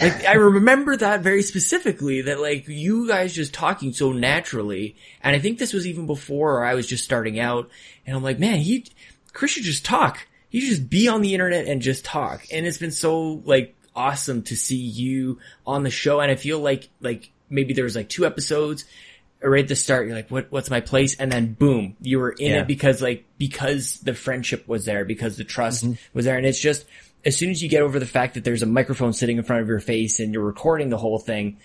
Like 0.00 0.24
I 0.24 0.32
remember 0.34 0.96
that 0.96 1.20
very 1.20 1.42
specifically 1.42 2.22
that 2.22 2.40
like 2.40 2.66
you 2.66 3.06
guys 3.06 3.32
just 3.32 3.54
talking 3.54 3.92
so 3.92 4.10
naturally. 4.10 4.96
And 5.22 5.36
I 5.36 5.38
think 5.38 5.58
this 5.58 5.72
was 5.72 5.86
even 5.86 6.06
before 6.06 6.64
I 6.64 6.74
was 6.74 6.86
just 6.86 7.04
starting 7.04 7.38
out 7.38 7.70
and 8.04 8.16
I'm 8.16 8.22
like, 8.24 8.40
man, 8.40 8.58
he, 8.58 8.86
Chris 9.32 9.52
should 9.52 9.62
just 9.62 9.84
talk. 9.84 10.26
He 10.48 10.60
should 10.60 10.70
just 10.70 10.90
be 10.90 11.06
on 11.06 11.20
the 11.20 11.32
internet 11.32 11.66
and 11.66 11.80
just 11.80 12.04
talk. 12.04 12.44
And 12.52 12.66
it's 12.66 12.78
been 12.78 12.90
so 12.90 13.40
like 13.44 13.76
awesome 13.94 14.42
to 14.44 14.56
see 14.56 14.76
you 14.76 15.38
on 15.64 15.84
the 15.84 15.90
show. 15.90 16.18
And 16.18 16.30
I 16.30 16.34
feel 16.34 16.58
like, 16.58 16.88
like 17.00 17.30
maybe 17.48 17.72
there 17.72 17.84
was 17.84 17.94
like 17.94 18.08
two 18.08 18.26
episodes 18.26 18.84
right 19.50 19.62
at 19.62 19.68
the 19.68 19.76
start. 19.76 20.06
You're 20.06 20.16
like, 20.16 20.30
what, 20.30 20.50
what's 20.50 20.70
my 20.70 20.80
place? 20.80 21.16
And 21.16 21.30
then 21.30 21.52
boom, 21.54 21.96
you 22.00 22.18
were 22.18 22.32
in 22.32 22.52
Yeah. 22.52 22.60
it 22.62 22.66
because 22.66 23.02
like, 23.02 23.24
because 23.38 23.98
the 24.00 24.14
friendship 24.14 24.66
was 24.66 24.84
there, 24.84 25.04
because 25.04 25.36
the 25.36 25.44
trust 25.44 25.84
mm-hmm. 25.84 25.94
was 26.12 26.24
there. 26.24 26.36
And 26.36 26.46
it's 26.46 26.60
just, 26.60 26.86
as 27.24 27.36
soon 27.36 27.50
as 27.50 27.62
you 27.62 27.68
get 27.68 27.82
over 27.82 27.98
the 27.98 28.06
fact 28.06 28.34
that 28.34 28.44
there's 28.44 28.62
a 28.62 28.66
microphone 28.66 29.12
sitting 29.12 29.38
in 29.38 29.44
front 29.44 29.62
of 29.62 29.68
your 29.68 29.80
face 29.80 30.20
and 30.20 30.32
you're 30.34 30.44
recording 30.44 30.90
the 30.90 30.98
whole 30.98 31.18
thing, 31.18 31.58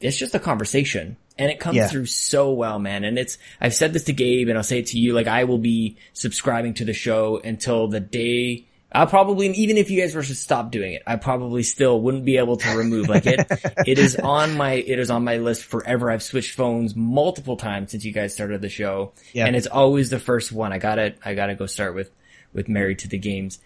it's 0.00 0.16
just 0.16 0.34
a 0.34 0.38
conversation 0.38 1.16
and 1.38 1.50
it 1.50 1.58
comes 1.58 1.76
Yeah. 1.76 1.88
through 1.88 2.06
so 2.06 2.52
well, 2.52 2.78
man. 2.78 3.04
And 3.04 3.18
it's, 3.18 3.38
I've 3.60 3.74
said 3.74 3.92
this 3.92 4.04
to 4.04 4.12
Gabe 4.12 4.48
and 4.48 4.56
I'll 4.56 4.64
say 4.64 4.78
it 4.78 4.86
to 4.88 4.98
you, 4.98 5.12
like 5.14 5.26
I 5.26 5.44
will 5.44 5.58
be 5.58 5.96
subscribing 6.12 6.74
to 6.74 6.84
the 6.84 6.92
show 6.92 7.40
until 7.42 7.88
the 7.88 8.00
day 8.00 8.66
I'll 8.94 9.06
probably, 9.08 9.48
even 9.48 9.76
if 9.76 9.90
you 9.90 10.00
guys 10.00 10.14
were 10.14 10.22
to 10.22 10.34
stop 10.34 10.70
doing 10.70 10.92
it, 10.92 11.02
I 11.06 11.16
probably 11.16 11.62
still 11.64 12.00
wouldn't 12.00 12.24
be 12.24 12.36
able 12.38 12.56
to 12.58 12.76
remove 12.76 13.08
like 13.08 13.26
it. 13.26 13.44
it 13.86 13.98
is 13.98 14.14
on 14.16 14.56
my, 14.56 14.72
it 14.74 14.98
is 14.98 15.10
on 15.10 15.24
my 15.24 15.38
list 15.38 15.64
forever. 15.64 16.10
I've 16.10 16.22
switched 16.22 16.54
phones 16.54 16.94
multiple 16.94 17.56
times 17.56 17.90
since 17.90 18.04
you 18.04 18.12
guys 18.12 18.32
started 18.32 18.60
the 18.60 18.68
show 18.68 19.12
Yeah. 19.32 19.46
and 19.46 19.56
it's 19.56 19.66
always 19.66 20.10
the 20.10 20.20
first 20.20 20.52
one. 20.52 20.72
I 20.72 20.78
gotta, 20.78 21.14
I 21.24 21.34
gotta 21.34 21.54
go 21.56 21.66
start 21.66 21.94
with, 21.94 22.10
with 22.52 22.68
Married 22.68 23.00
to 23.00 23.08
the 23.08 23.18
Games. 23.18 23.58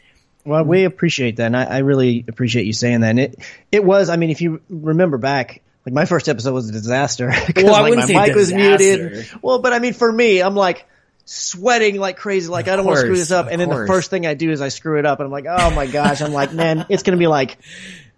Well, 0.45 0.64
we 0.64 0.85
appreciate 0.85 1.37
that, 1.37 1.47
and 1.47 1.57
I, 1.57 1.64
I 1.64 1.79
really 1.79 2.24
appreciate 2.26 2.64
you 2.64 2.72
saying 2.72 3.01
that. 3.01 3.11
And 3.11 3.20
it 3.20 3.39
it 3.70 3.85
was, 3.85 4.09
I 4.09 4.16
mean, 4.16 4.31
if 4.31 4.41
you 4.41 4.62
remember 4.70 5.18
back, 5.18 5.61
like 5.85 5.93
my 5.93 6.07
first 6.07 6.26
episode 6.26 6.55
was 6.55 6.70
a 6.70 6.72
disaster 6.72 7.31
because 7.47 7.64
Well, 7.64 7.74
I 7.74 7.81
like 7.81 7.91
wouldn't 7.91 8.09
my 8.09 8.14
say 8.24 8.26
mic 8.29 8.35
was 8.35 8.53
muted. 8.55 9.29
Well, 9.43 9.59
but 9.59 9.74
I 9.74 9.79
mean, 9.79 9.93
for 9.93 10.11
me, 10.11 10.41
I'm 10.41 10.55
like 10.55 10.87
sweating 11.29 12.01
like 12.01 12.16
crazy, 12.16 12.49
like 12.49 12.68
I 12.68 12.76
don't 12.76 12.87
want 12.87 12.97
to 12.97 13.01
screw 13.03 13.16
this 13.16 13.31
up. 13.31 13.49
And 13.51 13.61
then 13.61 13.68
the 13.68 13.87
first 13.87 14.11
thing 14.11 14.26
I 14.26 14.35
do 14.35 14.51
is 14.51 14.61
I 14.62 14.68
screw 14.68 14.99
it 14.99 15.05
up, 15.07 15.20
and 15.20 15.26
I'm 15.26 15.31
like, 15.33 15.47
oh 15.47 15.70
my 15.70 15.87
gosh, 15.87 16.20
I'm 16.22 16.33
like, 16.33 16.53
man, 16.53 16.87
it's 16.89 17.03
gonna 17.03 17.18
be 17.18 17.26
like. 17.26 17.59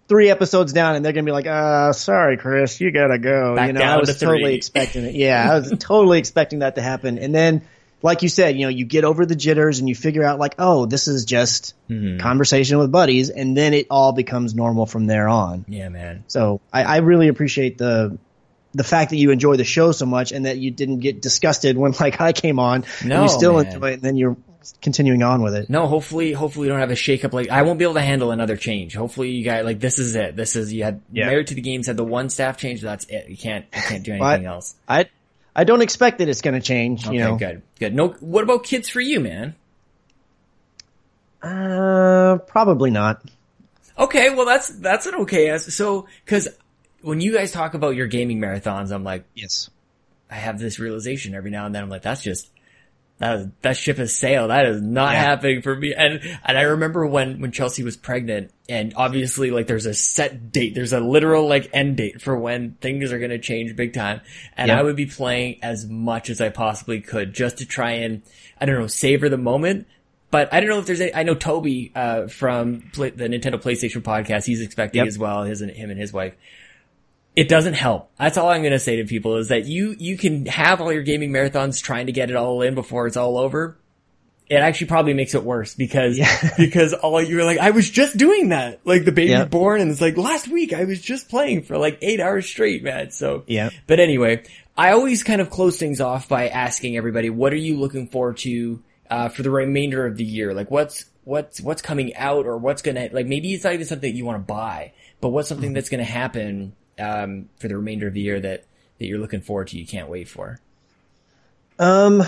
Three 0.07 0.29
episodes 0.29 0.73
down, 0.73 0.97
and 0.97 1.05
they're 1.05 1.13
gonna 1.13 1.23
be 1.23 1.31
like, 1.31 1.47
"Uh, 1.47 1.93
sorry, 1.93 2.35
Chris, 2.35 2.81
you 2.81 2.91
gotta 2.91 3.17
go." 3.17 3.55
Back 3.55 3.67
you 3.67 3.73
know, 3.73 3.81
I 3.81 3.95
was 3.95 4.17
to 4.17 4.25
totally 4.25 4.55
expecting 4.55 5.05
it. 5.05 5.15
Yeah, 5.15 5.49
I 5.49 5.55
was 5.55 5.73
totally 5.79 6.19
expecting 6.19 6.59
that 6.59 6.75
to 6.75 6.81
happen. 6.81 7.17
And 7.17 7.33
then, 7.33 7.61
like 8.01 8.21
you 8.21 8.27
said, 8.27 8.57
you 8.57 8.63
know, 8.63 8.69
you 8.69 8.83
get 8.83 9.05
over 9.05 9.25
the 9.25 9.37
jitters 9.37 9.79
and 9.79 9.87
you 9.87 9.95
figure 9.95 10.25
out 10.25 10.37
like, 10.37 10.55
oh, 10.59 10.85
this 10.85 11.07
is 11.07 11.23
just 11.23 11.75
Mm-hmm. 11.89 12.19
conversation 12.19 12.77
with 12.77 12.91
buddies, 12.91 13.29
and 13.29 13.55
then 13.55 13.73
it 13.73 13.87
all 13.89 14.11
becomes 14.11 14.53
normal 14.53 14.85
from 14.85 15.07
there 15.07 15.29
on. 15.29 15.63
Yeah, 15.69 15.87
man. 15.87 16.25
So 16.27 16.59
I, 16.73 16.83
I 16.83 16.97
really 16.97 17.29
appreciate 17.29 17.77
the 17.77 18.17
the 18.73 18.83
fact 18.83 19.09
that 19.11 19.17
you 19.17 19.31
enjoy 19.31 19.57
the 19.57 19.63
show 19.65 19.91
so 19.91 20.05
much 20.05 20.31
and 20.31 20.45
that 20.45 20.57
you 20.57 20.71
didn't 20.71 20.99
get 20.99 21.21
disgusted 21.21 21.77
when 21.77 21.93
like 21.99 22.21
I 22.21 22.31
came 22.33 22.59
on. 22.59 22.85
and 23.01 23.09
No, 23.09 23.23
you 23.23 23.29
still 23.29 23.57
man. 23.57 23.67
enjoy 23.67 23.89
it, 23.91 23.93
and 23.95 24.01
then 24.01 24.15
you're 24.15 24.37
continuing 24.81 25.23
on 25.23 25.41
with 25.41 25.55
it. 25.55 25.69
No, 25.69 25.87
hopefully, 25.87 26.33
hopefully 26.33 26.65
we 26.65 26.69
don't 26.69 26.79
have 26.79 26.91
a 26.91 26.95
shakeup. 26.95 27.33
Like 27.33 27.49
I 27.49 27.63
won't 27.63 27.79
be 27.79 27.83
able 27.85 27.95
to 27.95 28.01
handle 28.01 28.31
another 28.31 28.55
change. 28.55 28.95
Hopefully 28.95 29.31
you 29.31 29.43
guys 29.43 29.65
like 29.65 29.79
this 29.79 29.97
is 29.99 30.15
it. 30.15 30.35
This 30.35 30.55
is 30.55 30.71
you 30.71 30.83
had 30.83 31.01
Yeah. 31.11 31.25
married 31.27 31.47
to 31.47 31.55
the 31.55 31.61
games 31.61 31.87
had 31.87 31.97
the 31.97 32.03
one 32.03 32.29
staff 32.29 32.57
change. 32.57 32.81
That's 32.81 33.05
it. 33.05 33.27
You 33.27 33.37
can't 33.37 33.65
you 33.75 33.81
can't 33.81 34.03
do 34.03 34.13
anything 34.13 34.45
else. 34.45 34.75
I 34.87 35.07
I 35.55 35.63
don't 35.65 35.81
expect 35.81 36.19
that 36.19 36.29
it's 36.29 36.41
going 36.41 36.53
to 36.53 36.61
change. 36.61 37.05
Okay, 37.07 37.15
you 37.15 37.19
know, 37.23 37.35
good, 37.35 37.61
good. 37.79 37.93
No, 37.93 38.09
what 38.21 38.43
about 38.43 38.63
kids 38.63 38.87
for 38.87 39.01
you, 39.01 39.19
man? 39.19 39.55
uh, 41.43 42.37
probably 42.47 42.91
not. 42.91 43.21
Okay, 43.97 44.29
well 44.33 44.45
that's 44.45 44.69
that's 44.69 45.05
an 45.07 45.15
okay 45.15 45.49
answer. 45.49 45.71
So 45.71 46.07
because 46.25 46.47
when 47.01 47.21
you 47.21 47.33
guys 47.33 47.51
talk 47.51 47.73
about 47.73 47.95
your 47.95 48.07
gaming 48.07 48.39
marathons, 48.39 48.91
I'm 48.91 49.03
like 49.03 49.25
Yes. 49.35 49.69
I 50.29 50.35
have 50.35 50.59
this 50.59 50.79
realization 50.79 51.35
every 51.35 51.51
now 51.51 51.65
and 51.65 51.75
then. 51.75 51.83
I'm 51.83 51.89
like 51.89 52.01
that's 52.03 52.23
just. 52.23 52.49
That, 53.19 53.61
that 53.61 53.77
ship 53.77 53.97
has 53.97 54.15
sailed. 54.17 54.49
That 54.49 54.65
is 54.65 54.81
not 54.81 55.13
Yeah. 55.13 55.21
happening 55.21 55.61
for 55.61 55.75
me. 55.75 55.93
And, 55.93 56.21
and 56.43 56.57
I 56.57 56.61
remember 56.63 57.05
when, 57.05 57.39
when 57.39 57.51
Chelsea 57.51 57.83
was 57.83 57.95
pregnant 57.95 58.49
and 58.67 58.93
obviously 58.95 59.51
like 59.51 59.67
there's 59.67 59.85
a 59.85 59.93
set 59.93 60.51
date. 60.51 60.73
There's 60.73 60.91
a 60.91 60.99
literal 60.99 61.47
like 61.47 61.69
end 61.71 61.97
date 61.97 62.19
for 62.19 62.35
when 62.35 62.77
things 62.81 63.11
are 63.11 63.19
going 63.19 63.29
to 63.29 63.37
change 63.37 63.75
big 63.75 63.93
time. 63.93 64.21
And 64.57 64.69
Yeah. 64.69 64.79
I 64.79 64.81
would 64.81 64.95
be 64.95 65.05
playing 65.05 65.59
as 65.61 65.85
much 65.85 66.31
as 66.31 66.41
I 66.41 66.49
possibly 66.49 66.99
could 66.99 67.31
just 67.31 67.59
to 67.59 67.67
try 67.67 67.91
and, 67.91 68.23
I 68.59 68.65
don't 68.65 68.79
know, 68.79 68.87
savor 68.87 69.29
the 69.29 69.37
moment. 69.37 69.85
But 70.31 70.51
I 70.51 70.59
don't 70.59 70.69
know 70.69 70.79
if 70.79 70.87
there's 70.87 71.01
any, 71.01 71.13
I 71.13 71.21
know 71.21 71.35
Toby, 71.35 71.91
uh, 71.93 72.25
from 72.25 72.89
play, 72.91 73.11
the 73.11 73.25
Nintendo 73.27 73.61
PlayStation 73.61 74.01
podcast, 74.01 74.45
he's 74.45 74.61
expecting 74.61 74.97
Yep. 74.97 75.07
as 75.07 75.19
well, 75.19 75.43
his 75.43 75.61
and 75.61 75.69
him 75.69 75.91
and 75.91 75.99
his 75.99 76.11
wife 76.11 76.33
it 77.35 77.47
doesn't 77.47 77.75
help. 77.75 78.11
That's 78.17 78.37
all 78.37 78.49
I'm 78.49 78.61
going 78.61 78.73
to 78.73 78.79
say 78.79 78.97
to 78.97 79.05
people 79.05 79.37
is 79.37 79.47
that 79.49 79.65
you, 79.65 79.95
you 79.97 80.17
can 80.17 80.45
have 80.47 80.81
all 80.81 80.91
your 80.91 81.03
gaming 81.03 81.31
marathons 81.31 81.81
trying 81.81 82.07
to 82.07 82.11
get 82.11 82.29
it 82.29 82.35
all 82.35 82.61
in 82.61 82.75
before 82.75 83.07
it's 83.07 83.17
all 83.17 83.37
over. 83.37 83.77
It 84.49 84.55
actually 84.57 84.87
probably 84.87 85.13
makes 85.13 85.33
it 85.33 85.43
worse 85.43 85.73
because, 85.75 86.17
Yeah. 86.17 86.49
because 86.57 86.93
all 86.93 87.21
you're 87.21 87.45
like, 87.45 87.59
I 87.59 87.71
was 87.71 87.89
just 87.89 88.17
doing 88.17 88.49
that. 88.49 88.81
Like 88.83 89.05
the 89.05 89.13
baby 89.13 89.31
Yeah. 89.31 89.45
born 89.45 89.79
and 89.79 89.89
it's 89.89 90.01
like 90.01 90.17
last 90.17 90.49
week 90.49 90.73
I 90.73 90.83
was 90.83 90.99
just 91.01 91.29
playing 91.29 91.63
for 91.63 91.77
like 91.77 91.99
eight 92.01 92.19
hours 92.19 92.45
straight, 92.47 92.83
man. 92.83 93.11
So, 93.11 93.43
Yeah. 93.47 93.69
but 93.87 94.01
anyway, 94.01 94.43
I 94.77 94.91
always 94.91 95.23
kind 95.23 95.39
of 95.39 95.49
close 95.49 95.77
things 95.77 96.01
off 96.01 96.27
by 96.27 96.49
asking 96.49 96.97
everybody, 96.97 97.29
what 97.29 97.53
are 97.53 97.57
you 97.57 97.77
looking 97.79 98.07
forward 98.07 98.37
to, 98.39 98.83
uh, 99.09 99.29
for 99.29 99.41
the 99.41 99.51
remainder 99.51 100.05
of 100.05 100.17
the 100.17 100.25
year? 100.25 100.53
Like 100.53 100.69
what's, 100.69 101.05
what's, 101.23 101.61
what's 101.61 101.81
coming 101.81 102.13
out 102.17 102.45
or 102.45 102.57
what's 102.57 102.81
gonna, 102.81 103.07
like 103.13 103.27
maybe 103.27 103.53
it's 103.53 103.63
not 103.63 103.71
even 103.73 103.85
something 103.85 104.11
that 104.11 104.17
you 104.17 104.25
want 104.25 104.45
to 104.45 104.53
buy, 104.53 104.91
but 105.21 105.29
what's 105.29 105.47
something 105.47 105.69
Mm-hmm. 105.69 105.75
that's 105.75 105.87
gonna 105.89 106.03
happen, 106.03 106.73
um, 107.01 107.49
for 107.59 107.67
the 107.67 107.75
remainder 107.75 108.07
of 108.07 108.13
the 108.13 108.21
year 108.21 108.39
that, 108.39 108.63
that 108.99 109.05
you're 109.05 109.19
looking 109.19 109.41
forward 109.41 109.67
to, 109.69 109.77
you 109.79 109.85
can't 109.85 110.07
wait 110.09 110.27
for? 110.29 110.59
Um, 111.79 112.23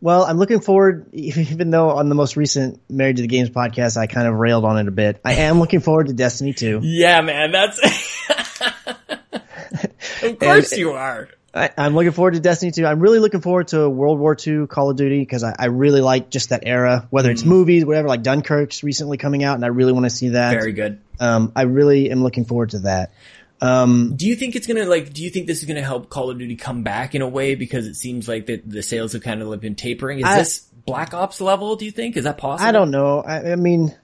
well, 0.00 0.24
I'm 0.24 0.38
looking 0.38 0.60
forward, 0.60 1.06
even 1.14 1.70
though 1.70 1.90
on 1.90 2.08
the 2.08 2.14
most 2.14 2.36
recent 2.36 2.80
Married 2.90 3.16
to 3.16 3.22
the 3.22 3.28
Games 3.28 3.50
podcast, 3.50 3.96
I 3.96 4.06
kind 4.06 4.28
of 4.28 4.34
railed 4.34 4.64
on 4.64 4.78
it 4.78 4.88
a 4.88 4.92
bit. 4.92 5.20
I 5.24 5.34
am 5.34 5.58
looking 5.58 5.80
forward 5.80 6.08
to 6.08 6.12
Destiny 6.12 6.52
2. 6.52 6.80
Yeah, 6.82 7.20
man, 7.22 7.52
that's, 7.52 7.80
of 10.22 10.38
course 10.38 10.76
you 10.76 10.92
are. 10.92 11.28
I, 11.54 11.70
I'm 11.78 11.94
looking 11.94 12.12
forward 12.12 12.34
to 12.34 12.40
Destiny 12.40 12.70
2. 12.70 12.84
I'm 12.84 13.00
really 13.00 13.18
looking 13.18 13.40
forward 13.40 13.68
to 13.68 13.88
World 13.88 14.18
War 14.18 14.36
II 14.46 14.66
Call 14.66 14.90
of 14.90 14.96
Duty 14.98 15.20
because 15.20 15.42
I, 15.42 15.54
I 15.58 15.66
really 15.66 16.02
like 16.02 16.28
just 16.28 16.50
that 16.50 16.64
era, 16.66 17.06
whether 17.08 17.30
Mm. 17.30 17.32
it's 17.32 17.44
movies, 17.44 17.86
whatever, 17.86 18.08
like 18.08 18.22
Dunkirk's 18.22 18.84
recently 18.84 19.16
coming 19.16 19.42
out, 19.42 19.54
and 19.54 19.64
I 19.64 19.68
really 19.68 19.92
want 19.92 20.04
to 20.04 20.10
see 20.10 20.30
that. 20.30 20.50
Very 20.52 20.72
good. 20.72 21.00
Um, 21.18 21.52
I 21.56 21.62
really 21.62 22.10
am 22.10 22.22
looking 22.22 22.44
forward 22.44 22.70
to 22.70 22.80
that. 22.80 23.12
Um, 23.60 24.14
Do 24.16 24.26
you 24.26 24.36
think 24.36 24.56
it's 24.56 24.66
gonna 24.66 24.84
like? 24.84 25.12
Do 25.12 25.22
you 25.22 25.30
think 25.30 25.46
this 25.46 25.58
is 25.58 25.64
gonna 25.64 25.82
help 25.82 26.08
Call 26.10 26.30
of 26.30 26.38
Duty 26.38 26.56
come 26.56 26.82
back 26.82 27.14
in 27.14 27.22
a 27.22 27.28
way 27.28 27.54
because 27.54 27.86
it 27.86 27.94
seems 27.94 28.28
like 28.28 28.46
that 28.46 28.68
the 28.68 28.82
sales 28.82 29.12
have 29.14 29.22
kind 29.22 29.40
of 29.42 29.60
been 29.60 29.74
tapering? 29.74 30.18
Is 30.18 30.24
I- 30.24 30.38
this 30.38 30.60
Black 30.84 31.14
Ops 31.14 31.40
level? 31.40 31.76
Do 31.76 31.84
you 31.84 31.90
think 31.90 32.16
is 32.16 32.24
that 32.24 32.38
possible? 32.38 32.68
I 32.68 32.72
don't 32.72 32.90
know. 32.90 33.20
I, 33.20 33.52
I 33.52 33.56
mean, 33.56 33.94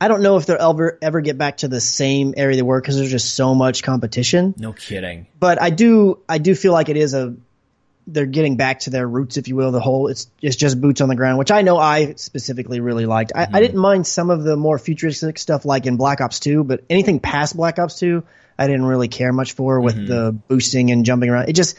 I 0.00 0.08
don't 0.08 0.22
know 0.22 0.36
if 0.36 0.46
they'll 0.46 0.60
ever 0.60 0.98
ever 1.02 1.20
get 1.20 1.36
back 1.38 1.58
to 1.58 1.68
the 1.68 1.80
same 1.80 2.34
area 2.36 2.56
they 2.56 2.62
were 2.62 2.80
because 2.80 2.96
there's 2.96 3.10
just 3.10 3.34
so 3.34 3.54
much 3.54 3.82
competition. 3.82 4.54
No 4.56 4.72
kidding. 4.72 5.26
But 5.38 5.60
I 5.60 5.70
do 5.70 6.20
I 6.28 6.38
do 6.38 6.54
feel 6.54 6.72
like 6.72 6.88
it 6.88 6.96
is 6.96 7.14
a 7.14 7.34
they're 8.12 8.26
getting 8.26 8.56
back 8.56 8.80
to 8.80 8.90
their 8.90 9.06
roots, 9.06 9.36
if 9.36 9.48
you 9.48 9.56
will. 9.56 9.72
The 9.72 9.80
whole 9.80 10.08
it's 10.08 10.28
it's 10.42 10.56
just 10.56 10.80
boots 10.80 11.00
on 11.00 11.08
the 11.08 11.16
ground, 11.16 11.38
which 11.38 11.50
I 11.50 11.62
know 11.62 11.78
I 11.78 12.14
specifically 12.14 12.80
really 12.80 13.06
liked. 13.06 13.32
I, 13.34 13.42
I 13.42 13.46
mm-hmm. 13.46 13.56
didn't 13.56 13.80
mind 13.80 14.06
some 14.06 14.30
of 14.30 14.42
the 14.42 14.56
more 14.56 14.78
futuristic 14.78 15.38
stuff 15.38 15.64
like 15.64 15.86
in 15.86 15.96
Black 15.96 16.20
Ops 16.20 16.40
Two, 16.40 16.64
but 16.64 16.84
anything 16.90 17.20
past 17.20 17.56
Black 17.56 17.78
Ops 17.78 17.98
Two, 17.98 18.24
I 18.58 18.66
didn't 18.66 18.84
really 18.84 19.08
care 19.08 19.32
much 19.32 19.52
for 19.52 19.80
with 19.80 19.96
mm-hmm. 19.96 20.06
the 20.06 20.32
boosting 20.32 20.90
and 20.90 21.04
jumping 21.04 21.30
around. 21.30 21.48
It 21.48 21.54
just 21.54 21.78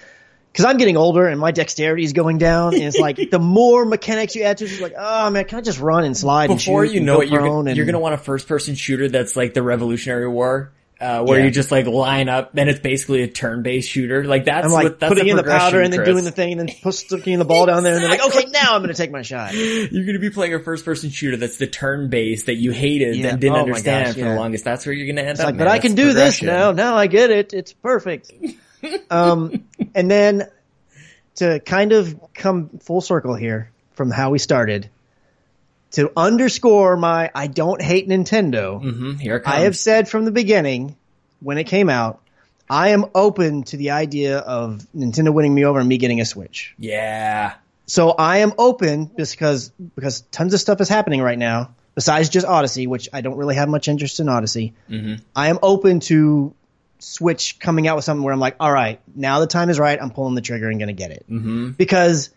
because 0.51 0.65
I'm 0.65 0.77
getting 0.77 0.97
older 0.97 1.27
and 1.27 1.39
my 1.39 1.51
dexterity 1.51 2.03
is 2.03 2.13
going 2.13 2.37
down, 2.37 2.73
and 2.73 2.83
it's 2.83 2.97
like 2.97 3.17
the 3.31 3.39
more 3.39 3.85
mechanics 3.85 4.35
you 4.35 4.43
add 4.43 4.57
to 4.57 4.65
it, 4.65 4.71
it's 4.71 4.81
like, 4.81 4.95
oh 4.97 5.29
man, 5.29 5.45
can 5.45 5.59
I 5.59 5.61
just 5.61 5.79
run 5.79 6.03
and 6.03 6.15
slide? 6.15 6.47
Before 6.47 6.83
and 6.83 6.89
shoot 6.89 6.93
you 6.95 6.99
and 6.99 7.05
know 7.05 7.21
it, 7.21 7.29
you're 7.29 7.39
prone 7.39 7.49
gonna, 7.49 7.69
and- 7.69 7.77
you're 7.77 7.85
gonna 7.85 7.99
want 7.99 8.15
a 8.15 8.17
first 8.17 8.47
person 8.47 8.75
shooter 8.75 9.09
that's 9.09 9.35
like 9.35 9.53
the 9.53 9.63
Revolutionary 9.63 10.27
War. 10.27 10.71
Uh, 11.01 11.23
where 11.23 11.39
Yeah. 11.39 11.45
you 11.45 11.51
just 11.51 11.71
like 11.71 11.87
line 11.87 12.29
up, 12.29 12.51
and 12.55 12.69
it's 12.69 12.79
basically 12.79 13.23
a 13.23 13.27
turn-based 13.27 13.89
shooter. 13.89 14.23
Like 14.23 14.45
that's 14.45 14.67
I'm 14.67 14.71
like 14.71 14.83
what, 14.83 14.99
that's 14.99 15.09
putting 15.09 15.25
the 15.25 15.31
in 15.31 15.37
the 15.37 15.43
powder 15.43 15.81
and 15.81 15.91
then 15.91 16.01
Chris. 16.01 16.09
doing 16.09 16.23
the 16.25 16.31
thing 16.31 16.59
and 16.59 16.69
then 16.69 16.91
sticking 16.91 17.39
the 17.39 17.45
ball 17.45 17.65
down 17.65 17.81
there 17.81 17.95
and 17.95 18.03
then 18.03 18.11
like, 18.11 18.23
okay, 18.27 18.45
now 18.51 18.75
I'm 18.75 18.81
going 18.83 18.93
to 18.93 18.97
take 19.01 19.09
my 19.11 19.23
shot. 19.23 19.53
You're 19.55 20.05
gonna 20.05 20.19
be 20.19 20.29
playing 20.29 20.53
a 20.53 20.59
first-person 20.59 21.09
shooter 21.09 21.37
that's 21.37 21.57
the 21.57 21.65
turn-based 21.65 22.45
that 22.45 22.57
you 22.57 22.71
hated 22.71 23.15
Yeah. 23.15 23.29
and 23.29 23.41
didn't 23.41 23.55
Oh 23.55 23.61
understand 23.61 24.05
gosh, 24.05 24.13
for 24.13 24.19
yeah. 24.19 24.33
the 24.33 24.39
longest. 24.39 24.63
That's 24.63 24.85
where 24.85 24.93
you're 24.93 25.07
gonna 25.07 25.21
end 25.21 25.31
It's 25.31 25.39
up. 25.39 25.45
like, 25.47 25.55
man. 25.55 25.65
but 25.65 25.71
I 25.71 25.79
can 25.79 25.95
do 25.95 26.13
this 26.13 26.41
now. 26.43 26.71
Now 26.71 26.95
I 26.95 27.07
get 27.07 27.31
it. 27.31 27.53
It's 27.53 27.73
perfect. 27.73 28.31
um, 29.09 29.65
and 29.95 30.09
then 30.11 30.43
to 31.37 31.59
kind 31.61 31.93
of 31.93 32.15
come 32.35 32.69
full 32.79 33.01
circle 33.01 33.33
here 33.33 33.71
from 33.93 34.11
how 34.11 34.29
we 34.29 34.37
started, 34.37 34.89
to 35.91 36.11
underscore 36.15 36.95
my 36.97 37.29
I 37.35 37.47
don't 37.47 37.81
hate 37.81 38.07
Nintendo. 38.07 38.81
Mhm, 38.81 39.19
here 39.19 39.37
it 39.37 39.41
comes. 39.41 39.55
I 39.55 39.59
have 39.61 39.75
said 39.77 40.07
from 40.09 40.25
the 40.25 40.31
beginning 40.31 40.95
when 41.41 41.57
it 41.57 41.65
came 41.65 41.89
out, 41.89 42.19
I 42.69 42.89
am 42.89 43.05
open 43.13 43.63
to 43.63 43.77
the 43.77 43.91
idea 43.91 44.37
of 44.37 44.85
Nintendo 44.95 45.33
winning 45.33 45.53
me 45.53 45.65
over 45.65 45.79
and 45.79 45.89
me 45.89 45.97
getting 45.97 46.21
a 46.21 46.25
Switch. 46.25 46.73
yeah. 46.77 47.53
So 47.87 48.11
I 48.11 48.37
am 48.37 48.53
open 48.57 49.05
because 49.17 49.69
because 49.95 50.21
tons 50.31 50.53
of 50.53 50.61
stuff 50.61 50.79
is 50.79 50.87
happening 50.87 51.21
right 51.21 51.37
now 51.37 51.71
besides 51.93 52.29
just 52.29 52.47
Odyssey, 52.47 52.87
which 52.87 53.09
I 53.11 53.19
don't 53.19 53.35
really 53.35 53.55
have 53.55 53.67
much 53.67 53.89
interest 53.89 54.21
in 54.21 54.29
Odyssey. 54.29 54.73
I 55.35 55.49
am 55.49 55.59
open 55.61 55.99
to 56.01 56.53
Switch 56.99 57.59
coming 57.59 57.89
out 57.89 57.97
with 57.97 58.05
something 58.05 58.23
where 58.23 58.33
I'm 58.33 58.39
like, 58.39 58.55
all 58.61 58.71
right, 58.71 59.01
now 59.13 59.39
the 59.41 59.47
time 59.47 59.69
is 59.69 59.77
right. 59.77 59.99
I'm 60.01 60.11
pulling 60.11 60.35
the 60.35 60.41
trigger 60.41 60.69
and 60.69 60.79
going 60.79 60.87
to 60.87 60.93
get 60.93 61.11
it 61.11 61.25
Mm-hmm. 61.29 61.71
because 61.71 62.29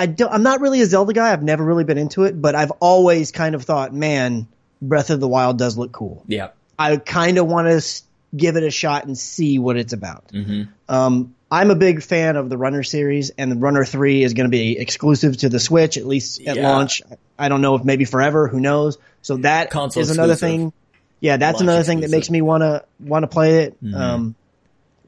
I 0.00 0.06
don't. 0.06 0.32
I'm 0.32 0.42
not 0.42 0.60
really 0.60 0.80
a 0.80 0.86
Zelda 0.86 1.12
guy. 1.12 1.32
I've 1.32 1.42
never 1.42 1.62
really 1.64 1.84
been 1.84 1.98
into 1.98 2.24
it, 2.24 2.40
but 2.40 2.54
I've 2.54 2.70
always 2.80 3.32
kind 3.32 3.54
of 3.54 3.64
thought, 3.64 3.92
man, 3.92 4.48
Breath 4.80 5.10
of 5.10 5.20
the 5.20 5.28
Wild 5.28 5.58
does 5.58 5.76
look 5.76 5.92
cool. 5.92 6.24
Yeah. 6.26 6.48
I 6.78 6.96
kind 6.96 7.36
of 7.38 7.46
want 7.46 7.68
to 7.68 8.02
give 8.34 8.56
it 8.56 8.62
a 8.62 8.70
shot 8.70 9.04
and 9.04 9.18
see 9.18 9.58
what 9.58 9.76
it's 9.76 9.92
about. 9.92 10.28
Mm-hmm. 10.28 10.62
Um, 10.88 11.34
I'm 11.50 11.70
a 11.70 11.74
big 11.74 12.02
fan 12.02 12.36
of 12.36 12.48
the 12.48 12.56
Runner 12.56 12.82
series, 12.82 13.30
and 13.30 13.52
the 13.52 13.56
Runner 13.56 13.84
Three 13.84 14.22
is 14.22 14.32
going 14.34 14.46
to 14.46 14.50
be 14.50 14.78
exclusive 14.78 15.36
to 15.38 15.48
the 15.48 15.60
Switch 15.60 15.98
at 15.98 16.06
least 16.06 16.40
at 16.46 16.56
Yeah. 16.56 16.72
launch. 16.72 17.02
I 17.38 17.48
don't 17.48 17.60
know 17.60 17.74
if 17.74 17.84
maybe 17.84 18.04
forever. 18.06 18.48
Who 18.48 18.60
knows? 18.60 18.96
So 19.22 19.36
that 19.38 19.66
is 19.66 19.72
Console 19.72 20.02
another 20.04 20.32
exclusive. 20.32 20.38
thing. 20.40 20.72
Yeah, 21.20 21.36
that's 21.36 21.56
Launch 21.56 21.62
another 21.64 21.82
thing 21.82 22.00
that 22.00 22.10
makes 22.10 22.30
me 22.30 22.40
want 22.40 22.62
to 22.62 22.84
want 23.00 23.24
to 23.24 23.26
play 23.26 23.64
it. 23.64 23.84
Mm-hmm. 23.84 23.94
Um, 23.94 24.34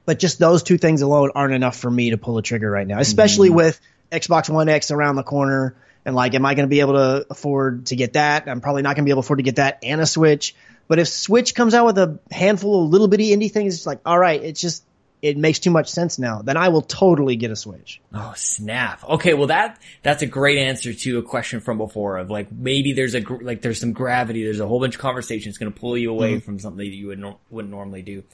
but 0.05 0.19
just 0.19 0.39
those 0.39 0.63
two 0.65 0.77
things 0.79 1.01
alone 1.01 1.31
aren't 1.35 1.55
enough 1.55 1.77
for 1.77 1.91
me 1.91 2.11
to 2.11 2.19
pull 2.19 2.37
a 2.37 2.43
trigger 2.43 2.71
right 2.71 2.87
now, 2.87 2.99
especially 2.99 3.49
Mm-hmm. 3.49 3.57
with 3.57 3.81
Xbox 4.13 4.49
One 4.51 4.69
X 4.69 4.91
around 4.91 5.17
the 5.17 5.23
corner. 5.23 5.75
And 6.05 6.15
like, 6.15 6.35
am 6.35 6.45
I 6.45 6.55
going 6.55 6.67
to 6.67 6.71
be 6.71 6.81
able 6.81 6.95
to 6.95 7.27
afford 7.31 7.87
to 7.87 7.97
get 7.97 8.15
that? 8.15 8.49
I'm 8.49 8.61
probably 8.61 8.83
not 8.83 8.97
going 8.97 9.05
to 9.05 9.09
be 9.09 9.13
able 9.13 9.23
to 9.23 9.27
afford 9.27 9.39
to 9.39 9.45
get 9.45 9.57
that 9.57 9.79
and 9.83 10.01
a 10.01 10.07
Switch. 10.07 10.55
But 10.89 10.99
if 10.99 11.09
Switch 11.09 11.55
comes 11.55 11.75
out 11.75 11.87
with 11.87 11.99
a 11.99 12.19
handful 12.31 12.85
of 12.85 12.91
little 12.91 13.09
bitty 13.09 13.31
indie 13.31 13.51
things, 13.51 13.77
it's 13.77 13.87
like, 13.87 14.01
all 14.05 14.19
right, 14.19 14.43
it's 14.43 14.61
just 14.61 14.85
it 15.23 15.37
makes 15.37 15.61
too 15.61 15.71
much 15.71 15.89
sense 15.89 16.19
now, 16.19 16.43
then 16.43 16.57
I 16.57 16.69
will 16.71 16.83
totally 16.83 17.37
get 17.37 17.53
a 17.53 17.57
Switch. 17.57 18.01
Oh 18.13 18.33
snap! 18.37 19.05
Okay, 19.05 19.35
well 19.35 19.47
that 19.47 19.81
that's 20.03 20.23
a 20.23 20.27
great 20.27 20.59
answer 20.59 20.93
to 20.93 21.19
a 21.19 21.23
question 21.23 21.61
from 21.61 21.79
before 21.79 22.19
of 22.19 22.29
like 22.29 22.51
maybe 22.51 22.93
there's 22.93 23.15
a 23.15 23.21
gr- 23.21 23.43
like 23.43 23.63
there's 23.63 23.79
some 23.79 23.93
gravity, 23.93 24.43
there's 24.43 24.59
a 24.59 24.67
whole 24.67 24.81
bunch 24.81 24.97
of 24.97 25.01
conversation 25.01 25.51
that's 25.51 25.59
going 25.59 25.73
to 25.73 25.79
pull 25.79 25.97
you 25.97 26.11
away 26.11 26.33
mm-hmm. 26.33 26.41
from 26.41 26.59
something 26.59 26.79
that 26.79 26.87
you 26.87 27.07
would 27.07 27.21
no- 27.21 27.39
wouldn't 27.51 27.71
normally 27.71 28.03
do. 28.03 28.25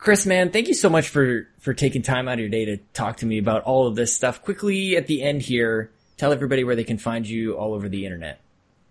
Chris, 0.00 0.24
man, 0.24 0.50
thank 0.50 0.66
you 0.66 0.74
so 0.74 0.88
much 0.88 1.10
for 1.10 1.46
for 1.58 1.74
taking 1.74 2.00
time 2.00 2.26
out 2.26 2.34
of 2.34 2.40
your 2.40 2.48
day 2.48 2.64
to 2.64 2.78
talk 2.94 3.18
to 3.18 3.26
me 3.26 3.36
about 3.36 3.64
all 3.64 3.86
of 3.86 3.94
this 3.94 4.16
stuff. 4.16 4.42
Quickly 4.42 4.96
at 4.96 5.06
the 5.06 5.22
end 5.22 5.42
here, 5.42 5.90
tell 6.16 6.32
everybody 6.32 6.64
where 6.64 6.74
they 6.74 6.84
can 6.84 6.96
find 6.96 7.28
you 7.28 7.52
all 7.52 7.74
over 7.74 7.86
the 7.86 8.06
internet. 8.06 8.40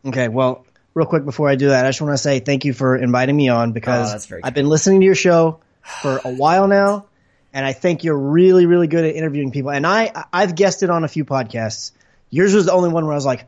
Okay, 0.05 0.27
well, 0.27 0.67
real 0.93 1.07
quick 1.07 1.25
before 1.25 1.49
I 1.49 1.55
do 1.55 1.69
that, 1.69 1.83
I 1.83 1.89
just 1.89 1.99
want 1.99 2.13
to 2.13 2.17
say 2.19 2.39
thank 2.39 2.63
you 2.63 2.73
for 2.73 2.95
inviting 2.95 3.35
me 3.35 3.49
on 3.49 3.69
Oh, 3.69 3.73
because 3.73 4.27
very 4.27 4.43
I've 4.43 4.53
been 4.53 4.69
listening 4.69 4.99
to 4.99 5.05
your 5.05 5.15
show 5.15 5.59
for 5.81 6.21
a 6.23 6.29
while 6.29 6.67
now, 6.67 7.07
and 7.53 7.65
I 7.65 7.73
think 7.73 8.03
you're 8.03 8.15
really, 8.15 8.67
really 8.67 8.87
good 8.87 9.03
at 9.03 9.15
interviewing 9.15 9.51
people. 9.51 9.71
And 9.71 9.87
I, 9.87 10.25
I've 10.31 10.53
guested 10.53 10.91
on 10.91 11.03
a 11.03 11.07
few 11.07 11.25
podcasts. 11.25 11.91
Yours 12.29 12.53
was 12.53 12.67
the 12.67 12.73
only 12.73 12.89
one 12.89 13.05
where 13.05 13.13
I 13.13 13.17
was 13.17 13.25
like, 13.25 13.47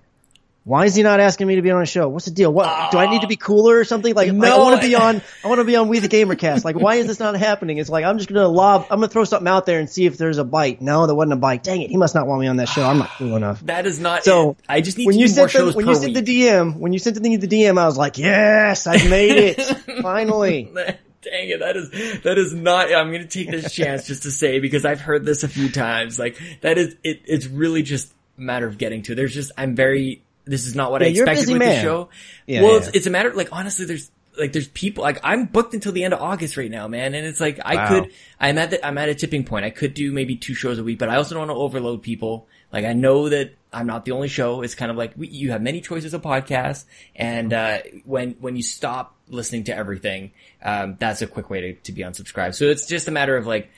why 0.64 0.86
is 0.86 0.94
he 0.94 1.02
not 1.02 1.20
asking 1.20 1.48
me 1.48 1.56
to 1.56 1.64
be 1.64 1.72
on 1.72 1.82
a 1.82 1.88
show? 1.88 2.08
What's 2.08 2.26
the 2.26 2.32
deal? 2.32 2.54
What 2.54 2.92
do 2.92 3.00
I 3.00 3.10
need 3.10 3.22
to 3.22 3.28
be 3.28 3.36
uh, 3.36 3.44
cooler 3.44 3.80
or 3.80 3.84
something? 3.84 4.14
Like, 4.14 4.32
like, 4.32 4.52
I 4.52 4.58
want 4.60 4.80
to 4.80 4.88
be 4.88 4.94
on, 4.94 5.22
I 5.44 5.48
want 5.48 5.60
to 5.60 5.66
be 5.66 5.76
on 5.76 5.88
We 5.88 6.00
the 6.00 6.08
Gamercast. 6.08 6.64
Like, 6.64 6.76
why 6.76 6.96
is 6.96 7.08
this 7.08 7.20
not 7.20 7.36
happening? 7.36 7.80
It's 7.80 7.90
like 7.90 8.06
I'm 8.06 8.20
just 8.20 8.30
gonna 8.30 8.48
lob, 8.48 8.84
I'm 8.92 9.00
gonna 9.00 9.08
throw 9.08 9.24
something 9.24 9.48
out 9.48 9.66
there 9.66 9.80
and 9.80 9.90
see 9.90 10.06
if 10.06 10.18
there's 10.18 10.38
a 10.38 10.44
bite. 10.44 10.80
No, 10.80 11.08
there 11.08 11.16
wasn't 11.16 11.34
a 11.34 11.38
bite. 11.38 11.64
Dang 11.64 11.82
it, 11.82 11.90
he 11.90 11.98
must 11.98 12.14
not 12.14 12.28
want 12.28 12.42
me 12.42 12.48
on 12.48 12.58
that 12.58 12.70
show. 12.70 12.84
I'm 12.84 13.00
not 13.00 13.10
cool 13.18 13.36
enough. 13.36 13.62
That 13.62 13.88
is 13.88 14.00
not. 14.00 14.24
So 14.24 14.52
it. 14.52 14.58
I 14.70 14.82
just 14.82 15.00
need 15.00 15.08
when 15.08 15.16
to 15.16 15.22
you 15.22 15.28
sent 15.28 15.52
the, 15.52 15.58
shows 15.58 15.76
when 15.76 15.88
you 15.88 15.96
sent 15.96 16.14
the 16.14 16.22
DM, 16.22 16.78
when 16.78 16.94
you 16.94 17.00
sent 17.00 17.16
the 17.16 17.22
thing 17.22 17.40
to 17.40 17.48
the 17.48 17.64
DM, 17.64 17.80
I 17.80 17.86
was 17.86 17.98
like, 17.98 18.20
yes, 18.20 18.86
I 18.86 18.98
made 19.10 19.38
it 19.38 19.62
finally. 20.02 20.72
Dang 21.22 21.50
it, 21.50 21.60
that 21.60 21.78
is 21.78 22.22
that 22.24 22.38
is 22.40 22.54
not. 22.54 22.92
I'm 22.92 23.10
going 23.10 23.22
to 23.22 23.28
take 23.28 23.52
this 23.52 23.72
chance 23.72 24.08
just 24.08 24.24
to 24.24 24.32
say 24.32 24.60
because 24.60 24.86
I've 24.86 25.02
heard 25.02 25.24
this 25.24 25.44
a 25.44 25.48
few 25.48 25.70
times. 25.70 26.18
Like 26.18 26.40
that 26.62 26.80
is 26.80 26.96
it. 27.04 27.22
It's 27.26 27.46
really 27.46 27.84
just 27.84 28.12
a 28.40 28.42
matter 28.42 28.66
of 28.66 28.80
getting 28.80 29.04
to. 29.04 29.16
There's 29.16 29.34
just 29.34 29.52
I'm 29.56 29.76
very. 29.76 30.24
This 30.46 30.66
is 30.66 30.76
not 30.76 30.92
what 30.92 31.02
I 31.04 31.08
Yeah, 31.08 31.22
a 31.22 31.24
expected 31.24 31.50
with 31.54 31.62
the 31.62 31.82
show. 31.82 32.10
Yeah, 32.48 32.62
well, 32.64 32.72
yeah. 32.74 32.78
It's, 32.80 32.88
it's 32.90 33.08
a 33.08 33.10
matter 33.10 33.34
like 33.34 33.50
honestly, 33.52 33.86
there's 33.86 34.12
like 34.38 34.54
there's 34.54 34.68
people 34.70 35.04
like 35.04 35.20
I'm 35.24 35.46
booked 35.46 35.74
until 35.74 35.92
the 35.92 36.04
end 36.04 36.14
of 36.14 36.22
August 36.22 36.58
right 36.58 36.72
now, 36.72 36.88
man, 36.88 37.14
and 37.14 37.26
it's 37.26 37.40
like 37.40 37.60
I 37.64 37.76
Wow. 37.76 37.88
could. 37.88 38.12
I'm 38.40 38.58
at 38.58 38.72
the, 38.72 38.86
I'm 38.86 38.98
at 38.98 39.10
a 39.10 39.16
tipping 39.16 39.44
point. 39.44 39.66
I 39.66 39.70
could 39.70 39.94
do 39.94 40.12
maybe 40.12 40.36
two 40.36 40.54
shows 40.54 40.80
a 40.80 40.84
week, 40.84 41.00
but 41.00 41.10
I 41.10 41.18
also 41.18 41.36
don't 41.36 41.48
want 41.48 41.58
to 41.58 41.62
overload 41.62 42.02
people. 42.02 42.48
Like 42.72 42.86
I 42.86 42.94
know 42.94 43.30
that 43.30 43.54
I'm 43.74 43.88
not 43.88 44.06
the 44.06 44.12
only 44.12 44.30
show. 44.30 44.62
It's 44.62 44.76
kind 44.76 44.90
of 44.90 44.98
like 44.98 45.14
we, 45.18 45.28
you 45.28 45.52
have 45.52 45.62
many 45.62 45.82
choices 45.82 46.14
of 46.14 46.22
podcasts, 46.22 46.86
and 47.16 47.54
uh, 47.54 47.80
when 48.06 48.32
when 48.40 48.56
you 48.56 48.64
stop 48.64 49.16
listening 49.28 49.66
to 49.66 49.76
everything, 49.76 50.32
um, 50.64 50.98
that's 51.00 51.22
a 51.22 51.28
quick 51.28 51.50
way 51.50 51.62
to, 51.62 51.74
to 51.82 51.92
be 51.92 52.02
unsubscribed. 52.02 52.56
So 52.56 52.66
it's 52.66 52.86
just 52.86 53.08
a 53.08 53.12
matter 53.12 53.38
of 53.38 53.46
like 53.48 53.70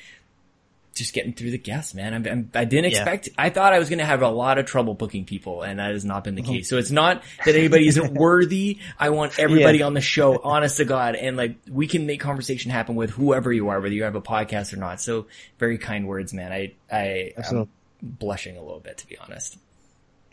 just 0.93 1.13
getting 1.13 1.33
through 1.33 1.51
the 1.51 1.57
guests, 1.57 1.93
man. 1.93 2.13
I'm, 2.13 2.25
I'm, 2.27 2.51
I 2.53 2.65
didn't 2.65 2.91
Yeah. 2.91 2.99
expect. 2.99 3.29
I 3.37 3.49
thought 3.49 3.73
I 3.73 3.79
was 3.79 3.89
going 3.89 3.99
to 3.99 4.05
have 4.05 4.21
a 4.21 4.29
lot 4.29 4.57
of 4.59 4.65
trouble 4.65 4.93
booking 4.93 5.25
people, 5.25 5.63
and 5.63 5.79
that 5.79 5.91
has 5.91 6.05
not 6.05 6.23
been 6.23 6.35
the 6.35 6.41
Uh-huh. 6.43 6.51
case. 6.51 6.69
So 6.69 6.77
it's 6.77 6.91
not 6.91 7.23
that 7.45 7.55
anybody 7.55 7.87
isn't 7.87 8.13
worthy. 8.15 8.77
I 8.99 9.09
want 9.09 9.39
everybody 9.39 9.79
Yeah. 9.79 9.85
on 9.87 9.93
the 9.95 10.01
show, 10.01 10.39
honest 10.43 10.77
to 10.77 10.85
God, 10.85 11.15
and 11.15 11.35
like 11.35 11.55
we 11.69 11.87
can 11.87 12.05
make 12.05 12.19
conversation 12.19 12.69
happen 12.71 12.95
with 12.95 13.09
whoever 13.09 13.51
you 13.51 13.69
are, 13.69 13.81
whether 13.81 13.93
you 13.93 14.03
have 14.03 14.15
a 14.15 14.21
podcast 14.21 14.71
or 14.73 14.77
not. 14.77 15.01
So 15.01 15.25
very 15.59 15.77
kind 15.77 16.07
words, 16.07 16.33
man. 16.33 16.51
I 16.51 16.73
I 16.91 17.33
am 17.51 17.67
blushing 18.01 18.57
a 18.57 18.61
little 18.61 18.79
bit 18.79 18.97
to 18.99 19.07
be 19.07 19.17
honest. 19.17 19.57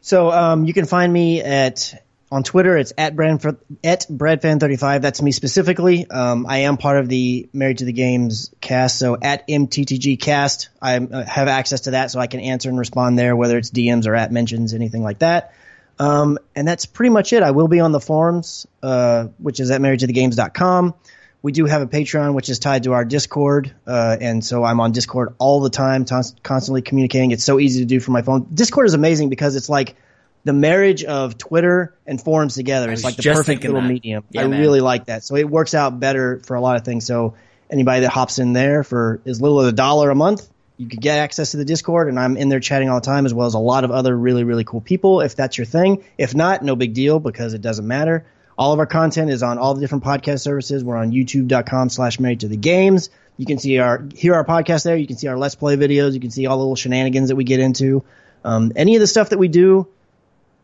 So 0.02 0.30
um, 0.30 0.64
you 0.64 0.72
can 0.72 0.86
find 0.86 1.12
me 1.12 1.42
at 1.42 1.94
on 2.30 2.42
Twitter. 2.42 2.76
It's 2.76 2.92
at 2.96 3.16
Brad 3.16 3.44
at 3.82 4.06
Bradfan35. 4.08 5.02
That's 5.02 5.20
me 5.20 5.32
specifically. 5.32 6.08
Um, 6.08 6.46
I 6.48 6.58
am 6.58 6.76
part 6.76 6.98
of 6.98 7.08
the 7.08 7.48
Married 7.52 7.78
to 7.78 7.84
the 7.84 7.92
Games 7.92 8.54
cast. 8.60 8.98
So 8.98 9.16
at 9.20 9.48
MTTG 9.48 10.20
cast, 10.20 10.68
I 10.80 10.96
uh, 10.96 11.24
have 11.24 11.48
access 11.48 11.82
to 11.82 11.92
that, 11.92 12.10
so 12.10 12.20
I 12.20 12.26
can 12.26 12.40
answer 12.40 12.68
and 12.68 12.78
respond 12.78 13.18
there, 13.18 13.34
whether 13.34 13.58
it's 13.58 13.70
DMs 13.70 14.06
or 14.06 14.14
at 14.14 14.30
mentions, 14.30 14.74
anything 14.74 15.02
like 15.02 15.20
that. 15.20 15.52
Um, 15.98 16.38
and 16.54 16.66
that's 16.66 16.86
pretty 16.86 17.10
much 17.10 17.32
it. 17.32 17.42
I 17.42 17.50
will 17.50 17.68
be 17.68 17.80
on 17.80 17.92
the 17.92 18.00
forums, 18.00 18.66
uh, 18.82 19.26
which 19.38 19.60
is 19.60 19.70
at 19.70 19.80
marriedtothegames.com. 19.80 20.94
We 21.42 21.52
do 21.52 21.64
have 21.64 21.82
a 21.82 21.86
Patreon, 21.86 22.34
which 22.34 22.48
is 22.48 22.58
tied 22.58 22.84
to 22.84 22.92
our 22.92 23.04
Discord, 23.04 23.74
uh, 23.86 24.16
and 24.20 24.44
so 24.44 24.62
I'm 24.62 24.78
on 24.80 24.92
Discord 24.92 25.34
all 25.38 25.60
the 25.60 25.70
time, 25.70 26.04
tons- 26.04 26.34
constantly 26.42 26.82
communicating. 26.82 27.30
It's 27.30 27.44
so 27.44 27.58
easy 27.58 27.80
to 27.80 27.86
do 27.86 27.98
from 27.98 28.12
my 28.12 28.22
phone. 28.22 28.46
Discord 28.52 28.86
is 28.86 28.94
amazing 28.94 29.30
because 29.30 29.56
it's 29.56 29.70
like 29.70 29.96
the 30.44 30.52
marriage 30.52 31.04
of 31.04 31.36
Twitter 31.38 31.94
and 32.06 32.20
forums 32.20 32.54
together. 32.54 32.90
It's 32.90 33.04
like 33.04 33.16
the 33.16 33.22
perfect 33.22 33.62
little 33.62 33.80
that. 33.80 33.88
medium. 33.88 34.24
Yeah, 34.30 34.42
I 34.42 34.46
man. 34.46 34.60
really 34.60 34.80
like 34.80 35.06
that. 35.06 35.24
So 35.24 35.36
it 35.36 35.48
works 35.48 35.74
out 35.74 36.00
better 36.00 36.40
for 36.40 36.56
a 36.56 36.60
lot 36.60 36.76
of 36.76 36.84
things. 36.84 37.04
So 37.04 37.34
anybody 37.68 38.00
that 38.00 38.10
hops 38.10 38.38
in 38.38 38.52
there 38.52 38.82
for 38.82 39.20
as 39.26 39.40
little 39.40 39.60
as 39.60 39.68
a 39.68 39.72
dollar 39.72 40.10
a 40.10 40.14
month, 40.14 40.48
you 40.76 40.88
could 40.88 41.00
get 41.00 41.18
access 41.18 41.50
to 41.50 41.58
the 41.58 41.66
Discord, 41.66 42.08
and 42.08 42.18
I'm 42.18 42.38
in 42.38 42.48
there 42.48 42.58
chatting 42.58 42.88
all 42.88 43.00
the 43.00 43.04
time, 43.04 43.26
as 43.26 43.34
well 43.34 43.46
as 43.46 43.52
a 43.52 43.58
lot 43.58 43.84
of 43.84 43.90
other 43.90 44.16
really, 44.16 44.44
really 44.44 44.64
cool 44.64 44.80
people. 44.80 45.20
If 45.20 45.36
that's 45.36 45.58
your 45.58 45.66
thing, 45.66 46.04
if 46.16 46.34
not, 46.34 46.62
no 46.62 46.74
big 46.74 46.94
deal 46.94 47.20
because 47.20 47.52
it 47.52 47.60
doesn't 47.60 47.86
matter. 47.86 48.24
All 48.56 48.72
of 48.72 48.78
our 48.78 48.86
content 48.86 49.30
is 49.30 49.42
on 49.42 49.58
all 49.58 49.74
the 49.74 49.80
different 49.80 50.04
podcast 50.04 50.40
services. 50.40 50.82
We're 50.82 50.96
on 50.96 51.12
youtube.com 51.12 51.90
slash 51.90 52.18
married 52.18 52.40
to 52.40 52.48
the 52.48 52.56
games. 52.56 53.10
You 53.36 53.46
can 53.46 53.58
see 53.58 53.78
our, 53.78 54.06
hear 54.14 54.34
our 54.34 54.44
podcast 54.44 54.84
there. 54.84 54.96
You 54.96 55.06
can 55.06 55.16
see 55.16 55.28
our 55.28 55.38
Let's 55.38 55.54
Play 55.54 55.76
videos. 55.76 56.14
You 56.14 56.20
can 56.20 56.30
see 56.30 56.46
all 56.46 56.56
the 56.56 56.62
little 56.62 56.76
shenanigans 56.76 57.28
that 57.28 57.36
we 57.36 57.44
get 57.44 57.60
into. 57.60 58.04
Um, 58.42 58.72
any 58.74 58.96
of 58.96 59.00
the 59.00 59.06
stuff 59.06 59.30
that 59.30 59.38
we 59.38 59.48
do, 59.48 59.86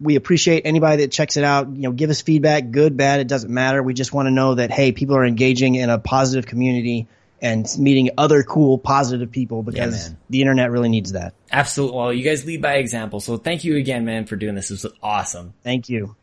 we 0.01 0.17
appreciate 0.17 0.63
anybody 0.65 1.03
that 1.03 1.13
checks 1.13 1.37
it 1.37 1.45
out. 1.45 1.69
You 1.69 1.83
know, 1.83 1.93
give 1.93 2.11
us 2.11 2.21
feedback, 2.21 2.71
good, 2.71 2.97
bad, 2.97 3.21
it 3.21 3.29
doesn't 3.29 3.53
matter. 3.53 3.83
We 3.83 3.95
just 3.95 4.13
want 4.13 4.27
to 4.27 4.31
know 4.31 4.55
that, 4.55 4.71
hey, 4.71 4.93
people 4.93 5.17
are 5.17 5.25
engaging 5.25 5.75
in 5.75 5.91
a 5.91 5.99
positive 5.99 6.47
community 6.47 7.09
and 7.41 7.67
meeting 7.79 8.11
other 8.17 8.43
cool, 8.43 8.79
positive 8.79 9.31
people 9.31 9.63
because 9.63 10.09
man. 10.09 10.19
the 10.31 10.41
internet 10.41 10.71
really 10.71 10.89
needs 10.89 11.13
that. 11.13 11.35
Absolutely. 11.51 11.97
Well, 11.97 12.13
you 12.13 12.25
guys 12.25 12.45
lead 12.45 12.63
by 12.63 12.75
example. 12.75 13.21
So 13.21 13.37
thank 13.37 13.65
you 13.65 13.77
again, 13.77 14.05
man, 14.05 14.27
for 14.27 14.37
doing 14.37 14.55
this. 14.55 14.69
This 14.69 14.85
was 14.85 14.93
awesome. 15.03 15.55
Thank 15.63 15.89
you. 15.89 16.17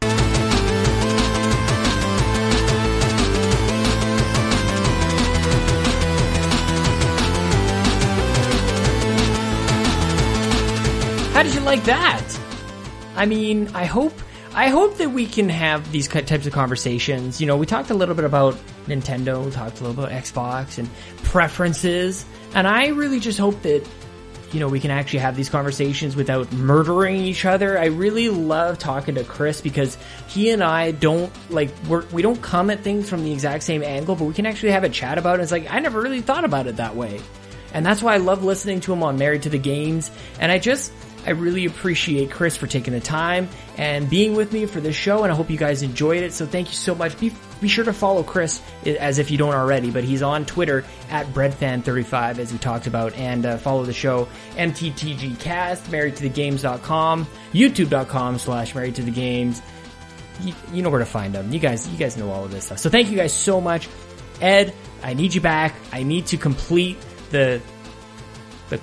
How 11.33 11.41
did 11.41 11.55
you 11.55 11.61
like 11.61 11.83
that? 11.85 12.42
I 13.15 13.25
mean, 13.25 13.69
I 13.73 13.85
hope 13.85 14.13
I 14.55 14.69
hope 14.69 14.97
that 14.97 15.09
we 15.09 15.25
can 15.25 15.49
have 15.49 15.91
these 15.91 16.07
types 16.07 16.45
of 16.45 16.53
conversations. 16.53 17.41
You 17.41 17.47
know, 17.47 17.57
we 17.57 17.65
talked 17.65 17.89
a 17.89 17.95
little 17.95 18.13
bit 18.13 18.25
about 18.25 18.55
Nintendo, 18.85 19.51
talked 19.51 19.79
a 19.81 19.83
little 19.83 20.03
about 20.03 20.11
Xbox 20.11 20.77
and 20.77 20.87
preferences, 21.23 22.25
and 22.53 22.67
I 22.67 22.87
really 22.87 23.19
just 23.19 23.39
hope 23.39 23.61
that 23.63 23.83
you 24.51 24.59
know 24.59 24.67
we 24.67 24.79
can 24.79 24.91
actually 24.91 25.19
have 25.19 25.35
these 25.35 25.49
conversations 25.49 26.15
without 26.15 26.51
murdering 26.53 27.15
each 27.17 27.45
other. 27.45 27.79
I 27.79 27.85
really 27.85 28.29
love 28.29 28.77
talking 28.77 29.15
to 29.15 29.23
Chris 29.23 29.61
because 29.61 29.97
he 30.27 30.51
and 30.51 30.63
I 30.63 30.91
don't 30.91 31.31
like 31.49 31.71
we're, 31.87 32.05
we 32.07 32.21
don't 32.21 32.41
come 32.41 32.69
at 32.69 32.81
things 32.81 33.09
from 33.09 33.23
the 33.23 33.31
exact 33.31 33.63
same 33.63 33.83
angle, 33.83 34.15
but 34.15 34.25
we 34.25 34.33
can 34.33 34.45
actually 34.45 34.71
have 34.73 34.83
a 34.83 34.89
chat 34.89 35.17
about 35.17 35.39
it. 35.39 35.43
It's 35.43 35.51
like 35.51 35.71
I 35.71 35.79
never 35.79 35.99
really 35.99 36.21
thought 36.21 36.45
about 36.45 36.67
it 36.67 36.77
that 36.77 36.95
way. 36.95 37.19
And 37.73 37.83
that's 37.83 38.01
why 38.03 38.13
I 38.13 38.17
love 38.17 38.43
listening 38.43 38.81
to 38.81 38.93
him 38.93 39.03
on 39.03 39.17
Married 39.17 39.43
to 39.43 39.49
the 39.49 39.57
Games. 39.57 40.11
And 40.39 40.51
I 40.51 40.59
just, 40.59 40.93
I 41.25 41.31
really 41.31 41.65
appreciate 41.65 42.31
Chris 42.31 42.57
for 42.57 42.67
taking 42.67 42.93
the 42.93 42.99
time 42.99 43.49
and 43.77 44.09
being 44.09 44.35
with 44.35 44.51
me 44.51 44.65
for 44.65 44.81
this 44.81 44.95
show. 44.95 45.23
And 45.23 45.31
I 45.31 45.35
hope 45.35 45.49
you 45.49 45.57
guys 45.57 45.81
enjoyed 45.81 46.21
it. 46.23 46.33
So 46.33 46.45
thank 46.45 46.69
you 46.69 46.75
so 46.75 46.95
much. 46.95 47.17
Be, 47.19 47.31
be 47.61 47.67
sure 47.67 47.85
to 47.85 47.93
follow 47.93 48.23
Chris 48.23 48.61
as 48.85 49.19
if 49.19 49.31
you 49.31 49.37
don't 49.37 49.53
already, 49.53 49.89
but 49.89 50.03
he's 50.03 50.21
on 50.21 50.45
Twitter 50.45 50.83
at 51.09 51.27
breadfan35 51.27 52.39
as 52.39 52.51
we 52.51 52.57
talked 52.59 52.87
about 52.87 53.13
and 53.15 53.45
uh, 53.45 53.57
follow 53.57 53.83
the 53.85 53.93
show 53.93 54.27
MTTGcast, 54.55 55.83
marriedtothegames.com, 55.87 57.27
youtube.com 57.53 58.39
slash 58.39 58.75
married 58.75 58.95
to 58.95 59.03
the 59.03 59.11
games. 59.11 59.61
You, 60.41 60.53
you 60.73 60.81
know 60.81 60.89
where 60.89 60.99
to 60.99 61.05
find 61.05 61.33
them. 61.33 61.53
You 61.53 61.59
guys, 61.59 61.87
you 61.87 61.97
guys 61.97 62.17
know 62.17 62.31
all 62.31 62.43
of 62.43 62.51
this 62.51 62.65
stuff. 62.65 62.79
So 62.79 62.89
thank 62.89 63.09
you 63.09 63.15
guys 63.15 63.33
so 63.33 63.61
much. 63.61 63.87
Ed, 64.41 64.73
I 65.01 65.13
need 65.13 65.33
you 65.33 65.41
back. 65.41 65.75
I 65.91 66.03
need 66.03 66.27
to 66.27 66.37
complete 66.37 66.97
the 67.29 67.61
the 68.69 68.77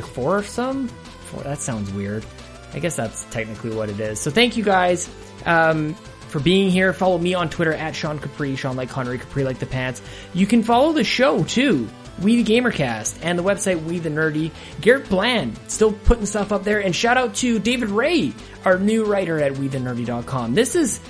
the 0.00 0.06
foursome. 0.06 0.88
Four, 1.26 1.42
that 1.42 1.58
sounds 1.58 1.90
weird. 1.92 2.24
I 2.72 2.78
guess 2.78 2.96
that's 2.96 3.24
technically 3.26 3.70
what 3.70 3.88
it 3.88 4.00
is. 4.00 4.20
So 4.20 4.30
thank 4.30 4.56
you 4.56 4.64
guys 4.64 5.08
um, 5.44 5.94
for 6.28 6.40
being 6.40 6.70
here. 6.70 6.92
Follow 6.92 7.18
me 7.18 7.34
on 7.34 7.50
Twitter 7.50 7.72
at 7.72 7.94
Sean 7.94 8.18
Capri, 8.18 8.56
Sean 8.56 8.76
like 8.76 8.88
Connery, 8.88 9.18
Capri 9.18 9.44
like 9.44 9.58
the 9.58 9.66
pants. 9.66 10.02
You 10.34 10.46
can 10.46 10.62
follow 10.62 10.92
the 10.92 11.04
show 11.04 11.44
too. 11.44 11.88
We 12.20 12.42
the 12.42 12.52
Gamercast 12.52 13.20
and 13.22 13.38
the 13.38 13.42
website 13.42 13.82
We 13.84 13.98
the 13.98 14.10
Nerdy. 14.10 14.50
Garrett 14.80 15.08
Bland 15.08 15.58
still 15.68 15.92
putting 15.92 16.26
stuff 16.26 16.52
up 16.52 16.64
there. 16.64 16.80
And 16.80 16.94
shout 16.94 17.16
out 17.16 17.34
to 17.36 17.58
David 17.58 17.88
Ray, 17.88 18.32
our 18.64 18.78
new 18.78 19.04
writer 19.04 19.40
at 19.40 19.54
WeTheNerdy.com. 19.54 20.54
This 20.54 20.74
is 20.74 21.00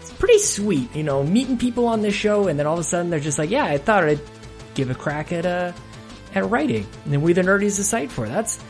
it's 0.00 0.12
pretty 0.12 0.38
sweet, 0.38 0.94
you 0.96 1.04
know, 1.04 1.22
meeting 1.22 1.58
people 1.58 1.86
on 1.86 2.02
this 2.02 2.14
show, 2.14 2.48
and 2.48 2.58
then 2.58 2.66
all 2.66 2.74
of 2.74 2.80
a 2.80 2.84
sudden 2.84 3.10
they're 3.10 3.20
just 3.20 3.38
like, 3.38 3.50
yeah, 3.50 3.64
I 3.64 3.78
thought 3.78 4.04
I'd 4.04 4.20
give 4.74 4.90
a 4.90 4.94
crack 4.94 5.32
at 5.32 5.46
uh 5.46 5.72
at 6.34 6.48
writing, 6.50 6.86
and 7.04 7.22
we 7.22 7.32
the 7.32 7.42
nerdy 7.42 7.64
is 7.64 7.76
the 7.76 7.84
site 7.84 8.10
for. 8.10 8.28
That's 8.28 8.62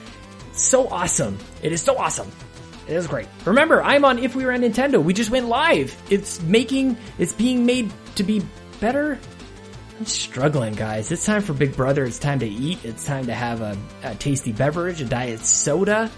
so 0.52 0.88
awesome. 0.88 1.38
It 1.62 1.72
is 1.72 1.82
so 1.82 1.96
awesome. 1.96 2.30
It 2.86 2.94
is 2.94 3.06
great. 3.06 3.28
Remember, 3.44 3.82
I'm 3.82 4.04
on 4.04 4.18
If 4.18 4.34
We 4.34 4.44
Were 4.44 4.52
on 4.52 4.60
Nintendo. 4.60 5.02
We 5.02 5.12
just 5.12 5.30
went 5.30 5.46
live. 5.46 5.94
It's 6.10 6.40
making, 6.42 6.96
it's 7.18 7.34
being 7.34 7.66
made 7.66 7.92
to 8.14 8.22
be 8.22 8.42
better. 8.80 9.18
I'm 9.98 10.06
struggling, 10.06 10.74
guys. 10.74 11.12
It's 11.12 11.26
time 11.26 11.42
for 11.42 11.52
Big 11.52 11.76
Brother. 11.76 12.04
It's 12.04 12.18
time 12.18 12.38
to 12.38 12.48
eat. 12.48 12.84
It's 12.84 13.04
time 13.04 13.26
to 13.26 13.34
have 13.34 13.60
a, 13.60 13.76
a 14.04 14.14
tasty 14.14 14.52
beverage, 14.52 15.02
a 15.02 15.04
diet 15.04 15.40
soda. 15.40 16.10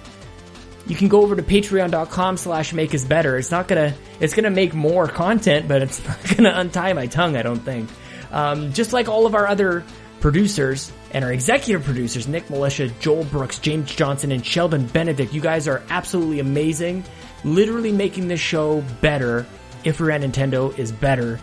You 0.86 0.94
can 0.94 1.08
go 1.08 1.22
over 1.22 1.34
to 1.34 1.42
patreon.com 1.42 2.36
slash 2.36 2.72
make 2.72 2.94
us 2.94 3.04
better. 3.04 3.36
It's 3.36 3.50
not 3.50 3.66
gonna, 3.66 3.94
it's 4.20 4.34
gonna 4.34 4.50
make 4.50 4.72
more 4.72 5.08
content, 5.08 5.66
but 5.66 5.82
it's 5.82 6.04
not 6.06 6.36
gonna 6.36 6.52
untie 6.54 6.92
my 6.92 7.06
tongue, 7.06 7.36
I 7.36 7.42
don't 7.42 7.58
think. 7.58 7.90
Um, 8.30 8.72
just 8.72 8.92
like 8.92 9.08
all 9.08 9.26
of 9.26 9.34
our 9.34 9.46
other 9.46 9.84
producers 10.20 10.92
and 11.12 11.24
our 11.24 11.32
executive 11.32 11.84
producers, 11.84 12.28
Nick 12.28 12.48
Militia, 12.50 12.88
Joel 13.00 13.24
Brooks, 13.24 13.58
James 13.58 13.94
Johnson, 13.94 14.32
and 14.32 14.44
Sheldon 14.44 14.86
Benedict. 14.86 15.32
You 15.32 15.40
guys 15.40 15.66
are 15.66 15.82
absolutely 15.90 16.40
amazing. 16.40 17.04
Literally 17.44 17.92
making 17.92 18.28
this 18.28 18.40
show 18.40 18.82
better. 19.00 19.46
If 19.82 19.98
we're 19.98 20.10
at 20.10 20.20
Nintendo 20.20 20.78
is 20.78 20.92
better. 20.92 21.40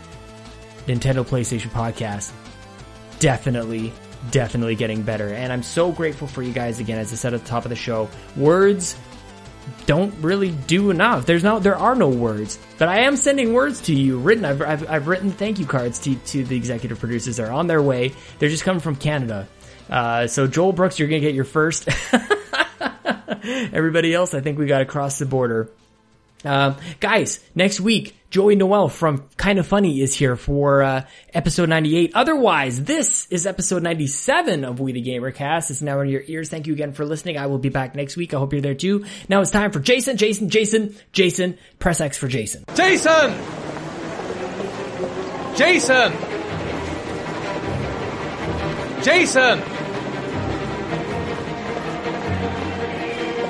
Nintendo 0.85 1.25
PlayStation 1.25 1.69
Podcast. 1.69 2.31
Definitely, 3.19 3.91
definitely 4.31 4.75
getting 4.75 5.01
better. 5.01 5.29
And 5.29 5.51
I'm 5.51 5.63
so 5.63 5.91
grateful 5.91 6.27
for 6.27 6.43
you 6.43 6.53
guys 6.53 6.79
again, 6.79 6.99
as 6.99 7.11
I 7.11 7.15
said 7.15 7.33
at 7.33 7.41
the 7.41 7.47
top 7.47 7.65
of 7.65 7.69
the 7.69 7.75
show. 7.75 8.09
Words 8.35 8.95
don't 9.85 10.13
really 10.21 10.51
do 10.51 10.89
enough. 10.89 11.25
There's 11.25 11.43
no, 11.43 11.59
there 11.59 11.75
are 11.75 11.95
no 11.95 12.09
words, 12.09 12.59
but 12.77 12.87
I 12.87 13.01
am 13.01 13.17
sending 13.17 13.53
words 13.53 13.81
to 13.81 13.93
you 13.93 14.19
written. 14.19 14.45
I've, 14.45 14.61
I've, 14.61 14.89
I've 14.89 15.07
written 15.07 15.31
thank 15.31 15.59
you 15.59 15.65
cards 15.65 15.99
to, 15.99 16.15
to 16.15 16.43
the 16.43 16.55
executive 16.55 16.99
producers. 16.99 17.37
They're 17.37 17.51
on 17.51 17.67
their 17.67 17.81
way. 17.81 18.13
They're 18.39 18.49
just 18.49 18.63
coming 18.63 18.81
from 18.81 18.95
Canada. 18.95 19.47
Uh, 19.89 20.27
so 20.27 20.47
Joel 20.47 20.73
Brooks, 20.73 20.99
you're 20.99 21.07
going 21.07 21.21
to 21.21 21.27
get 21.27 21.35
your 21.35 21.45
first. 21.45 21.87
Everybody 23.43 24.13
else, 24.13 24.33
I 24.33 24.41
think 24.41 24.59
we 24.59 24.65
got 24.65 24.79
to 24.79 24.85
cross 24.85 25.19
the 25.19 25.25
border. 25.25 25.69
Um, 26.45 26.77
guys, 26.99 27.39
next 27.55 27.79
week, 27.79 28.15
Joey 28.29 28.55
Noelle 28.55 28.89
from 28.89 29.23
Kinda 29.37 29.63
Funny 29.63 30.01
is 30.01 30.13
here 30.13 30.35
for 30.35 30.83
uh, 30.83 31.05
episode 31.33 31.69
98. 31.69 32.11
Otherwise, 32.13 32.83
this 32.83 33.25
is 33.31 33.47
episode 33.47 33.83
97 33.83 34.65
of 34.65 34.79
We 34.79 34.91
the 34.91 35.01
Gamer 35.01 35.31
Cast. 35.31 35.71
It's 35.71 35.81
now 35.81 36.01
in 36.01 36.09
your 36.09 36.23
ears. 36.27 36.49
Thank 36.49 36.67
you 36.67 36.73
again 36.73 36.91
for 36.93 37.05
listening. 37.05 37.37
I 37.37 37.47
will 37.47 37.57
be 37.57 37.69
back 37.69 37.95
next 37.95 38.17
week. 38.17 38.33
I 38.33 38.37
hope 38.37 38.51
you're 38.51 38.61
there 38.61 38.75
too. 38.75 39.05
Now 39.29 39.41
it's 39.41 39.51
time 39.51 39.71
for 39.71 39.79
Jason, 39.79 40.17
Jason, 40.17 40.49
Jason, 40.49 40.95
Jason. 41.13 41.57
Press 41.79 42.01
X 42.01 42.17
for 42.17 42.27
Jason. 42.27 42.65
Jason! 42.75 43.33
Jason! 45.55 46.11
Jason! 49.01 49.63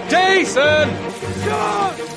Jason! 0.10 0.90
Sean! 1.44 2.17